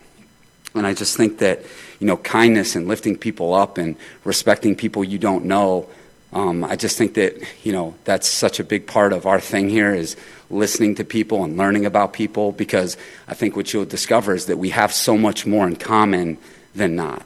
And 0.73 0.87
I 0.87 0.93
just 0.93 1.15
think 1.15 1.39
that, 1.39 1.59
you 1.99 2.07
know, 2.07 2.17
kindness 2.17 2.75
and 2.75 2.87
lifting 2.87 3.17
people 3.17 3.53
up 3.53 3.77
and 3.77 3.95
respecting 4.23 4.75
people 4.75 5.03
you 5.03 5.19
don't 5.19 5.45
know, 5.45 5.87
um, 6.31 6.63
I 6.63 6.75
just 6.75 6.97
think 6.97 7.13
that, 7.13 7.35
you 7.63 7.71
know, 7.71 7.93
that's 8.05 8.27
such 8.27 8.59
a 8.59 8.63
big 8.63 8.87
part 8.87 9.13
of 9.13 9.27
our 9.27 9.39
thing 9.39 9.69
here 9.69 9.93
is 9.93 10.15
listening 10.49 10.95
to 10.95 11.03
people 11.03 11.43
and 11.43 11.57
learning 11.57 11.85
about 11.85 12.13
people 12.13 12.51
because 12.51 12.97
I 13.27 13.35
think 13.35 13.55
what 13.55 13.71
you'll 13.71 13.85
discover 13.85 14.33
is 14.33 14.47
that 14.47 14.57
we 14.57 14.69
have 14.69 14.91
so 14.91 15.15
much 15.15 15.45
more 15.45 15.67
in 15.67 15.75
common 15.75 16.39
than 16.73 16.95
not. 16.95 17.23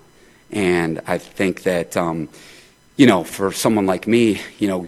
And 0.52 1.02
I 1.07 1.18
think 1.18 1.64
that, 1.64 1.98
um, 1.98 2.30
you 2.95 3.06
know, 3.06 3.24
for 3.24 3.52
someone 3.52 3.86
like 3.86 4.07
me, 4.07 4.41
you 4.60 4.68
know, 4.68 4.88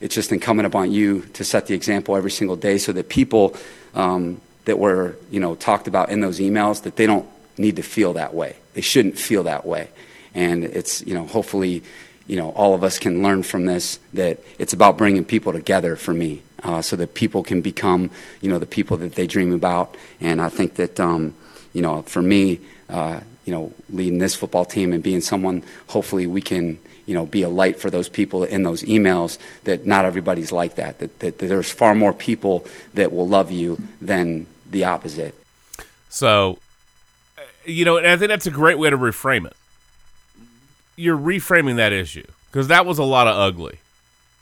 it's 0.00 0.14
just 0.14 0.30
incumbent 0.32 0.66
upon 0.66 0.92
you 0.92 1.22
to 1.34 1.44
set 1.44 1.66
the 1.66 1.74
example 1.74 2.16
every 2.16 2.30
single 2.30 2.56
day 2.56 2.78
so 2.78 2.92
that 2.92 3.08
people 3.08 3.56
um, 3.94 4.40
that 4.64 4.78
were, 4.78 5.16
you 5.30 5.40
know, 5.40 5.54
talked 5.54 5.88
about 5.88 6.10
in 6.10 6.20
those 6.20 6.38
emails, 6.38 6.82
that 6.82 6.96
they 6.96 7.06
don't 7.06 7.26
need 7.56 7.76
to 7.76 7.82
feel 7.82 8.12
that 8.12 8.34
way. 8.34 8.56
They 8.74 8.80
shouldn't 8.80 9.18
feel 9.18 9.44
that 9.44 9.66
way. 9.66 9.88
And 10.34 10.64
it's, 10.64 11.04
you 11.04 11.14
know, 11.14 11.26
hopefully, 11.26 11.82
you 12.26 12.36
know, 12.36 12.50
all 12.50 12.74
of 12.74 12.84
us 12.84 12.98
can 12.98 13.22
learn 13.22 13.42
from 13.42 13.66
this 13.66 13.98
that 14.12 14.38
it's 14.58 14.72
about 14.72 14.98
bringing 14.98 15.24
people 15.24 15.52
together 15.52 15.96
for 15.96 16.14
me 16.14 16.42
uh, 16.62 16.82
so 16.82 16.94
that 16.96 17.14
people 17.14 17.42
can 17.42 17.60
become, 17.60 18.10
you 18.40 18.50
know, 18.50 18.58
the 18.58 18.66
people 18.66 18.98
that 18.98 19.14
they 19.14 19.26
dream 19.26 19.52
about. 19.52 19.96
And 20.20 20.40
I 20.40 20.48
think 20.48 20.74
that, 20.74 21.00
um, 21.00 21.34
you 21.72 21.82
know, 21.82 22.02
for 22.02 22.22
me, 22.22 22.60
uh, 22.88 23.20
you 23.48 23.54
know, 23.54 23.72
leading 23.88 24.18
this 24.18 24.34
football 24.34 24.66
team 24.66 24.92
and 24.92 25.02
being 25.02 25.22
someone, 25.22 25.62
hopefully 25.86 26.26
we 26.26 26.42
can, 26.42 26.78
you 27.06 27.14
know, 27.14 27.24
be 27.24 27.40
a 27.40 27.48
light 27.48 27.80
for 27.80 27.88
those 27.88 28.06
people 28.06 28.44
in 28.44 28.62
those 28.62 28.82
emails 28.82 29.38
that 29.64 29.86
not 29.86 30.04
everybody's 30.04 30.52
like 30.52 30.74
that, 30.74 30.98
that, 30.98 31.18
that, 31.20 31.38
that 31.38 31.46
there's 31.46 31.70
far 31.70 31.94
more 31.94 32.12
people 32.12 32.66
that 32.92 33.10
will 33.10 33.26
love 33.26 33.50
you 33.50 33.80
than 34.02 34.46
the 34.70 34.84
opposite. 34.84 35.34
So, 36.10 36.58
uh, 37.38 37.40
you 37.64 37.86
know, 37.86 37.96
and 37.96 38.08
I 38.08 38.18
think 38.18 38.28
that's 38.28 38.46
a 38.46 38.50
great 38.50 38.78
way 38.78 38.90
to 38.90 38.98
reframe 38.98 39.46
it. 39.46 39.56
You're 40.94 41.16
reframing 41.16 41.76
that 41.76 41.94
issue 41.94 42.26
because 42.52 42.68
that 42.68 42.84
was 42.84 42.98
a 42.98 43.04
lot 43.04 43.28
of 43.28 43.34
ugly. 43.34 43.78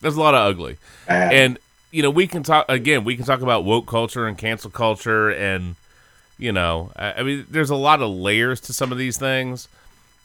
There's 0.01 0.17
a 0.17 0.21
lot 0.21 0.35
of 0.35 0.41
ugly, 0.41 0.79
and 1.07 1.59
you 1.93 2.03
know 2.03 2.11
we 2.11 2.27
can 2.27 2.43
talk 2.43 2.67
again. 2.69 3.05
We 3.05 3.15
can 3.15 3.25
talk 3.25 3.41
about 3.41 3.65
woke 3.65 3.87
culture 3.87 4.27
and 4.27 4.37
cancel 4.37 4.71
culture, 4.71 5.31
and 5.31 5.77
you 6.39 6.53
know, 6.53 6.93
I, 6.97 7.23
mean, 7.23 7.47
there's 7.49 7.71
a 7.71 7.77
lot 7.77 8.03
of 8.03 8.11
layers 8.11 8.61
to 8.63 8.73
some 8.73 8.93
of 8.93 8.99
these 8.99 9.19
things, 9.19 9.69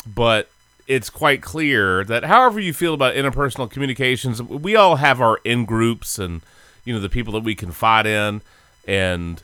but 0.06 0.50
it's 0.88 1.10
quite 1.10 1.42
clear 1.42 2.04
that 2.04 2.26
however 2.26 2.60
you 2.60 2.74
feel 2.74 2.94
about 2.94 3.16
interpersonal 3.16 3.70
communications, 3.70 4.42
we 4.42 4.76
all 4.76 4.98
have 4.98 5.22
our 5.22 5.40
in 5.44 5.66
groups 5.66 6.20
and 6.20 6.42
you 6.84 6.94
know 6.94 7.00
the 7.00 7.10
people 7.10 7.34
that 7.34 7.44
we 7.44 7.56
confide 7.56 8.06
in, 8.06 8.42
and 8.88 9.42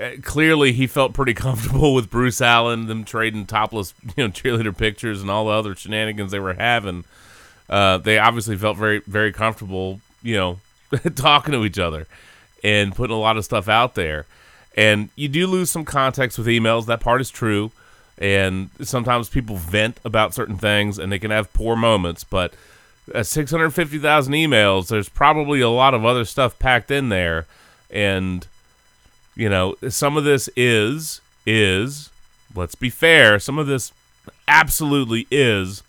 uh, 0.00 0.10
clearly 0.22 0.72
he 0.72 0.86
felt 0.86 1.12
pretty 1.12 1.34
comfortable 1.46 1.94
with 1.94 2.10
Bruce 2.10 2.40
Allen, 2.40 2.86
them 2.86 3.04
trading 3.04 3.46
topless, 3.46 3.94
you 4.16 4.24
know, 4.24 4.30
cheerleader 4.30 4.76
pictures 4.76 5.20
and 5.20 5.30
all 5.30 5.46
the 5.46 5.52
other 5.52 5.74
shenanigans 5.74 6.32
they 6.32 6.40
were 6.40 6.54
having. 6.54 7.04
Uh, 7.68 7.98
they 7.98 8.18
obviously 8.18 8.56
felt 8.56 8.76
very, 8.76 9.00
very 9.06 9.32
comfortable, 9.32 10.00
you 10.22 10.34
know, 10.36 10.58
talking 11.14 11.52
to 11.52 11.64
each 11.64 11.78
other 11.78 12.06
and 12.64 12.94
putting 12.94 13.14
a 13.14 13.20
lot 13.20 13.36
of 13.36 13.44
stuff 13.44 13.68
out 13.68 13.94
there. 13.94 14.26
And 14.76 15.10
you 15.16 15.28
do 15.28 15.46
lose 15.46 15.70
some 15.70 15.84
context 15.84 16.38
with 16.38 16.46
emails. 16.46 16.86
That 16.86 17.00
part 17.00 17.20
is 17.20 17.30
true. 17.30 17.72
And 18.18 18.70
sometimes 18.82 19.28
people 19.28 19.56
vent 19.56 19.98
about 20.04 20.34
certain 20.34 20.56
things 20.56 20.98
and 20.98 21.10
they 21.10 21.18
can 21.18 21.30
have 21.30 21.52
poor 21.52 21.74
moments. 21.74 22.22
But 22.22 22.54
at 23.14 23.26
650,000 23.26 24.32
emails, 24.32 24.88
there's 24.88 25.08
probably 25.08 25.60
a 25.60 25.70
lot 25.70 25.94
of 25.94 26.04
other 26.04 26.24
stuff 26.24 26.58
packed 26.58 26.90
in 26.90 27.08
there. 27.08 27.46
And 27.90 28.46
you 29.34 29.48
know, 29.48 29.74
some 29.88 30.16
of 30.16 30.24
this 30.24 30.48
is 30.56 31.20
is 31.46 32.10
let's 32.54 32.74
be 32.74 32.90
fair, 32.90 33.38
some 33.38 33.58
of 33.58 33.66
this 33.66 33.92
absolutely 34.46 35.26
is 35.30 35.82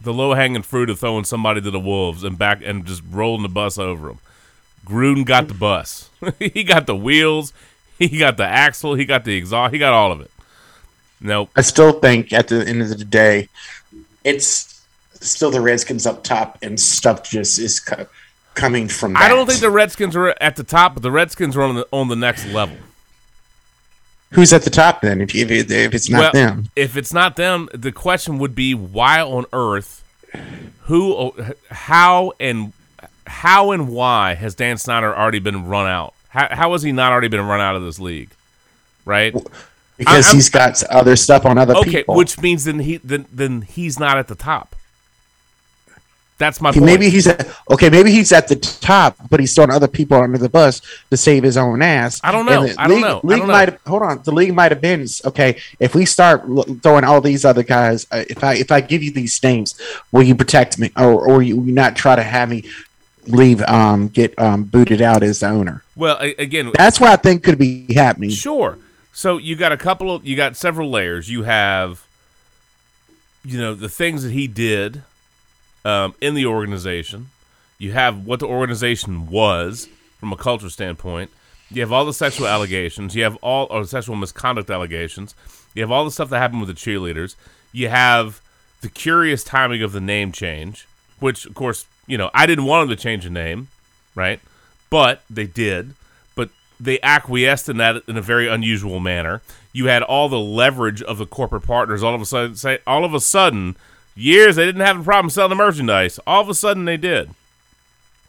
the 0.00 0.12
low 0.12 0.34
hanging 0.34 0.62
fruit 0.62 0.90
of 0.90 0.98
throwing 0.98 1.24
somebody 1.24 1.60
to 1.60 1.70
the 1.70 1.78
wolves 1.78 2.24
and 2.24 2.36
back 2.36 2.60
and 2.64 2.84
just 2.84 3.02
rolling 3.08 3.42
the 3.42 3.48
bus 3.48 3.78
over 3.78 4.08
them. 4.08 4.18
Gruden 4.84 5.24
got 5.24 5.46
the 5.46 5.54
bus. 5.54 6.10
he 6.38 6.64
got 6.64 6.86
the 6.86 6.96
wheels. 6.96 7.52
He 8.10 8.18
got 8.18 8.36
the 8.36 8.46
axle. 8.46 8.94
He 8.94 9.04
got 9.04 9.24
the 9.24 9.36
exhaust. 9.36 9.72
He 9.72 9.78
got 9.78 9.92
all 9.92 10.10
of 10.10 10.20
it. 10.20 10.30
Nope. 11.20 11.50
I 11.54 11.60
still 11.60 11.92
think 11.92 12.32
at 12.32 12.48
the 12.48 12.66
end 12.66 12.82
of 12.82 12.88
the 12.88 13.04
day, 13.04 13.48
it's 14.24 14.82
still 15.12 15.52
the 15.52 15.60
Redskins 15.60 16.04
up 16.04 16.24
top, 16.24 16.58
and 16.62 16.80
stuff 16.80 17.22
just 17.22 17.60
is 17.60 17.78
co- 17.78 18.06
coming 18.54 18.88
from. 18.88 19.12
That. 19.12 19.22
I 19.22 19.28
don't 19.28 19.46
think 19.46 19.60
the 19.60 19.70
Redskins 19.70 20.16
are 20.16 20.34
at 20.40 20.56
the 20.56 20.64
top, 20.64 20.94
but 20.94 21.04
the 21.04 21.12
Redskins 21.12 21.56
are 21.56 21.62
on 21.62 21.76
the 21.76 21.86
on 21.92 22.08
the 22.08 22.16
next 22.16 22.46
level. 22.46 22.76
Who's 24.30 24.52
at 24.52 24.62
the 24.62 24.70
top 24.70 25.02
then? 25.02 25.20
If, 25.20 25.34
if, 25.34 25.50
if 25.50 25.94
it's 25.94 26.08
not 26.08 26.18
well, 26.18 26.32
them, 26.32 26.70
if 26.74 26.96
it's 26.96 27.12
not 27.12 27.36
them, 27.36 27.68
the 27.74 27.92
question 27.92 28.38
would 28.38 28.54
be 28.54 28.74
why 28.74 29.20
on 29.20 29.44
earth, 29.52 30.02
who, 30.84 31.32
how, 31.70 32.32
and 32.40 32.72
how 33.26 33.72
and 33.72 33.90
why 33.90 34.34
has 34.34 34.54
Dan 34.54 34.78
Snyder 34.78 35.14
already 35.14 35.38
been 35.38 35.66
run 35.66 35.86
out? 35.86 36.14
How, 36.32 36.48
how 36.50 36.72
has 36.72 36.82
he 36.82 36.92
not 36.92 37.12
already 37.12 37.28
been 37.28 37.44
run 37.46 37.60
out 37.60 37.76
of 37.76 37.82
this 37.82 37.98
league? 38.00 38.30
Right? 39.04 39.34
because 39.98 40.26
I'm- 40.28 40.34
he's 40.36 40.48
got 40.48 40.82
other 40.84 41.16
stuff 41.16 41.44
on 41.46 41.58
other 41.58 41.76
okay, 41.76 41.90
people. 41.98 42.14
which 42.16 42.40
means 42.40 42.64
then 42.64 42.80
he 42.80 42.96
then 42.98 43.26
then 43.32 43.62
he's 43.62 43.98
not 43.98 44.16
at 44.18 44.26
the 44.28 44.34
top. 44.34 44.74
That's 46.38 46.60
my 46.60 46.72
point. 46.72 46.84
maybe 46.86 47.08
he's 47.08 47.28
at, 47.28 47.46
okay. 47.70 47.88
Maybe 47.88 48.10
he's 48.10 48.32
at 48.32 48.48
the 48.48 48.56
top, 48.56 49.16
but 49.30 49.38
he's 49.38 49.54
throwing 49.54 49.70
other 49.70 49.86
people 49.86 50.20
under 50.20 50.38
the 50.38 50.48
bus 50.48 50.80
to 51.10 51.16
save 51.16 51.44
his 51.44 51.56
own 51.56 51.82
ass. 51.82 52.20
I 52.24 52.32
don't 52.32 52.46
know. 52.46 52.66
I 52.78 52.88
don't 52.88 52.96
league- 52.96 53.00
know. 53.02 53.20
I 53.22 53.26
League 53.26 53.38
don't 53.38 53.46
know. 53.48 53.52
might 53.52 53.78
hold 53.86 54.02
on. 54.02 54.22
The 54.24 54.32
league 54.32 54.52
might 54.54 54.72
have 54.72 54.80
been 54.80 55.06
okay. 55.26 55.60
If 55.78 55.94
we 55.94 56.04
start 56.04 56.42
throwing 56.82 57.04
all 57.04 57.20
these 57.20 57.44
other 57.44 57.62
guys, 57.62 58.06
uh, 58.10 58.24
if 58.28 58.42
I 58.42 58.54
if 58.54 58.72
I 58.72 58.80
give 58.80 59.04
you 59.04 59.12
these 59.12 59.40
names, 59.42 59.78
will 60.10 60.24
you 60.24 60.34
protect 60.34 60.78
me, 60.80 60.90
or 60.96 61.12
or 61.24 61.42
you 61.42 61.62
you 61.62 61.72
not 61.72 61.94
try 61.94 62.16
to 62.16 62.22
have 62.24 62.48
me 62.48 62.64
leave, 63.28 63.62
um, 63.62 64.08
get 64.08 64.36
um 64.38 64.64
booted 64.64 65.00
out 65.00 65.22
as 65.22 65.40
the 65.40 65.48
owner? 65.48 65.81
Well, 65.96 66.18
again, 66.18 66.72
That's 66.74 67.00
what 67.00 67.10
I 67.10 67.16
think 67.16 67.42
could 67.42 67.58
be 67.58 67.92
happening. 67.92 68.30
Sure. 68.30 68.78
So 69.12 69.36
you 69.36 69.56
got 69.56 69.72
a 69.72 69.76
couple 69.76 70.14
of 70.14 70.26
you 70.26 70.36
got 70.36 70.56
several 70.56 70.90
layers. 70.90 71.28
You 71.28 71.42
have 71.42 72.06
you 73.44 73.58
know 73.58 73.74
the 73.74 73.88
things 73.88 74.22
that 74.22 74.32
he 74.32 74.46
did 74.46 75.02
um, 75.84 76.14
in 76.20 76.34
the 76.34 76.46
organization. 76.46 77.28
You 77.78 77.92
have 77.92 78.24
what 78.24 78.40
the 78.40 78.46
organization 78.46 79.26
was 79.28 79.88
from 80.18 80.32
a 80.32 80.36
culture 80.36 80.70
standpoint. 80.70 81.30
You 81.70 81.80
have 81.80 81.92
all 81.92 82.04
the 82.04 82.14
sexual 82.14 82.46
allegations. 82.46 83.14
You 83.14 83.24
have 83.24 83.36
all 83.36 83.66
or 83.70 83.84
sexual 83.84 84.16
misconduct 84.16 84.70
allegations. 84.70 85.34
You 85.74 85.82
have 85.82 85.90
all 85.90 86.04
the 86.04 86.10
stuff 86.10 86.30
that 86.30 86.38
happened 86.38 86.60
with 86.60 86.68
the 86.68 86.74
cheerleaders. 86.74 87.34
You 87.72 87.88
have 87.88 88.40
the 88.80 88.88
curious 88.88 89.44
timing 89.44 89.82
of 89.82 89.92
the 89.92 90.00
name 90.00 90.32
change, 90.32 90.86
which 91.18 91.44
of 91.44 91.54
course 91.54 91.86
you 92.06 92.16
know 92.16 92.30
I 92.32 92.46
didn't 92.46 92.64
want 92.64 92.84
him 92.84 92.96
to 92.96 93.02
change 93.02 93.24
the 93.24 93.30
name, 93.30 93.68
right? 94.14 94.40
But 94.92 95.22
they 95.28 95.46
did 95.46 95.94
but 96.34 96.50
they 96.80 97.00
acquiesced 97.02 97.68
in 97.68 97.76
that 97.78 98.02
in 98.08 98.16
a 98.16 98.22
very 98.22 98.48
unusual 98.48 99.00
manner. 99.00 99.40
You 99.72 99.86
had 99.86 100.02
all 100.02 100.28
the 100.28 100.38
leverage 100.38 101.02
of 101.02 101.18
the 101.18 101.26
corporate 101.26 101.64
partners. 101.64 102.02
All 102.02 102.14
of 102.14 102.20
a 102.20 102.26
sudden, 102.26 102.56
say, 102.56 102.78
all 102.86 103.04
of 103.04 103.14
a 103.14 103.20
sudden, 103.20 103.76
years 104.14 104.56
they 104.56 104.66
didn't 104.66 104.82
have 104.82 105.00
a 105.00 105.04
problem 105.04 105.30
selling 105.30 105.50
the 105.50 105.56
merchandise. 105.56 106.18
All 106.26 106.42
of 106.42 106.48
a 106.48 106.54
sudden, 106.54 106.84
they 106.84 106.96
did. 106.96 107.30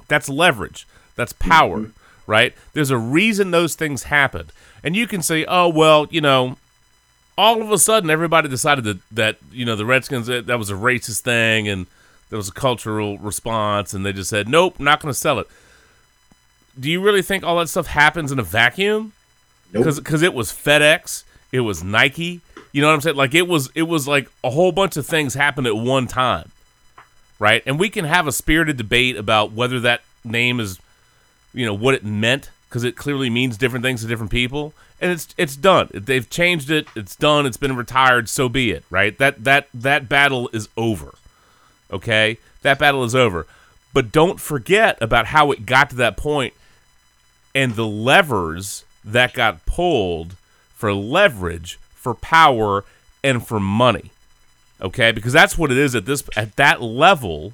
That's 0.08 0.30
leverage. 0.30 0.88
That's 1.16 1.34
power, 1.34 1.80
mm-hmm. 1.80 2.32
right? 2.32 2.54
There's 2.74 2.92
a 2.92 2.98
reason 2.98 3.52
those 3.52 3.76
things 3.76 4.04
happened, 4.04 4.52
and 4.84 4.96
you 4.96 5.08
can 5.08 5.22
say, 5.22 5.46
"Oh, 5.48 5.70
well, 5.70 6.08
you 6.10 6.22
know." 6.22 6.58
All 7.36 7.64
of 7.64 7.72
a 7.72 7.80
sudden, 7.80 8.12
everybody 8.12 8.48
decided 8.48 8.84
that, 8.84 9.00
that 9.10 9.38
you 9.52 9.66
know 9.66 9.76
the 9.76 9.88
Redskins 9.88 10.28
that, 10.28 10.46
that 10.46 10.60
was 10.60 10.70
a 10.70 10.76
racist 10.76 11.22
thing, 11.22 11.68
and 11.68 11.88
there 12.30 12.38
was 12.38 12.50
a 12.50 12.52
cultural 12.52 13.18
response, 13.18 13.96
and 13.96 14.06
they 14.06 14.14
just 14.14 14.30
said, 14.30 14.48
"Nope, 14.48 14.80
not 14.80 15.02
going 15.02 15.12
to 15.12 15.18
sell 15.20 15.40
it." 15.40 15.48
Do 16.80 16.90
you 16.90 17.02
really 17.02 17.22
think 17.22 17.44
all 17.44 17.60
that 17.60 17.68
stuff 17.70 17.88
happens 17.88 18.32
in 18.32 18.40
a 18.40 18.44
vacuum? 18.44 19.14
Because 19.72 20.22
it 20.22 20.34
was 20.34 20.52
FedEx, 20.52 21.24
it 21.52 21.62
was 21.62 21.84
Nike. 21.84 22.42
You 22.72 22.82
know 22.82 22.88
what 22.88 22.96
I'm 22.96 23.02
saying? 23.02 23.16
Like 23.16 23.36
it 23.36 23.48
was 23.48 23.70
it 23.76 23.84
was 23.84 24.08
like 24.08 24.30
a 24.44 24.50
whole 24.50 24.72
bunch 24.72 24.98
of 24.98 25.06
things 25.06 25.34
happened 25.34 25.68
at 25.68 25.76
one 25.76 26.08
time, 26.08 26.52
right? 27.40 27.62
And 27.66 27.80
we 27.80 27.90
can 27.90 28.06
have 28.06 28.28
a 28.28 28.32
spirited 28.32 28.78
debate 28.78 29.16
about 29.16 29.52
whether 29.52 29.80
that 29.82 30.02
name 30.24 30.60
is, 30.60 30.80
you 31.54 31.66
know, 31.66 31.74
what 31.74 31.94
it 31.94 32.04
meant 32.04 32.50
because 32.68 32.84
it 32.84 32.96
clearly 32.96 33.30
means 33.30 33.58
different 33.58 33.86
things 33.86 34.02
to 34.02 34.08
different 34.08 34.32
people. 34.32 34.74
And 35.00 35.12
it's 35.12 35.28
it's 35.38 35.56
done. 35.56 35.90
They've 35.94 36.28
changed 36.28 36.72
it. 36.72 36.88
It's 36.96 37.16
done. 37.16 37.46
It's 37.46 37.58
been 37.58 37.76
retired. 37.76 38.30
So 38.30 38.50
be 38.50 38.72
it. 38.72 38.84
Right? 38.90 39.16
That 39.20 39.44
that 39.44 39.68
that 39.74 40.10
battle 40.10 40.50
is 40.54 40.70
over. 40.76 41.14
Okay, 41.92 42.40
that 42.64 42.80
battle 42.80 43.04
is 43.04 43.14
over. 43.14 43.46
But 43.94 44.12
don't 44.12 44.40
forget 44.40 45.00
about 45.00 45.28
how 45.28 45.52
it 45.52 45.68
got 45.68 45.92
to 45.92 45.96
that 45.98 46.18
point 46.18 46.56
and 47.56 47.76
the 47.76 47.88
levers 47.88 48.86
that 49.04 49.34
got 49.34 49.66
pulled 49.66 50.36
for 50.74 50.94
leverage, 50.94 51.80
for 51.94 52.14
power, 52.14 52.84
and 53.24 53.46
for 53.46 53.60
money. 53.60 54.12
Okay, 54.82 55.12
because 55.12 55.34
that's 55.34 55.58
what 55.58 55.72
it 55.72 55.78
is 55.78 55.96
at 55.96 56.06
this 56.06 56.24
at 56.36 56.56
that 56.58 56.82
level. 56.82 57.54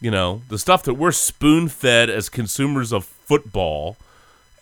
You 0.00 0.10
know, 0.10 0.42
the 0.48 0.58
stuff 0.58 0.82
that 0.84 0.94
we're 0.94 1.12
spoon 1.12 1.68
fed 1.68 2.10
as 2.10 2.28
consumers 2.28 2.92
of 2.92 3.04
football 3.04 3.96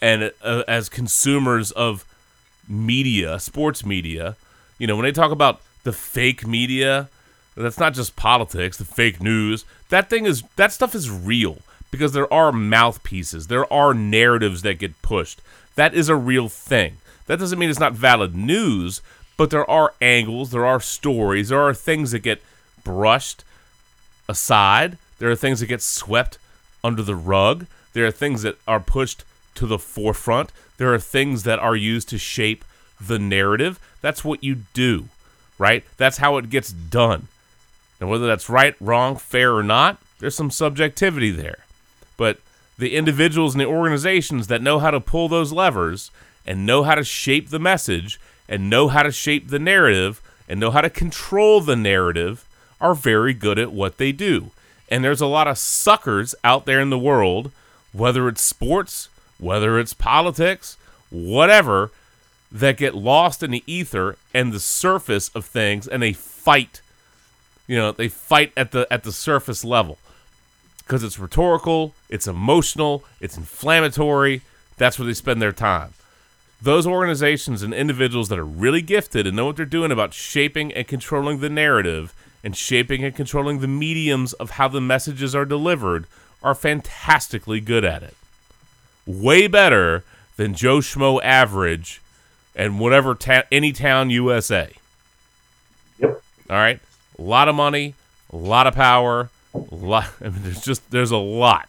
and 0.01 0.33
uh, 0.43 0.63
as 0.69 0.89
consumers 0.89 1.71
of 1.73 2.05
media, 2.69 3.39
sports 3.41 3.85
media. 3.85 4.37
You 4.79 4.87
know, 4.87 4.97
when 4.97 5.05
they 5.05 5.13
talk 5.13 5.33
about 5.33 5.61
the 5.83 5.93
fake 5.93 6.47
media, 6.47 7.09
that's 7.57 7.79
not 7.79 7.95
just 7.95 8.17
politics, 8.17 8.79
the 8.79 8.85
fake 8.85 9.21
news. 9.21 9.65
That 9.91 10.09
thing 10.09 10.25
is 10.25 10.43
that 10.57 10.73
stuff 10.73 10.95
is 10.95 11.11
real 11.11 11.59
because 11.93 12.13
there 12.13 12.33
are 12.33 12.51
mouthpieces, 12.51 13.47
there 13.47 13.73
are 13.73 13.95
narratives 13.95 14.63
that 14.63 14.81
get 14.81 15.01
pushed. 15.03 15.41
That 15.77 15.95
is 15.95 16.09
a 16.09 16.17
real 16.17 16.49
thing. 16.49 16.97
That 17.27 17.39
doesn't 17.39 17.59
mean 17.59 17.71
it's 17.71 17.79
not 17.79 17.93
valid 17.93 18.35
news, 18.35 19.01
but 19.37 19.51
there 19.51 19.69
are 19.71 19.95
angles, 20.01 20.51
there 20.51 20.67
are 20.67 20.81
stories, 20.81 21.51
there 21.51 21.61
are 21.61 21.75
things 21.75 22.11
that 22.11 22.21
get 22.21 22.43
brushed 22.83 23.45
aside, 24.29 24.99
there 25.19 25.31
are 25.31 25.37
things 25.37 25.61
that 25.61 25.67
get 25.67 25.83
swept 25.83 26.39
under 26.83 27.03
the 27.03 27.15
rug, 27.15 27.67
there 27.93 28.07
are 28.07 28.11
things 28.11 28.43
that 28.43 28.59
are 28.67 28.81
pushed 28.81 29.25
to 29.55 29.67
the 29.67 29.79
forefront, 29.79 30.51
there 30.79 30.93
are 30.93 30.99
things 30.99 31.45
that 31.45 31.61
are 31.61 31.77
used 31.77 32.09
to 32.09 32.19
shape 32.19 32.65
the 33.01 33.19
narrative. 33.19 33.79
That's 34.01 34.25
what 34.25 34.43
you 34.43 34.57
do, 34.73 35.09
right? 35.59 35.85
That's 35.97 36.19
how 36.19 36.39
it 36.39 36.51
gets 36.51 36.73
done. 36.73 37.29
And 38.01 38.11
whether 38.11 38.27
that's 38.27 38.49
right, 38.49 38.75
wrong, 38.81 39.17
fair, 39.17 39.55
or 39.55 39.63
not, 39.63 39.99
there's 40.19 40.35
some 40.35 40.51
subjectivity 40.51 41.31
there. 41.31 41.59
But 42.23 42.39
the 42.79 42.95
individuals 42.95 43.53
and 43.53 43.61
the 43.61 43.67
organizations 43.67 44.47
that 44.47 44.63
know 44.63 44.79
how 44.79 44.93
to 44.93 45.01
pull 45.01 45.29
those 45.29 45.51
levers 45.51 46.13
and 46.47 46.65
know 46.65 46.85
how 46.85 46.95
to 46.95 47.03
shape 47.03 47.49
the 47.49 47.59
message 47.59 48.21
and 48.49 48.71
know 48.71 48.87
how 48.87 49.03
to 49.03 49.11
shape 49.11 49.49
the 49.49 49.59
narrative 49.59 50.23
and 50.49 50.61
know 50.61 50.71
how 50.71 50.83
to 50.83 50.89
control 50.89 51.61
the 51.61 51.75
narrative 51.75 52.47
are 52.81 52.95
very 52.95 53.35
good 53.35 53.59
at 53.59 53.73
what 53.73 53.99
they 53.99 54.13
do. 54.13 54.53
And 54.89 55.03
there's 55.03 55.21
a 55.21 55.27
lot 55.27 55.49
of 55.49 55.59
suckers 55.59 56.33
out 56.45 56.65
there 56.65 56.81
in 56.81 56.91
the 56.91 56.99
world, 56.99 57.51
whether 57.93 58.29
it's 58.29 58.41
sports, 58.41 59.09
whether 59.41 59.81
it's 59.81 59.93
politics, 59.93 60.77
whatever, 61.11 61.91
that 62.53 62.77
get 62.77 62.95
lost 62.95 63.43
in 63.43 63.51
the 63.51 63.65
ether 63.67 64.15
and 64.33 64.53
the 64.53 64.61
surface 64.61 65.29
of 65.31 65.45
things 65.45 65.89
and 65.89 66.01
they 66.01 66.13
fight. 66.13 66.83
You 67.67 67.79
know, 67.79 67.91
they 67.91 68.07
fight 68.07 68.53
at 68.57 68.71
the 68.71 68.87
at 68.93 69.03
the 69.03 69.11
surface 69.11 69.65
level 69.65 69.99
because 70.85 71.03
it's 71.03 71.19
rhetorical, 71.19 71.95
it's 72.09 72.27
emotional, 72.27 73.05
it's 73.21 73.37
inflammatory. 73.37 74.43
That's 74.77 74.99
where 74.99 75.07
they 75.07 75.15
spend 75.15 75.41
their 75.41 75.53
time. 75.53 75.95
Those 76.61 76.87
organizations 76.87 77.63
and 77.63 77.75
individuals 77.75 78.29
that 78.29 78.39
are 78.39 78.45
really 78.45 78.83
gifted 78.83 79.27
and 79.27 79.37
know 79.37 79.47
what 79.47 79.57
they're 79.57 79.67
doing 79.67 79.91
about 79.91 80.15
shaping 80.15 80.73
and 80.73 80.87
controlling 80.87 81.41
the 81.41 81.51
narrative 81.51 82.15
and 82.45 82.57
shaping 82.57 83.05
and 83.05 83.15
controlling 83.15 83.61
the 83.61 83.69
mediums 83.69 84.33
of 84.35 84.53
how 84.53 84.69
the 84.69 84.81
messages 84.81 85.35
are 85.35 85.45
delivered 85.45 86.07
are 86.43 86.55
fantastically 86.55 87.61
good 87.61 87.85
at 87.85 88.03
it. 88.03 88.17
Way 89.07 89.47
better 89.47 90.05
than 90.37 90.55
Joe 90.55 90.79
Schmo 90.79 91.21
average 91.23 92.01
and 92.55 92.79
whatever 92.79 93.15
ta- 93.15 93.45
any 93.51 93.73
town 93.73 94.11
USA. 94.11 94.73
Yep. 95.99 96.23
All 96.51 96.57
right. 96.57 96.81
A 97.19 97.23
lot 97.23 97.49
of 97.49 97.55
money, 97.55 97.95
a 98.33 98.37
lot 98.37 98.67
of 98.67 98.75
power, 98.75 99.31
lot. 99.87 100.09
I 100.21 100.25
mean, 100.25 100.43
there's 100.43 100.63
just 100.63 100.91
there's 100.91 101.11
a 101.11 101.17
lot. 101.17 101.69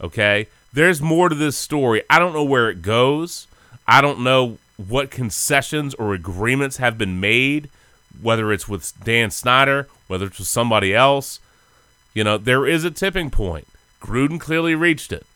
Okay. 0.00 0.48
There's 0.72 1.00
more 1.00 1.28
to 1.28 1.34
this 1.34 1.56
story. 1.56 2.02
I 2.10 2.18
don't 2.18 2.34
know 2.34 2.44
where 2.44 2.68
it 2.68 2.82
goes. 2.82 3.46
I 3.86 4.00
don't 4.00 4.20
know 4.20 4.58
what 4.76 5.10
concessions 5.10 5.94
or 5.94 6.14
agreements 6.14 6.76
have 6.76 6.98
been 6.98 7.20
made, 7.20 7.70
whether 8.20 8.52
it's 8.52 8.68
with 8.68 8.92
Dan 9.02 9.30
Snyder, 9.30 9.88
whether 10.06 10.26
it's 10.26 10.38
with 10.38 10.48
somebody 10.48 10.94
else. 10.94 11.40
You 12.14 12.22
know, 12.22 12.36
there 12.36 12.66
is 12.66 12.84
a 12.84 12.90
tipping 12.90 13.30
point. 13.30 13.66
Gruden 14.00 14.38
clearly 14.38 14.74
reached 14.74 15.12
it. 15.12 15.26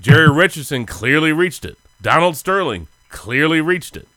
Jerry 0.00 0.30
Richardson 0.30 0.84
clearly 0.84 1.32
reached 1.32 1.64
it. 1.64 1.78
Donald 2.00 2.36
Sterling 2.36 2.88
clearly 3.08 3.60
reached 3.60 3.96
it. 3.96 4.08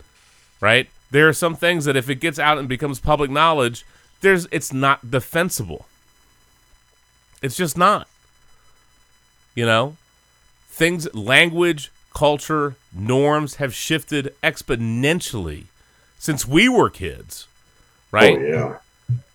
Right? 0.59 0.89
There 1.11 1.29
are 1.29 1.33
some 1.33 1.55
things 1.55 1.85
that 1.85 1.95
if 1.95 2.09
it 2.09 2.15
gets 2.15 2.39
out 2.39 2.57
and 2.57 2.67
becomes 2.67 2.99
public 2.99 3.31
knowledge, 3.31 3.85
there's 4.21 4.47
it's 4.51 4.73
not 4.73 5.11
defensible. 5.11 5.85
It's 7.45 7.55
just 7.55 7.77
not. 7.77 8.07
You 9.53 9.65
know? 9.65 9.95
Things 10.67 11.13
language, 11.13 11.91
culture, 12.13 12.75
norms 12.91 13.55
have 13.55 13.73
shifted 13.73 14.33
exponentially 14.41 15.65
since 16.17 16.47
we 16.47 16.67
were 16.67 16.89
kids. 16.89 17.47
Right? 18.11 18.37
Oh, 18.37 18.41
yeah. 18.41 18.77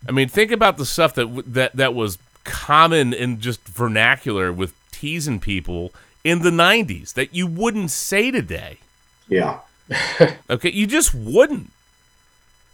I 0.09 0.13
mean, 0.13 0.29
think 0.29 0.51
about 0.51 0.77
the 0.77 0.85
stuff 0.85 1.15
that 1.15 1.45
that 1.47 1.77
that 1.77 1.95
was 1.95 2.19
common 2.45 3.13
in 3.13 3.41
just 3.41 3.61
vernacular 3.69 4.53
with 4.53 4.75
teasing 4.91 5.39
people 5.39 5.93
in 6.25 6.43
the 6.43 6.51
90s 6.51 7.15
that 7.15 7.35
you 7.35 7.47
wouldn't 7.47 7.91
say 7.91 8.31
today. 8.31 8.79
Yeah. 9.29 9.61
Okay, 10.51 10.71
you 10.73 10.87
just 10.87 11.15
wouldn't. 11.15 11.71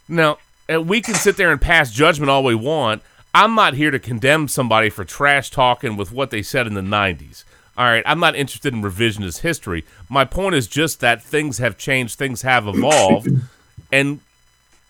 Now, 0.09 0.39
and 0.69 0.89
we 0.89 1.03
can 1.03 1.15
sit 1.15 1.37
there 1.37 1.51
and 1.51 1.61
pass 1.61 1.93
judgment 1.93 2.31
all 2.31 2.43
we 2.43 2.55
want. 2.55 3.03
I'm 3.37 3.55
not 3.55 3.75
here 3.75 3.91
to 3.91 3.99
condemn 3.99 4.49
somebody 4.49 4.89
for 4.89 5.05
trash 5.05 5.51
talking 5.51 5.95
with 5.95 6.11
what 6.11 6.31
they 6.31 6.41
said 6.41 6.67
in 6.67 6.73
the 6.73 6.81
90s. 6.81 7.45
All 7.77 7.85
right, 7.85 8.03
I'm 8.07 8.19
not 8.19 8.35
interested 8.35 8.73
in 8.73 8.81
revisionist 8.81 9.41
history. 9.41 9.85
My 10.09 10.25
point 10.25 10.55
is 10.55 10.67
just 10.67 11.01
that 11.01 11.23
things 11.23 11.59
have 11.59 11.77
changed, 11.77 12.17
things 12.17 12.41
have 12.41 12.67
evolved, 12.75 13.29
and 13.93 14.21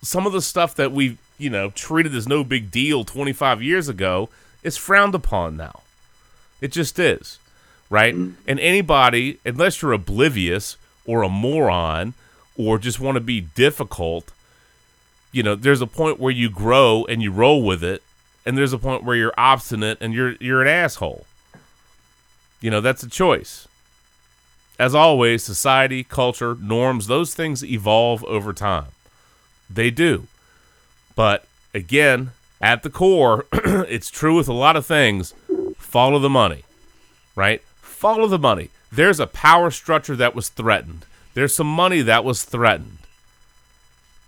some 0.01 0.29
of 0.29 0.33
the 0.33 0.41
stuff 0.41 0.77
that 0.77 0.93
we, 0.93 1.19
you 1.39 1.51
know, 1.51 1.71
treated 1.71 2.15
as 2.15 2.29
no 2.29 2.45
big 2.45 2.71
deal 2.71 3.03
25 3.03 3.65
years 3.65 3.89
ago 3.89 4.29
is 4.63 4.77
frowned 4.77 5.17
upon 5.17 5.57
now. 5.57 5.81
It 6.61 6.71
just 6.71 7.01
is, 7.01 7.41
right? 7.91 8.15
Mm. 8.15 8.35
And 8.47 8.61
anybody, 8.61 9.41
unless 9.45 9.83
you're 9.83 9.93
oblivious 9.93 10.77
or 11.05 11.25
a 11.25 11.29
moron 11.29 12.15
or 12.57 12.79
just 12.79 13.01
want 13.01 13.17
to 13.17 13.21
be 13.21 13.41
difficult, 13.41 14.31
you 15.33 15.43
know, 15.43 15.57
there's 15.57 15.81
a 15.81 15.87
point 15.89 16.21
where 16.21 16.33
you 16.33 16.49
grow 16.49 17.05
and 17.09 17.21
you 17.21 17.33
roll 17.33 17.65
with 17.65 17.83
it, 17.83 18.05
and 18.47 18.57
there's 18.57 18.73
a 18.73 18.79
point 18.79 19.03
where 19.03 19.17
you're 19.17 19.35
obstinate 19.37 19.99
and 20.01 20.15
you're 20.15 20.37
you're 20.41 20.63
an 20.63 20.69
asshole. 20.69 21.27
You 22.61 22.71
know, 22.71 22.81
that's 22.81 23.03
a 23.03 23.09
choice. 23.09 23.67
As 24.79 24.95
always, 24.95 25.43
society, 25.43 26.05
culture, 26.05 26.57
norms, 26.61 27.07
those 27.07 27.35
things 27.35 27.65
evolve 27.65 28.25
over 28.25 28.53
time. 28.53 28.87
They 29.69 29.91
do. 29.91 30.27
But 31.15 31.47
again, 31.75 32.31
at 32.61 32.83
the 32.83 32.91
core, 32.91 33.47
it's 33.53 34.11
true 34.11 34.37
with 34.37 34.49
a 34.49 34.53
lot 34.53 34.77
of 34.77 34.87
things. 34.87 35.35
Follow 35.79 36.19
the 36.19 36.31
money, 36.31 36.65
right? 37.35 37.63
Follow 37.81 38.29
the 38.29 38.39
money. 38.39 38.71
There's 38.93 39.19
a 39.19 39.27
power 39.27 39.71
structure 39.71 40.17
that 40.17 40.35
was 40.35 40.49
threatened. 40.51 41.05
There's 41.35 41.55
some 41.55 41.67
money 41.67 42.03
that 42.03 42.25
was 42.25 42.45
threatened. 42.45 42.99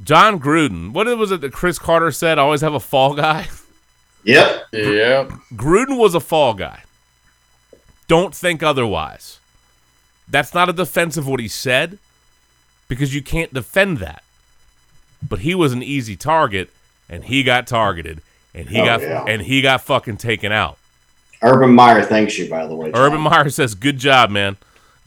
Jon 0.02 0.40
Gruden, 0.40 0.92
what 0.92 1.06
was 1.18 1.30
it 1.30 1.40
that 1.40 1.52
Cris 1.52 1.78
Carter 1.78 2.10
said? 2.10 2.38
Always 2.38 2.60
have 2.60 2.74
a 2.74 2.80
fall 2.80 3.14
guy. 3.14 3.48
Yep. 4.28 4.66
Yep. 4.72 5.28
Gruden 5.54 5.96
was 5.98 6.14
a 6.14 6.20
fall 6.20 6.52
guy. 6.54 6.82
Don't 8.08 8.34
think 8.34 8.62
otherwise. 8.62 9.38
That's 10.28 10.52
not 10.52 10.68
a 10.68 10.72
defense 10.74 11.16
of 11.16 11.26
what 11.26 11.40
he 11.40 11.48
said 11.48 11.98
because 12.88 13.14
you 13.14 13.22
can't 13.22 13.54
defend 13.54 13.98
that. 13.98 14.22
But 15.26 15.40
he 15.40 15.54
was 15.54 15.72
an 15.72 15.82
easy 15.82 16.14
target 16.16 16.68
and 17.08 17.24
he 17.24 17.42
got 17.42 17.66
targeted 17.66 18.20
and 18.54 18.68
he 18.68 18.80
Oh, 18.80 18.84
got 18.84 19.00
yeah. 19.00 19.24
and 19.26 19.42
he 19.42 19.62
got 19.62 19.80
fucking 19.80 20.18
taken 20.18 20.52
out. 20.52 20.76
Urban 21.42 21.74
Meyer 21.74 22.02
thanks 22.02 22.36
you, 22.38 22.50
by 22.50 22.66
the 22.66 22.74
way. 22.74 22.90
Jon. 22.92 23.00
Urban 23.00 23.20
Meyer 23.20 23.48
says, 23.48 23.74
"Good 23.74 23.98
job, 23.98 24.30
man." 24.30 24.56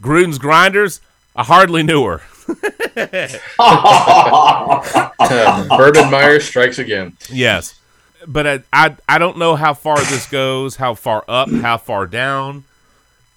Gruden's 0.02 0.38
grinders, 0.38 1.00
I 1.36 1.44
hardly 1.44 1.82
knew 1.82 2.04
her. 2.04 2.22
Urban 5.78 6.10
Meyer 6.10 6.40
strikes 6.40 6.78
again. 6.78 7.16
Yes, 7.30 7.78
but 8.26 8.46
I, 8.46 8.62
I 8.72 8.96
I 9.08 9.18
don't 9.18 9.38
know 9.38 9.56
how 9.56 9.74
far 9.74 9.96
this 9.96 10.26
goes, 10.26 10.76
how 10.76 10.94
far 10.94 11.24
up, 11.28 11.50
how 11.50 11.76
far 11.76 12.06
down. 12.06 12.64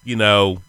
You 0.04 0.16
know, 0.16 0.62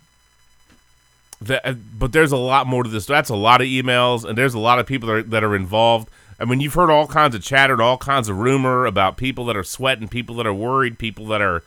that, 1.42 1.66
uh, 1.66 1.74
but 1.98 2.12
there's 2.12 2.32
a 2.32 2.38
lot 2.38 2.68
more 2.68 2.84
to 2.84 2.90
this. 2.90 3.06
That's 3.06 3.30
a 3.30 3.36
lot 3.36 3.62
of 3.62 3.68
emails, 3.68 4.26
and 4.26 4.38
there's 4.38 4.54
a 4.54 4.60
lot 4.60 4.80
of 4.80 4.88
people 4.88 5.08
that 5.08 5.14
are, 5.14 5.24
that 5.24 5.44
are 5.44 5.56
involved. 5.56 6.10
I 6.40 6.46
mean, 6.46 6.60
you've 6.60 6.74
heard 6.74 6.90
all 6.90 7.08
kinds 7.08 7.36
of 7.36 7.44
chatter, 7.44 7.74
and 7.74 7.82
all 7.82 7.98
kinds 7.98 8.30
of 8.30 8.38
rumor 8.38 8.86
about 8.86 9.18
people 9.18 9.46
that 9.46 9.58
are 9.58 9.64
sweating, 9.64 10.08
people 10.08 10.36
that 10.36 10.48
are 10.48 10.54
worried, 10.54 11.00
people 11.00 11.26
that 11.28 11.42
are, 11.42 11.64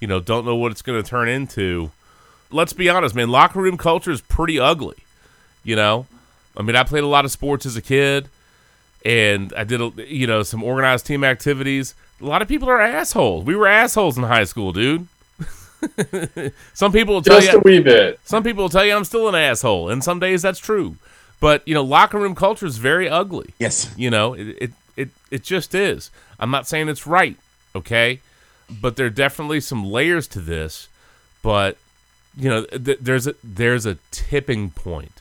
you 0.00 0.06
know, 0.08 0.20
don't 0.20 0.44
know 0.44 0.56
what 0.56 0.72
it's 0.72 0.82
going 0.82 1.02
to 1.02 1.08
turn 1.08 1.28
into. 1.28 1.90
Let's 2.50 2.72
be 2.72 2.88
honest, 2.88 3.14
man. 3.14 3.30
Locker 3.30 3.60
room 3.60 3.76
culture 3.76 4.10
is 4.10 4.20
pretty 4.20 4.58
ugly. 4.58 4.96
You 5.64 5.76
know, 5.76 6.06
I 6.56 6.62
mean, 6.62 6.76
I 6.76 6.84
played 6.84 7.02
a 7.02 7.08
lot 7.08 7.24
of 7.24 7.32
sports 7.32 7.66
as 7.66 7.76
a 7.76 7.82
kid, 7.82 8.28
and 9.06 9.52
I 9.56 9.62
did, 9.62 9.80
a, 9.80 9.92
you 10.12 10.26
know, 10.26 10.42
some 10.42 10.64
organized 10.64 11.06
team 11.06 11.22
activities. 11.22 11.94
A 12.20 12.24
lot 12.24 12.42
of 12.42 12.48
people 12.48 12.68
are 12.68 12.80
assholes. 12.80 13.44
We 13.44 13.54
were 13.54 13.68
assholes 13.68 14.18
in 14.18 14.24
high 14.24 14.44
school, 14.44 14.72
dude. 14.72 15.06
some 16.74 16.90
people 16.90 17.14
will 17.14 17.22
tell 17.22 17.40
Just 17.40 17.52
you 17.52 17.58
a 17.58 17.62
wee 17.62 17.80
bit. 17.80 18.18
some 18.24 18.42
people 18.42 18.64
will 18.64 18.68
tell 18.68 18.84
you 18.84 18.96
I'm 18.96 19.04
still 19.04 19.28
an 19.28 19.34
asshole, 19.36 19.90
and 19.90 20.02
some 20.02 20.18
days 20.18 20.42
that's 20.42 20.58
true. 20.58 20.96
But 21.38 21.66
you 21.68 21.74
know, 21.74 21.84
locker 21.84 22.18
room 22.18 22.34
culture 22.34 22.66
is 22.66 22.78
very 22.78 23.08
ugly. 23.08 23.54
Yes. 23.58 23.94
You 23.96 24.10
know, 24.10 24.32
it 24.34 24.56
it 24.60 24.70
it, 24.96 25.08
it 25.30 25.42
just 25.44 25.74
is. 25.74 26.10
I'm 26.40 26.50
not 26.50 26.66
saying 26.66 26.88
it's 26.88 27.06
right, 27.06 27.36
okay, 27.76 28.20
but 28.68 28.96
there 28.96 29.06
are 29.06 29.10
definitely 29.10 29.60
some 29.60 29.84
layers 29.84 30.26
to 30.28 30.40
this. 30.40 30.88
But 31.42 31.76
you 32.36 32.48
know, 32.48 32.64
th- 32.64 32.98
there's 33.00 33.26
a 33.28 33.34
there's 33.44 33.86
a 33.86 33.98
tipping 34.10 34.70
point, 34.70 35.20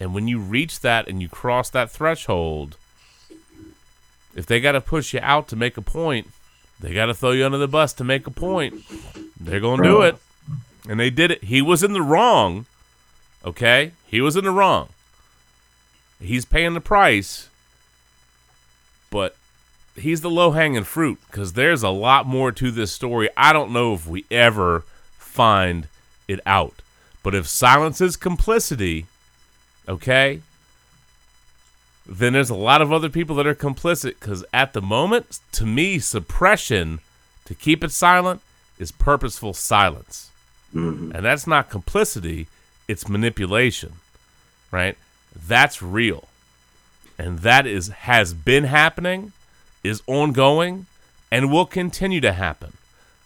and 0.00 0.14
when 0.14 0.26
you 0.26 0.40
reach 0.40 0.80
that 0.80 1.06
and 1.06 1.20
you 1.22 1.28
cross 1.28 1.68
that 1.70 1.90
threshold, 1.90 2.76
if 4.34 4.46
they 4.46 4.60
got 4.60 4.72
to 4.72 4.80
push 4.80 5.12
you 5.12 5.20
out 5.22 5.48
to 5.48 5.56
make 5.56 5.76
a 5.76 5.82
point, 5.82 6.28
they 6.78 6.94
got 6.94 7.06
to 7.06 7.14
throw 7.14 7.32
you 7.32 7.44
under 7.44 7.58
the 7.58 7.68
bus 7.68 7.92
to 7.94 8.04
make 8.04 8.26
a 8.26 8.30
point. 8.30 8.82
They're 9.38 9.60
gonna 9.60 9.82
do 9.82 10.02
it. 10.02 10.16
And 10.88 10.98
they 10.98 11.10
did 11.10 11.30
it. 11.30 11.44
He 11.44 11.60
was 11.60 11.82
in 11.82 11.92
the 11.92 12.02
wrong. 12.02 12.66
Okay? 13.44 13.92
He 14.06 14.20
was 14.20 14.36
in 14.36 14.44
the 14.44 14.50
wrong. 14.50 14.88
He's 16.20 16.44
paying 16.44 16.74
the 16.74 16.80
price. 16.80 17.48
But 19.10 19.36
he's 19.96 20.20
the 20.20 20.30
low 20.30 20.52
hanging 20.52 20.84
fruit 20.84 21.18
because 21.26 21.52
there's 21.54 21.82
a 21.82 21.90
lot 21.90 22.26
more 22.26 22.52
to 22.52 22.70
this 22.70 22.92
story. 22.92 23.28
I 23.36 23.52
don't 23.52 23.72
know 23.72 23.94
if 23.94 24.06
we 24.06 24.24
ever 24.30 24.84
find 25.12 25.88
it 26.28 26.40
out. 26.46 26.82
But 27.22 27.34
if 27.34 27.46
silence 27.46 28.00
is 28.00 28.16
complicity, 28.16 29.06
okay, 29.88 30.40
then 32.10 32.32
there's 32.32 32.50
a 32.50 32.56
lot 32.56 32.82
of 32.82 32.92
other 32.92 33.08
people 33.08 33.36
that 33.36 33.46
are 33.46 33.54
complicit 33.54 34.18
because 34.18 34.44
at 34.52 34.72
the 34.72 34.82
moment, 34.82 35.38
to 35.52 35.64
me, 35.64 36.00
suppression 36.00 36.98
to 37.44 37.54
keep 37.54 37.84
it 37.84 37.92
silent 37.92 38.40
is 38.80 38.90
purposeful 38.90 39.54
silence. 39.54 40.30
Mm-hmm. 40.74 41.12
And 41.12 41.24
that's 41.24 41.46
not 41.46 41.70
complicity, 41.70 42.48
it's 42.88 43.08
manipulation, 43.08 43.92
right? 44.72 44.98
That's 45.34 45.80
real. 45.80 46.26
And 47.16 47.40
that 47.40 47.66
is 47.66 47.88
has 47.88 48.34
been 48.34 48.64
happening, 48.64 49.32
is 49.84 50.02
ongoing, 50.08 50.86
and 51.30 51.52
will 51.52 51.66
continue 51.66 52.20
to 52.22 52.32
happen. 52.32 52.72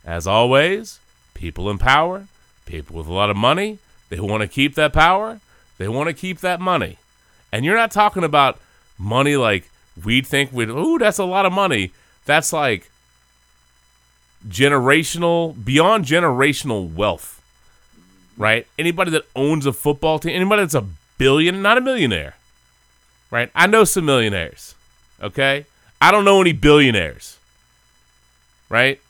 As 0.04 0.26
always, 0.26 1.00
people 1.32 1.70
in 1.70 1.78
power, 1.78 2.26
people 2.66 2.96
with 2.96 3.06
a 3.06 3.12
lot 3.12 3.30
of 3.30 3.36
money, 3.36 3.78
they 4.10 4.20
want 4.20 4.42
to 4.42 4.48
keep 4.48 4.74
that 4.74 4.92
power, 4.92 5.40
they 5.78 5.88
want 5.88 6.08
to 6.08 6.14
keep 6.14 6.40
that 6.40 6.60
money. 6.60 6.98
And 7.50 7.64
you're 7.64 7.76
not 7.76 7.90
talking 7.90 8.24
about 8.24 8.58
money 8.98 9.36
like 9.36 9.70
we'd 10.04 10.26
think 10.26 10.52
we'd, 10.52 10.68
ooh, 10.68 10.98
that's 10.98 11.18
a 11.18 11.24
lot 11.24 11.46
of 11.46 11.52
money. 11.52 11.92
That's 12.24 12.52
like 12.52 12.90
generational, 14.48 15.62
beyond 15.64 16.04
generational 16.04 16.92
wealth, 16.92 17.42
right? 18.36 18.66
Anybody 18.78 19.10
that 19.12 19.24
owns 19.34 19.66
a 19.66 19.72
football 19.72 20.18
team, 20.18 20.34
anybody 20.34 20.62
that's 20.62 20.74
a 20.74 20.86
billion, 21.18 21.62
not 21.62 21.78
a 21.78 21.80
millionaire, 21.80 22.34
right? 23.30 23.50
I 23.54 23.66
know 23.66 23.84
some 23.84 24.06
millionaires, 24.06 24.74
okay? 25.22 25.66
I 26.00 26.10
don't 26.10 26.24
know 26.24 26.40
any 26.40 26.52
billionaires, 26.52 27.38
right? 28.68 29.00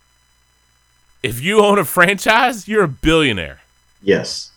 If 1.22 1.40
you 1.40 1.60
own 1.60 1.78
a 1.78 1.84
franchise, 1.84 2.68
you're 2.68 2.84
a 2.84 2.88
billionaire. 2.88 3.62
Yes. 4.02 4.50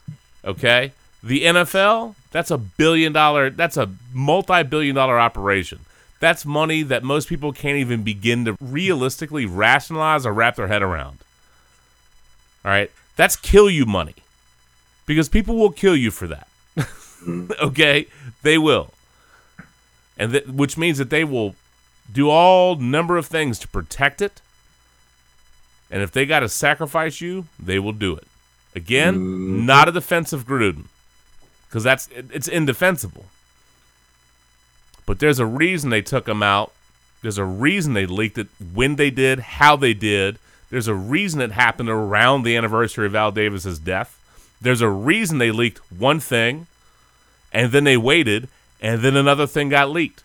Okay? 0.43 0.91
The 1.23 1.43
NFL, 1.43 2.15
that's 2.31 2.51
a 2.51 2.57
billion 2.57 3.13
dollar, 3.13 3.49
that's 3.49 3.77
a 3.77 3.89
multi 4.13 4.63
billion 4.63 4.95
dollar 4.95 5.19
operation. 5.19 5.79
That's 6.19 6.45
money 6.45 6.83
that 6.83 7.03
most 7.03 7.29
people 7.29 7.53
can't 7.53 7.77
even 7.77 8.03
begin 8.03 8.45
to 8.45 8.57
realistically 8.59 9.45
rationalize 9.45 10.25
or 10.25 10.33
wrap 10.33 10.55
their 10.55 10.67
head 10.67 10.81
around. 10.81 11.19
All 12.65 12.71
right? 12.71 12.91
That's 13.15 13.35
kill 13.35 13.69
you 13.69 13.85
money. 13.85 14.15
Because 15.05 15.29
people 15.29 15.55
will 15.55 15.71
kill 15.71 15.95
you 15.95 16.11
for 16.11 16.27
that. 16.27 16.47
okay? 17.61 18.07
They 18.41 18.57
will. 18.57 18.93
And 20.17 20.31
th- 20.31 20.47
which 20.47 20.77
means 20.77 20.97
that 20.97 21.09
they 21.09 21.23
will 21.23 21.55
do 22.11 22.29
all 22.29 22.75
number 22.75 23.17
of 23.17 23.27
things 23.27 23.59
to 23.59 23.67
protect 23.67 24.21
it. 24.21 24.41
And 25.89 26.01
if 26.01 26.11
they 26.11 26.25
got 26.25 26.41
to 26.41 26.49
sacrifice 26.49 27.21
you, 27.21 27.45
they 27.59 27.79
will 27.79 27.93
do 27.93 28.15
it. 28.15 28.27
Again, 28.75 29.15
mm-hmm. 29.15 29.65
not 29.65 29.87
a 29.87 29.91
defense 29.91 30.33
of 30.33 30.45
Gruden, 30.45 30.85
because 31.77 31.83
that's 31.83 32.07
it- 32.07 32.31
it's 32.33 32.47
indefensible. 32.47 33.25
But 35.05 35.19
there's 35.19 35.37
a 35.37 35.45
reason 35.45 35.91
they 35.91 36.01
took 36.01 36.27
him 36.27 36.41
out. 36.41 36.73
There's 37.21 37.37
a 37.37 37.43
reason 37.45 37.93
they 37.93 38.07
leaked 38.07 38.39
it 38.39 38.47
when 38.73 38.95
they 38.95 39.11
did, 39.11 39.39
how 39.39 39.75
they 39.75 39.93
did. 39.93 40.39
There's 40.71 40.87
a 40.87 40.95
reason 40.95 41.39
it 41.39 41.51
happened 41.51 41.89
around 41.89 42.41
the 42.41 42.57
anniversary 42.57 43.05
of 43.05 43.13
Al 43.13 43.31
Davis's 43.31 43.77
death. 43.77 44.17
There's 44.59 44.81
a 44.81 44.89
reason 44.89 45.37
they 45.37 45.51
leaked 45.51 45.77
one 45.91 46.19
thing, 46.19 46.65
and 47.53 47.71
then 47.71 47.83
they 47.83 47.95
waited, 47.95 48.49
and 48.81 49.03
then 49.03 49.15
another 49.15 49.45
thing 49.45 49.69
got 49.69 49.91
leaked. 49.91 50.23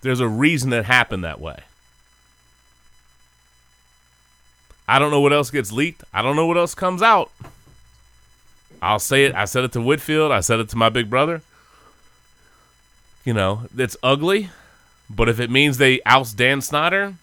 There's 0.00 0.18
a 0.18 0.26
reason 0.26 0.72
it 0.72 0.86
happened 0.86 1.22
that 1.22 1.40
way. 1.40 1.60
I 4.88 4.98
don't 4.98 5.12
know 5.12 5.20
what 5.20 5.32
else 5.32 5.52
gets 5.52 5.70
leaked. 5.70 6.02
I 6.12 6.20
don't 6.20 6.34
know 6.34 6.46
what 6.46 6.56
else 6.56 6.74
comes 6.74 7.00
out. 7.00 7.30
I'll 8.84 8.98
say 8.98 9.24
it. 9.24 9.34
I 9.34 9.46
said 9.46 9.64
it 9.64 9.72
to 9.72 9.80
Whitfield. 9.80 10.30
I 10.30 10.40
said 10.40 10.60
it 10.60 10.68
to 10.68 10.76
my 10.76 10.90
big 10.90 11.08
brother. 11.08 11.40
You 13.24 13.32
know, 13.32 13.62
it's 13.76 13.96
ugly, 14.02 14.50
but 15.08 15.28
if 15.30 15.40
it 15.40 15.50
means 15.50 15.78
they 15.78 16.02
oust 16.04 16.36
Dan 16.36 16.60
Snyder, 16.60 17.14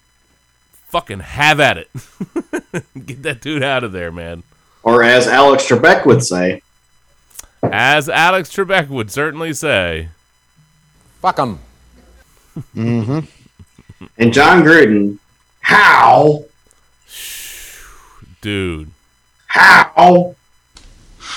fucking 0.88 1.20
have 1.20 1.60
at 1.60 1.78
it. 1.78 1.90
Get 3.06 3.22
that 3.22 3.42
dude 3.42 3.62
out 3.62 3.84
of 3.84 3.92
there, 3.92 4.12
man. 4.12 4.42
Or 4.82 5.04
as 5.04 5.28
Alex 5.28 5.68
Trebek 5.68 6.08
would 6.08 6.24
say, 6.24 6.64
As 7.62 8.10
Alex 8.10 8.50
Trebek 8.50 8.90
would 8.90 9.12
certainly 9.12 9.54
say. 9.54 10.10
Fuck 11.22 11.36
them. 11.36 11.60
mm-hmm. 12.76 13.20
and 14.18 14.34
Jon 14.34 14.64
Gruden, 14.64 15.20
how? 15.60 16.46
Dude. 18.42 18.90
How? 19.46 20.36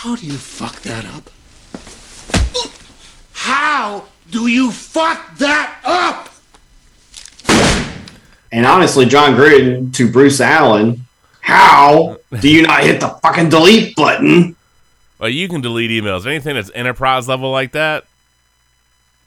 How 0.05 0.17
do 0.17 0.27
you 0.27 0.35
fuck 0.35 0.83
that 0.83 1.07
up? 1.07 1.31
How 3.33 4.05
do 4.31 4.49
you 4.49 4.71
fuck 4.71 5.39
that 5.39 5.81
up? 5.83 6.29
And 8.53 8.67
honestly, 8.67 9.07
Jon 9.07 9.33
Gruden 9.33 9.95
to 9.95 10.13
Bruce 10.13 10.43
Allen, 10.43 11.07
how 11.41 12.19
do 12.39 12.51
you 12.51 12.61
not 12.65 12.85
hit 12.85 13.01
the 13.01 13.09
fucking 13.23 13.49
delete 13.49 13.97
button? 13.97 14.57
Well, 15.19 15.31
you 15.31 15.49
can 15.49 15.63
delete 15.63 15.91
emails. 15.91 16.27
Anything 16.27 16.57
that's 16.57 16.71
enterprise 16.75 17.27
level 17.27 17.51
like 17.51 17.73
that, 17.73 18.05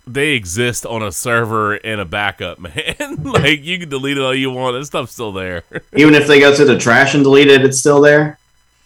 they 0.06 0.34
exist 0.34 0.86
on 0.86 1.02
a 1.02 1.12
server 1.12 1.76
in 1.76 2.00
a 2.00 2.06
backup, 2.06 2.60
man. 2.60 3.24
like 3.24 3.64
you 3.64 3.80
can 3.80 3.90
delete 3.90 4.18
it 4.20 4.22
all 4.22 4.36
you 4.36 4.52
want. 4.52 4.78
That 4.78 4.86
stuff's 4.86 5.14
still 5.14 5.32
there. 5.32 5.64
Even 5.96 6.14
if 6.14 6.28
they 6.28 6.40
go 6.40 6.56
to 6.56 6.66
the 6.66 6.78
trash 6.78 7.16
and 7.16 7.24
delete 7.24 7.48
it, 7.48 7.66
it's 7.66 7.80
still 7.80 8.00
there. 8.00 8.38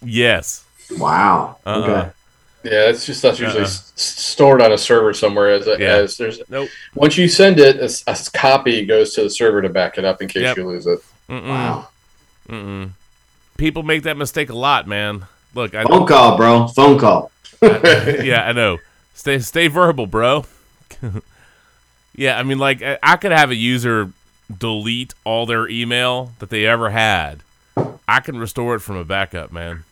yes. 0.02 0.64
Wow. 0.98 1.58
Uh-uh. 1.66 1.78
Okay. 1.80 2.10
Yeah, 2.64 2.90
it's 2.90 3.06
just 3.08 3.22
that's 3.24 3.40
usually 3.40 3.62
Uh-uh. 3.62 3.68
s- 3.68 3.92
s- 3.98 4.04
stored 4.20 4.62
on 4.62 4.72
a 4.72 4.78
server 4.78 5.14
somewhere. 5.14 5.50
As, 5.52 5.66
a, 5.68 5.78
Yeah. 5.80 5.96
as 5.96 6.18
there's 6.18 6.42
Nope. 6.50 6.70
once 6.94 7.18
you 7.18 7.28
send 7.28 7.60
it, 7.60 7.78
a 7.80 8.30
copy 8.34 8.86
goes 8.86 9.14
to 9.16 9.24
the 9.24 9.30
server 9.30 9.62
to 9.64 9.70
back 9.70 9.98
it 9.98 10.06
up 10.06 10.22
in 10.22 10.28
case 10.28 10.44
Yep. 10.44 10.58
you 10.58 10.68
lose 10.68 10.86
it. 10.86 11.00
Mm-mm. 11.30 11.48
Wow. 11.48 11.88
Mm-mm. 12.50 12.92
People 13.58 13.82
make 13.84 14.04
that 14.04 14.18
mistake 14.18 14.50
a 14.50 14.56
lot, 14.56 14.88
man. 14.88 15.26
Look, 15.56 15.74
I 15.74 15.84
Phone 15.84 16.06
call, 16.08 16.38
bro. 16.38 16.68
Phone 16.68 17.00
call. 17.00 17.32
yeah, 17.62 18.44
I 18.48 18.52
know. 18.54 18.78
Stay 19.16 19.40
stay 19.40 19.68
verbal, 19.68 20.06
bro. 20.08 20.46
yeah, 22.16 22.38
I 22.38 22.44
mean, 22.44 22.60
like 22.60 22.82
I- 22.82 23.00
I 23.02 23.16
could 23.18 23.32
have 23.32 23.50
a 23.52 23.56
user 23.56 24.12
delete 24.56 25.14
all 25.24 25.46
their 25.46 25.68
email 25.70 26.34
that 26.40 26.50
they 26.50 26.66
ever 26.66 26.90
had. 26.90 27.40
I 28.08 28.20
can 28.20 28.38
restore 28.38 28.76
it 28.76 28.80
from 28.82 28.98
a 28.98 29.04
backup, 29.06 29.52
man. 29.52 29.84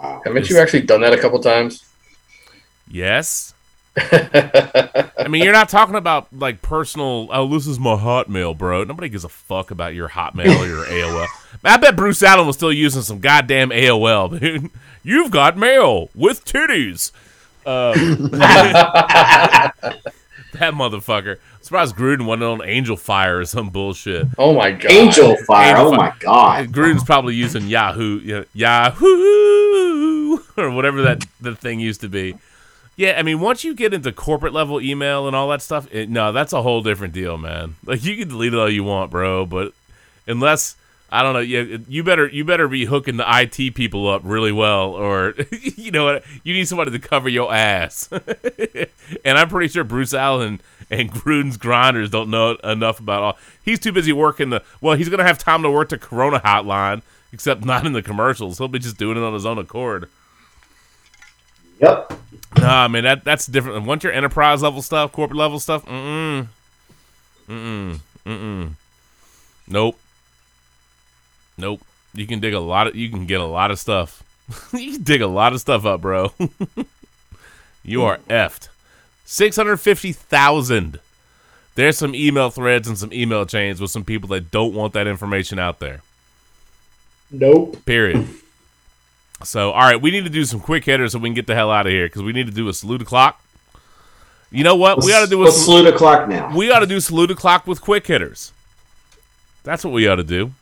Haven't 0.00 0.48
you 0.50 0.58
actually 0.58 0.82
done 0.82 1.00
that 1.02 1.12
a 1.12 1.18
couple 1.18 1.38
times? 1.40 1.84
Yes. 2.88 3.54
I 3.96 5.26
mean, 5.28 5.42
you're 5.42 5.52
not 5.52 5.68
talking 5.68 5.96
about 5.96 6.28
like 6.32 6.62
personal. 6.62 7.28
Oh, 7.30 7.48
this 7.48 7.66
is 7.66 7.78
my 7.78 7.96
Hotmail, 7.96 8.56
bro. 8.56 8.84
Nobody 8.84 9.08
gives 9.08 9.24
a 9.24 9.28
fuck 9.28 9.70
about 9.70 9.94
your 9.94 10.08
Hotmail 10.08 10.58
or 10.58 10.66
your 10.66 10.84
AOL. 10.86 11.26
I 11.64 11.76
bet 11.76 11.96
Bruce 11.96 12.22
Allen 12.22 12.46
was 12.46 12.56
still 12.56 12.72
using 12.72 13.02
some 13.02 13.18
goddamn 13.20 13.70
AOL, 13.70 14.38
dude. 14.38 14.70
You've 15.02 15.30
got 15.30 15.56
mail 15.56 16.10
with 16.14 16.44
titties. 16.44 17.12
Um, 17.66 18.30
that 20.58 20.74
motherfucker. 20.74 21.36
I'm 21.36 21.62
surprised 21.62 21.96
Gruden 21.96 22.26
wasn't 22.26 22.44
on 22.44 22.68
Angel 22.68 22.96
Fire 22.96 23.38
or 23.38 23.44
some 23.44 23.70
bullshit. 23.70 24.26
Oh 24.38 24.54
my 24.54 24.72
god! 24.72 24.90
Angel 24.90 25.36
Fire. 25.46 25.76
Angel 25.76 25.92
Oh 25.92 25.96
my 25.96 26.12
god. 26.18 26.68
Gruden's 26.68 27.04
probably 27.04 27.34
using 27.34 27.68
Yahoo, 27.68 28.20
you 28.20 28.34
know, 28.34 28.44
Yahoo, 28.54 30.38
or 30.56 30.70
whatever 30.70 31.02
that 31.02 31.26
the 31.40 31.54
thing 31.54 31.80
used 31.80 32.00
to 32.00 32.08
be. 32.08 32.36
Yeah, 32.96 33.14
I 33.18 33.22
mean, 33.22 33.40
once 33.40 33.64
you 33.64 33.74
get 33.74 33.94
into 33.94 34.12
corporate 34.12 34.52
level 34.52 34.80
email 34.80 35.26
and 35.26 35.34
all 35.34 35.48
that 35.48 35.62
stuff, 35.62 35.88
it, 35.90 36.10
no, 36.10 36.32
that's 36.32 36.52
a 36.52 36.60
whole 36.60 36.82
different 36.82 37.14
deal, 37.14 37.38
man. 37.38 37.76
Like 37.84 38.04
you 38.04 38.16
can 38.16 38.28
delete 38.28 38.52
it 38.52 38.58
all 38.58 38.68
you 38.68 38.84
want, 38.84 39.10
bro, 39.10 39.46
but 39.46 39.72
unless 40.26 40.76
I 41.12 41.22
don't 41.24 41.32
know, 41.32 41.40
yeah, 41.40 41.78
you 41.88 42.04
better 42.04 42.28
you 42.28 42.44
better 42.44 42.68
be 42.68 42.84
hooking 42.84 43.16
the 43.16 43.24
IT 43.26 43.74
people 43.74 44.08
up 44.08 44.22
really 44.24 44.52
well, 44.52 44.90
or 44.90 45.34
you 45.50 45.90
know 45.90 46.04
what, 46.04 46.24
you 46.44 46.54
need 46.54 46.68
somebody 46.68 46.92
to 46.92 46.98
cover 47.00 47.28
your 47.28 47.52
ass. 47.52 48.08
and 49.24 49.38
I'm 49.38 49.48
pretty 49.48 49.68
sure 49.68 49.82
Bruce 49.82 50.14
Allen 50.14 50.60
and 50.88 51.10
Gruden's 51.10 51.56
grinders 51.56 52.10
don't 52.10 52.30
know 52.30 52.52
enough 52.62 53.00
about 53.00 53.22
all. 53.22 53.38
He's 53.64 53.80
too 53.80 53.90
busy 53.90 54.12
working 54.12 54.50
the. 54.50 54.62
Well, 54.80 54.96
he's 54.96 55.08
gonna 55.08 55.24
have 55.24 55.38
time 55.38 55.62
to 55.62 55.70
work 55.70 55.88
the 55.88 55.98
Corona 55.98 56.38
hotline, 56.40 57.02
except 57.32 57.64
not 57.64 57.84
in 57.84 57.92
the 57.92 58.02
commercials. 58.02 58.58
He'll 58.58 58.68
be 58.68 58.78
just 58.78 58.96
doing 58.96 59.16
it 59.16 59.22
on 59.22 59.34
his 59.34 59.46
own 59.46 59.58
accord. 59.58 60.08
Yep. 61.80 62.12
Nah, 62.58 62.88
man, 62.88 63.04
that 63.04 63.24
that's 63.24 63.46
different. 63.46 63.84
Once 63.84 64.04
your 64.04 64.12
enterprise 64.12 64.62
level 64.62 64.82
stuff, 64.82 65.10
corporate 65.10 65.38
level 65.38 65.58
stuff, 65.58 65.84
mm 65.86 66.46
mm, 67.48 67.94
mm 67.98 68.00
mm, 68.26 68.70
nope, 69.66 69.98
nope. 71.60 71.82
You 72.14 72.26
can 72.26 72.40
dig 72.40 72.54
a 72.54 72.60
lot 72.60 72.88
of, 72.88 72.96
you 72.96 73.08
can 73.08 73.26
get 73.26 73.40
a 73.40 73.46
lot 73.46 73.70
of 73.70 73.78
stuff. 73.78 74.22
you 74.72 74.94
can 74.94 75.02
dig 75.02 75.20
a 75.20 75.26
lot 75.26 75.52
of 75.52 75.60
stuff 75.60 75.84
up, 75.84 76.00
bro. 76.00 76.32
you 77.84 78.02
are 78.02 78.18
effed. 78.28 78.68
Six 79.24 79.56
hundred 79.56 79.76
fifty 79.76 80.12
thousand. 80.12 80.98
There's 81.76 81.96
some 81.96 82.14
email 82.14 82.50
threads 82.50 82.88
and 82.88 82.98
some 82.98 83.12
email 83.12 83.46
chains 83.46 83.80
with 83.80 83.90
some 83.90 84.04
people 84.04 84.28
that 84.30 84.50
don't 84.50 84.74
want 84.74 84.92
that 84.94 85.06
information 85.06 85.58
out 85.58 85.78
there. 85.78 86.00
Nope. 87.30 87.84
Period. 87.86 88.26
So, 89.44 89.70
all 89.70 89.82
right, 89.82 90.00
we 90.00 90.10
need 90.10 90.24
to 90.24 90.30
do 90.30 90.44
some 90.44 90.60
quick 90.60 90.84
hitters 90.84 91.12
so 91.12 91.18
we 91.18 91.28
can 91.28 91.34
get 91.34 91.46
the 91.46 91.54
hell 91.54 91.70
out 91.70 91.86
of 91.86 91.92
here 91.92 92.06
because 92.06 92.22
we 92.22 92.32
need 92.32 92.46
to 92.46 92.52
do 92.52 92.68
a 92.68 92.74
salute 92.74 93.00
o'clock. 93.00 93.42
You 94.50 94.64
know 94.64 94.74
what? 94.74 95.02
we 95.04 95.12
ought 95.12 95.24
to 95.24 95.30
do 95.30 95.46
a 95.46 95.52
salute 95.52 95.86
o'clock 95.86 96.28
now. 96.28 96.54
We 96.54 96.70
ought 96.72 96.80
to 96.80 96.86
do 96.86 96.98
salute 96.98 97.30
o'clock 97.30 97.66
with 97.66 97.80
quick 97.80 98.06
hitters. 98.06 98.52
That's 99.62 99.84
what 99.84 99.92
we 99.92 100.08
ought 100.08 100.16
to 100.16 100.24
do. 100.24 100.52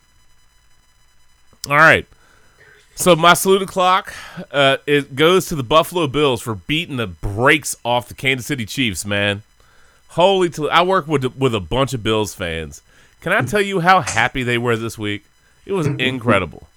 All 1.69 1.77
right. 1.77 2.07
So 2.95 3.15
my 3.15 3.35
salute 3.35 3.61
o'clock, 3.61 4.11
uh, 4.51 4.77
it 4.87 5.15
goes 5.15 5.45
to 5.49 5.55
the 5.55 5.63
Buffalo 5.63 6.07
Bills 6.07 6.41
for 6.41 6.55
beating 6.55 6.97
the 6.97 7.05
brakes 7.05 7.75
off 7.85 8.07
the 8.07 8.15
Kansas 8.15 8.47
City 8.47 8.65
Chiefs. 8.65 9.05
Man, 9.05 9.43
Holy, 10.09 10.49
Toledo. 10.49 10.73
I 10.73 10.81
work 10.81 11.07
with 11.07 11.23
with 11.37 11.53
a 11.53 11.59
bunch 11.59 11.93
of 11.93 12.01
Bills 12.01 12.33
fans. 12.33 12.81
Can 13.21 13.33
I 13.33 13.41
tell 13.41 13.61
you 13.61 13.81
how 13.81 14.01
happy 14.01 14.41
they 14.41 14.57
were 14.57 14.75
this 14.75 14.97
week? 14.97 15.25
It 15.65 15.73
was 15.73 15.85
incredible, 15.99 16.67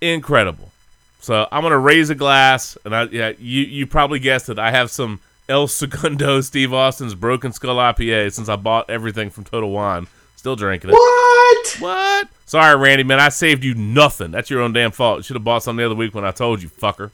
incredible. 0.00 0.72
So 1.20 1.46
I'm 1.52 1.62
gonna 1.62 1.78
raise 1.78 2.08
a 2.08 2.14
glass, 2.14 2.78
and 2.86 2.96
I 2.96 3.02
yeah, 3.04 3.32
you 3.38 3.62
you 3.64 3.86
probably 3.86 4.18
guessed 4.18 4.48
it. 4.48 4.58
I 4.58 4.70
have 4.70 4.90
some 4.90 5.20
El 5.46 5.68
Segundo 5.68 6.40
Steve 6.40 6.72
Austin's 6.72 7.14
Broken 7.14 7.52
Skull 7.52 7.76
IPA 7.76 8.32
since 8.32 8.48
I 8.48 8.56
bought 8.56 8.88
everything 8.88 9.28
from 9.28 9.44
Total 9.44 9.70
Wine. 9.70 10.06
Still 10.46 10.54
drinking 10.54 10.90
it. 10.90 10.92
What? 10.92 11.76
What? 11.80 12.28
Sorry, 12.44 12.76
Randy, 12.76 13.02
man. 13.02 13.18
I 13.18 13.30
saved 13.30 13.64
you 13.64 13.74
nothing. 13.74 14.30
That's 14.30 14.48
your 14.48 14.62
own 14.62 14.72
damn 14.72 14.92
fault. 14.92 15.16
You 15.16 15.22
should 15.24 15.34
have 15.34 15.42
bought 15.42 15.64
some 15.64 15.74
the 15.74 15.84
other 15.84 15.96
week 15.96 16.14
when 16.14 16.24
I 16.24 16.30
told 16.30 16.62
you, 16.62 16.68
fucker. 16.68 17.10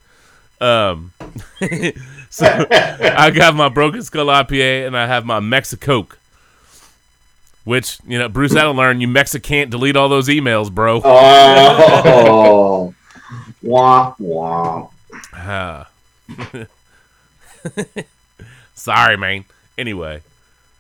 Um, 0.61 1.15
so 2.29 2.45
I 2.69 3.31
got 3.31 3.55
my 3.55 3.71
Broken 3.71 4.03
Skull 4.03 4.27
IPA 4.27 4.87
and 4.87 4.95
I 4.95 5.07
have 5.07 5.25
my 5.25 5.41
Mexicoke. 5.41 6.19
Which, 7.65 8.01
you 8.07 8.19
know, 8.19 8.29
Bruce, 8.29 8.53
that'll 8.53 8.75
learn 8.75 9.01
you 9.01 9.09
Mexican 9.09 9.49
can't 9.49 9.71
delete 9.71 9.97
all 9.97 10.11
those 10.11 10.29
emails, 10.29 10.71
bro. 10.71 11.01
Oh, 11.03 12.95
wah 13.63 14.15
wah. 14.19 14.89
Ah. 15.33 15.89
Sorry, 18.75 19.17
man. 19.17 19.47
Anyway, 19.79 20.21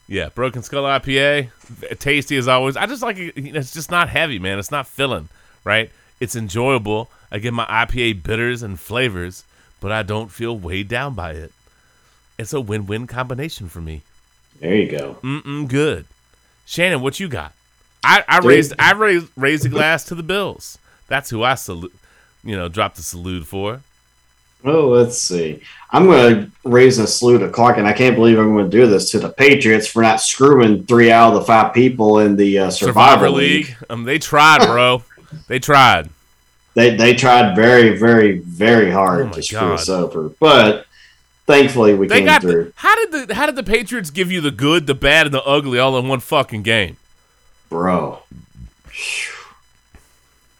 yeah, 0.08 0.28
Broken 0.30 0.62
Skull 0.62 0.84
IPA, 0.84 1.50
tasty 1.98 2.36
as 2.36 2.48
always. 2.48 2.76
I 2.76 2.86
just 2.86 3.02
like 3.02 3.18
it. 3.18 3.32
It's 3.36 3.72
just 3.72 3.90
not 3.90 4.08
heavy, 4.08 4.38
man. 4.38 4.58
It's 4.58 4.70
not 4.70 4.86
filling, 4.86 5.28
right? 5.64 5.90
It's 6.20 6.36
enjoyable. 6.36 7.10
I 7.30 7.38
get 7.38 7.54
my 7.54 7.64
IPA 7.66 8.22
bitters 8.22 8.62
and 8.62 8.78
flavors, 8.78 9.44
but 9.80 9.90
I 9.90 10.02
don't 10.02 10.30
feel 10.30 10.56
weighed 10.56 10.88
down 10.88 11.14
by 11.14 11.32
it. 11.32 11.52
It's 12.38 12.52
a 12.52 12.60
win-win 12.60 13.06
combination 13.06 13.68
for 13.68 13.80
me. 13.80 14.02
There 14.60 14.74
you 14.74 14.90
go. 14.90 15.16
Mm-mm, 15.22 15.68
good. 15.68 16.06
Shannon, 16.66 17.00
what 17.00 17.18
you 17.18 17.28
got? 17.28 17.52
I, 18.04 18.24
I 18.28 18.40
Dude. 18.40 18.48
raised 18.48 18.74
I 18.78 18.92
raised 18.92 19.28
raised 19.36 19.66
a 19.66 19.68
glass 19.68 20.04
to 20.04 20.14
the 20.14 20.22
Bills. 20.22 20.78
That's 21.08 21.30
who 21.30 21.42
I 21.42 21.54
salute. 21.54 21.94
You 22.44 22.56
know, 22.56 22.68
dropped 22.68 22.96
the 22.96 23.02
salute 23.02 23.46
for. 23.46 23.80
Oh, 24.64 24.88
let's 24.90 25.18
see. 25.18 25.60
I'm 25.90 26.06
going 26.06 26.34
to 26.46 26.50
raise 26.64 26.98
a 26.98 27.06
salute 27.06 27.40
to 27.40 27.50
Clark, 27.50 27.78
and 27.78 27.86
I 27.86 27.92
can't 27.92 28.14
believe 28.16 28.38
I'm 28.38 28.52
going 28.54 28.70
to 28.70 28.76
do 28.76 28.86
this 28.86 29.10
to 29.10 29.18
the 29.18 29.28
Patriots 29.28 29.86
for 29.86 30.02
not 30.02 30.20
screwing 30.20 30.84
three 30.86 31.10
out 31.10 31.32
of 31.34 31.40
the 31.40 31.44
five 31.44 31.74
people 31.74 32.20
in 32.20 32.36
the 32.36 32.58
uh, 32.60 32.70
Survivor, 32.70 33.28
League. 33.28 33.74
Um, 33.90 34.04
they 34.04 34.18
tried, 34.18 34.64
bro. 34.66 35.02
they 35.48 35.58
tried. 35.58 36.08
They 36.74 36.96
they 36.96 37.12
tried 37.14 37.54
very, 37.54 37.98
very, 37.98 38.38
very 38.38 38.90
hard 38.90 39.26
Oh 39.26 39.30
to 39.32 39.42
screw 39.42 39.58
God. 39.60 39.72
us 39.74 39.88
over, 39.90 40.30
but 40.40 40.86
thankfully 41.46 41.92
we 41.92 42.06
They 42.08 42.18
came 42.20 42.24
got 42.24 42.40
through. 42.40 42.64
the, 42.64 42.72
how 42.76 42.94
did 42.96 43.28
the 43.28 43.34
how 43.34 43.44
did 43.44 43.56
the 43.56 43.62
Patriots 43.62 44.08
give 44.08 44.32
you 44.32 44.40
the 44.40 44.50
good, 44.50 44.86
the 44.86 44.94
bad, 44.94 45.26
and 45.26 45.34
the 45.34 45.42
ugly 45.44 45.78
all 45.78 45.98
in 45.98 46.08
one 46.08 46.20
fucking 46.20 46.62
game? 46.62 46.96
Bro, 47.68 48.20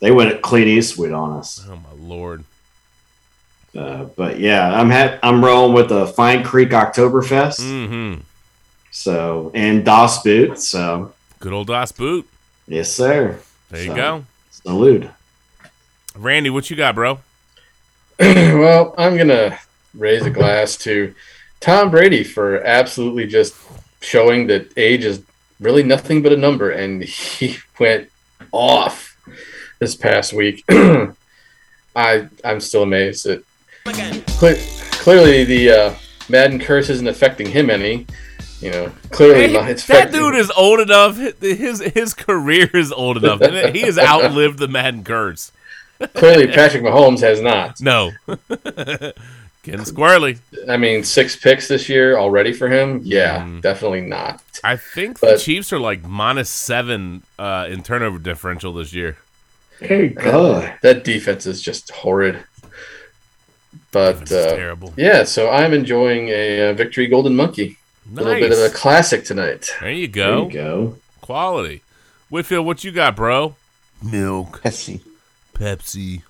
they 0.00 0.10
went 0.10 0.32
at 0.32 0.42
Clint 0.42 0.66
Eastwood 0.66 1.12
on 1.12 1.38
us. 1.38 1.64
Oh 1.66 1.76
my 1.76 1.92
lord. 1.98 2.44
Uh, 3.77 4.05
but 4.05 4.39
yeah, 4.39 4.73
I'm 4.78 4.90
ha- 4.90 5.19
I'm 5.23 5.44
rolling 5.44 5.73
with 5.74 5.89
the 5.89 6.07
Fine 6.07 6.44
Creek 6.44 6.70
Oktoberfest. 6.70 7.61
Mm-hmm. 7.61 8.20
So 8.90 9.51
and 9.55 9.85
Das 9.85 10.23
Boot. 10.23 10.59
So 10.61 11.12
Good 11.40 11.53
old 11.53 11.69
Das 11.69 11.93
Boot. 11.93 12.28
yes, 12.69 12.93
sir. 12.93 13.39
There 13.70 13.81
you 13.82 13.89
So, 13.89 13.94
go. 13.97 14.24
Salute. 14.51 15.11
Randy, 16.15 16.51
what 16.51 16.69
you 16.70 16.77
got, 16.77 16.94
bro? 16.94 17.20
well, 18.20 18.94
I'm 18.99 19.16
gonna 19.16 19.59
raise 19.94 20.24
a 20.27 20.31
glass 20.31 20.77
to 20.78 21.15
Tom 21.61 21.90
Brady 21.90 22.23
for 22.24 22.62
absolutely 22.62 23.27
just 23.27 23.55
showing 24.03 24.47
that 24.49 24.70
age 24.77 25.05
is 25.05 25.23
really 25.61 25.82
nothing 25.82 26.23
but 26.23 26.32
a 26.32 26.36
number, 26.36 26.70
and 26.70 27.03
he 27.03 27.57
went 27.81 28.11
off 28.53 29.16
this 29.78 29.94
past 29.94 30.35
week. 30.35 30.62
I 31.97 32.28
I'm 32.44 32.61
still 32.61 32.82
amazed 32.82 33.24
that 33.27 33.43
cle- 33.84 34.56
clearly 34.92 35.44
the 35.44 35.70
uh, 35.70 35.94
Madden 36.28 36.59
curse 36.59 36.88
isn't 36.90 37.06
affecting 37.09 37.48
him 37.48 37.70
any. 37.70 38.06
You 38.60 38.70
know, 38.70 38.92
clearly 39.10 39.48
Hey, 39.48 39.52
my- 39.54 39.68
it's 39.70 39.86
that 39.86 40.09
affecting- 40.09 40.20
dude 40.20 40.34
is 40.36 40.50
old 40.52 40.80
enough. 40.80 41.16
His 41.40 41.80
his 41.80 42.14
career 42.14 42.70
is 42.74 42.92
old 42.92 43.16
enough. 43.22 43.40
He 43.74 43.80
has 43.82 43.98
outlived 43.98 44.59
the 44.59 44.68
Madden 44.68 45.02
curse. 45.04 45.50
clearly 46.14 46.46
Patrick 46.46 46.82
Mahomes 46.82 47.20
has 47.20 47.40
not. 47.40 47.80
No. 47.80 48.10
Getting 49.64 49.82
squirrely. 49.84 50.38
I 50.68 50.76
mean, 50.76 51.04
six 51.04 51.36
picks 51.36 51.68
this 51.68 51.88
year 51.88 52.18
already 52.18 52.52
for 52.52 52.68
him. 52.68 53.00
Yeah, 53.04 53.42
Mm. 53.42 53.62
definitely 53.62 54.00
not. 54.00 54.42
I 54.64 54.76
think 54.76 55.20
the 55.20 55.36
Chiefs 55.38 55.72
are 55.72 55.78
like 55.78 56.04
minus 56.04 56.50
seven 56.50 57.22
uh, 57.38 57.66
in 57.70 57.82
turnover 57.84 58.18
differential 58.18 58.72
this 58.72 58.92
year. 58.92 59.18
Hey 59.78 60.09
God. 60.09 60.74
That 60.82 61.04
defense 61.04 61.46
is 61.46 61.62
just 61.62 61.90
horrid. 61.92 62.42
But 63.93 64.32
uh, 64.32 64.55
terrible. 64.56 64.93
yeah, 64.97 65.24
so 65.24 65.51
I'm 65.51 65.73
enjoying 65.73 66.28
a, 66.28 66.70
uh 66.70 66.73
victory 66.73 67.06
golden 67.06 67.36
monkey. 67.36 67.77
A 68.10 68.14
little 68.14 68.35
bit 68.35 68.51
of 68.52 68.59
a 68.59 68.70
classic 68.70 69.24
tonight. 69.24 69.70
There 69.81 69.90
you 69.93 70.09
go. 70.09 70.36
There 70.40 70.44
you 70.47 70.52
go. 70.52 70.97
Quality. 71.20 71.82
Whitfield, 72.31 72.66
what 72.66 72.82
you 72.85 72.90
got, 72.90 73.14
bro? 73.14 73.55
Milk. 74.02 74.60
Pepsi. 74.62 75.01
Pepsi. 75.55 76.23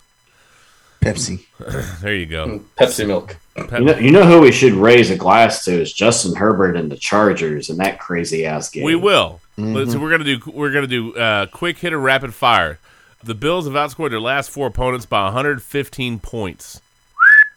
Pepsi. 1.01 1.45
There 2.03 2.15
you 2.15 2.27
go. 2.27 2.61
Pepsi 2.77 3.07
milk. 3.07 3.37
Pep- 3.57 3.79
You 3.79 3.85
know, 3.85 3.97
you 3.99 4.11
know 4.11 4.25
who 4.25 4.41
we 4.41 4.53
should 4.53 4.73
raise 4.73 5.11
a 5.11 5.17
glass 5.17 5.65
to 5.65 5.81
is 5.81 5.93
Justin 5.93 6.35
Herbert 6.35 6.77
and 6.77 6.91
the 6.91 6.97
Chargers 6.97 7.71
and 7.71 7.79
that 7.81 7.99
crazy 8.01 8.45
ass 8.45 8.69
game. 8.71 8.85
We 8.85 8.95
will. 8.97 9.41
Mhm. 9.59 9.75
Let's- 9.75 9.95
we're 9.97 10.11
gonna 10.11 10.25
do. 10.25 10.41
We're 10.47 10.71
gonna 10.73 10.87
do 10.87 11.15
uh, 11.15 11.47
quick 11.47 11.79
hitter 11.79 11.99
rapid 11.99 12.35
fire. 12.35 12.79
The 13.25 13.35
Bills 13.35 13.67
have 13.67 13.75
outscored 13.75 14.11
their 14.11 14.21
last 14.21 14.51
four 14.51 14.67
opponents 14.67 15.07
by 15.07 15.25
115 15.25 16.19
points. 16.19 16.81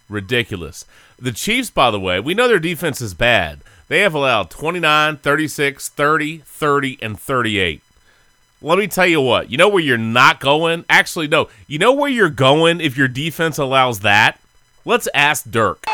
Ridiculous. 0.10 0.86
The 1.20 1.32
Chiefs, 1.32 1.70
by 1.70 1.92
the 1.92 2.00
way, 2.00 2.20
we 2.20 2.34
know 2.34 2.48
their 2.48 2.60
defense 2.60 3.02
is 3.02 3.14
bad. 3.14 3.60
They 3.88 4.02
have 4.02 4.14
allowed 4.14 4.50
29, 4.50 5.18
36, 5.18 5.90
30, 5.90 6.38
30, 6.40 6.98
and 7.02 7.20
38. 7.20 7.82
Let 8.62 8.80
me 8.80 8.88
tell 8.88 9.06
you 9.06 9.22
what. 9.22 9.52
You 9.52 9.58
know 9.58 9.70
where 9.70 9.84
you're 9.84 9.98
not 9.98 10.40
going? 10.40 10.86
Actually, 10.90 11.28
no. 11.28 11.50
You 11.68 11.78
know 11.80 11.94
where 11.94 12.10
you're 12.10 12.30
going 12.30 12.82
if 12.82 12.98
your 12.98 13.08
defense 13.08 13.58
allows 13.58 14.00
that? 14.00 14.40
Let's 14.86 15.08
ask 15.14 15.50
Dirk. 15.50 15.84
Oh! 15.88 15.92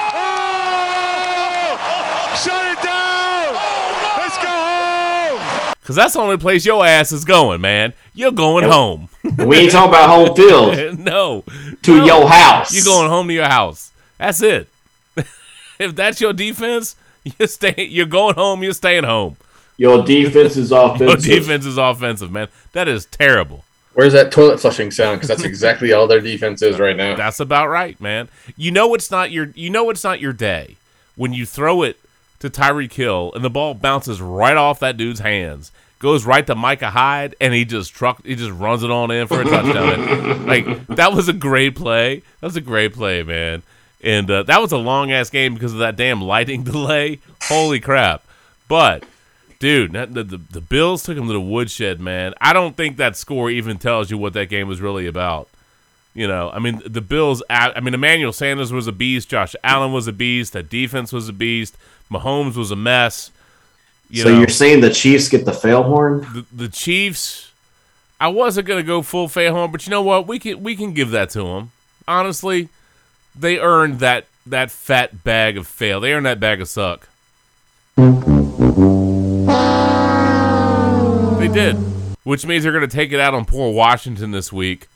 Shut 2.43 2.65
it 2.71 2.81
down! 2.83 3.53
Oh, 3.53 4.15
Let's 4.17 4.37
go 4.37 4.49
home! 4.49 5.73
Because 5.81 5.95
that's 5.95 6.13
the 6.13 6.19
only 6.19 6.37
place 6.37 6.65
your 6.65 6.85
ass 6.85 7.11
is 7.11 7.25
going, 7.25 7.61
man. 7.61 7.93
You're 8.13 8.31
going 8.31 8.63
home. 8.69 9.09
We 9.37 9.57
ain't 9.57 9.71
talking 9.71 9.89
about 9.89 10.09
home 10.09 10.35
field. 10.35 10.99
no. 11.05 11.43
To 11.83 11.97
No. 11.97 12.05
your 12.05 12.27
house. 12.29 12.73
You're 12.73 12.85
going 12.85 13.09
home 13.09 13.27
to 13.27 13.33
your 13.33 13.49
house. 13.49 13.90
That's 14.21 14.41
it. 14.43 14.69
if 15.79 15.95
that's 15.95 16.21
your 16.21 16.31
defense, 16.31 16.95
you're 17.23 17.47
staying. 17.47 17.91
You're 17.91 18.05
going 18.05 18.35
home. 18.35 18.61
You're 18.61 18.73
staying 18.73 19.03
home. 19.03 19.35
Your 19.77 20.03
defense 20.03 20.57
is 20.57 20.71
offensive. 20.71 21.25
Your 21.25 21.39
defense 21.39 21.65
is 21.65 21.77
offensive, 21.77 22.31
man. 22.31 22.47
That 22.73 22.87
is 22.87 23.05
terrible. 23.07 23.65
Where's 23.95 24.13
that 24.13 24.31
toilet 24.31 24.59
flushing 24.59 24.91
sound? 24.91 25.17
Because 25.17 25.27
that's 25.27 25.43
exactly 25.43 25.91
all 25.91 26.05
their 26.05 26.21
defense 26.21 26.61
is 26.61 26.79
right 26.79 26.95
now. 26.95 27.15
That's 27.15 27.39
about 27.39 27.67
right, 27.67 27.99
man. 27.99 28.29
You 28.55 28.69
know 28.69 28.93
it's 28.93 29.09
not 29.09 29.31
your. 29.31 29.47
You 29.55 29.71
know 29.71 29.89
it's 29.89 30.03
not 30.03 30.21
your 30.21 30.33
day 30.33 30.77
when 31.15 31.33
you 31.33 31.47
throw 31.47 31.81
it 31.81 31.99
to 32.39 32.49
Tyreek 32.49 32.93
Hill 32.93 33.31
and 33.33 33.43
the 33.43 33.49
ball 33.49 33.73
bounces 33.73 34.21
right 34.21 34.55
off 34.55 34.79
that 34.79 34.97
dude's 34.97 35.19
hands, 35.19 35.71
goes 35.97 36.25
right 36.25 36.45
to 36.45 36.53
Micah 36.53 36.91
Hyde, 36.91 37.35
and 37.41 37.53
he 37.55 37.65
just 37.65 37.91
truck. 37.91 38.23
He 38.23 38.35
just 38.35 38.51
runs 38.51 38.83
it 38.83 38.91
on 38.91 39.09
in 39.09 39.27
for 39.27 39.41
a 39.41 39.45
touchdown. 39.45 40.45
like 40.45 40.87
that 40.87 41.11
was 41.11 41.27
a 41.27 41.33
great 41.33 41.75
play. 41.75 42.21
That 42.39 42.47
was 42.47 42.55
a 42.55 42.61
great 42.61 42.93
play, 42.93 43.23
man. 43.23 43.63
And 44.03 44.29
uh, 44.29 44.43
that 44.43 44.61
was 44.61 44.71
a 44.71 44.77
long 44.77 45.11
ass 45.11 45.29
game 45.29 45.53
because 45.53 45.73
of 45.73 45.79
that 45.79 45.95
damn 45.95 46.21
lighting 46.21 46.63
delay. 46.65 47.19
Holy 47.43 47.79
crap! 47.79 48.23
But 48.67 49.03
dude, 49.59 49.93
the, 49.93 50.23
the 50.23 50.37
the 50.37 50.61
Bills 50.61 51.03
took 51.03 51.17
him 51.17 51.27
to 51.27 51.33
the 51.33 51.41
woodshed, 51.41 51.99
man. 51.99 52.33
I 52.41 52.53
don't 52.53 52.75
think 52.75 52.97
that 52.97 53.15
score 53.15 53.49
even 53.49 53.77
tells 53.77 54.09
you 54.09 54.17
what 54.17 54.33
that 54.33 54.49
game 54.49 54.67
was 54.67 54.81
really 54.81 55.07
about. 55.07 55.47
You 56.13 56.27
know, 56.27 56.49
I 56.49 56.59
mean, 56.59 56.81
the 56.85 57.01
Bills. 57.01 57.41
I 57.49 57.79
mean, 57.79 57.93
Emmanuel 57.93 58.33
Sanders 58.33 58.73
was 58.73 58.87
a 58.87 58.91
beast. 58.91 59.29
Josh 59.29 59.55
Allen 59.63 59.93
was 59.93 60.07
a 60.07 60.13
beast. 60.13 60.53
The 60.53 60.63
defense 60.63 61.13
was 61.13 61.29
a 61.29 61.33
beast. 61.33 61.77
Mahomes 62.11 62.55
was 62.55 62.71
a 62.71 62.75
mess. 62.75 63.31
You 64.09 64.23
so 64.23 64.29
know, 64.29 64.39
you're 64.39 64.49
saying 64.49 64.81
the 64.81 64.89
Chiefs 64.89 65.29
get 65.29 65.45
the 65.45 65.53
fail 65.53 65.83
horn? 65.83 66.21
the, 66.33 66.45
the 66.51 66.69
Chiefs. 66.69 67.51
I 68.19 68.27
wasn't 68.27 68.67
gonna 68.67 68.83
go 68.83 69.01
full 69.01 69.29
fail 69.29 69.53
horn, 69.53 69.71
but 69.71 69.87
you 69.87 69.91
know 69.91 70.01
what? 70.01 70.27
We 70.27 70.37
can 70.37 70.61
we 70.61 70.75
can 70.75 70.93
give 70.93 71.11
that 71.11 71.29
to 71.31 71.43
them. 71.43 71.71
Honestly, 72.07 72.67
they 73.35 73.59
earned 73.59 73.99
that 73.99 74.25
that 74.45 74.71
fat 74.71 75.23
bag 75.23 75.57
of 75.57 75.67
fail. 75.67 75.99
They 75.99 76.13
earned 76.13 76.25
that 76.25 76.39
bag 76.39 76.61
of 76.61 76.67
suck. 76.67 77.07
They 81.39 81.47
did, 81.47 81.73
which 82.23 82.45
means 82.45 82.63
they're 82.63 82.71
gonna 82.73 82.87
take 82.87 83.11
it 83.11 83.19
out 83.19 83.33
on 83.33 83.45
poor 83.45 83.73
Washington 83.73 84.29
this 84.31 84.53
week. 84.53 84.87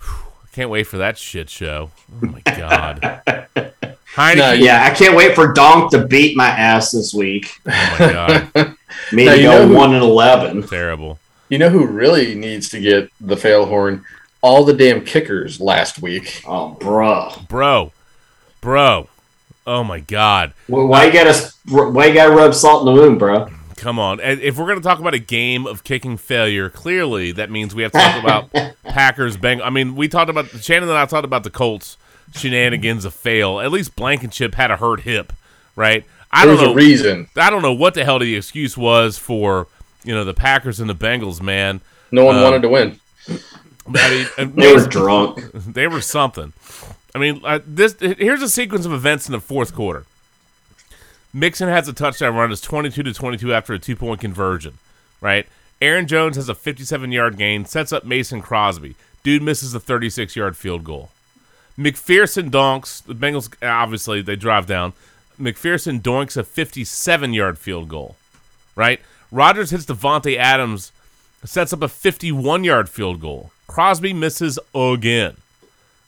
Whew, 0.00 0.14
I 0.42 0.46
can't 0.52 0.68
wait 0.70 0.84
for 0.84 0.96
that 0.98 1.16
shit 1.16 1.48
show. 1.48 1.90
Oh 2.22 2.26
my 2.26 2.40
god. 2.40 3.22
Heinicke. 4.14 4.60
Yeah, 4.60 4.84
I 4.84 4.90
can't 4.94 5.16
wait 5.16 5.34
for 5.34 5.52
Donk 5.52 5.90
to 5.92 6.06
beat 6.06 6.36
my 6.36 6.46
ass 6.48 6.90
this 6.92 7.12
week. 7.14 7.60
Oh 7.66 7.96
my 7.98 8.12
god, 8.12 8.48
Maybe 9.12 9.26
Now, 9.26 9.34
you 9.34 9.42
know 9.44 9.58
go 9.62 9.68
who- 9.68 9.74
one 9.74 9.94
and 9.94 10.02
eleven. 10.02 10.62
terrible. 10.66 11.18
You 11.48 11.58
know 11.58 11.68
who 11.68 11.86
really 11.86 12.34
needs 12.34 12.68
to 12.70 12.80
get 12.80 13.10
the 13.20 13.36
fail 13.36 13.66
horn? 13.66 14.04
All 14.44 14.62
the 14.62 14.74
damn 14.74 15.02
kickers 15.02 15.58
last 15.58 16.02
week. 16.02 16.42
Oh, 16.46 16.72
bro. 16.74 17.32
Bro, 17.48 17.92
bro. 18.60 19.08
Oh 19.66 19.82
my 19.82 20.00
god. 20.00 20.52
Why 20.66 21.06
you 21.06 21.12
gotta 21.14 21.50
why 21.66 22.08
you 22.08 22.12
gotta 22.14 22.30
rub 22.30 22.52
salt 22.54 22.86
in 22.86 22.94
the 22.94 23.00
wound, 23.00 23.18
bro? 23.18 23.48
Come 23.76 23.98
on. 23.98 24.20
If 24.20 24.58
we're 24.58 24.66
going 24.66 24.78
to 24.78 24.84
talk 24.84 24.98
about 24.98 25.14
a 25.14 25.18
game 25.18 25.66
of 25.66 25.82
kicking 25.82 26.18
failure, 26.18 26.68
clearly 26.68 27.32
that 27.32 27.50
means 27.50 27.74
we 27.74 27.82
have 27.84 27.92
to 27.92 27.98
talk 27.98 28.22
about 28.22 28.74
Packers 28.84 29.38
Bang. 29.38 29.62
I 29.62 29.70
mean, 29.70 29.96
we 29.96 30.08
talked 30.08 30.28
about 30.28 30.48
Shannon 30.62 30.90
and 30.90 30.98
I 30.98 31.06
talked 31.06 31.24
about 31.24 31.42
the 31.42 31.50
Colts 31.50 31.96
shenanigans 32.34 33.06
of 33.06 33.14
fail. 33.14 33.60
At 33.60 33.72
least 33.72 33.96
Blankenship 33.96 34.56
had 34.56 34.70
a 34.70 34.76
hurt 34.76 35.00
hip, 35.00 35.32
right? 35.74 36.04
I 36.30 36.44
There 36.44 36.54
don't 36.54 36.60
was 36.60 36.68
know 36.68 36.72
a 36.72 36.76
reason. 36.76 37.28
I 37.36 37.48
don't 37.48 37.62
know 37.62 37.72
what 37.72 37.94
the 37.94 38.04
hell 38.04 38.18
the 38.18 38.36
excuse 38.36 38.76
was 38.76 39.16
for 39.16 39.68
you 40.04 40.14
know 40.14 40.24
the 40.24 40.34
Packers 40.34 40.80
and 40.80 40.90
the 40.90 40.94
Bengals, 40.94 41.40
man. 41.40 41.80
No 42.10 42.26
one 42.26 42.36
Um, 42.36 42.42
wanted 42.42 42.60
to 42.62 42.68
win. 42.68 43.00
Mean, 43.88 44.26
and 44.38 44.54
They 44.56 44.72
were 44.74 44.86
drunk. 44.88 45.40
they 45.52 45.86
were 45.86 46.00
something. 46.00 46.52
I 47.14 47.18
mean, 47.18 47.40
uh, 47.44 47.60
this 47.66 47.96
here's 48.00 48.42
a 48.42 48.48
sequence 48.48 48.86
of 48.86 48.92
events 48.92 49.28
in 49.28 49.32
the 49.32 49.40
fourth 49.40 49.74
quarter. 49.74 50.04
Mixon 51.32 51.68
has 51.68 51.88
a 51.88 51.92
touchdown 51.92 52.34
run. 52.34 52.52
It's 52.52 52.60
22 52.60 53.02
to 53.02 53.12
22 53.12 53.52
after 53.52 53.74
a 53.74 53.78
two 53.78 53.96
point 53.96 54.20
conversion, 54.20 54.78
right? 55.20 55.46
Aaron 55.82 56.06
Jones 56.06 56.36
has 56.36 56.48
a 56.48 56.54
57 56.54 57.12
yard 57.12 57.36
gain, 57.36 57.64
sets 57.64 57.92
up 57.92 58.04
Mason 58.04 58.40
Crosby. 58.40 58.94
Dude 59.22 59.42
misses 59.42 59.74
a 59.74 59.80
36 59.80 60.36
yard 60.36 60.56
field 60.56 60.84
goal. 60.84 61.10
McPherson 61.78 62.50
donks. 62.50 63.00
The 63.00 63.14
Bengals, 63.14 63.52
obviously, 63.62 64.22
they 64.22 64.36
drive 64.36 64.66
down. 64.66 64.92
McPherson 65.40 66.00
doinks 66.00 66.36
a 66.36 66.44
57 66.44 67.32
yard 67.32 67.58
field 67.58 67.88
goal, 67.88 68.16
right? 68.76 69.00
Rodgers 69.32 69.70
hits 69.70 69.84
Davante 69.84 70.36
Adams, 70.36 70.92
sets 71.44 71.72
up 71.72 71.82
a 71.82 71.88
51 71.88 72.62
yard 72.64 72.88
field 72.88 73.20
goal. 73.20 73.50
Crosby 73.74 74.12
misses 74.12 74.56
again. 74.72 75.36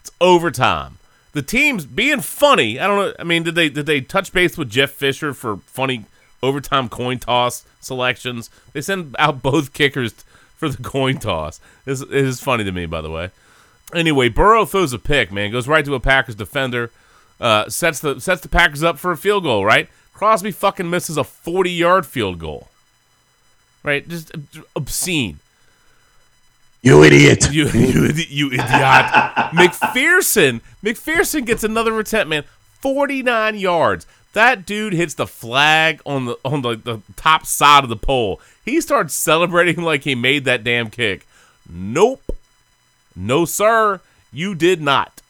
It's 0.01 0.13
overtime. 0.21 0.99
The 1.33 1.43
team's 1.43 1.85
being 1.85 2.21
funny. 2.21 2.79
I 2.79 2.87
don't 2.87 2.97
know. 2.97 3.13
I 3.19 3.25
mean, 3.25 3.43
did 3.43 3.57
they 3.57 3.69
did 3.69 3.87
they 3.87 4.01
touch 4.01 4.33
base 4.33 4.57
with 4.57 4.71
Jeff 4.71 4.93
Fisher 4.93 5.35
for 5.35 5.57
funny 5.67 6.05
overtime 6.45 6.89
coin 6.89 7.19
toss 7.19 7.65
selections? 7.81 8.51
They 8.73 8.83
send 8.83 9.17
out 9.19 9.43
both 9.43 9.73
kickers 9.73 10.13
for 10.57 10.69
the 10.69 10.81
coin 10.81 11.19
toss. 11.19 11.59
This 11.85 12.03
is 12.03 12.41
funny 12.41 12.63
to 12.63 12.71
me, 12.71 12.87
by 12.87 13.01
the 13.01 13.11
way. 13.11 13.33
Anyway, 13.93 14.29
Burrow 14.29 14.65
throws 14.65 14.93
a 14.93 14.99
pick, 15.01 15.33
man, 15.33 15.51
goes 15.51 15.67
right 15.67 15.85
to 15.85 15.97
a 15.97 15.99
Packers 15.99 16.37
defender, 16.37 16.93
uh, 17.41 17.69
sets 17.69 17.99
the 17.99 18.21
sets 18.21 18.43
the 18.43 18.49
Packers 18.49 18.85
up 18.85 18.97
for 18.97 19.11
a 19.11 19.17
field 19.17 19.43
goal. 19.43 19.65
Right, 19.65 19.89
Crosby 20.15 20.53
fucking 20.53 20.89
misses 20.89 21.17
a 21.17 21.25
forty 21.25 21.73
yard 21.73 22.07
field 22.07 22.39
goal. 22.39 22.69
Right, 23.83 24.09
just 24.09 24.31
obscene. 24.77 25.41
You 26.87 27.03
idiot. 27.03 27.51
You 27.51 27.67
you, 27.75 28.13
you 28.29 28.47
idiot. 28.47 28.61
McPherson. 28.71 30.61
McPherson 30.85 31.45
gets 31.45 31.65
another 31.65 31.99
attempt, 31.99 32.31
man. 32.31 32.45
49 32.81 33.59
yards. 33.59 34.07
That 34.35 34.65
dude 34.65 34.93
hits 34.93 35.15
the 35.15 35.27
flag 35.27 36.01
on 36.07 36.27
the 36.27 36.39
on 36.45 36.63
the, 36.63 36.77
the 36.77 37.01
top 37.17 37.45
side 37.45 37.83
of 37.83 37.91
the 37.91 37.97
pole. 37.97 38.41
He 38.65 38.81
starts 38.81 39.15
celebrating 39.15 39.83
like 39.83 40.05
he 40.05 40.15
made 40.15 40.45
that 40.45 40.63
damn 40.63 40.91
kick. 40.91 41.27
Nope. 41.69 42.37
No, 43.17 43.45
sir. 43.45 44.01
You 44.33 44.55
did 44.55 44.81
not. 44.81 45.23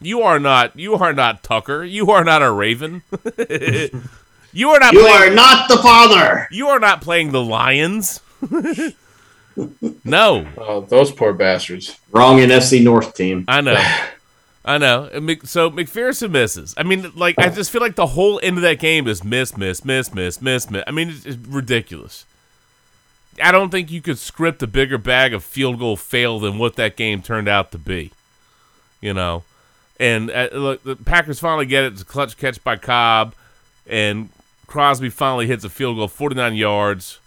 You 0.00 0.22
are 0.22 0.38
not. 0.38 0.78
You 0.78 0.94
are 0.94 1.12
not 1.12 1.42
Tucker. 1.42 1.82
You 1.82 2.12
are 2.12 2.22
not 2.22 2.40
a 2.40 2.52
Raven. 2.52 3.02
you 4.52 4.70
are 4.70 4.78
not. 4.78 4.92
You 4.92 5.00
playing, 5.00 5.32
are 5.32 5.34
not 5.34 5.68
the 5.68 5.78
father. 5.78 6.46
You 6.52 6.68
are 6.68 6.78
not 6.78 7.02
playing 7.02 7.32
the 7.32 7.42
Lions. 7.42 8.20
No. 10.04 10.46
Oh, 10.56 10.80
those 10.82 11.12
poor 11.12 11.32
bastards. 11.32 11.98
Wrong 12.10 12.38
NFC 12.38 12.82
North 12.82 13.14
team. 13.14 13.44
I 13.48 13.60
know. 13.60 13.76
I 14.64 14.78
know. 14.78 15.08
So 15.44 15.70
McPherson 15.70 16.30
misses. 16.30 16.74
I 16.76 16.82
mean, 16.82 17.12
like, 17.14 17.38
I 17.38 17.48
just 17.48 17.70
feel 17.70 17.80
like 17.80 17.96
the 17.96 18.06
whole 18.06 18.38
end 18.42 18.56
of 18.56 18.62
that 18.62 18.78
game 18.78 19.08
is 19.08 19.24
miss, 19.24 19.56
miss, 19.56 19.84
miss, 19.84 20.12
miss, 20.12 20.40
miss, 20.40 20.70
miss. 20.70 20.84
I 20.86 20.90
mean, 20.90 21.08
it's, 21.08 21.24
it's 21.24 21.36
ridiculous. 21.48 22.26
I 23.42 23.52
don't 23.52 23.70
think 23.70 23.90
you 23.90 24.02
could 24.02 24.18
script 24.18 24.62
a 24.62 24.66
bigger 24.66 24.98
bag 24.98 25.32
of 25.32 25.44
field 25.44 25.78
goal 25.78 25.96
fail 25.96 26.38
than 26.38 26.58
what 26.58 26.76
that 26.76 26.96
game 26.96 27.22
turned 27.22 27.48
out 27.48 27.72
to 27.72 27.78
be. 27.78 28.12
You 29.00 29.14
know? 29.14 29.44
And 29.98 30.30
uh, 30.30 30.48
look, 30.52 30.82
the 30.82 30.96
Packers 30.96 31.40
finally 31.40 31.66
get 31.66 31.84
it. 31.84 31.92
It's 31.92 32.02
a 32.02 32.06
clutch 32.06 32.36
catch 32.36 32.62
by 32.62 32.76
Cobb. 32.76 33.34
And 33.86 34.30
Crosby 34.66 35.10
finally 35.10 35.46
hits 35.46 35.64
a 35.64 35.70
field 35.70 35.96
goal, 35.96 36.08
49 36.08 36.54
yards. 36.54 37.19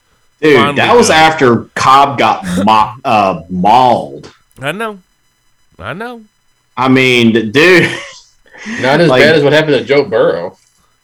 Dude, 0.44 0.58
Finally 0.58 0.76
that 0.76 0.96
was 0.96 1.08
done. 1.08 1.18
after 1.18 1.64
Cobb 1.76 2.18
got 2.20 2.44
ma- 2.66 2.96
uh, 3.06 3.44
mauled. 3.50 4.32
I 4.62 4.72
know. 4.74 5.00
I 5.80 5.94
know. 5.94 6.24
I 6.78 6.90
mean, 6.90 7.32
dude. 7.52 7.90
Not 8.82 9.00
as 9.02 9.10
Like- 9.10 9.22
bad 9.22 9.36
as 9.36 9.44
what 9.44 9.54
happened 9.54 9.78
to 9.78 9.84
Joe 9.86 10.04
Burrow. 10.06 10.58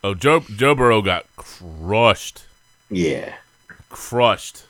Oh, 0.03 0.13
Joe, 0.13 0.41
Joe 0.55 0.75
Burrow 0.75 1.01
got 1.01 1.25
crushed. 1.35 2.43
Yeah. 2.89 3.33
crushed. 3.89 4.63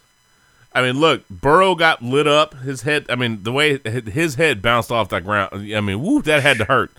I 0.74 0.82
mean, 0.82 1.00
look, 1.00 1.28
Burrow 1.30 1.76
got 1.76 2.02
lit 2.04 2.28
up. 2.28 2.54
His 2.60 2.84
head, 2.84 3.06
I 3.10 3.16
mean, 3.16 3.44
the 3.44 3.52
way 3.52 3.80
his 3.80 4.36
head 4.36 4.62
bounced 4.62 4.92
off 4.92 5.10
that 5.10 5.24
ground, 5.26 5.74
I 5.76 5.82
mean, 5.82 6.02
woo, 6.02 6.22
that 6.22 6.42
had 6.44 6.58
to 6.60 6.66
hurt. 6.66 6.92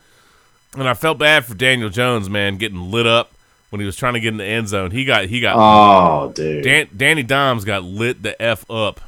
And 0.76 0.88
I 0.88 0.94
felt 0.94 1.18
bad 1.18 1.44
for 1.44 1.54
Daniel 1.54 1.88
Jones, 1.88 2.28
man, 2.28 2.56
getting 2.56 2.90
lit 2.90 3.06
up 3.06 3.32
when 3.70 3.80
he 3.80 3.86
was 3.86 3.96
trying 3.96 4.14
to 4.14 4.20
get 4.20 4.28
in 4.28 4.36
the 4.36 4.44
end 4.44 4.68
zone. 4.68 4.90
He 4.90 5.04
got, 5.04 5.26
he 5.26 5.40
got, 5.40 5.56
Oh, 5.58 6.30
dude. 6.32 6.64
Dan, 6.64 6.88
Danny 6.96 7.22
Dimes 7.22 7.64
got 7.64 7.82
lit 7.84 8.22
the 8.22 8.40
F 8.40 8.68
up. 8.70 9.00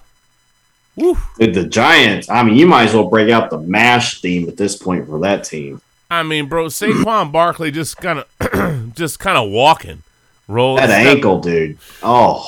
Woo. 0.97 1.17
Dude, 1.39 1.55
the 1.55 1.67
Giants. 1.67 2.29
I 2.31 2.43
mean, 2.43 2.57
you 2.57 2.67
might 2.67 2.85
as 2.89 2.95
well 2.95 3.09
break 3.09 3.31
out 3.31 3.51
the 3.51 3.59
MASH 3.59 4.21
theme 4.21 4.49
at 4.49 4.57
this 4.57 4.77
point 4.77 5.07
for 5.07 5.19
that 5.21 5.45
team. 5.45 5.81
I 6.11 6.23
mean, 6.23 6.47
bro, 6.49 6.67
Saquon 6.67 7.33
Barkley 7.33 7.71
just 7.71 7.97
kind 7.97 8.19
of, 8.21 8.95
just 8.95 9.19
kind 9.19 9.39
of 9.39 9.51
walking, 9.51 10.03
roll 10.47 10.77
That 10.77 10.91
ankle, 10.91 11.41
dude. 11.41 11.79
Oh, 12.03 12.47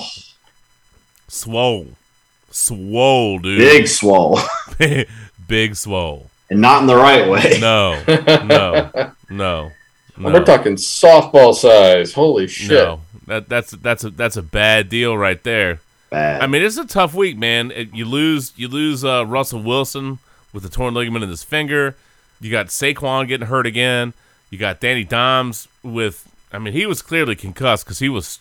swole, 1.28 1.88
swole, 2.50 3.38
dude, 3.38 3.58
big 3.58 3.88
swole. 3.88 4.38
big 5.48 5.76
swole. 5.76 6.30
and 6.50 6.60
not 6.60 6.82
in 6.82 6.86
the 6.86 6.96
right 6.96 7.26
way. 7.28 7.56
No, 7.58 8.02
no, 8.44 9.12
no. 9.30 9.72
And 10.16 10.24
We're 10.26 10.44
talking 10.44 10.76
softball 10.76 11.54
size. 11.54 12.12
Holy 12.12 12.46
shit. 12.46 12.70
No, 12.70 13.00
that 13.26 13.48
that's 13.48 13.72
that's 13.72 14.04
a 14.04 14.10
that's 14.10 14.36
a 14.36 14.42
bad 14.42 14.88
deal 14.88 15.16
right 15.16 15.42
there. 15.42 15.80
Bad. 16.10 16.42
I 16.42 16.46
mean, 16.46 16.62
it's 16.62 16.76
a 16.76 16.86
tough 16.86 17.14
week, 17.14 17.36
man. 17.36 17.70
It- 17.72 17.92
you 17.94 18.04
lose 18.04 18.52
you 18.56 18.68
lose 18.68 19.04
uh, 19.04 19.26
Russell 19.26 19.62
Wilson 19.62 20.18
with 20.52 20.64
a 20.64 20.68
torn 20.68 20.94
ligament 20.94 21.24
in 21.24 21.30
his 21.30 21.42
finger. 21.42 21.96
You 22.40 22.50
got 22.50 22.66
Saquon 22.68 23.26
getting 23.26 23.46
hurt 23.48 23.66
again. 23.66 24.12
You 24.50 24.58
got 24.58 24.80
Danny 24.80 25.04
Dimes 25.04 25.66
with. 25.82 26.30
I 26.52 26.58
mean, 26.58 26.72
he 26.74 26.86
was 26.86 27.02
clearly 27.02 27.34
concussed 27.34 27.84
because 27.84 27.98
he 27.98 28.08
was. 28.08 28.38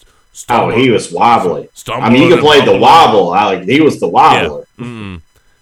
Oh, 0.50 0.70
he 0.70 0.90
was 0.92 1.12
wobbly. 1.12 1.70
I 1.88 2.10
mean, 2.12 2.24
you 2.24 2.30
could 2.30 2.40
play 2.40 2.60
the 2.60 2.66
bumbling. 2.66 2.82
wobble. 2.82 3.36
Alec. 3.36 3.64
He 3.70 3.82
was 3.82 4.00
the 4.00 4.08
wobbler. 4.10 4.66
Yeah. 4.78 4.86
Mm-mm. 4.86 5.22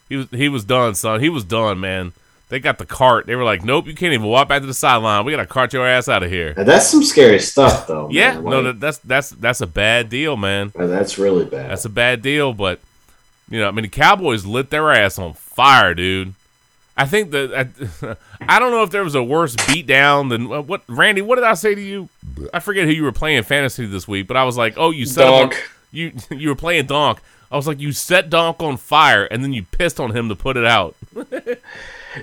He 0.09 0.15
was 0.17 0.27
he 0.31 0.49
was 0.49 0.63
done, 0.65 0.95
son. 0.95 1.21
He 1.21 1.29
was 1.29 1.43
done, 1.45 1.79
man. 1.79 2.11
They 2.51 2.59
got 2.59 2.79
the 2.79 2.85
cart. 2.85 3.27
They 3.27 3.35
were 3.37 3.45
like, 3.45 3.63
"Nope, 3.63 3.87
you 3.87 3.95
can't 3.95 4.11
even 4.11 4.27
walk 4.27 4.49
back 4.49 4.59
to 4.59 4.67
the 4.67 4.73
sideline. 4.73 5.23
We 5.23 5.31
gotta 5.31 5.45
cart 5.45 5.71
your 5.71 5.87
ass 5.87 6.09
out 6.09 6.21
of 6.21 6.29
here." 6.29 6.53
Now, 6.57 6.65
that's 6.65 6.85
some 6.89 7.01
scary 7.01 7.39
stuff, 7.39 7.87
though. 7.87 8.09
Yeah, 8.11 8.41
man. 8.41 8.43
no, 8.43 8.71
that's 8.73 8.97
that's 8.97 9.29
that's 9.29 9.61
a 9.61 9.67
bad 9.67 10.09
deal, 10.09 10.35
man. 10.35 10.73
that's 10.75 11.17
really 11.17 11.45
bad. 11.45 11.71
That's 11.71 11.85
a 11.85 11.89
bad 11.89 12.21
deal, 12.21 12.51
but 12.51 12.81
you 13.49 13.61
know, 13.61 13.69
I 13.69 13.71
mean, 13.71 13.83
the 13.83 13.89
Cowboys 13.89 14.45
lit 14.45 14.69
their 14.69 14.91
ass 14.91 15.17
on 15.17 15.31
fire, 15.31 15.93
dude. 15.93 16.33
I 16.97 17.05
think 17.05 17.31
that 17.31 17.53
I, 18.01 18.15
I 18.55 18.59
don't 18.59 18.71
know 18.71 18.83
if 18.83 18.89
there 18.89 19.05
was 19.05 19.15
a 19.15 19.23
worse 19.23 19.55
beatdown 19.55 20.27
than 20.27 20.51
uh, 20.51 20.61
what 20.61 20.83
Randy. 20.89 21.21
What 21.21 21.35
did 21.35 21.45
I 21.45 21.53
say 21.53 21.73
to 21.73 21.81
you? 21.81 22.09
I 22.53 22.59
forget 22.59 22.83
who 22.83 22.91
you 22.91 23.03
were 23.03 23.13
playing 23.13 23.43
fantasy 23.43 23.85
this 23.85 24.09
week, 24.09 24.27
but 24.27 24.35
I 24.35 24.43
was 24.43 24.57
like, 24.57 24.73
oh, 24.75 24.91
you 24.91 25.05
set 25.05 25.53
you 25.93 26.11
you 26.29 26.49
were 26.49 26.55
playing 26.55 26.87
Donk. 26.87 27.21
I 27.49 27.55
was 27.55 27.65
like, 27.65 27.79
you 27.79 27.93
set 27.93 28.29
Donk 28.29 28.61
on 28.61 28.75
fire, 28.75 29.23
and 29.23 29.41
then 29.41 29.53
you 29.53 29.63
pissed 29.63 30.01
on 30.01 30.11
him 30.11 30.27
to 30.27 30.35
put 30.35 30.57
it 30.57 30.65
out. 30.65 30.97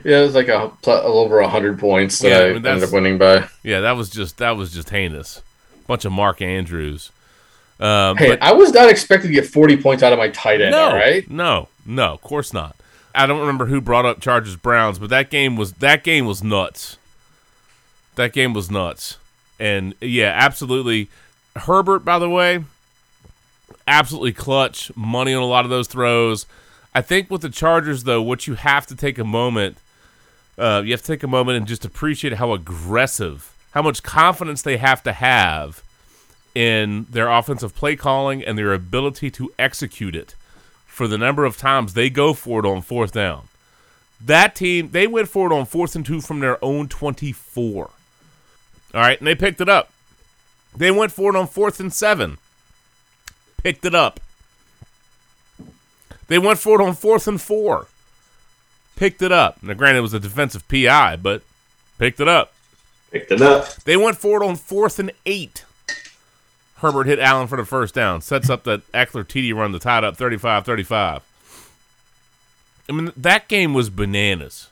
Yeah, 0.04 0.20
it 0.20 0.22
was 0.22 0.34
like 0.34 0.48
a, 0.48 0.70
a 0.86 0.90
little 0.90 1.18
over 1.18 1.42
hundred 1.42 1.78
points 1.78 2.18
that 2.20 2.28
Yeah, 2.28 2.38
I, 2.38 2.44
I 2.50 2.52
mean, 2.54 2.66
ended 2.66 2.84
up 2.84 2.92
winning 2.92 3.18
by. 3.18 3.48
Yeah, 3.62 3.80
that 3.80 3.92
was 3.92 4.10
just 4.10 4.38
that 4.38 4.50
was 4.56 4.72
just 4.72 4.90
heinous. 4.90 5.42
Bunch 5.86 6.04
of 6.04 6.12
Mark 6.12 6.42
Andrews. 6.42 7.10
Um, 7.80 8.16
Hey, 8.16 8.30
but- 8.30 8.42
I 8.42 8.52
was 8.52 8.72
not 8.72 8.90
expecting 8.90 9.30
to 9.30 9.34
get 9.34 9.46
forty 9.46 9.76
points 9.76 10.02
out 10.02 10.12
of 10.12 10.18
my 10.18 10.28
tight 10.28 10.60
end. 10.60 10.72
no, 10.72 10.92
right, 10.92 11.28
no, 11.30 11.68
no, 11.86 12.12
of 12.14 12.20
course 12.20 12.52
not. 12.52 12.76
I 13.14 13.26
don't 13.26 13.40
remember 13.40 13.66
who 13.66 13.80
brought 13.80 14.04
up 14.04 14.20
Chargers 14.20 14.56
Browns, 14.56 14.98
but 14.98 15.08
that 15.10 15.30
game 15.30 15.56
was 15.56 15.72
that 15.74 16.04
game 16.04 16.26
was 16.26 16.42
nuts. 16.42 16.98
That 18.16 18.32
game 18.32 18.52
was 18.52 18.70
nuts, 18.70 19.16
and 19.58 19.94
yeah, 20.00 20.32
absolutely. 20.34 21.08
Herbert, 21.56 22.00
by 22.04 22.18
the 22.18 22.28
way, 22.28 22.62
absolutely 23.86 24.32
clutch 24.32 24.90
money 24.96 25.32
on 25.34 25.42
a 25.42 25.46
lot 25.46 25.64
of 25.64 25.70
those 25.70 25.86
throws. 25.88 26.46
I 26.98 27.00
think 27.00 27.30
with 27.30 27.42
the 27.42 27.48
Chargers, 27.48 28.02
though, 28.02 28.20
what 28.20 28.48
you 28.48 28.54
have 28.54 28.84
to 28.88 28.96
take 28.96 29.20
a 29.20 29.24
moment, 29.24 29.76
uh, 30.58 30.82
you 30.84 30.90
have 30.90 31.02
to 31.02 31.06
take 31.06 31.22
a 31.22 31.28
moment 31.28 31.56
and 31.58 31.64
just 31.64 31.84
appreciate 31.84 32.32
how 32.32 32.52
aggressive 32.52 33.54
how 33.70 33.82
much 33.82 34.02
confidence 34.02 34.62
they 34.62 34.78
have 34.78 35.04
to 35.04 35.12
have 35.12 35.84
in 36.56 37.06
their 37.08 37.28
offensive 37.30 37.72
play 37.72 37.94
calling 37.94 38.42
and 38.42 38.58
their 38.58 38.72
ability 38.72 39.30
to 39.30 39.52
execute 39.60 40.16
it 40.16 40.34
for 40.86 41.06
the 41.06 41.16
number 41.16 41.44
of 41.44 41.56
times 41.56 41.94
they 41.94 42.10
go 42.10 42.34
for 42.34 42.58
it 42.58 42.66
on 42.66 42.82
fourth 42.82 43.12
down. 43.12 43.46
That 44.20 44.56
team, 44.56 44.90
they 44.90 45.06
went 45.06 45.28
for 45.28 45.52
it 45.52 45.54
on 45.54 45.66
fourth 45.66 45.94
and 45.94 46.04
two 46.04 46.20
from 46.20 46.40
their 46.40 46.58
own 46.64 46.88
24. 46.88 47.84
All 47.84 47.90
right, 49.00 49.18
and 49.20 49.26
they 49.28 49.36
picked 49.36 49.60
it 49.60 49.68
up. 49.68 49.92
They 50.76 50.90
went 50.90 51.12
for 51.12 51.32
it 51.32 51.38
on 51.38 51.46
fourth 51.46 51.78
and 51.78 51.94
seven. 51.94 52.38
Picked 53.62 53.84
it 53.84 53.94
up. 53.94 54.18
They 56.28 56.38
went 56.38 56.58
for 56.58 56.80
it 56.80 56.84
on 56.84 56.94
fourth 56.94 57.26
and 57.26 57.40
four. 57.40 57.86
Picked 58.96 59.22
it 59.22 59.32
up. 59.32 59.62
Now, 59.62 59.74
granted, 59.74 59.98
it 59.98 60.02
was 60.02 60.14
a 60.14 60.20
defensive 60.20 60.66
PI, 60.68 61.16
but 61.16 61.42
picked 61.98 62.20
it 62.20 62.28
up. 62.28 62.52
Picked 63.10 63.32
it 63.32 63.42
up. 63.42 63.74
They 63.84 63.96
went 63.96 64.18
for 64.18 64.42
it 64.42 64.46
on 64.46 64.56
fourth 64.56 64.98
and 64.98 65.12
eight. 65.24 65.64
Herbert 66.76 67.06
hit 67.06 67.18
Allen 67.18 67.48
for 67.48 67.56
the 67.56 67.64
first 67.64 67.94
down. 67.94 68.20
Sets 68.20 68.48
up 68.50 68.64
that 68.64 68.90
Ekeler 68.92 69.24
TD 69.24 69.54
run 69.54 69.72
to 69.72 69.78
tie 69.78 69.98
it 69.98 70.04
up 70.04 70.16
35 70.16 70.64
35. 70.64 71.22
I 72.88 72.92
mean, 72.92 73.12
that 73.16 73.48
game 73.48 73.74
was 73.74 73.90
bananas. 73.90 74.68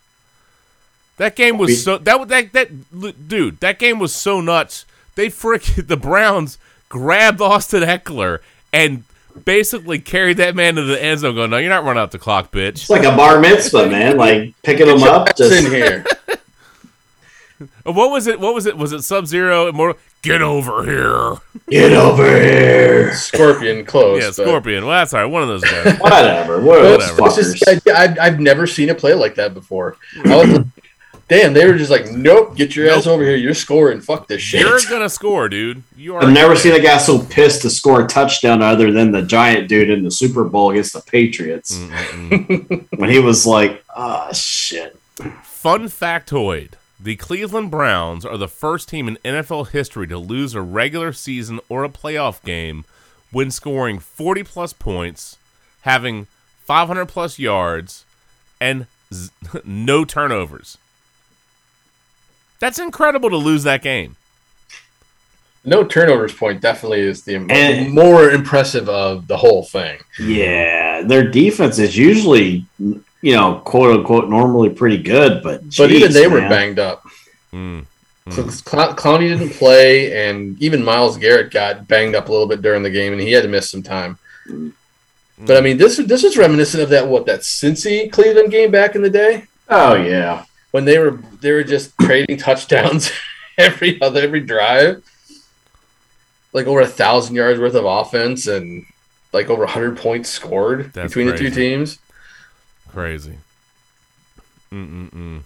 That 1.17 1.35
game 1.35 1.59
was 1.59 1.83
so 1.83 1.99
that 1.99 2.29
that 2.29 2.53
that 2.53 3.29
dude. 3.29 3.61
That 3.61 3.79
game 3.79 3.99
was 3.99 4.15
so 4.15 4.41
nuts. 4.41 4.85
They 5.15 5.31
frick 5.31 5.63
the 5.77 5.97
Browns 5.97 6.59
grabbed 6.89 7.41
Austin 7.41 7.83
Ekeler 7.83 8.41
and 8.73 9.05
basically 9.45 9.99
carried 9.99 10.37
that 10.39 10.55
man 10.57 10.75
to 10.77 10.83
the 10.83 11.03
end 11.03 11.21
zone. 11.21 11.35
Going, 11.35 11.51
no, 11.51 11.59
you're 11.59 11.71
not 11.71 11.85
running 11.85 12.01
out 12.03 12.11
the 12.11 12.19
clock, 12.19 12.51
bitch. 12.53 12.69
It's 12.69 12.91
like 12.91 13.05
a 13.05 13.15
bar 13.17 13.41
mitzvah, 13.41 13.89
man. 13.89 14.17
Like 14.27 14.55
picking 14.63 14.87
them 14.87 15.03
up. 15.03 15.37
Just 15.37 15.65
in 15.65 15.71
here. 15.73 16.05
What 17.85 18.11
was 18.11 18.27
it? 18.27 18.39
What 18.39 18.53
was 18.55 18.67
it? 18.67 18.77
Was 18.77 18.93
it 18.93 19.01
Sub 19.03 19.27
Zero? 19.27 19.73
More 19.73 19.97
get 20.21 20.43
over 20.43 20.85
here. 20.85 21.37
Get 21.71 21.93
over 21.93 22.27
here. 22.29 23.15
Scorpion 23.15 23.87
close. 23.87 24.21
Yeah, 24.21 24.29
but- 24.29 24.35
Scorpion. 24.35 24.85
Well, 24.85 24.99
that's 24.99 25.15
all 25.15 25.21
right. 25.23 25.27
One 25.27 25.43
of 25.43 25.49
those 25.49 25.63
guys. 25.65 25.99
Whatever. 26.01 26.61
What 26.61 26.83
But 26.83 26.99
those 26.99 27.09
it's 27.09 27.19
fuckers? 27.65 27.65
just, 27.65 27.89
I, 27.89 28.03
I've, 28.05 28.19
I've 28.19 28.41
never 28.41 28.67
seen 28.67 28.91
a 28.91 28.95
play 28.95 29.15
like 29.15 29.37
that 29.37 29.55
before. 29.55 29.97
I 30.27 30.37
was 30.37 30.49
like, 30.59 30.67
damn, 31.29 31.53
they 31.53 31.67
were 31.67 31.77
just 31.77 31.91
like, 31.91 32.11
nope, 32.11 32.57
get 32.57 32.77
your 32.77 32.89
ass 32.91 33.07
over 33.07 33.23
here. 33.25 33.37
You're 33.37 33.55
scoring. 33.55 34.01
Fuck 34.01 34.29
this 34.29 34.43
shit. 34.43 34.61
You're 34.61 34.79
gonna 34.89 35.09
score, 35.09 35.49
dude. 35.49 35.83
You 35.97 36.17
are. 36.17 36.23
I've 36.23 36.33
never 36.33 36.57
seen 36.57 36.75
a 36.75 36.81
guy 36.81 36.99
so 36.99 37.19
pissed 37.25 37.63
to 37.63 37.71
score 37.71 38.05
a 38.05 38.07
touchdown 38.07 38.63
other 38.63 38.93
than 38.93 39.13
the 39.13 39.23
giant 39.23 39.69
dude 39.69 39.91
in 39.91 40.05
the 40.05 40.11
Super 40.11 40.45
Bowl 40.45 40.71
against 40.71 40.93
the 40.93 41.01
Patriots. 41.01 41.77
Mm, 41.77 41.91
mm, 41.91 42.47
mm. 42.69 42.99
when 42.99 43.11
he 43.11 43.19
was 43.19 43.47
like, 43.47 43.85
ah, 43.95 44.33
shit. 44.33 44.99
Fun 45.43 45.89
factoid: 45.89 46.73
The 47.01 47.17
Cleveland 47.17 47.71
Browns 47.71 48.25
are 48.25 48.37
the 48.37 48.49
first 48.49 48.89
team 48.89 49.09
in 49.09 49.17
NFL 49.25 49.69
history 49.71 50.07
to 50.09 50.19
lose 50.19 50.55
a 50.55 50.63
regular 50.63 51.13
season 51.13 51.61
or 51.69 51.85
a 51.85 51.89
playoff 51.89 52.43
game 52.45 52.85
when 53.33 53.51
scoring 53.51 53.99
40 53.99 54.45
plus 54.45 54.73
points, 54.73 55.37
having 55.83 56.27
500 56.65 57.07
plus 57.07 57.39
yards, 57.39 58.05
and 58.61 58.87
z- 59.13 59.31
no 59.65 60.05
turnovers. 60.05 60.79
That's 62.61 62.79
incredible 62.79 63.31
to 63.31 63.37
lose 63.37 63.63
that 63.65 63.83
game. 63.83 64.17
No 65.65 65.83
turnovers 65.83 66.33
point 66.33 66.61
definitely 66.61 67.01
is 67.01 67.23
the 67.23 67.35
And- 67.51 67.93
more 67.93 68.31
impressive 68.31 68.89
of 68.89 69.27
the 69.27 69.37
whole 69.37 69.65
thing. 69.65 69.99
Yeah, 70.19 71.03
their 71.03 71.25
defense 71.29 71.79
is 71.81 71.97
usually, 71.97 72.65
you 72.79 73.35
know, 73.35 73.61
quote 73.65 73.99
unquote, 73.99 74.29
normally 74.29 74.71
pretty 74.71 74.99
good, 74.99 75.43
but 75.43 75.63
But 75.77 75.91
even 75.91 76.11
jeez, 76.11 76.15
they 76.15 76.29
were 76.29 76.41
banged 76.43 76.79
up. 76.79 77.03
Mm. 77.53 77.85
Cl- 78.31 78.51
Cl- 78.51 78.95
Clowney 78.95 79.29
didn't 79.29 79.51
play, 79.55 80.29
and 80.29 80.61
even 80.61 80.85
Myles 80.85 81.17
Garrett 81.17 81.51
got 81.53 81.87
banged 81.89 82.15
up 82.15 82.29
a 82.29 82.33
little 82.33 82.47
bit 82.49 82.63
during 82.63 82.83
the 82.83 82.91
game, 82.91 83.13
and 83.13 83.21
he 83.23 83.33
had 83.33 83.43
to 83.43 83.49
miss 83.49 83.71
some 83.71 83.83
time. 83.83 84.19
But 85.39 85.57
I 85.57 85.61
mean, 85.61 85.77
this 85.79 85.97
this 85.99 86.25
is 86.25 86.37
reminiscent 86.37 86.83
of 86.83 86.89
that 86.91 87.07
what 87.09 87.27
that 87.27 87.41
Cincy 87.41 88.11
Cleveland 88.11 88.51
game 88.51 88.71
back 88.71 88.95
in 88.95 89.03
the 89.03 89.11
day 89.11 89.45
Oh 89.69 89.95
yeah, 89.95 90.45
when 90.77 90.85
they 90.85 90.99
were 90.99 91.13
they 91.41 91.53
were 91.53 91.65
just 91.65 91.97
trading 91.99 92.37
touchdowns 92.37 93.11
every 93.59 93.99
other 94.03 94.21
every 94.21 94.41
drive, 94.41 95.03
like 96.53 96.67
over 96.67 96.83
a 96.83 96.87
thousand 96.87 97.35
yards 97.35 97.59
worth 97.59 97.75
of 97.75 97.87
offense 97.87 98.47
and 98.47 98.85
like 99.33 99.49
over 99.49 99.65
hundred 99.65 99.97
points 99.97 100.29
scored 100.29 100.93
That's 100.93 101.09
between 101.09 101.29
the 101.29 101.39
two 101.39 101.49
teams. 101.49 101.99
Crazy. 102.91 103.39
Mm-mm-mm. 104.71 105.45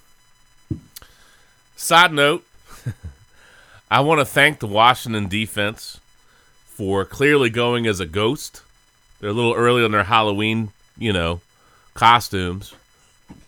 Side 1.76 2.12
note, 2.12 2.44
I 3.88 4.00
want 4.00 4.18
to 4.18 4.24
thank 4.24 4.58
the 4.58 4.66
Washington 4.66 5.28
defense 5.28 6.00
for 6.64 7.04
clearly 7.04 7.50
going 7.50 7.86
as 7.86 8.00
a 8.00 8.06
ghost. 8.06 8.62
They're 9.20 9.30
a 9.30 9.32
little 9.32 9.54
early 9.54 9.84
on 9.84 9.92
their 9.92 10.02
Halloween, 10.02 10.70
you 10.98 11.12
know, 11.12 11.40
costumes, 11.94 12.74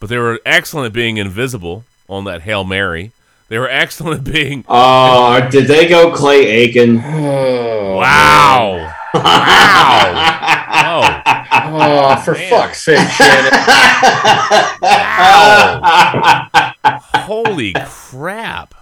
but 0.00 0.08
they 0.08 0.18
were 0.18 0.40
excellent 0.46 0.86
at 0.86 0.92
being 0.92 1.16
invisible 1.16 1.84
on 2.08 2.24
that 2.24 2.42
Hail 2.42 2.64
Mary. 2.64 3.12
They 3.48 3.58
were 3.58 3.68
excellent 3.82 4.26
at 4.26 4.32
being. 4.32 4.64
Oh, 4.68 5.46
did 5.50 5.66
they 5.66 5.88
go 5.88 6.12
Clay 6.14 6.46
Aiken? 6.46 7.00
Oh, 7.04 7.96
Wow. 7.96 8.94
wow. 9.14 10.28
Oh, 10.84 11.22
oh, 11.64 12.16
for 12.24 12.34
fuck's 12.34 12.82
sake, 12.82 12.98
Shannon. 13.10 13.52
Holy 17.24 17.72
crap. 17.84 18.74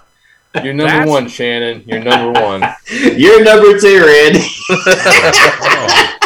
You're 0.54 0.72
number 0.72 0.90
That's- 0.92 1.08
one, 1.08 1.28
Shannon. 1.28 1.84
You're 1.86 2.02
number 2.02 2.40
one. 2.40 2.64
You're 2.90 3.44
number 3.44 3.78
two, 3.78 4.04
Randy. 4.04 4.40
To 4.40 4.76
oh. 4.76 6.16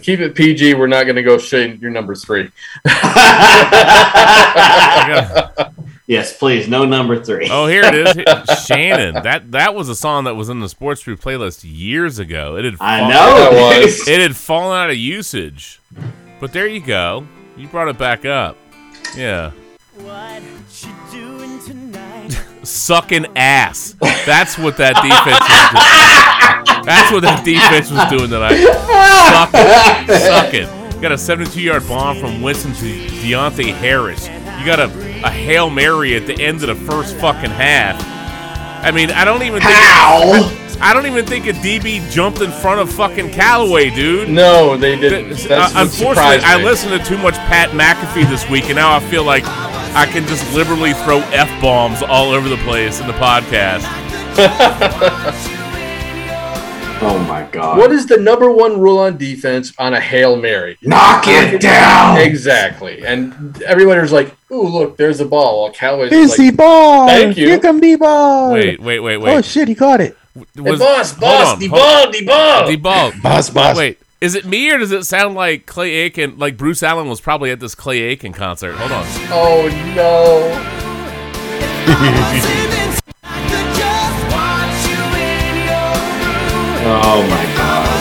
Keep 0.00 0.20
it 0.20 0.34
PG, 0.34 0.74
we're 0.74 0.86
not 0.86 1.04
going 1.04 1.16
to 1.16 1.22
go 1.22 1.38
Shane. 1.38 1.78
You're 1.80 1.90
number 1.90 2.14
three. 2.14 2.50
yes, 6.06 6.36
please, 6.36 6.68
no 6.68 6.84
number 6.84 7.22
three. 7.22 7.48
Oh, 7.50 7.66
here 7.66 7.82
it 7.84 7.94
is. 7.94 8.16
Shannon. 8.66 9.22
That 9.22 9.52
that 9.52 9.74
was 9.74 9.88
a 9.88 9.94
song 9.94 10.24
that 10.24 10.34
was 10.34 10.48
in 10.48 10.60
the 10.60 10.68
Sports 10.68 11.02
True 11.02 11.16
playlist 11.16 11.64
years 11.64 12.18
ago. 12.18 12.56
It 12.56 12.64
had 12.64 12.76
I 12.80 13.08
know. 13.08 13.50
That 13.50 13.52
was. 13.84 14.08
it 14.08 14.20
had 14.20 14.36
fallen 14.36 14.76
out 14.76 14.90
of 14.90 14.96
usage. 14.96 15.80
But 16.40 16.52
there 16.52 16.66
you 16.66 16.80
go. 16.80 17.26
You 17.56 17.68
brought 17.68 17.88
it 17.88 17.98
back 17.98 18.24
up. 18.24 18.56
Yeah. 19.16 19.52
What 19.96 20.42
you 20.42 20.42
doing 20.42 20.50
tonight? 20.50 20.59
Sucking 22.62 23.26
ass. 23.36 23.94
That's 24.00 24.58
what 24.58 24.76
that 24.76 24.96
defense 25.00 25.40
was 25.48 25.64
doing. 25.72 26.84
That's 26.84 27.12
what 27.12 27.22
that 27.22 27.44
defense 27.44 27.90
was 27.90 28.04
doing 28.10 28.30
tonight. 28.30 28.60
Sucking. 29.30 30.68
Sucking. 30.68 30.94
You 30.96 31.00
got 31.00 31.12
a 31.12 31.18
72 31.18 31.60
yard 31.60 31.86
bomb 31.88 32.18
from 32.18 32.42
Winston 32.42 32.72
to 32.74 32.84
Deonte 33.22 33.72
Harris. 33.74 34.28
You 34.28 34.66
got 34.66 34.78
a, 34.80 34.84
a 35.24 35.30
Hail 35.30 35.70
Mary 35.70 36.16
at 36.16 36.26
the 36.26 36.34
end 36.42 36.62
of 36.62 36.68
the 36.68 36.74
first 36.74 37.16
fucking 37.16 37.50
half. 37.50 37.98
I 38.84 38.90
mean, 38.90 39.10
I 39.10 39.24
don't 39.24 39.42
even 39.42 39.60
think. 39.62 39.72
How? 39.74 40.56
I 40.82 40.94
don't 40.94 41.04
even 41.06 41.26
think 41.26 41.46
a 41.46 41.52
DB 41.52 42.10
jumped 42.10 42.40
in 42.40 42.50
front 42.50 42.80
of 42.80 42.90
fucking 42.92 43.30
Callaway, 43.32 43.90
dude. 43.90 44.30
No, 44.30 44.78
they 44.78 44.96
didn't. 44.98 45.36
That's 45.46 45.74
Uh, 45.74 45.80
unfortunately, 45.82 46.40
I 46.42 46.62
listened 46.62 46.98
to 46.98 47.06
too 47.06 47.18
much 47.18 47.34
Pat 47.34 47.70
McAfee 47.70 48.28
this 48.30 48.48
week, 48.48 48.64
and 48.66 48.76
now 48.76 48.94
I 48.94 49.00
feel 49.00 49.22
like 49.24 49.44
I 49.94 50.06
can 50.06 50.26
just 50.26 50.52
liberally 50.54 50.92
throw 50.92 51.18
f 51.32 51.48
bombs 51.60 52.02
all 52.02 52.30
over 52.30 52.48
the 52.48 52.56
place 52.58 53.00
in 53.00 53.06
the 53.06 53.12
podcast. 53.14 53.86
Oh 57.02 57.18
my 57.26 57.48
god. 57.50 57.78
What 57.78 57.92
is 57.92 58.04
the 58.06 58.18
number 58.18 58.50
one 58.50 58.78
rule 58.78 58.98
on 58.98 59.16
defense 59.16 59.72
on 59.78 59.94
a 59.94 60.00
Hail 60.00 60.36
Mary? 60.36 60.76
Knock 60.82 61.24
it 61.26 61.58
down. 61.58 62.18
Exactly. 62.18 63.02
And 63.06 63.62
everybody 63.62 64.02
was 64.02 64.12
like, 64.12 64.36
ooh, 64.52 64.68
look, 64.68 64.98
there's 64.98 65.16
the 65.16 65.24
ball. 65.24 65.62
While 65.62 65.72
Callaway's 65.72 66.10
Busy 66.10 66.48
like, 66.48 66.56
ball. 66.58 67.06
Thank 67.08 67.38
you. 67.38 67.46
Here 67.46 67.58
come 67.58 67.80
the 67.80 67.96
ball. 67.96 68.52
Wait, 68.52 68.80
wait, 68.80 69.00
wait, 69.00 69.16
wait. 69.16 69.32
Oh 69.34 69.40
shit, 69.40 69.66
he 69.68 69.74
caught 69.74 70.02
it. 70.02 70.14
hey, 70.54 70.60
Was- 70.60 70.78
boss, 70.78 71.10
hold 71.12 71.20
boss, 71.22 71.52
on, 71.54 71.58
the 71.58 71.68
hold- 71.68 71.80
ball, 71.80 72.12
the 72.12 72.24
ball. 72.26 72.66
The 72.68 72.76
ball. 72.76 73.12
Boss, 73.22 73.48
boss. 73.48 73.76
Wait, 73.78 73.98
is 74.20 74.34
it 74.34 74.44
me 74.44 74.70
or 74.70 74.78
does 74.78 74.92
it 74.92 75.04
sound 75.04 75.34
like 75.34 75.66
Clay 75.66 75.92
Aiken? 75.92 76.38
Like 76.38 76.56
Bruce 76.56 76.82
Allen 76.82 77.08
was 77.08 77.20
probably 77.20 77.50
at 77.50 77.60
this 77.60 77.74
Clay 77.74 78.00
Aiken 78.02 78.32
concert. 78.32 78.74
Hold 78.74 78.92
on. 78.92 79.04
Oh, 79.30 79.68
no. 79.96 80.76
Oh 86.92 87.26
my 87.28 87.44
god. 87.56 87.86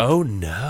Oh 0.00 0.22
no. 0.22 0.63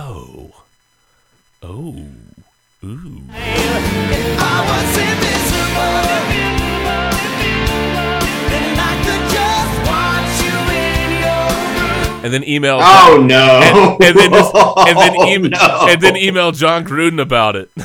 And 12.24 12.32
then 12.32 12.42
email. 12.48 12.78
Oh 12.80 13.22
no. 13.24 13.60
And, 13.62 14.02
and 14.02 14.18
then 14.18 14.30
just, 14.32 14.54
and 14.88 14.98
then 14.98 15.14
Oh, 15.16 15.28
email 15.28 15.50
no. 15.50 15.86
and 15.90 16.00
then 16.00 16.16
email 16.16 16.50
Jon 16.52 16.84
Gruden 16.84 17.20
about 17.20 17.54
it. 17.54 17.70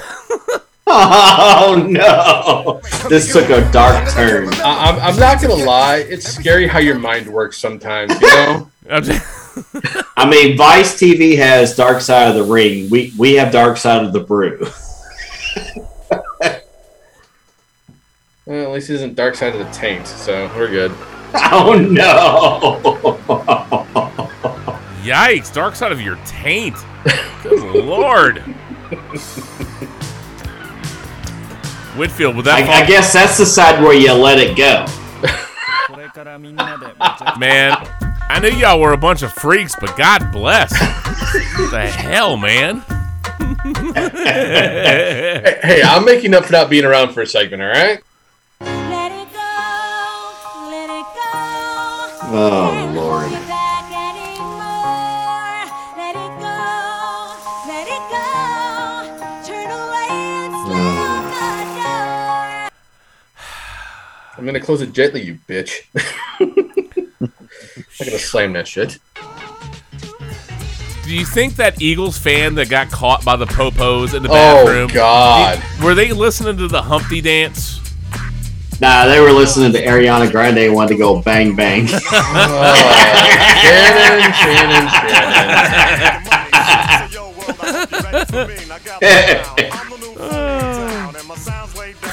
Oh 0.92 1.86
no! 1.88 2.82
This 3.10 3.32
took 3.32 3.48
a 3.52 3.62
dark 3.72 4.10
turn. 4.10 4.52
I, 4.56 4.90
I'm, 4.90 5.00
I'm 5.00 5.20
not 5.20 5.40
gonna 5.40 5.54
lie. 5.54 5.98
It's 5.98 6.26
scary 6.28 6.66
how 6.66 6.80
your 6.80 6.98
mind 6.98 7.28
works 7.28 7.60
sometimes. 7.60 8.12
You 8.20 8.28
know. 8.28 8.72
I 10.18 10.28
mean, 10.28 10.58
Vice 10.58 11.00
TV 11.00 11.38
has 11.38 11.76
Dark 11.76 12.02
Side 12.02 12.30
of 12.30 12.34
the 12.36 12.44
Ring. 12.52 12.90
We 12.90 13.14
we 13.20 13.34
have 13.36 13.52
Dark 13.52 13.78
Side 13.78 14.04
of 14.04 14.14
the 14.14 14.20
Brew. 14.22 14.66
Well, 18.48 18.64
at 18.64 18.72
least 18.72 18.90
it 18.90 18.96
isn't 18.96 19.14
Dark 19.14 19.36
Side 19.36 19.54
of 19.54 19.60
the 19.60 19.72
Taint, 19.72 20.08
so 20.08 20.50
we're 20.56 20.70
good. 20.70 20.92
Oh 21.36 21.76
no! 21.78 22.80
Yikes! 25.04 25.54
Dark 25.54 25.76
side 25.76 25.92
of 25.92 26.02
your 26.02 26.18
taint. 26.26 26.76
Good 27.44 27.86
lord. 27.86 28.40
Whitfield, 31.96 32.36
with 32.36 32.46
that 32.46 32.70
I, 32.70 32.84
I 32.84 32.86
guess 32.86 33.12
that's 33.14 33.38
the 33.38 33.46
side 33.46 33.84
where 33.84 33.94
you 33.94 34.14
let 34.14 34.38
it 34.38 34.56
go. 34.56 34.86
man, 37.40 37.76
I 38.30 38.40
knew 38.42 38.50
y'all 38.50 38.80
were 38.80 38.94
a 38.94 38.98
bunch 38.98 39.22
of 39.22 39.34
freaks, 39.34 39.76
but 39.80 39.98
God 39.98 40.32
bless. 40.32 40.72
what 41.58 41.72
the 41.72 41.88
hell, 41.88 42.38
man? 42.38 42.84
hey, 43.96 45.60
hey, 45.62 45.82
I'm 45.84 46.06
making 46.06 46.34
up 46.34 46.46
for 46.46 46.54
not 46.54 46.70
being 46.70 46.86
around 46.86 47.14
for 47.14 47.22
a 47.22 47.28
segment. 47.28 47.62
All 47.62 47.70
right. 47.70 48.00
let 48.62 49.12
it 49.12 49.28
go 49.34 49.40
let 50.70 50.90
Oh 52.32 52.92
lord! 52.96 53.09
I'm 64.40 64.46
gonna 64.46 64.62
close 64.62 64.82
it 64.82 64.94
gently, 64.94 65.22
you 65.22 65.38
bitch. 65.50 65.82
I'm 66.40 68.06
gonna 68.06 68.18
slam 68.18 68.54
that 68.54 68.70
shit. 68.70 68.98
Do 71.04 71.14
you 71.14 71.26
think 71.26 71.58
that 71.58 71.82
Eagles 71.82 72.18
fan 72.18 72.56
that 72.56 72.70
got 72.70 72.90
caught 72.90 73.26
by 73.26 73.36
the 73.36 73.46
popos 73.46 74.14
in 74.14 74.24
the 74.24 74.30
bathroom? 74.30 74.90
Oh. 74.92 74.94
God. 74.94 75.62
do- 75.78 75.84
were 75.86 75.94
they 75.94 76.14
listening 76.14 76.56
to 76.58 76.70
the 76.70 76.82
Humpty 76.82 77.20
dance? 77.20 77.82
Nah, 78.80 79.08
they 79.08 79.20
were 79.20 79.32
listening 79.34 79.74
to 79.74 79.84
Ariana 79.86 80.32
Grande 80.32 80.60
and 80.60 80.74
wanted 80.74 80.94
to 80.94 80.98
go 80.98 81.22
bang 81.22 81.54
bang. 81.54 81.90
Oh, 82.02 82.74
Shannon, 83.62 84.34
Shannon, 84.34 84.88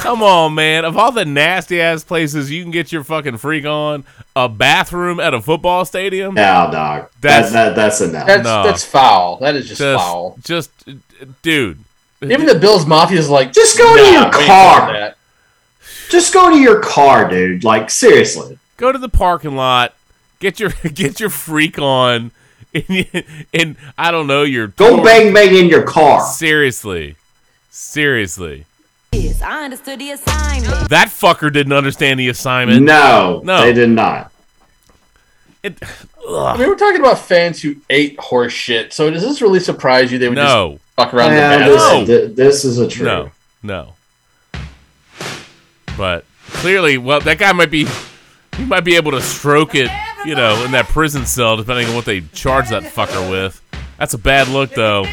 Come 0.07 0.23
on, 0.23 0.55
man. 0.55 0.85
Of 0.85 0.95
all 0.95 1.11
the 1.11 1.25
nasty 1.25 1.81
ass 1.81 2.05
places 2.05 2.49
you 2.49 2.63
can 2.63 2.71
get 2.71 2.93
your 2.93 3.03
fucking 3.03 3.37
freak 3.37 3.65
on, 3.65 4.05
a 4.37 4.47
bathroom 4.47 5.19
at 5.19 5.33
a 5.33 5.41
football 5.41 5.83
stadium? 5.83 6.33
No, 6.35 6.69
dog. 6.71 7.09
That's- 7.19 7.51
That's 7.51 7.51
that, 7.51 7.75
that's 7.75 7.99
enough. 8.01 8.25
That's 8.25 8.43
No. 8.45 8.63
that's 8.63 8.85
foul. 8.85 9.35
That 9.41 9.55
is 9.57 9.67
just, 9.67 9.79
Just, 9.81 10.01
foul. 10.01 10.37
just, 10.45 10.71
dude. 11.41 11.79
Even 12.21 12.45
the 12.45 12.55
Bills 12.57 12.85
Mafia 12.85 13.19
is 13.19 13.29
like, 13.29 13.51
Just 13.51 13.77
go 13.77 13.83
to 13.97 14.01
your 14.01 14.11
we 14.11 14.17
ain't 14.17 14.31
doing 14.31 14.45
car. 14.47 14.93
that. 14.93 15.17
Just 16.09 16.33
go 16.33 16.49
to 16.51 16.57
your 16.57 16.79
car, 16.79 17.29
dude. 17.29 17.65
Like 17.65 17.89
seriously. 17.89 18.57
Go 18.77 18.93
to 18.93 18.97
the 18.97 19.09
parking 19.09 19.57
lot, 19.57 19.93
get 20.39 20.57
your 20.57 20.69
get 20.93 21.19
your 21.19 21.29
freak 21.29 21.77
on, 21.79 22.31
and, 22.73 23.05
and 23.53 23.75
I 23.97 24.11
don't 24.11 24.25
know 24.27 24.43
your 24.43 24.67
Go 24.67 25.03
bang 25.03 25.33
bang 25.33 25.53
in 25.53 25.67
your 25.67 25.83
car. 25.83 26.21
Seriously, 26.25 27.17
seriously. 27.69 28.63
Yes, 29.23 29.41
I 29.41 29.65
understood 29.65 29.99
the 29.99 30.11
assignment. 30.11 30.89
That 30.89 31.07
fucker 31.09 31.51
didn't 31.51 31.73
understand 31.73 32.19
the 32.19 32.29
assignment. 32.29 32.83
No, 32.83 33.41
no, 33.43 33.61
they 33.61 33.73
did 33.73 33.89
not. 33.89 34.31
It, 35.63 35.77
I 36.29 36.57
mean, 36.57 36.67
we're 36.67 36.75
talking 36.75 36.99
about 36.99 37.19
fans 37.19 37.61
who 37.61 37.75
ate 37.89 38.19
horse 38.19 38.53
shit. 38.53 38.93
So 38.93 39.09
does 39.09 39.23
this 39.23 39.41
really 39.41 39.59
surprise 39.59 40.11
you? 40.11 40.17
They 40.19 40.29
would 40.29 40.35
No. 40.35 40.73
just 40.73 40.83
fuck 40.95 41.13
around 41.13 41.33
Yeah, 41.33 41.57
the 41.57 41.63
this, 41.65 41.75
bathroom. 41.83 42.05
th- 42.05 42.35
this 42.35 42.65
is 42.65 42.79
a 42.79 42.87
true. 42.87 43.05
No, 43.05 43.31
no. 43.63 43.93
But 45.97 46.25
clearly, 46.47 46.97
well, 46.97 47.19
that 47.21 47.37
guy 47.39 47.51
might 47.53 47.71
be, 47.71 47.87
he 48.55 48.65
might 48.65 48.83
be 48.83 48.95
able 48.95 49.11
to 49.11 49.21
stroke 49.21 49.73
it, 49.73 49.89
you 50.25 50.35
know, 50.35 50.63
in 50.63 50.71
that 50.71 50.85
prison 50.87 51.25
cell, 51.25 51.57
depending 51.57 51.87
on 51.87 51.95
what 51.95 52.05
they 52.05 52.21
charge 52.33 52.69
that 52.69 52.83
fucker 52.83 53.29
with. 53.29 53.61
That's 53.97 54.13
a 54.13 54.17
bad 54.19 54.47
look, 54.49 54.71
though. 54.71 55.05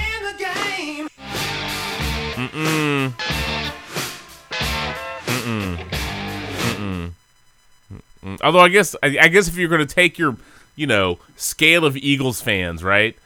Mm-mm. 8.25 8.39
Although 8.43 8.61
I 8.61 8.69
guess, 8.69 8.97
I, 9.03 9.19
I 9.21 9.29
guess 9.29 9.49
if 9.49 9.57
you're 9.57 9.69
going 9.69 9.87
to 9.87 9.95
take 9.95 10.19
your, 10.19 10.37
you 10.77 10.87
know, 10.87 11.19
scale 11.37 11.85
of 11.85 11.97
Eagles 11.97 12.41
fans, 12.41 12.83
right? 12.83 13.17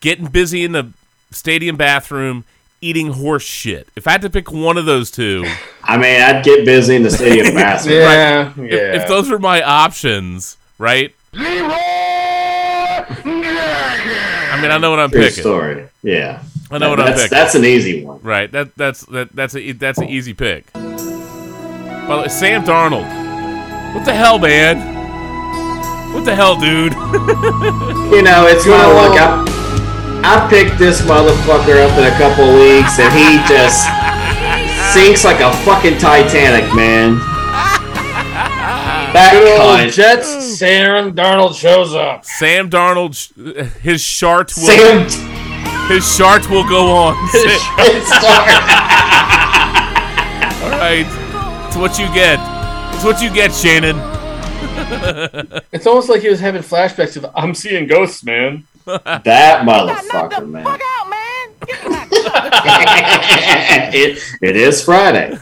Getting 0.00 0.26
busy 0.26 0.64
in 0.64 0.72
the 0.72 0.90
stadium 1.30 1.76
bathroom, 1.76 2.44
eating 2.80 3.12
horse 3.12 3.42
shit. 3.42 3.88
If 3.96 4.06
I 4.06 4.12
had 4.12 4.22
to 4.22 4.30
pick 4.30 4.50
one 4.50 4.78
of 4.78 4.86
those 4.86 5.10
two, 5.10 5.44
I 5.82 5.96
mean, 5.98 6.20
I'd 6.20 6.44
get 6.44 6.64
busy 6.64 6.96
in 6.96 7.02
the 7.02 7.10
stadium 7.10 7.54
bathroom. 7.54 7.96
Yeah, 7.96 8.50
if, 8.50 8.56
yeah. 8.56 9.02
if 9.02 9.08
those 9.08 9.28
were 9.28 9.38
my 9.38 9.62
options, 9.62 10.56
right? 10.78 11.14
I 11.34 13.06
mean, 14.62 14.70
I 14.70 14.78
know 14.78 14.90
what 14.90 15.00
I'm 15.00 15.10
True 15.10 15.20
picking. 15.20 15.42
story. 15.42 15.88
Yeah. 16.02 16.42
I 16.70 16.78
know 16.78 16.90
what 16.90 16.96
that's, 16.96 17.10
I'm 17.10 17.16
picking. 17.16 17.28
That's 17.30 17.54
an 17.54 17.64
easy 17.64 18.04
one. 18.04 18.20
Right. 18.22 18.50
That 18.52 18.74
that's 18.76 19.04
that 19.06 19.34
that's 19.34 19.56
a 19.56 19.72
that's 19.72 19.98
an 19.98 20.08
easy 20.08 20.34
pick. 20.34 20.72
By 20.72 20.80
the 20.80 22.18
way, 22.22 22.28
Sam 22.28 22.64
Darnold. 22.64 23.19
What 23.94 24.04
the 24.04 24.12
hell, 24.14 24.38
man? 24.38 24.78
What 26.14 26.24
the 26.24 26.34
hell, 26.34 26.56
dude? 26.58 26.94
You 28.10 28.22
know, 28.22 28.46
it's 28.48 28.66
my 28.66 28.84
luck. 28.86 29.14
I, 29.16 29.44
I 30.24 30.48
picked 30.50 30.76
this 30.78 31.00
motherfucker 31.02 31.78
up 31.78 31.96
in 31.96 32.04
a 32.04 32.10
couple 32.18 32.44
weeks, 32.58 32.98
and 32.98 33.12
he 33.14 33.38
just 33.46 33.86
sinks 34.92 35.24
like 35.24 35.38
a 35.40 35.52
fucking 35.64 35.96
Titanic, 35.98 36.74
man. 36.74 37.18
That 39.14 39.30
Good 39.32 39.60
old 39.60 39.78
cunt. 39.78 39.92
Jets. 39.94 40.58
Sam 40.58 41.14
Darnold 41.14 41.54
shows 41.54 41.94
up. 41.94 42.24
Sam 42.24 42.68
Darnold, 42.68 43.14
his 43.78 44.00
shart 44.02 44.52
will 44.56 44.66
Sam, 44.66 45.06
his 45.88 46.04
shart 46.16 46.50
will 46.50 46.64
go 46.68 46.90
on. 46.90 47.14
All 50.62 50.70
right, 50.78 51.06
it's 51.68 51.76
what 51.76 51.96
you 51.96 52.06
get. 52.12 52.40
It's 53.00 53.06
what 53.06 53.22
you 53.22 53.32
get, 53.32 53.54
Shannon. 53.54 53.96
It's 55.72 55.86
almost 55.86 56.10
like 56.10 56.20
he 56.20 56.28
was 56.28 56.38
having 56.38 56.60
flashbacks 56.60 57.16
of 57.16 57.24
I'm 57.34 57.54
seeing 57.54 57.86
ghosts, 57.86 58.22
man. 58.22 58.64
that 58.84 59.64
motherfucker, 59.66 60.46
man. 60.46 60.64
Fuck 60.64 60.82
out, 60.84 61.08
man. 61.08 61.48
it, 63.94 64.22
it 64.42 64.54
is 64.54 64.84
Friday. 64.84 65.34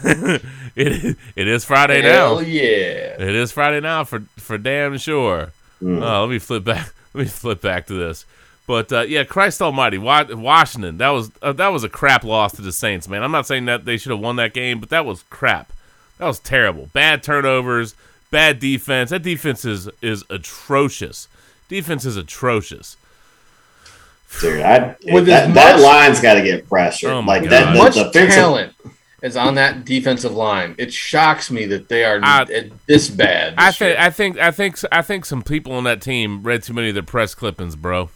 it 0.77 1.17
it 1.35 1.47
is 1.49 1.65
Friday 1.65 2.01
Hell 2.01 2.35
now. 2.35 2.41
yeah. 2.47 3.21
It 3.21 3.35
is 3.35 3.51
Friday 3.51 3.81
now 3.81 4.05
for 4.05 4.21
for 4.37 4.57
damn 4.57 4.97
sure. 4.97 5.51
Mm. 5.83 6.01
Oh, 6.01 6.21
let 6.21 6.29
me 6.29 6.39
flip 6.39 6.63
back. 6.63 6.93
Let 7.13 7.23
me 7.23 7.27
flip 7.27 7.59
back 7.59 7.87
to 7.87 7.93
this. 7.93 8.25
But 8.67 8.93
uh, 8.93 9.01
yeah, 9.01 9.25
Christ 9.25 9.61
Almighty, 9.61 9.97
Washington. 9.97 10.97
That 10.97 11.09
was 11.09 11.29
uh, 11.41 11.51
that 11.51 11.73
was 11.73 11.83
a 11.83 11.89
crap 11.89 12.23
loss 12.23 12.53
to 12.53 12.61
the 12.61 12.71
Saints, 12.71 13.09
man. 13.09 13.21
I'm 13.21 13.33
not 13.33 13.47
saying 13.47 13.65
that 13.65 13.83
they 13.83 13.97
should 13.97 14.11
have 14.11 14.21
won 14.21 14.37
that 14.37 14.53
game, 14.53 14.79
but 14.79 14.87
that 14.91 15.05
was 15.05 15.23
crap. 15.29 15.73
That 16.19 16.25
was 16.27 16.39
terrible. 16.39 16.89
Bad 16.93 17.23
turnovers, 17.23 17.95
bad 18.29 18.59
defense. 18.59 19.09
That 19.09 19.23
defense 19.23 19.65
is 19.65 19.89
is 20.01 20.23
atrocious. 20.29 21.27
Defense 21.67 22.05
is 22.05 22.15
atrocious. 22.17 22.95
Dude, 24.41 24.61
I, 24.61 24.95
With 25.11 25.25
that, 25.25 25.49
as 25.49 25.55
that 25.55 25.75
much- 25.77 25.81
line's 25.83 26.21
got 26.21 26.35
to 26.35 26.43
get 26.43 26.67
pressure. 26.69 27.09
Oh 27.09 27.19
like 27.21 27.43
God. 27.43 27.51
that, 27.51 27.73
the 27.73 27.77
Much 27.79 27.93
defensive- 27.95 28.29
talent 28.35 28.73
is 29.21 29.35
on 29.35 29.55
that 29.55 29.83
defensive 29.85 30.31
line. 30.33 30.75
It 30.77 30.93
shocks 30.93 31.49
me 31.51 31.65
that 31.65 31.89
they 31.89 32.05
are 32.05 32.19
I- 32.21 32.45
n- 32.53 32.71
this 32.85 33.09
bad. 33.09 33.55
I 33.57 33.67
this 33.69 33.77
think 33.77 33.89
year. 33.97 34.05
I 34.05 34.09
think 34.11 34.37
I 34.39 34.51
think 34.51 34.77
I 34.91 35.01
think 35.01 35.25
some 35.25 35.41
people 35.41 35.73
on 35.73 35.83
that 35.85 36.01
team 36.01 36.43
read 36.43 36.63
too 36.63 36.73
many 36.73 36.89
of 36.89 36.93
their 36.95 37.03
press 37.03 37.33
clippings, 37.33 37.75
bro. 37.75 38.09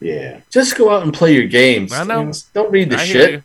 Yeah. 0.00 0.40
Just 0.50 0.76
go 0.76 0.90
out 0.90 1.02
and 1.02 1.12
play 1.12 1.34
your 1.34 1.46
games. 1.48 1.92
I 1.92 2.04
know. 2.04 2.32
Don't 2.54 2.70
read 2.70 2.90
the 2.90 2.98
I 2.98 3.04
shit. 3.04 3.42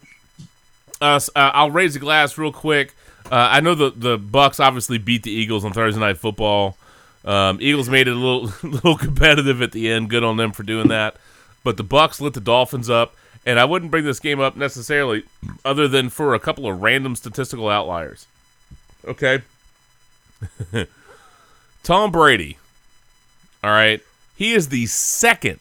Uh, 1.02 1.19
uh, 1.35 1.52
I'll 1.53 1.72
raise 1.72 1.94
the 1.95 1.99
glass 1.99 2.38
real 2.38 2.53
quick. 2.53 2.94
Uh, 3.32 3.50
I 3.52 3.62
know 3.62 3.76
the 3.76 3.91
the 3.91 4.18
Bucks 4.18 4.60
obviously 4.60 4.98
beat 4.98 5.24
the 5.24 5.32
Eagles 5.32 5.66
on 5.66 5.74
Thursday 5.74 6.00
Night 6.00 6.18
Football. 6.18 6.78
Um, 7.26 7.58
Eagles 7.62 7.90
made 7.90 8.08
it 8.08 8.16
a 8.16 8.20
little 8.20 8.54
little 8.64 8.98
competitive 8.98 9.62
at 9.62 9.72
the 9.72 9.90
end. 9.90 10.10
Good 10.10 10.24
on 10.24 10.38
them 10.38 10.52
for 10.52 10.64
doing 10.64 10.90
that. 10.90 11.16
But 11.64 11.78
the 11.78 11.84
Bucks 11.84 12.20
lit 12.20 12.34
the 12.34 12.41
Dolphins 12.41 12.90
up, 12.90 13.16
and 13.45 13.60
I 13.60 13.66
wouldn't 13.66 13.91
bring 13.91 14.04
this 14.04 14.20
game 14.20 14.40
up 14.40 14.58
necessarily, 14.58 15.24
other 15.64 15.88
than 15.88 16.10
for 16.10 16.34
a 16.34 16.40
couple 16.40 16.68
of 16.68 16.82
random 16.82 17.16
statistical 17.16 17.70
outliers. 17.70 18.28
Okay. 19.06 19.41
Tom 21.84 22.12
Brady. 22.12 22.58
All 23.64 23.72
right. 23.72 24.02
He 24.36 24.54
is 24.54 24.70
the 24.70 24.86
second 24.88 25.60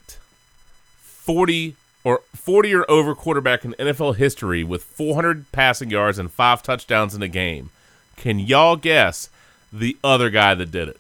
40 1.01 1.77
or 2.05 2.23
40 2.35 2.75
or 2.75 2.91
over 2.91 3.15
quarterback 3.15 3.65
in 3.65 3.75
NFL 3.75 4.17
history 4.17 4.65
with 4.65 4.83
400 4.83 5.51
passing 5.53 5.91
yards 5.91 6.19
and 6.19 6.31
five 6.31 6.63
touchdowns 6.63 7.15
in 7.15 7.23
a 7.23 7.29
game. 7.29 7.71
Can 8.17 8.39
y'all 8.39 8.77
guess 8.77 9.29
the 9.73 9.97
other 10.03 10.29
guy 10.31 10.55
that 10.55 10.71
did 10.71 10.89
it? 10.89 10.99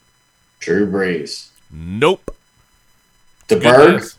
Drew 0.61 0.87
Brees. 0.91 1.49
Nope. 1.71 2.35
DeBerg? 3.49 4.17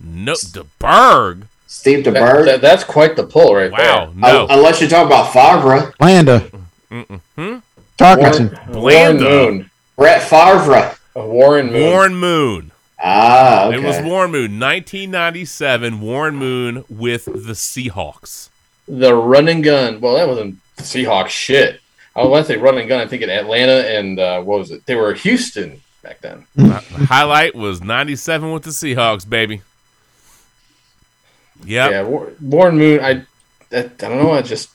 Nope. 0.00 0.36
guess. 0.42 0.52
DeBerg. 0.52 1.42
Steve 1.66 2.04
That- 2.04 2.14
DeBerg? 2.14 2.44
that- 2.46 2.60
that's 2.60 2.84
quite 2.84 3.16
the 3.16 3.24
pull 3.24 3.54
right 3.54 3.70
Wow. 3.70 3.78
there. 3.78 4.08
No. 4.32 4.44
Uh, 4.44 4.46
unless 4.50 4.80
you're 4.80 4.90
talking 4.90 5.06
about 5.06 5.32
Favre. 5.32 5.92
Landa. 6.00 6.44
Mm-mm. 6.90 7.62
Tarkenton. 7.98 8.66
Warren, 8.68 8.80
Warren 8.82 9.16
Moon. 9.20 9.70
Brett 9.96 10.22
Favre. 10.22 10.96
Warren 11.14 11.72
Moon. 11.72 11.82
Warren 11.82 12.14
Moon. 12.16 12.70
Ah, 13.02 13.66
okay. 13.66 13.76
It 13.76 13.82
was 13.84 13.96
Warren 14.02 14.30
Moon, 14.30 14.58
1997. 14.58 16.00
Warren 16.00 16.36
Moon 16.36 16.84
with 16.88 17.26
the 17.26 17.52
Seahawks. 17.52 18.48
The 18.88 19.14
run 19.14 19.48
and 19.48 19.62
gun. 19.62 20.00
Well, 20.00 20.14
that 20.16 20.26
wasn't 20.28 20.58
Seahawks 20.78 21.28
shit. 21.28 21.80
I 22.14 22.24
want 22.24 22.46
to 22.46 22.52
say 22.52 22.58
run 22.58 22.78
and 22.78 22.88
gun. 22.88 23.00
I 23.00 23.06
think 23.06 23.22
in 23.22 23.28
Atlanta 23.30 23.86
and 23.86 24.18
uh, 24.18 24.40
what 24.42 24.60
was 24.60 24.70
it? 24.70 24.86
They 24.86 24.94
were 24.94 25.12
Houston 25.12 25.82
back 26.02 26.20
then. 26.22 26.46
The 26.54 26.68
highlight 27.08 27.54
was 27.54 27.82
97 27.82 28.50
with 28.52 28.62
the 28.62 28.70
Seahawks, 28.70 29.28
baby. 29.28 29.60
Yep. 31.64 31.90
Yeah, 31.90 32.02
War- 32.02 32.32
Warren 32.40 32.78
Moon. 32.78 33.00
I, 33.00 33.10
I, 33.72 33.78
I 33.78 33.82
don't 33.82 34.18
know. 34.22 34.32
I 34.32 34.42
just 34.42 34.70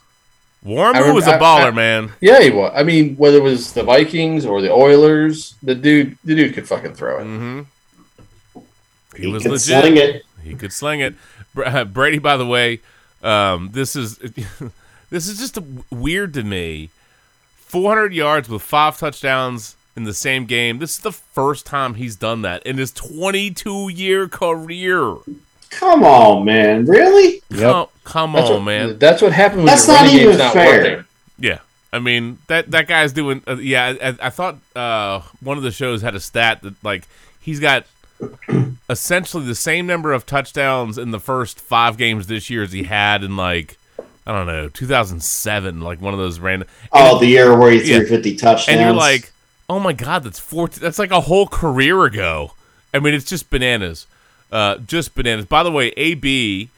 Warren 0.64 0.95
I 0.95 1.02
Moon 1.02 1.15
was 1.15 1.27
a 1.27 1.38
baller, 1.39 1.68
I- 1.68 1.72
man. 1.72 2.11
yeah, 2.22 2.39
he 2.41 2.49
was. 2.52 2.72
I 2.76 2.84
mean, 2.84 3.15
whether 3.15 3.38
it 3.38 3.43
was 3.43 3.73
the 3.73 3.84
Vikings 3.84 4.45
or 4.45 4.61
the 4.61 4.72
Oilers, 4.72 5.56
the 5.64 5.73
dude, 5.76 6.18
the 6.23 6.35
dude 6.35 6.53
could 6.53 6.68
fucking 6.68 6.93
throw 6.93 7.19
it. 7.19 7.23
Mm-hmm. 7.23 7.61
He, 9.22 9.27
He 9.27 9.34
was 9.34 9.43
could 9.43 9.52
legit. 9.53 9.81
sling 9.84 9.98
it. 9.98 10.23
He 10.43 10.56
could 10.56 10.73
sling 10.73 10.99
it. 11.02 11.15
Uh, 11.56 11.84
Brady, 11.98 12.19
by 12.19 12.38
the 12.38 12.45
way, 12.45 12.80
um, 13.23 13.69
this 13.72 13.95
is 13.95 14.18
this 15.10 15.27
is 15.27 15.38
just 15.39 15.57
a 15.57 15.61
w- 15.61 15.84
weird 15.91 16.34
to 16.35 16.43
me. 16.43 16.89
400 17.56 18.14
yards 18.14 18.49
with 18.49 18.61
five 18.61 18.98
touchdowns 18.98 19.76
in 19.95 20.03
the 20.03 20.14
same 20.14 20.45
game. 20.45 20.80
This 20.80 20.91
is 20.95 20.99
the 20.99 21.11
first 21.11 21.65
time 21.65 21.93
he's 21.95 22.15
done 22.15 22.41
that 22.41 22.64
in 22.65 22.77
his 22.77 22.91
22 22.91 23.89
year 23.89 24.27
career. 24.27 25.15
Come 25.69 26.03
on, 26.03 26.43
man. 26.43 26.85
Really? 26.85 27.41
Come, 27.53 27.88
come 28.03 28.35
on, 28.35 28.43
what, 28.52 28.60
man. 28.64 28.99
That's 28.99 29.22
what 29.22 29.31
happened 29.31 29.60
when 29.60 29.68
That's 29.68 29.88
your 29.88 29.95
not 29.95 30.14
even 30.14 30.38
not 30.38 30.53
fair. 30.53 30.81
working. 30.84 31.06
Yeah, 31.39 31.60
I 31.93 31.99
mean 31.99 32.39
that 32.48 32.72
that 32.72 32.88
guy's 32.88 33.14
doing. 33.14 33.41
Uh, 33.48 33.56
yeah, 33.56 33.95
I, 34.02 34.27
I 34.27 34.30
thought 34.30 34.57
uh, 34.76 35.22
one 35.41 35.56
of 35.57 35.64
the 35.64 35.72
shows 35.72 36.02
had 36.02 36.14
a 36.14 36.19
stat 36.19 36.61
that 36.64 36.73
like 36.84 37.07
he's 37.39 37.60
got 37.61 37.85
essentially 38.89 39.45
the 39.45 39.56
same 39.56 39.88
number 39.88 40.11
of 40.14 40.26
touchdowns 40.26 40.98
in 40.98 41.11
the 41.11 41.19
first 41.19 41.60
five 41.60 41.98
games 41.98 42.27
this 42.27 42.49
year 42.49 42.64
as 42.64 42.72
he 42.72 42.84
had 42.84 43.23
in 43.23 43.35
like 43.38 43.77
I 44.26 44.31
don't 44.34 44.45
know 44.48 44.69
2007, 44.69 45.81
like 45.81 45.99
one 46.02 46.14
of 46.14 46.19
those 46.19 46.39
random. 46.39 46.68
Oh, 46.91 47.19
the 47.19 47.27
year 47.27 47.57
where 47.57 47.72
he 47.72 47.80
threw 47.80 48.02
Yeah. 48.03 48.07
50 48.07 48.35
touchdowns. 48.35 48.68
And 48.69 48.80
you're 48.81 48.93
like, 48.93 49.31
oh 49.69 49.80
my 49.80 49.93
god, 49.93 50.23
that's 50.23 50.39
four. 50.39 50.68
That's 50.68 50.99
like 50.99 51.11
a 51.11 51.22
whole 51.22 51.48
career 51.48 52.06
ago. 52.06 52.52
I 52.93 52.99
mean, 52.99 53.14
it's 53.14 53.26
just 53.26 53.49
bananas. 53.49 54.06
Uh, 54.52 54.77
just 54.77 55.15
bananas. 55.15 55.45
By 55.45 55.64
the 55.64 55.72
way, 55.72 55.88
AB, 55.98 56.69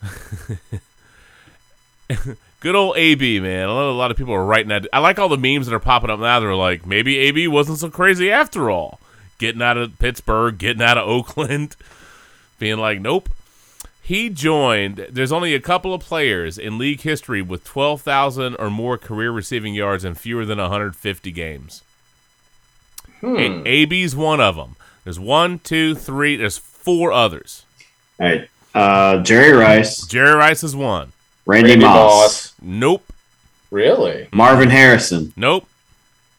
good 2.60 2.74
old 2.74 2.96
AB, 2.96 3.40
man. 3.40 3.64
I 3.64 3.72
know 3.72 3.90
a 3.90 3.92
lot 3.92 4.10
of 4.10 4.16
people 4.16 4.34
are 4.34 4.44
writing 4.44 4.68
that. 4.68 4.86
I 4.92 5.00
like 5.00 5.18
all 5.18 5.28
the 5.28 5.36
memes 5.36 5.66
that 5.66 5.74
are 5.74 5.80
popping 5.80 6.10
up 6.10 6.20
now. 6.20 6.40
They're 6.40 6.54
like, 6.54 6.86
maybe 6.86 7.18
AB 7.18 7.48
wasn't 7.48 7.78
so 7.78 7.90
crazy 7.90 8.30
after 8.30 8.70
all. 8.70 9.00
Getting 9.38 9.62
out 9.62 9.76
of 9.78 9.98
Pittsburgh, 9.98 10.58
getting 10.58 10.82
out 10.82 10.98
of 10.98 11.08
Oakland, 11.08 11.76
being 12.58 12.78
like, 12.78 13.00
nope. 13.00 13.28
He 14.02 14.30
joined. 14.30 15.06
There's 15.10 15.32
only 15.32 15.54
a 15.54 15.60
couple 15.60 15.92
of 15.92 16.00
players 16.00 16.56
in 16.56 16.78
league 16.78 17.02
history 17.02 17.42
with 17.42 17.62
12,000 17.64 18.56
or 18.56 18.70
more 18.70 18.96
career 18.96 19.30
receiving 19.30 19.74
yards 19.74 20.02
in 20.04 20.14
fewer 20.14 20.46
than 20.46 20.56
150 20.58 21.30
games. 21.30 21.82
A- 23.22 23.62
AB's 23.68 24.16
one 24.16 24.40
of 24.40 24.56
them. 24.56 24.76
There's 25.04 25.20
one, 25.20 25.58
two, 25.58 25.94
three. 25.94 26.36
There's 26.36 26.56
four 26.56 27.12
others. 27.12 27.64
All 28.20 28.26
right. 28.28 28.48
Uh, 28.74 29.22
Jerry 29.22 29.52
Rice, 29.52 30.06
Jerry 30.06 30.34
Rice 30.34 30.62
is 30.62 30.74
one. 30.76 31.12
Randy, 31.46 31.70
Randy 31.70 31.84
Moss, 31.84 31.94
Moss. 32.22 32.54
Nope. 32.62 33.12
Really? 33.70 34.28
Marvin 34.32 34.70
Harrison, 34.70 35.32
Nope. 35.36 35.66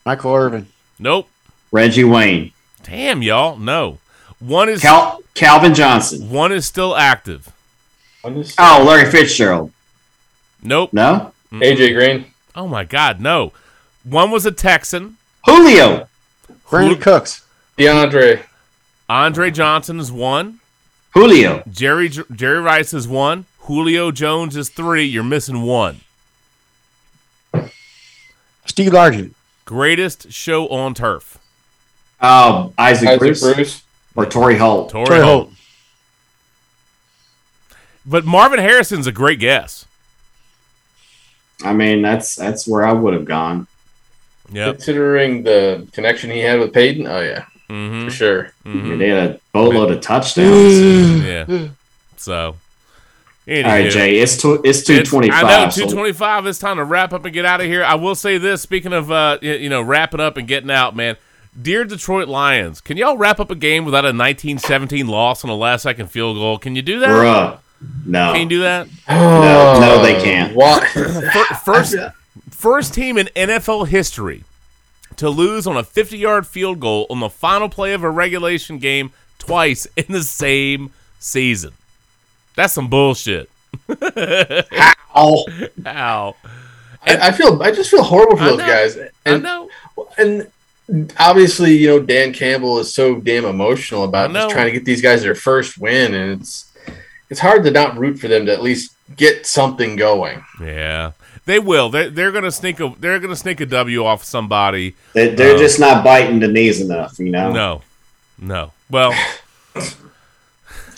Michael 0.05 0.33
Irvin. 0.33 0.67
Nope. 0.97 1.29
Reggie 1.71 2.03
Wayne, 2.03 2.51
Damn, 2.83 3.21
y'all. 3.21 3.57
No. 3.57 3.99
One 4.39 4.69
is 4.69 4.81
Cal- 4.81 5.21
Calvin 5.33 5.73
Johnson. 5.73 6.29
one 6.29 6.51
is 6.51 6.65
still 6.65 6.95
active. 6.95 7.51
Oh, 8.23 8.83
Larry 8.85 9.09
Fitzgerald. 9.09 9.71
Nope. 10.61 10.93
No? 10.93 11.33
AJ 11.51 11.93
Green. 11.93 12.25
Oh 12.55 12.67
my 12.67 12.83
God, 12.83 13.19
no. 13.21 13.53
One 14.03 14.31
was 14.31 14.45
a 14.45 14.51
Texan. 14.51 15.17
Julio. 15.45 16.07
Brandin 16.69 17.01
Cooks. 17.01 17.45
DeAndre. 17.77 18.43
Andre 19.09 19.49
Johnson 19.51 19.99
is 19.99 20.11
one. 20.11 20.59
Julio. 21.11 21.63
Jerry 21.69 22.09
Jerry 22.09 22.59
Rice 22.59 22.93
is 22.93 23.07
one. 23.07 23.45
Julio 23.59 24.11
Jones 24.11 24.55
is 24.55 24.69
three. 24.69 25.05
You're 25.05 25.23
missing 25.23 25.63
one. 25.63 26.01
Steve 28.65 28.91
Largent. 28.91 29.33
Greatest 29.65 30.31
show 30.31 30.67
on 30.67 30.93
turf. 30.93 31.38
Oh, 32.21 32.73
Isaac, 32.77 33.07
Isaac 33.09 33.19
Bruce. 33.19 33.41
Bruce. 33.41 33.83
Or 34.15 34.25
Torry 34.25 34.57
Holt. 34.57 34.89
Torry, 34.89 35.05
Troy 35.05 35.21
Holt. 35.21 35.47
Holt. 35.47 35.53
But 38.05 38.25
Marvin 38.25 38.59
Harrison's 38.59 39.07
a 39.07 39.11
great 39.11 39.39
guess. 39.39 39.85
I 41.63 41.73
mean, 41.73 42.01
that's 42.01 42.35
that's 42.35 42.67
where 42.67 42.85
I 42.85 42.93
would 42.93 43.13
have 43.13 43.25
gone. 43.25 43.67
Yep. 44.51 44.75
Considering 44.75 45.43
the 45.43 45.87
connection 45.93 46.31
he 46.31 46.39
had 46.39 46.59
with 46.59 46.73
Peyton, 46.73 47.05
oh 47.07 47.19
yeah, 47.21 47.45
Mm-hmm. 47.69 48.05
for 48.05 48.11
sure. 48.11 48.53
I 48.65 48.69
mean, 48.69 48.97
they 48.97 49.09
had 49.09 49.31
a 49.31 49.39
boatload 49.51 49.91
of 49.91 50.01
touchdowns. 50.01 51.23
Yeah. 51.23 51.67
So. 52.17 52.55
All 53.47 53.63
right. 53.63 53.89
Jay. 53.89 54.17
It's 54.19 54.35
tw- 54.37 54.59
it's 54.65 54.83
two 54.83 54.91
It's- 54.93 55.07
twenty 55.07 55.31
I 55.31 55.41
know 55.41 55.47
five. 55.47 55.73
two 55.73 55.87
twenty 55.87 56.11
five. 56.11 56.45
It's 56.45 56.59
time 56.59 56.75
to 56.77 56.83
wrap 56.83 57.13
up 57.13 57.23
and 57.23 57.33
get 57.33 57.45
out 57.45 57.61
of 57.61 57.67
here. 57.67 57.81
I 57.81 57.95
will 57.95 58.13
say 58.15 58.37
this: 58.37 58.61
speaking 58.61 58.91
of 58.91 59.09
uh, 59.09 59.37
you 59.41 59.69
know, 59.69 59.81
wrapping 59.81 60.19
up 60.19 60.35
and 60.35 60.45
getting 60.45 60.69
out, 60.69 60.97
man. 60.97 61.15
Dear 61.59 61.83
Detroit 61.83 62.27
Lions, 62.27 62.79
can 62.79 62.95
y'all 62.97 63.17
wrap 63.17 63.39
up 63.39 63.51
a 63.51 63.55
game 63.55 63.83
without 63.83 64.05
a 64.05 64.13
1917 64.13 65.07
loss 65.07 65.43
on 65.43 65.49
a 65.49 65.55
last 65.55 65.83
second 65.83 66.07
field 66.07 66.37
goal? 66.37 66.57
Can 66.57 66.75
you 66.75 66.81
do 66.81 66.99
that? 66.99 67.09
Bruh. 67.09 67.57
No. 68.05 68.33
Can 68.33 68.41
you 68.43 68.49
do 68.49 68.59
that? 68.61 68.87
No, 69.09 69.79
no, 69.79 70.03
they 70.03 70.21
can't. 70.21 70.55
What? 70.55 70.83
First, 71.63 71.95
first 72.51 72.93
team 72.93 73.17
in 73.17 73.27
NFL 73.35 73.87
history 73.87 74.43
to 75.17 75.29
lose 75.29 75.65
on 75.65 75.75
a 75.75 75.83
50 75.83 76.17
yard 76.17 76.45
field 76.47 76.79
goal 76.79 77.07
on 77.09 77.19
the 77.19 77.29
final 77.29 77.67
play 77.67 77.93
of 77.93 78.03
a 78.03 78.09
regulation 78.09 78.77
game 78.77 79.11
twice 79.37 79.87
in 79.97 80.05
the 80.09 80.23
same 80.23 80.91
season. 81.19 81.73
That's 82.55 82.73
some 82.73 82.89
bullshit. 82.89 83.49
Oh, 85.15 85.43
Ow. 85.87 86.35
I, 87.05 87.17
I 87.17 87.31
feel 87.31 87.61
I 87.63 87.71
just 87.71 87.89
feel 87.89 88.03
horrible 88.03 88.37
for 88.37 88.43
I 88.43 88.49
those 88.49 88.59
know. 88.59 88.67
guys. 88.67 88.97
I 89.25 89.37
know. 89.37 89.69
and 90.19 90.47
obviously, 91.19 91.75
you 91.77 91.87
know, 91.87 91.99
Dan 91.99 92.33
Campbell 92.33 92.79
is 92.79 92.93
so 92.93 93.15
damn 93.19 93.45
emotional 93.45 94.03
about 94.03 94.31
I 94.31 94.33
just 94.33 94.49
trying 94.51 94.65
to 94.67 94.71
get 94.71 94.85
these 94.85 95.01
guys 95.01 95.21
their 95.21 95.35
first 95.35 95.77
win, 95.77 96.13
and 96.13 96.41
it's 96.41 96.71
it's 97.29 97.39
hard 97.39 97.63
to 97.63 97.71
not 97.71 97.97
root 97.97 98.19
for 98.19 98.27
them 98.27 98.45
to 98.47 98.51
at 98.53 98.61
least 98.63 98.93
get 99.15 99.45
something 99.45 99.95
going. 99.95 100.43
Yeah, 100.61 101.11
they 101.45 101.59
will. 101.59 101.89
They're, 101.89 102.09
they're 102.09 102.31
gonna 102.31 102.51
sneak 102.51 102.79
a 102.79 102.93
they're 102.99 103.19
gonna 103.19 103.35
sneak 103.35 103.61
a 103.61 103.65
W 103.65 104.03
off 104.05 104.23
somebody. 104.23 104.95
they, 105.13 105.33
they're 105.35 105.55
Uh, 105.55 105.59
just 105.59 105.79
not 105.79 106.03
biting 106.03 106.39
the 106.39 106.47
knees 106.47 106.81
enough, 106.81 107.17
you 107.19 107.29
know, 107.31 107.51
No, 107.51 107.81
no. 108.39 108.71
Well, 108.89 109.13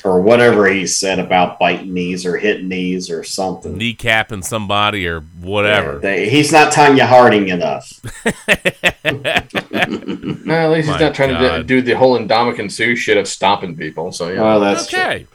or 0.03 0.21
whatever 0.21 0.67
he 0.67 0.85
said 0.87 1.19
about 1.19 1.59
biting 1.59 1.93
knees 1.93 2.25
or 2.25 2.37
hitting 2.37 2.67
knees 2.69 3.09
or 3.09 3.23
something. 3.23 3.77
kneecapping 3.77 4.43
somebody 4.43 5.07
or 5.07 5.21
whatever. 5.41 5.93
Yeah, 5.93 5.99
they- 5.99 6.29
he's 6.29 6.51
not 6.51 6.73
Tonya 6.73 7.05
Harding 7.07 7.49
enough. 7.49 7.91
Well, 9.03 10.65
at 10.65 10.71
least 10.71 10.87
My 10.87 10.93
he's 10.93 11.01
not 11.01 11.15
trying 11.15 11.29
to 11.39 11.63
do 11.63 11.81
the 11.81 11.93
whole 11.93 12.17
Ndamukong 12.19 12.71
Suh 12.71 12.95
shit 12.95 13.17
of 13.17 13.27
stomping 13.27 13.75
people. 13.77 14.11
So 14.11 14.29
yeah, 14.29 14.41
Well, 14.41 14.59
that's 14.59 14.87
true. 14.87 14.99
okay. 14.99 15.27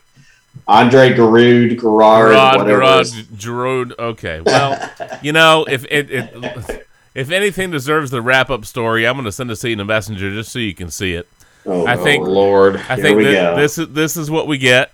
Andre 0.69 1.11
Garud, 1.15 1.77
Garard, 1.79 2.33
Gerard, 2.33 2.57
whatever. 2.59 3.07
Gerard, 3.37 3.89
his- 3.91 3.99
Okay. 3.99 4.41
Well, 4.41 4.91
you 5.23 5.33
know, 5.33 5.65
if 5.69 5.85
it, 5.91 6.11
it 6.11 6.87
if 7.15 7.31
anything 7.31 7.71
deserves 7.71 8.11
the 8.11 8.21
wrap 8.21 8.51
up 8.51 8.65
story, 8.65 9.07
I'm 9.07 9.15
going 9.15 9.25
to 9.25 9.33
send 9.33 9.51
it 9.51 9.57
to 9.57 9.69
you 9.69 9.73
in 9.73 9.79
the 9.79 9.85
messenger 9.85 10.31
just 10.31 10.53
so 10.53 10.59
you 10.59 10.75
can 10.75 10.91
see 10.91 11.15
it. 11.15 11.27
Oh, 11.67 11.87
I 11.87 11.97
think. 11.97 12.27
oh, 12.27 12.31
Lord. 12.31 12.77
I 12.77 12.95
Here 12.95 12.97
think 12.97 13.21
go. 13.23 13.57
this 13.57 13.79
is 13.79 13.89
this 13.89 14.17
is 14.17 14.31
what 14.31 14.47
we 14.47 14.59
get. 14.59 14.93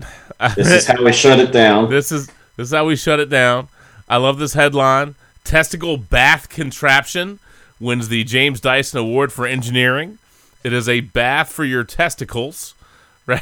This 0.55 0.71
is 0.71 0.87
how 0.87 1.03
we 1.03 1.13
shut 1.23 1.39
it 1.39 1.51
down. 1.51 1.89
This 1.89 2.11
is 2.11 2.27
this 2.57 2.67
is 2.67 2.71
how 2.71 2.85
we 2.85 2.95
shut 2.95 3.19
it 3.19 3.29
down. 3.29 3.67
I 4.09 4.17
love 4.17 4.39
this 4.39 4.53
headline. 4.53 5.15
Testicle 5.43 5.97
bath 5.97 6.49
contraption 6.49 7.39
wins 7.79 8.07
the 8.09 8.23
James 8.23 8.59
Dyson 8.61 8.99
Award 8.99 9.31
for 9.31 9.45
engineering. 9.45 10.17
It 10.63 10.71
is 10.73 10.87
a 10.87 11.01
bath 11.01 11.51
for 11.51 11.63
your 11.65 11.83
testicles. 11.83 12.73
Right? 13.25 13.41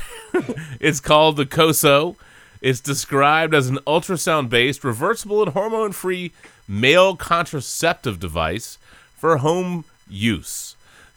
it's 0.79 0.99
called 0.99 1.37
the 1.37 1.45
COSO. 1.47 2.15
It's 2.61 2.79
described 2.79 3.55
as 3.55 3.67
an 3.67 3.77
ultrasound 3.87 4.47
based, 4.49 4.83
reversible, 4.83 5.41
and 5.41 5.53
hormone 5.53 5.91
free 5.91 6.33
male 6.67 7.15
contraceptive 7.15 8.19
device 8.19 8.77
for 9.17 9.37
home 9.37 9.85
use. 10.07 10.70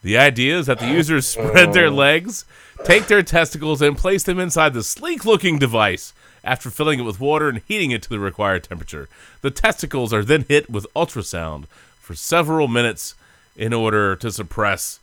The 0.05 0.19
idea 0.19 0.59
is 0.59 0.67
that 0.67 0.81
the 0.81 0.87
users 0.87 1.27
spread 1.27 1.73
their 1.73 1.87
oh. 1.87 1.91
legs, 1.91 2.45
take 2.85 3.07
their 3.07 3.23
testicles, 3.23 3.81
and 3.81 3.97
place 3.97 4.23
them 4.23 4.39
inside 4.39 4.75
the 4.75 4.83
sleek 4.83 5.25
looking 5.25 5.59
device 5.59 6.13
after 6.45 6.69
filling 6.69 7.01
it 7.01 7.05
with 7.05 7.21
water 7.21 7.49
and 7.49 7.63
heating 7.67 7.91
it 7.91 8.03
to 8.03 8.11
the 8.11 8.19
required 8.19 8.65
temperature. 8.65 9.09
The 9.41 9.51
testicles 9.51 10.13
are 10.13 10.23
then 10.23 10.45
hit 10.47 10.69
with 10.69 10.87
ultrasound 10.95 11.65
for 11.99 12.15
several 12.15 12.69
minutes 12.69 13.15
in 13.57 13.73
order 13.73 14.15
to 14.17 14.31
suppress, 14.31 15.01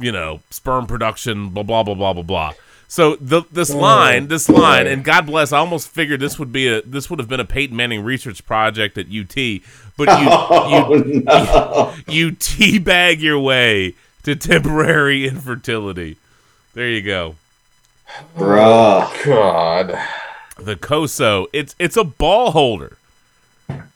you 0.00 0.10
know, 0.10 0.40
sperm 0.50 0.88
production, 0.88 1.50
blah, 1.50 1.62
blah, 1.62 1.84
blah, 1.84 1.94
blah, 1.94 2.12
blah, 2.12 2.22
blah. 2.24 2.52
So 2.88 3.14
the, 3.20 3.42
this 3.52 3.70
oh, 3.70 3.78
line, 3.78 4.26
this 4.26 4.48
line, 4.48 4.88
and 4.88 5.04
God 5.04 5.26
bless, 5.26 5.52
I 5.52 5.58
almost 5.58 5.90
figured 5.90 6.18
this 6.18 6.40
would 6.40 6.50
be 6.50 6.66
a 6.66 6.82
this 6.82 7.08
would 7.08 7.20
have 7.20 7.28
been 7.28 7.38
a 7.38 7.44
Peyton 7.44 7.76
Manning 7.76 8.02
research 8.02 8.44
project 8.46 8.98
at 8.98 9.06
UT, 9.06 9.60
but 9.96 10.08
you 10.08 10.26
Oh, 10.28 10.94
you, 10.94 11.22
no. 11.22 11.94
you, 12.08 12.12
you 12.30 12.32
teabag 12.32 13.20
your 13.20 13.38
way 13.38 13.94
to 14.28 14.36
temporary 14.36 15.26
infertility. 15.26 16.18
There 16.74 16.88
you 16.88 17.00
go. 17.00 17.36
Bruh. 18.36 19.24
God. 19.24 19.98
The 20.58 20.76
COSO, 20.76 21.46
it's 21.52 21.74
it's 21.78 21.96
a 21.96 22.04
ball 22.04 22.50
holder. 22.50 22.98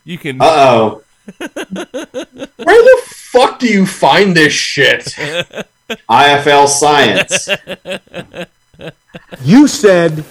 You 0.04 0.16
can 0.18 0.40
Uh 0.40 0.44
oh. 0.46 1.02
Where 1.38 2.82
the 2.82 3.02
fuck 3.06 3.58
do 3.58 3.66
you 3.68 3.84
find 3.86 4.34
this 4.36 4.52
shit? 4.52 5.04
IFL 6.08 6.66
science. 6.68 7.48
You 9.42 9.68
said 9.68 10.24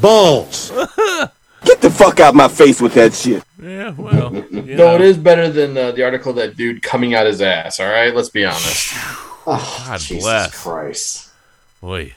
balls. 0.00 0.72
Get 1.66 1.80
the 1.82 1.90
fuck 1.90 2.20
out 2.20 2.34
my 2.34 2.48
face 2.48 2.80
with 2.80 2.94
that 2.94 3.12
shit. 3.12 3.42
Yeah, 3.60 3.90
well, 3.90 4.32
you 4.34 4.62
No, 4.76 4.76
know. 4.76 4.94
it 4.94 5.00
is 5.02 5.18
better 5.18 5.50
than 5.50 5.76
uh, 5.76 5.90
the 5.92 6.04
article 6.04 6.32
that 6.34 6.56
dude 6.56 6.82
coming 6.82 7.14
out 7.14 7.26
his 7.26 7.42
ass. 7.42 7.80
All 7.80 7.88
right, 7.88 8.14
let's 8.14 8.28
be 8.30 8.44
honest. 8.44 8.92
Oh, 9.48 9.84
God 9.86 10.00
Jesus 10.00 10.22
bless. 10.24 10.62
Christ. 10.62 11.30
Boy. 11.80 12.14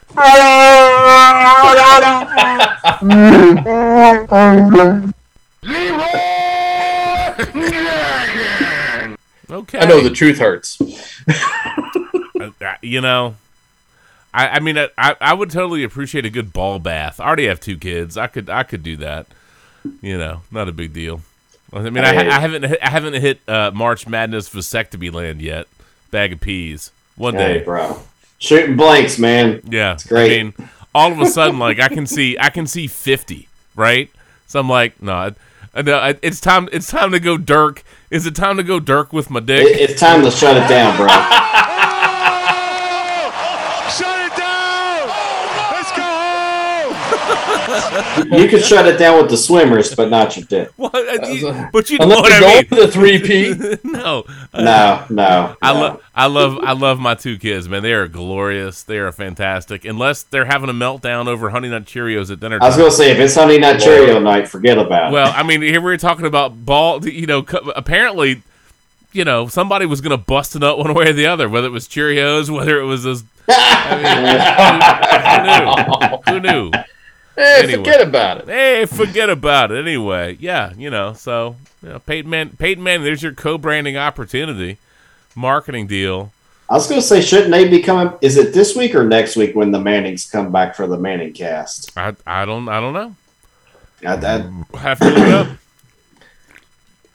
Okay. 9.49 9.79
I 9.79 9.85
know 9.85 10.01
the 10.01 10.11
truth 10.11 10.39
hurts. 10.39 10.79
Uh, 12.39 12.51
uh, 12.61 12.73
you 12.81 13.01
know, 13.01 13.35
I, 14.33 14.47
I 14.47 14.59
mean, 14.61 14.77
I, 14.77 14.87
I 14.97 15.13
I 15.19 15.33
would 15.33 15.51
totally 15.51 15.83
appreciate 15.83 16.25
a 16.25 16.29
good 16.29 16.53
ball 16.53 16.79
bath. 16.79 17.19
I 17.19 17.25
already 17.27 17.47
have 17.47 17.59
two 17.59 17.77
kids. 17.77 18.15
I 18.15 18.27
could 18.27 18.49
I 18.49 18.63
could 18.63 18.81
do 18.81 18.95
that. 18.95 19.27
You 20.01 20.17
know, 20.17 20.41
not 20.51 20.67
a 20.67 20.71
big 20.71 20.93
deal. 20.93 21.21
I 21.71 21.81
mean, 21.89 22.03
I. 22.03 22.09
I 22.27 22.39
haven't 22.39 22.63
hit, 22.63 22.79
I 22.81 22.89
haven't 22.89 23.13
hit 23.13 23.39
uh, 23.47 23.71
March 23.73 24.07
Madness 24.07 24.49
vasectomy 24.49 25.13
land 25.13 25.41
yet. 25.41 25.67
Bag 26.11 26.33
of 26.33 26.41
peas. 26.41 26.91
One 27.15 27.35
Hey, 27.35 27.59
day, 27.59 27.63
bro. 27.65 27.99
Shooting 28.39 28.75
blanks, 28.77 29.19
man. 29.19 29.61
yeah. 29.69 29.97
great. 30.07 30.39
I 30.39 30.43
mean, 30.43 30.53
all 30.95 31.11
of 31.11 31.19
a 31.19 31.25
sudden, 31.27 31.59
like 31.59 31.79
I 31.79 31.87
can 31.89 32.07
see 32.07 32.37
I 32.39 32.49
can 32.49 32.65
see 32.65 32.87
fifty, 32.87 33.47
right? 33.75 34.09
So 34.47 34.59
I'm 34.59 34.69
like, 34.69 34.99
no, 35.01 35.13
I, 35.75 35.81
no, 35.83 36.13
it's 36.23 36.39
time. 36.41 36.67
It's 36.71 36.87
time 36.89 37.11
to 37.11 37.19
go 37.19 37.37
Dirk. 37.37 37.83
Is 38.09 38.25
it 38.25 38.35
time 38.35 38.57
to 38.57 38.63
go 38.63 38.79
Dirk 38.79 39.13
with 39.13 39.29
my 39.29 39.39
dick? 39.39 39.67
It- 39.67 39.89
it's 39.91 39.99
time 39.99 40.23
to 40.23 40.31
shut 40.31 40.57
it 40.57 40.67
down, 40.67 40.97
bro. 40.97 41.07
Shut 43.89 44.19
it 44.25 44.35
down! 44.37 45.07
Let's 45.73 45.91
go 45.91 46.03
home! 46.05 46.93
You 47.69 48.47
can 48.47 48.61
shut 48.61 48.87
it 48.87 48.97
down 48.97 49.21
with 49.21 49.29
the 49.29 49.37
swimmers, 49.37 49.93
but 49.95 50.09
not 50.09 50.35
your 50.35 50.45
dick. 50.45 50.71
What? 50.75 50.93
You- 51.29 51.69
but 51.71 51.89
you 51.89 51.97
know 51.99 52.05
Unless 52.05 52.21
what 52.21 52.31
I 52.31 52.39
you're 52.39 52.55
mean. 52.61 52.67
the 52.71 52.87
three 52.91 53.19
P. 53.21 53.53
no, 53.87 54.23
No, 54.53 55.05
no. 55.09 55.55
I 55.61 55.73
no. 55.73 55.79
love, 55.79 56.01
I 56.15 56.25
love, 56.27 56.57
I 56.63 56.71
love 56.73 56.99
my 56.99 57.15
two 57.15 57.37
kids, 57.37 57.69
man. 57.69 57.83
They 57.83 57.93
are 57.93 58.07
glorious. 58.07 58.81
They 58.83 58.97
are 58.97 59.11
fantastic. 59.11 59.85
Unless 59.85 60.23
they're 60.23 60.45
having 60.45 60.69
a 60.69 60.73
meltdown 60.73 61.27
over 61.27 61.49
Honey 61.51 61.69
Nut 61.69 61.85
Cheerios 61.85 62.31
at 62.31 62.39
dinner 62.39 62.57
I 62.61 62.67
was 62.67 62.77
gonna 62.77 62.91
say 62.91 63.11
if 63.11 63.19
it's 63.19 63.35
Honey 63.35 63.57
Nut 63.59 63.79
Cheerio 63.79 64.19
night, 64.19 64.47
forget 64.47 64.77
about 64.77 65.11
it. 65.11 65.13
Well, 65.13 65.31
I 65.35 65.43
mean, 65.43 65.61
here 65.61 65.81
we 65.81 65.91
are 65.93 65.97
talking 65.97 66.25
about 66.25 66.65
ball. 66.65 67.05
You 67.07 67.27
know, 67.27 67.45
apparently, 67.75 68.41
you 69.13 69.23
know, 69.25 69.47
somebody 69.47 69.85
was 69.85 70.01
going 70.01 70.11
to 70.11 70.17
bust 70.23 70.55
a 70.55 70.59
nut 70.59 70.77
one 70.77 70.93
way 70.93 71.09
or 71.09 71.13
the 71.13 71.25
other, 71.25 71.49
whether 71.49 71.67
it 71.67 71.71
was 71.71 71.87
Cheerios, 71.87 72.49
whether 72.49 72.79
it 72.79 72.85
was 72.85 73.03
this. 73.03 73.23
I 73.49 73.97
mean, 76.27 76.35
who 76.35 76.39
knew? 76.39 76.61
Who 76.61 76.71
knew? 76.71 76.83
Hey, 77.39 77.59
Anyway. 77.63 77.77
forget 77.77 78.01
about 78.05 78.37
it. 78.39 78.47
Hey, 78.47 78.85
forget 78.85 79.29
about 79.29 79.71
it. 79.71 79.79
Anyway, 79.79 80.35
yeah, 80.41 80.73
you 80.77 80.89
know. 80.89 81.13
So, 81.13 81.55
you 81.81 81.89
know, 81.89 81.99
Peyton 81.99 82.29
Man, 82.29 82.49
Peyton 82.49 82.83
Man, 82.83 83.01
there's 83.03 83.23
your 83.23 83.33
co-branding 83.33 83.95
opportunity, 83.95 84.77
marketing 85.35 85.87
deal. 85.87 86.33
I 86.69 86.73
was 86.73 86.87
gonna 86.87 87.01
say, 87.01 87.21
shouldn't 87.21 87.51
they 87.51 87.67
be 87.67 87.81
coming? 87.81 88.13
Is 88.21 88.35
it 88.37 88.53
this 88.53 88.75
week 88.75 88.93
or 88.93 89.03
next 89.05 89.35
week 89.37 89.55
when 89.55 89.71
the 89.71 89.79
Mannings 89.79 90.29
come 90.29 90.51
back 90.51 90.75
for 90.75 90.85
the 90.85 90.97
Manning 90.97 91.31
cast? 91.33 91.97
I, 91.97 92.13
I 92.27 92.43
don't, 92.45 92.67
I 92.67 92.79
don't 92.81 92.93
know. 92.93 93.15
I, 94.05 94.13
I, 94.15 94.35
I 94.73 94.77
have 94.77 94.99
to 94.99 95.05
look 95.09 95.17
up. 95.29 95.47
I 95.47 95.51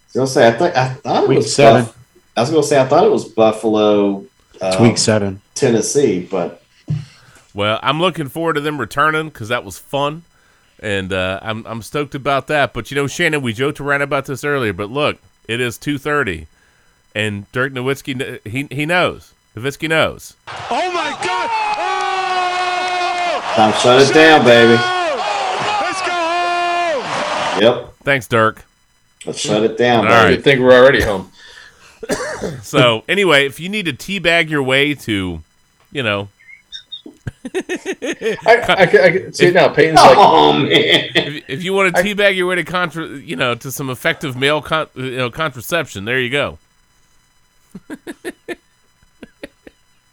was 0.06 0.14
gonna 0.14 0.26
say, 0.26 0.48
I, 0.48 0.52
th- 0.58 0.74
I 0.74 0.88
thought 0.94 1.24
it 1.24 1.28
Week 1.28 1.36
was 1.38 1.54
seven. 1.54 1.84
Buff- 1.84 1.98
I 2.36 2.40
was 2.40 2.50
gonna 2.50 2.62
say, 2.62 2.80
I 2.80 2.86
thought 2.86 3.04
it 3.04 3.10
was 3.12 3.26
Buffalo, 3.28 4.24
It's 4.54 4.62
uh, 4.62 4.78
week 4.80 4.96
seven. 4.98 5.40
Tennessee, 5.54 6.26
but 6.28 6.63
Well, 7.54 7.78
I'm 7.82 8.00
looking 8.00 8.28
forward 8.28 8.54
to 8.54 8.60
them 8.60 8.78
returning 8.80 9.28
because 9.28 9.48
that 9.48 9.64
was 9.64 9.78
fun, 9.78 10.24
and 10.80 11.12
uh, 11.12 11.38
I'm 11.40 11.64
I'm 11.66 11.82
stoked 11.82 12.14
about 12.16 12.48
that. 12.48 12.72
But 12.74 12.90
you 12.90 12.96
know, 12.96 13.06
Shannon, 13.06 13.42
we 13.42 13.52
joked 13.52 13.80
around 13.80 14.02
about 14.02 14.26
this 14.26 14.42
earlier, 14.44 14.72
but 14.72 14.90
look, 14.90 15.18
it 15.46 15.60
is 15.60 15.78
two 15.78 15.96
thirty, 15.98 16.48
and 17.14 17.50
Dirk 17.52 17.72
Nowitzki 17.72 18.18
kn- 18.18 18.40
he 18.44 18.66
he 18.74 18.84
knows. 18.86 19.32
Nowitzki 19.56 19.88
knows. 19.88 20.34
Oh 20.48 20.90
my 20.92 21.10
god! 21.24 21.50
Oh! 21.76 23.54
time 23.54 23.72
to 23.72 23.78
shut 23.78 24.02
it 24.02 24.12
down, 24.12 24.44
baby. 24.44 24.72
Let's 24.72 26.00
go 26.02 26.12
home! 26.12 27.62
Yep, 27.62 27.94
Thanks, 28.02 28.26
Dirk. 28.26 28.64
let's 29.26 29.38
shut 29.38 29.62
it 29.62 29.78
down, 29.78 29.98
All 29.98 30.04
baby. 30.06 30.14
right. 30.30 30.38
I 30.38 30.42
think 30.42 30.60
we're 30.60 30.72
already 30.76 31.02
home. 31.02 31.30
So 32.62 33.04
anyway, 33.08 33.46
if 33.46 33.58
you 33.58 33.70
need 33.70 33.86
to 33.86 33.92
teabag 33.94 34.50
your 34.50 34.62
way 34.62 34.92
to, 34.94 35.40
you 35.92 36.02
know, 36.02 36.28
I, 37.54 38.36
I, 38.46 38.82
I, 38.82 38.86
can 38.86 39.32
see 39.32 39.46
it 39.46 39.54
now. 39.54 39.68
Peyton's 39.68 40.00
like, 40.00 40.16
Oh 40.18 40.52
mm. 40.54 40.62
man, 40.62 41.10
if, 41.14 41.44
if 41.48 41.62
you 41.62 41.72
want 41.72 41.94
to 41.94 42.02
teabag 42.02 42.36
your 42.36 42.48
way 42.48 42.56
to 42.56 42.64
contra, 42.64 43.06
you 43.06 43.36
know, 43.36 43.54
to 43.54 43.70
some 43.70 43.88
effective 43.90 44.36
male 44.36 44.60
con- 44.60 44.88
you 44.94 45.16
know 45.16 45.30
contraception, 45.30 46.04
there 46.04 46.18
you 46.18 46.30
go. 46.30 46.58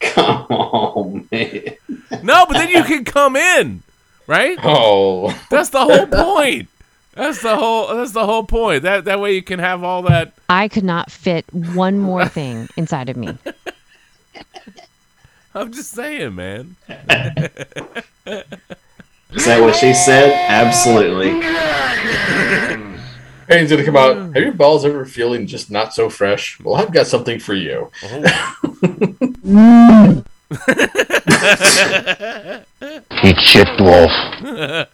come 0.02 0.46
on, 0.50 1.28
man. 1.32 1.64
No, 2.24 2.46
but 2.46 2.54
then 2.54 2.70
you 2.70 2.84
can 2.84 3.06
come 3.06 3.36
in, 3.36 3.82
right? 4.28 4.60
oh, 4.64 5.36
That's 5.50 5.70
the 5.70 5.84
whole 5.84 6.06
point. 6.08 6.70
That's 7.14 7.42
the 7.42 7.56
whole. 7.56 7.96
That's 7.96 8.12
the 8.12 8.26
whole 8.26 8.44
point. 8.44 8.84
That 8.84 9.06
that 9.06 9.20
way 9.20 9.34
you 9.34 9.42
can 9.42 9.60
have 9.60 9.84
all 9.84 10.04
that. 10.04 10.34
I 10.48 10.68
could 10.68 10.84
not 10.84 11.12
fit 11.12 11.46
one 11.54 11.98
more 11.98 12.28
thing 12.28 12.70
inside 12.78 13.10
of 13.10 13.18
me. 13.18 13.36
I'm 15.56 15.72
just 15.74 15.92
saying, 15.92 16.36
man. 16.36 16.76
Is 16.88 16.98
that 19.46 19.62
what 19.62 19.76
she 19.76 19.94
said? 19.94 20.32
Absolutely. 20.50 21.32
Peyton's 23.48 23.70
gonna 23.70 23.84
come 23.84 23.98
out. 23.98 24.16
Have 24.16 24.36
your 24.36 24.54
balls 24.54 24.86
ever 24.86 25.04
feeling 25.06 25.46
just 25.48 25.70
not 25.70 25.94
so 25.94 26.10
fresh? 26.10 26.58
Well, 26.62 26.76
I've 26.76 26.94
got 26.94 27.06
something 27.08 27.38
for 27.40 27.54
you. 27.54 27.92
Eat 33.24 33.40
shit, 33.40 33.68
dwarf. 33.78 34.88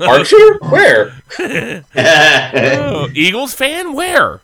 Archer? 0.00 0.58
Where? 0.68 1.12
Oh, 1.96 3.08
Eagles 3.14 3.54
fan? 3.54 3.94
Where? 3.94 4.40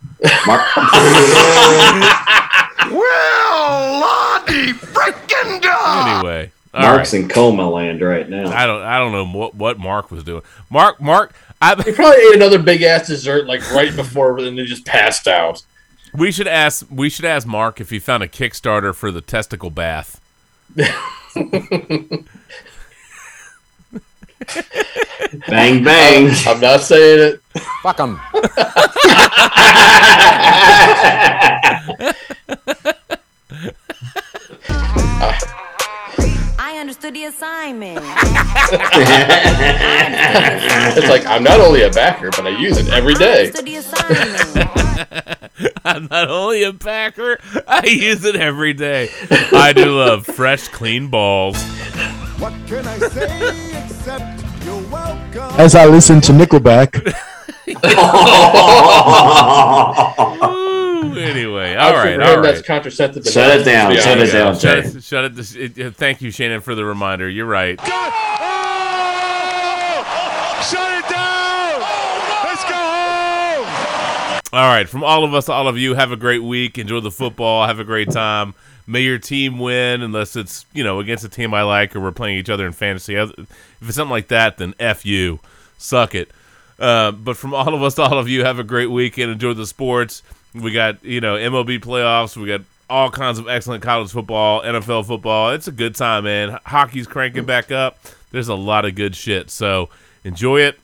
Well, 2.91 4.01
Lottie 4.01 4.73
freaking 4.73 5.61
God! 5.63 6.19
Anyway, 6.25 6.51
all 6.73 6.81
right. 6.83 6.95
Mark's 6.97 7.13
in 7.15 7.29
coma 7.29 7.69
land 7.69 8.01
right 8.01 8.29
now. 8.29 8.49
I 8.51 8.67
don't. 8.67 8.83
I 8.83 8.99
don't 8.99 9.13
know 9.13 9.27
what 9.27 9.55
what 9.55 9.79
Mark 9.79 10.11
was 10.11 10.25
doing. 10.25 10.43
Mark. 10.71 11.01
Mark. 11.01 11.35
I, 11.63 11.75
He 11.85 11.93
probably 11.93 12.17
ate 12.23 12.37
another 12.37 12.59
big 12.59 12.83
ass 12.83 13.07
dessert 13.09 13.47
like 13.47 13.61
right 13.73 13.95
before, 13.95 14.39
and 14.39 14.57
then 14.59 14.67
just 14.67 14.87
passed 14.87 15.29
out. 15.29 15.63
we 16.15 16.33
should 16.33 16.49
ask. 16.49 16.87
We 16.91 17.11
should 17.11 17.27
ask 17.27 17.47
Mark 17.47 17.81
if 17.81 17.91
he 17.91 17.99
found 17.99 18.23
a 18.23 18.29
Kickstarter 18.29 18.95
for 18.95 19.11
the 19.11 19.21
testicle 19.21 19.71
bath. 19.71 20.21
Bang 25.49 25.85
bang. 25.85 26.31
I'm 26.47 26.61
not 26.61 26.81
saying 26.81 27.35
it. 27.35 27.43
Fuck 27.83 28.01
'em. 28.01 28.21
I 36.59 36.79
understood 36.79 37.15
the 37.15 37.25
assignment. 37.25 37.99
it's 40.97 41.09
like 41.09 41.27
I'm 41.27 41.43
not 41.43 41.61
only 41.61 41.83
a 41.83 41.91
backer, 41.91 42.31
but 42.31 42.47
I 42.47 42.51
use 42.59 42.77
it 42.79 42.89
every 42.89 43.15
day. 43.15 43.47
Understood 43.47 43.67
the 43.67 43.77
assignment. 43.77 45.51
I'm 45.85 46.07
not 46.11 46.29
only 46.29 46.63
a 46.63 46.73
backer, 46.73 47.39
I 47.67 47.87
use 47.87 48.25
it 48.25 48.37
every 48.37 48.73
day. 48.73 49.11
I 49.31 49.73
do 49.75 49.97
love 49.97 50.27
fresh, 50.27 50.69
clean 50.69 51.09
balls. 51.09 51.61
What 52.39 52.53
can 52.67 52.87
I 52.87 52.99
say 52.99 53.85
except 53.85 53.99
you're 54.09 54.17
welcome? 54.17 54.30
As 54.93 55.75
I 55.75 55.87
listen 55.87 56.21
to 56.23 56.33
Nickelback. 56.33 57.15
Ooh, 60.43 61.15
anyway, 61.17 61.77
I'm 61.77 61.95
all 61.95 62.03
sure 62.03 62.05
right, 62.05 62.17
for 62.17 62.23
all 62.23 62.29
him 62.35 62.41
right. 62.41 62.55
That's 62.55 62.67
contraceptive. 62.67 63.25
Shut 63.27 63.61
it 63.61 63.65
down, 63.65 63.95
shut 63.97 64.19
it 64.19 64.33
down, 64.33 64.59
Shut 64.59 64.85
Jay. 64.85 64.91
it, 64.99 65.03
shut 65.05 65.25
it, 65.27 65.39
it- 65.57 65.79
it- 65.79 65.97
Thank 65.97 66.21
you, 66.23 66.31
Shannon, 66.31 66.61
for 66.61 66.75
the 66.75 66.85
reminder. 66.85 67.29
You're 67.29 67.47
right. 67.47 67.79
Shut 67.81 67.89
it 70.93 71.09
down! 71.09 71.81
Let's 72.45 72.65
go 72.65 72.75
home! 72.75 73.67
All 74.53 74.69
right, 74.69 74.89
from 74.89 75.05
all 75.05 75.25
of 75.25 75.33
us, 75.35 75.49
all 75.49 75.69
of 75.69 75.79
you, 75.79 75.95
have 75.95 76.13
a 76.13 76.17
great 76.17 76.43
week. 76.43 76.79
Enjoy 76.79 77.01
the 77.01 77.11
football. 77.11 77.67
Have 77.67 77.79
a 77.81 77.85
great 77.85 78.11
time. 78.11 78.55
May 78.91 79.03
your 79.03 79.19
team 79.19 79.61
win, 79.61 80.03
unless 80.03 80.35
it's 80.35 80.67
you 80.73 80.83
know 80.83 80.99
against 80.99 81.25
a 81.25 81.29
team 81.29 81.55
I 81.55 81.63
like 81.63 81.95
or 81.95 82.01
we're 82.01 82.11
playing 82.11 82.39
each 82.39 82.51
other 82.51 82.67
in 82.67 82.73
fantasy. 82.73 83.15
If 83.15 83.31
it's 83.39 83.95
something 83.95 84.11
like 84.11 84.29
that, 84.29 84.59
then 84.59 84.75
f 84.81 85.07
you, 85.07 85.39
suck 85.79 86.15
it. 86.15 86.31
Uh, 86.77 87.13
but 87.13 87.37
from 87.37 87.55
all 87.55 87.73
of 87.73 87.83
us, 87.85 87.99
all 88.01 88.19
of 88.19 88.29
you, 88.29 88.45
have 88.45 88.59
a 88.59 88.65
great 88.65 88.91
weekend. 88.91 89.31
Enjoy 89.31 89.53
the 89.53 89.67
sports. 89.67 90.25
We 90.55 90.73
got 90.73 91.05
you 91.05 91.21
know 91.21 91.37
MLB 91.37 91.79
playoffs. 91.79 92.37
We 92.37 92.49
got 92.49 92.63
all 92.89 93.13
kinds 93.13 93.39
of 93.39 93.49
excellent 93.49 93.85
college 93.85 94.11
football, 94.11 94.63
NFL 94.63 95.07
football. 95.07 95.53
It's 95.53 95.69
a 95.69 95.73
good 95.73 95.95
time, 95.95 96.25
man. 96.25 96.59
Hockey's 96.67 97.07
cranking 97.07 97.45
back 97.45 97.71
up. 97.71 97.97
There's 98.33 98.49
a 98.49 98.57
lot 98.57 98.85
of 98.85 98.97
good 98.97 99.15
shit. 99.15 99.51
So 99.51 99.89
enjoy 100.25 100.63
it. 100.63 100.81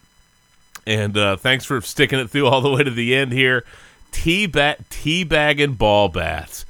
And 0.87 1.19
uh, 1.19 1.37
thanks 1.37 1.65
for 1.65 1.81
sticking 1.81 2.21
it 2.21 2.31
through 2.31 2.47
all 2.47 2.61
the 2.61 2.71
way 2.71 2.85
to 2.85 2.91
the 2.93 3.17
end 3.17 3.33
here. 3.33 3.65
Tea 4.13 4.47
ba- 4.47 4.77
teabagging 4.91 5.77
ball 5.77 6.09
bats. 6.09 6.65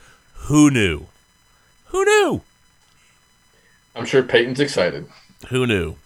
Who 0.47 0.71
knew? 0.71 1.07
Who 1.97 2.05
knew? 2.05 2.43
I'm 3.95 4.05
sure 4.05 4.23
Peyton's 4.23 4.61
excited. 4.61 5.07
Who 5.49 5.67
knew? 5.67 5.97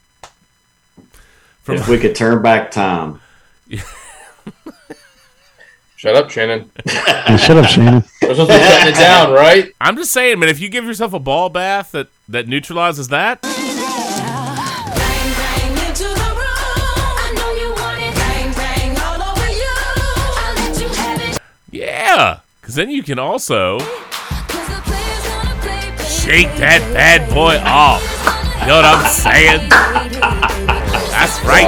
if 1.66 1.88
we 1.88 1.98
could 1.98 2.14
turn 2.14 2.42
back 2.42 2.70
time. 2.70 3.20
Shut 5.96 6.14
up, 6.14 6.30
Shannon. 6.30 6.70
shut 6.86 7.56
up, 7.56 7.66
Shannon. 7.66 8.04
We're 8.22 8.34
supposed 8.34 8.50
to 8.52 8.56
be 8.56 8.64
shutting 8.64 8.94
it 8.94 8.96
down, 8.96 9.32
right? 9.32 9.72
I'm 9.80 9.96
just 9.96 10.12
saying, 10.12 10.38
man. 10.38 10.48
If 10.48 10.60
you 10.60 10.68
give 10.68 10.84
yourself 10.84 11.12
a 11.12 11.18
ball 11.18 11.48
bath 11.50 11.90
that 11.90 12.06
that 12.28 12.46
neutralizes 12.46 13.08
that, 13.08 13.40
yeah, 21.70 22.38
because 22.60 22.76
then 22.76 22.90
you 22.90 23.02
can 23.02 23.18
also 23.18 23.99
shake 26.30 26.54
that 26.62 26.78
bad 26.94 27.26
boy 27.34 27.58
off. 27.66 28.06
You 28.62 28.70
know 28.70 28.78
what 28.78 28.86
I'm 28.86 29.02
saying? 29.10 29.66
That's 31.10 31.42
right. 31.42 31.66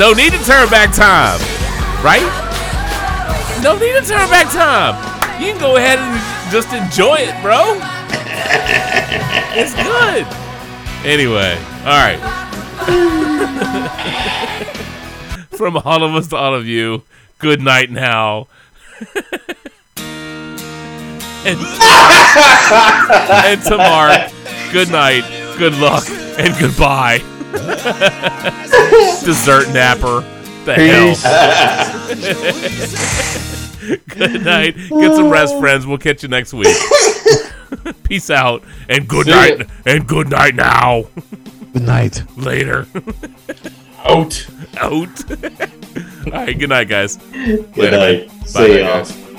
No 0.00 0.16
need 0.16 0.32
to 0.32 0.40
turn 0.40 0.72
back 0.72 0.88
time, 0.96 1.36
right? 2.00 2.24
No 3.62 3.76
need 3.76 3.92
to 3.92 4.00
turn 4.00 4.24
back 4.32 4.48
time. 4.48 4.96
You 5.38 5.52
can 5.52 5.60
go 5.60 5.76
ahead 5.76 5.98
and 5.98 6.16
just 6.50 6.72
enjoy 6.72 7.16
it, 7.20 7.36
bro. 7.42 7.76
It's 9.52 9.74
good. 9.76 10.24
Anyway, 11.04 11.58
all 11.84 12.00
right. 12.00 12.16
From 15.58 15.76
all 15.76 16.04
of 16.04 16.14
us 16.14 16.28
to 16.28 16.36
all 16.36 16.54
of 16.54 16.66
you, 16.66 17.02
good 17.38 17.60
night 17.60 17.90
now. 17.90 18.46
and, 21.44 21.58
and 23.46 23.62
to 23.64 23.76
Mark, 23.76 24.30
good 24.72 24.90
night, 24.90 25.22
good 25.58 25.74
luck, 25.76 26.08
and 26.38 26.54
goodbye. 26.58 27.18
Dessert 29.24 29.68
napper. 29.72 30.24
The 30.64 30.74
hell. 30.74 31.14
good 34.16 34.44
night. 34.44 34.76
Get 34.76 35.14
some 35.16 35.28
rest, 35.30 35.58
friends. 35.58 35.86
We'll 35.86 35.98
catch 35.98 36.22
you 36.22 36.28
next 36.28 36.54
week. 36.54 36.74
Peace 38.04 38.30
out 38.30 38.62
and 38.88 39.08
good 39.08 39.26
See 39.26 39.32
night 39.32 39.58
ya. 39.60 39.64
and 39.86 40.06
good 40.06 40.30
night 40.30 40.54
now. 40.54 41.04
Good 41.72 41.82
night. 41.82 42.22
Later. 42.38 42.86
Out. 44.04 44.46
Out. 44.78 45.30
All 45.32 46.32
right. 46.32 46.56
Good 46.58 46.68
night, 46.68 46.88
guys. 46.88 47.16
Good 47.16 47.76
Later, 47.76 47.98
night. 47.98 48.28
Bye, 48.28 48.34
See 48.46 48.58
bye, 48.58 48.66
y'all. 48.78 49.04
guys. 49.04 49.31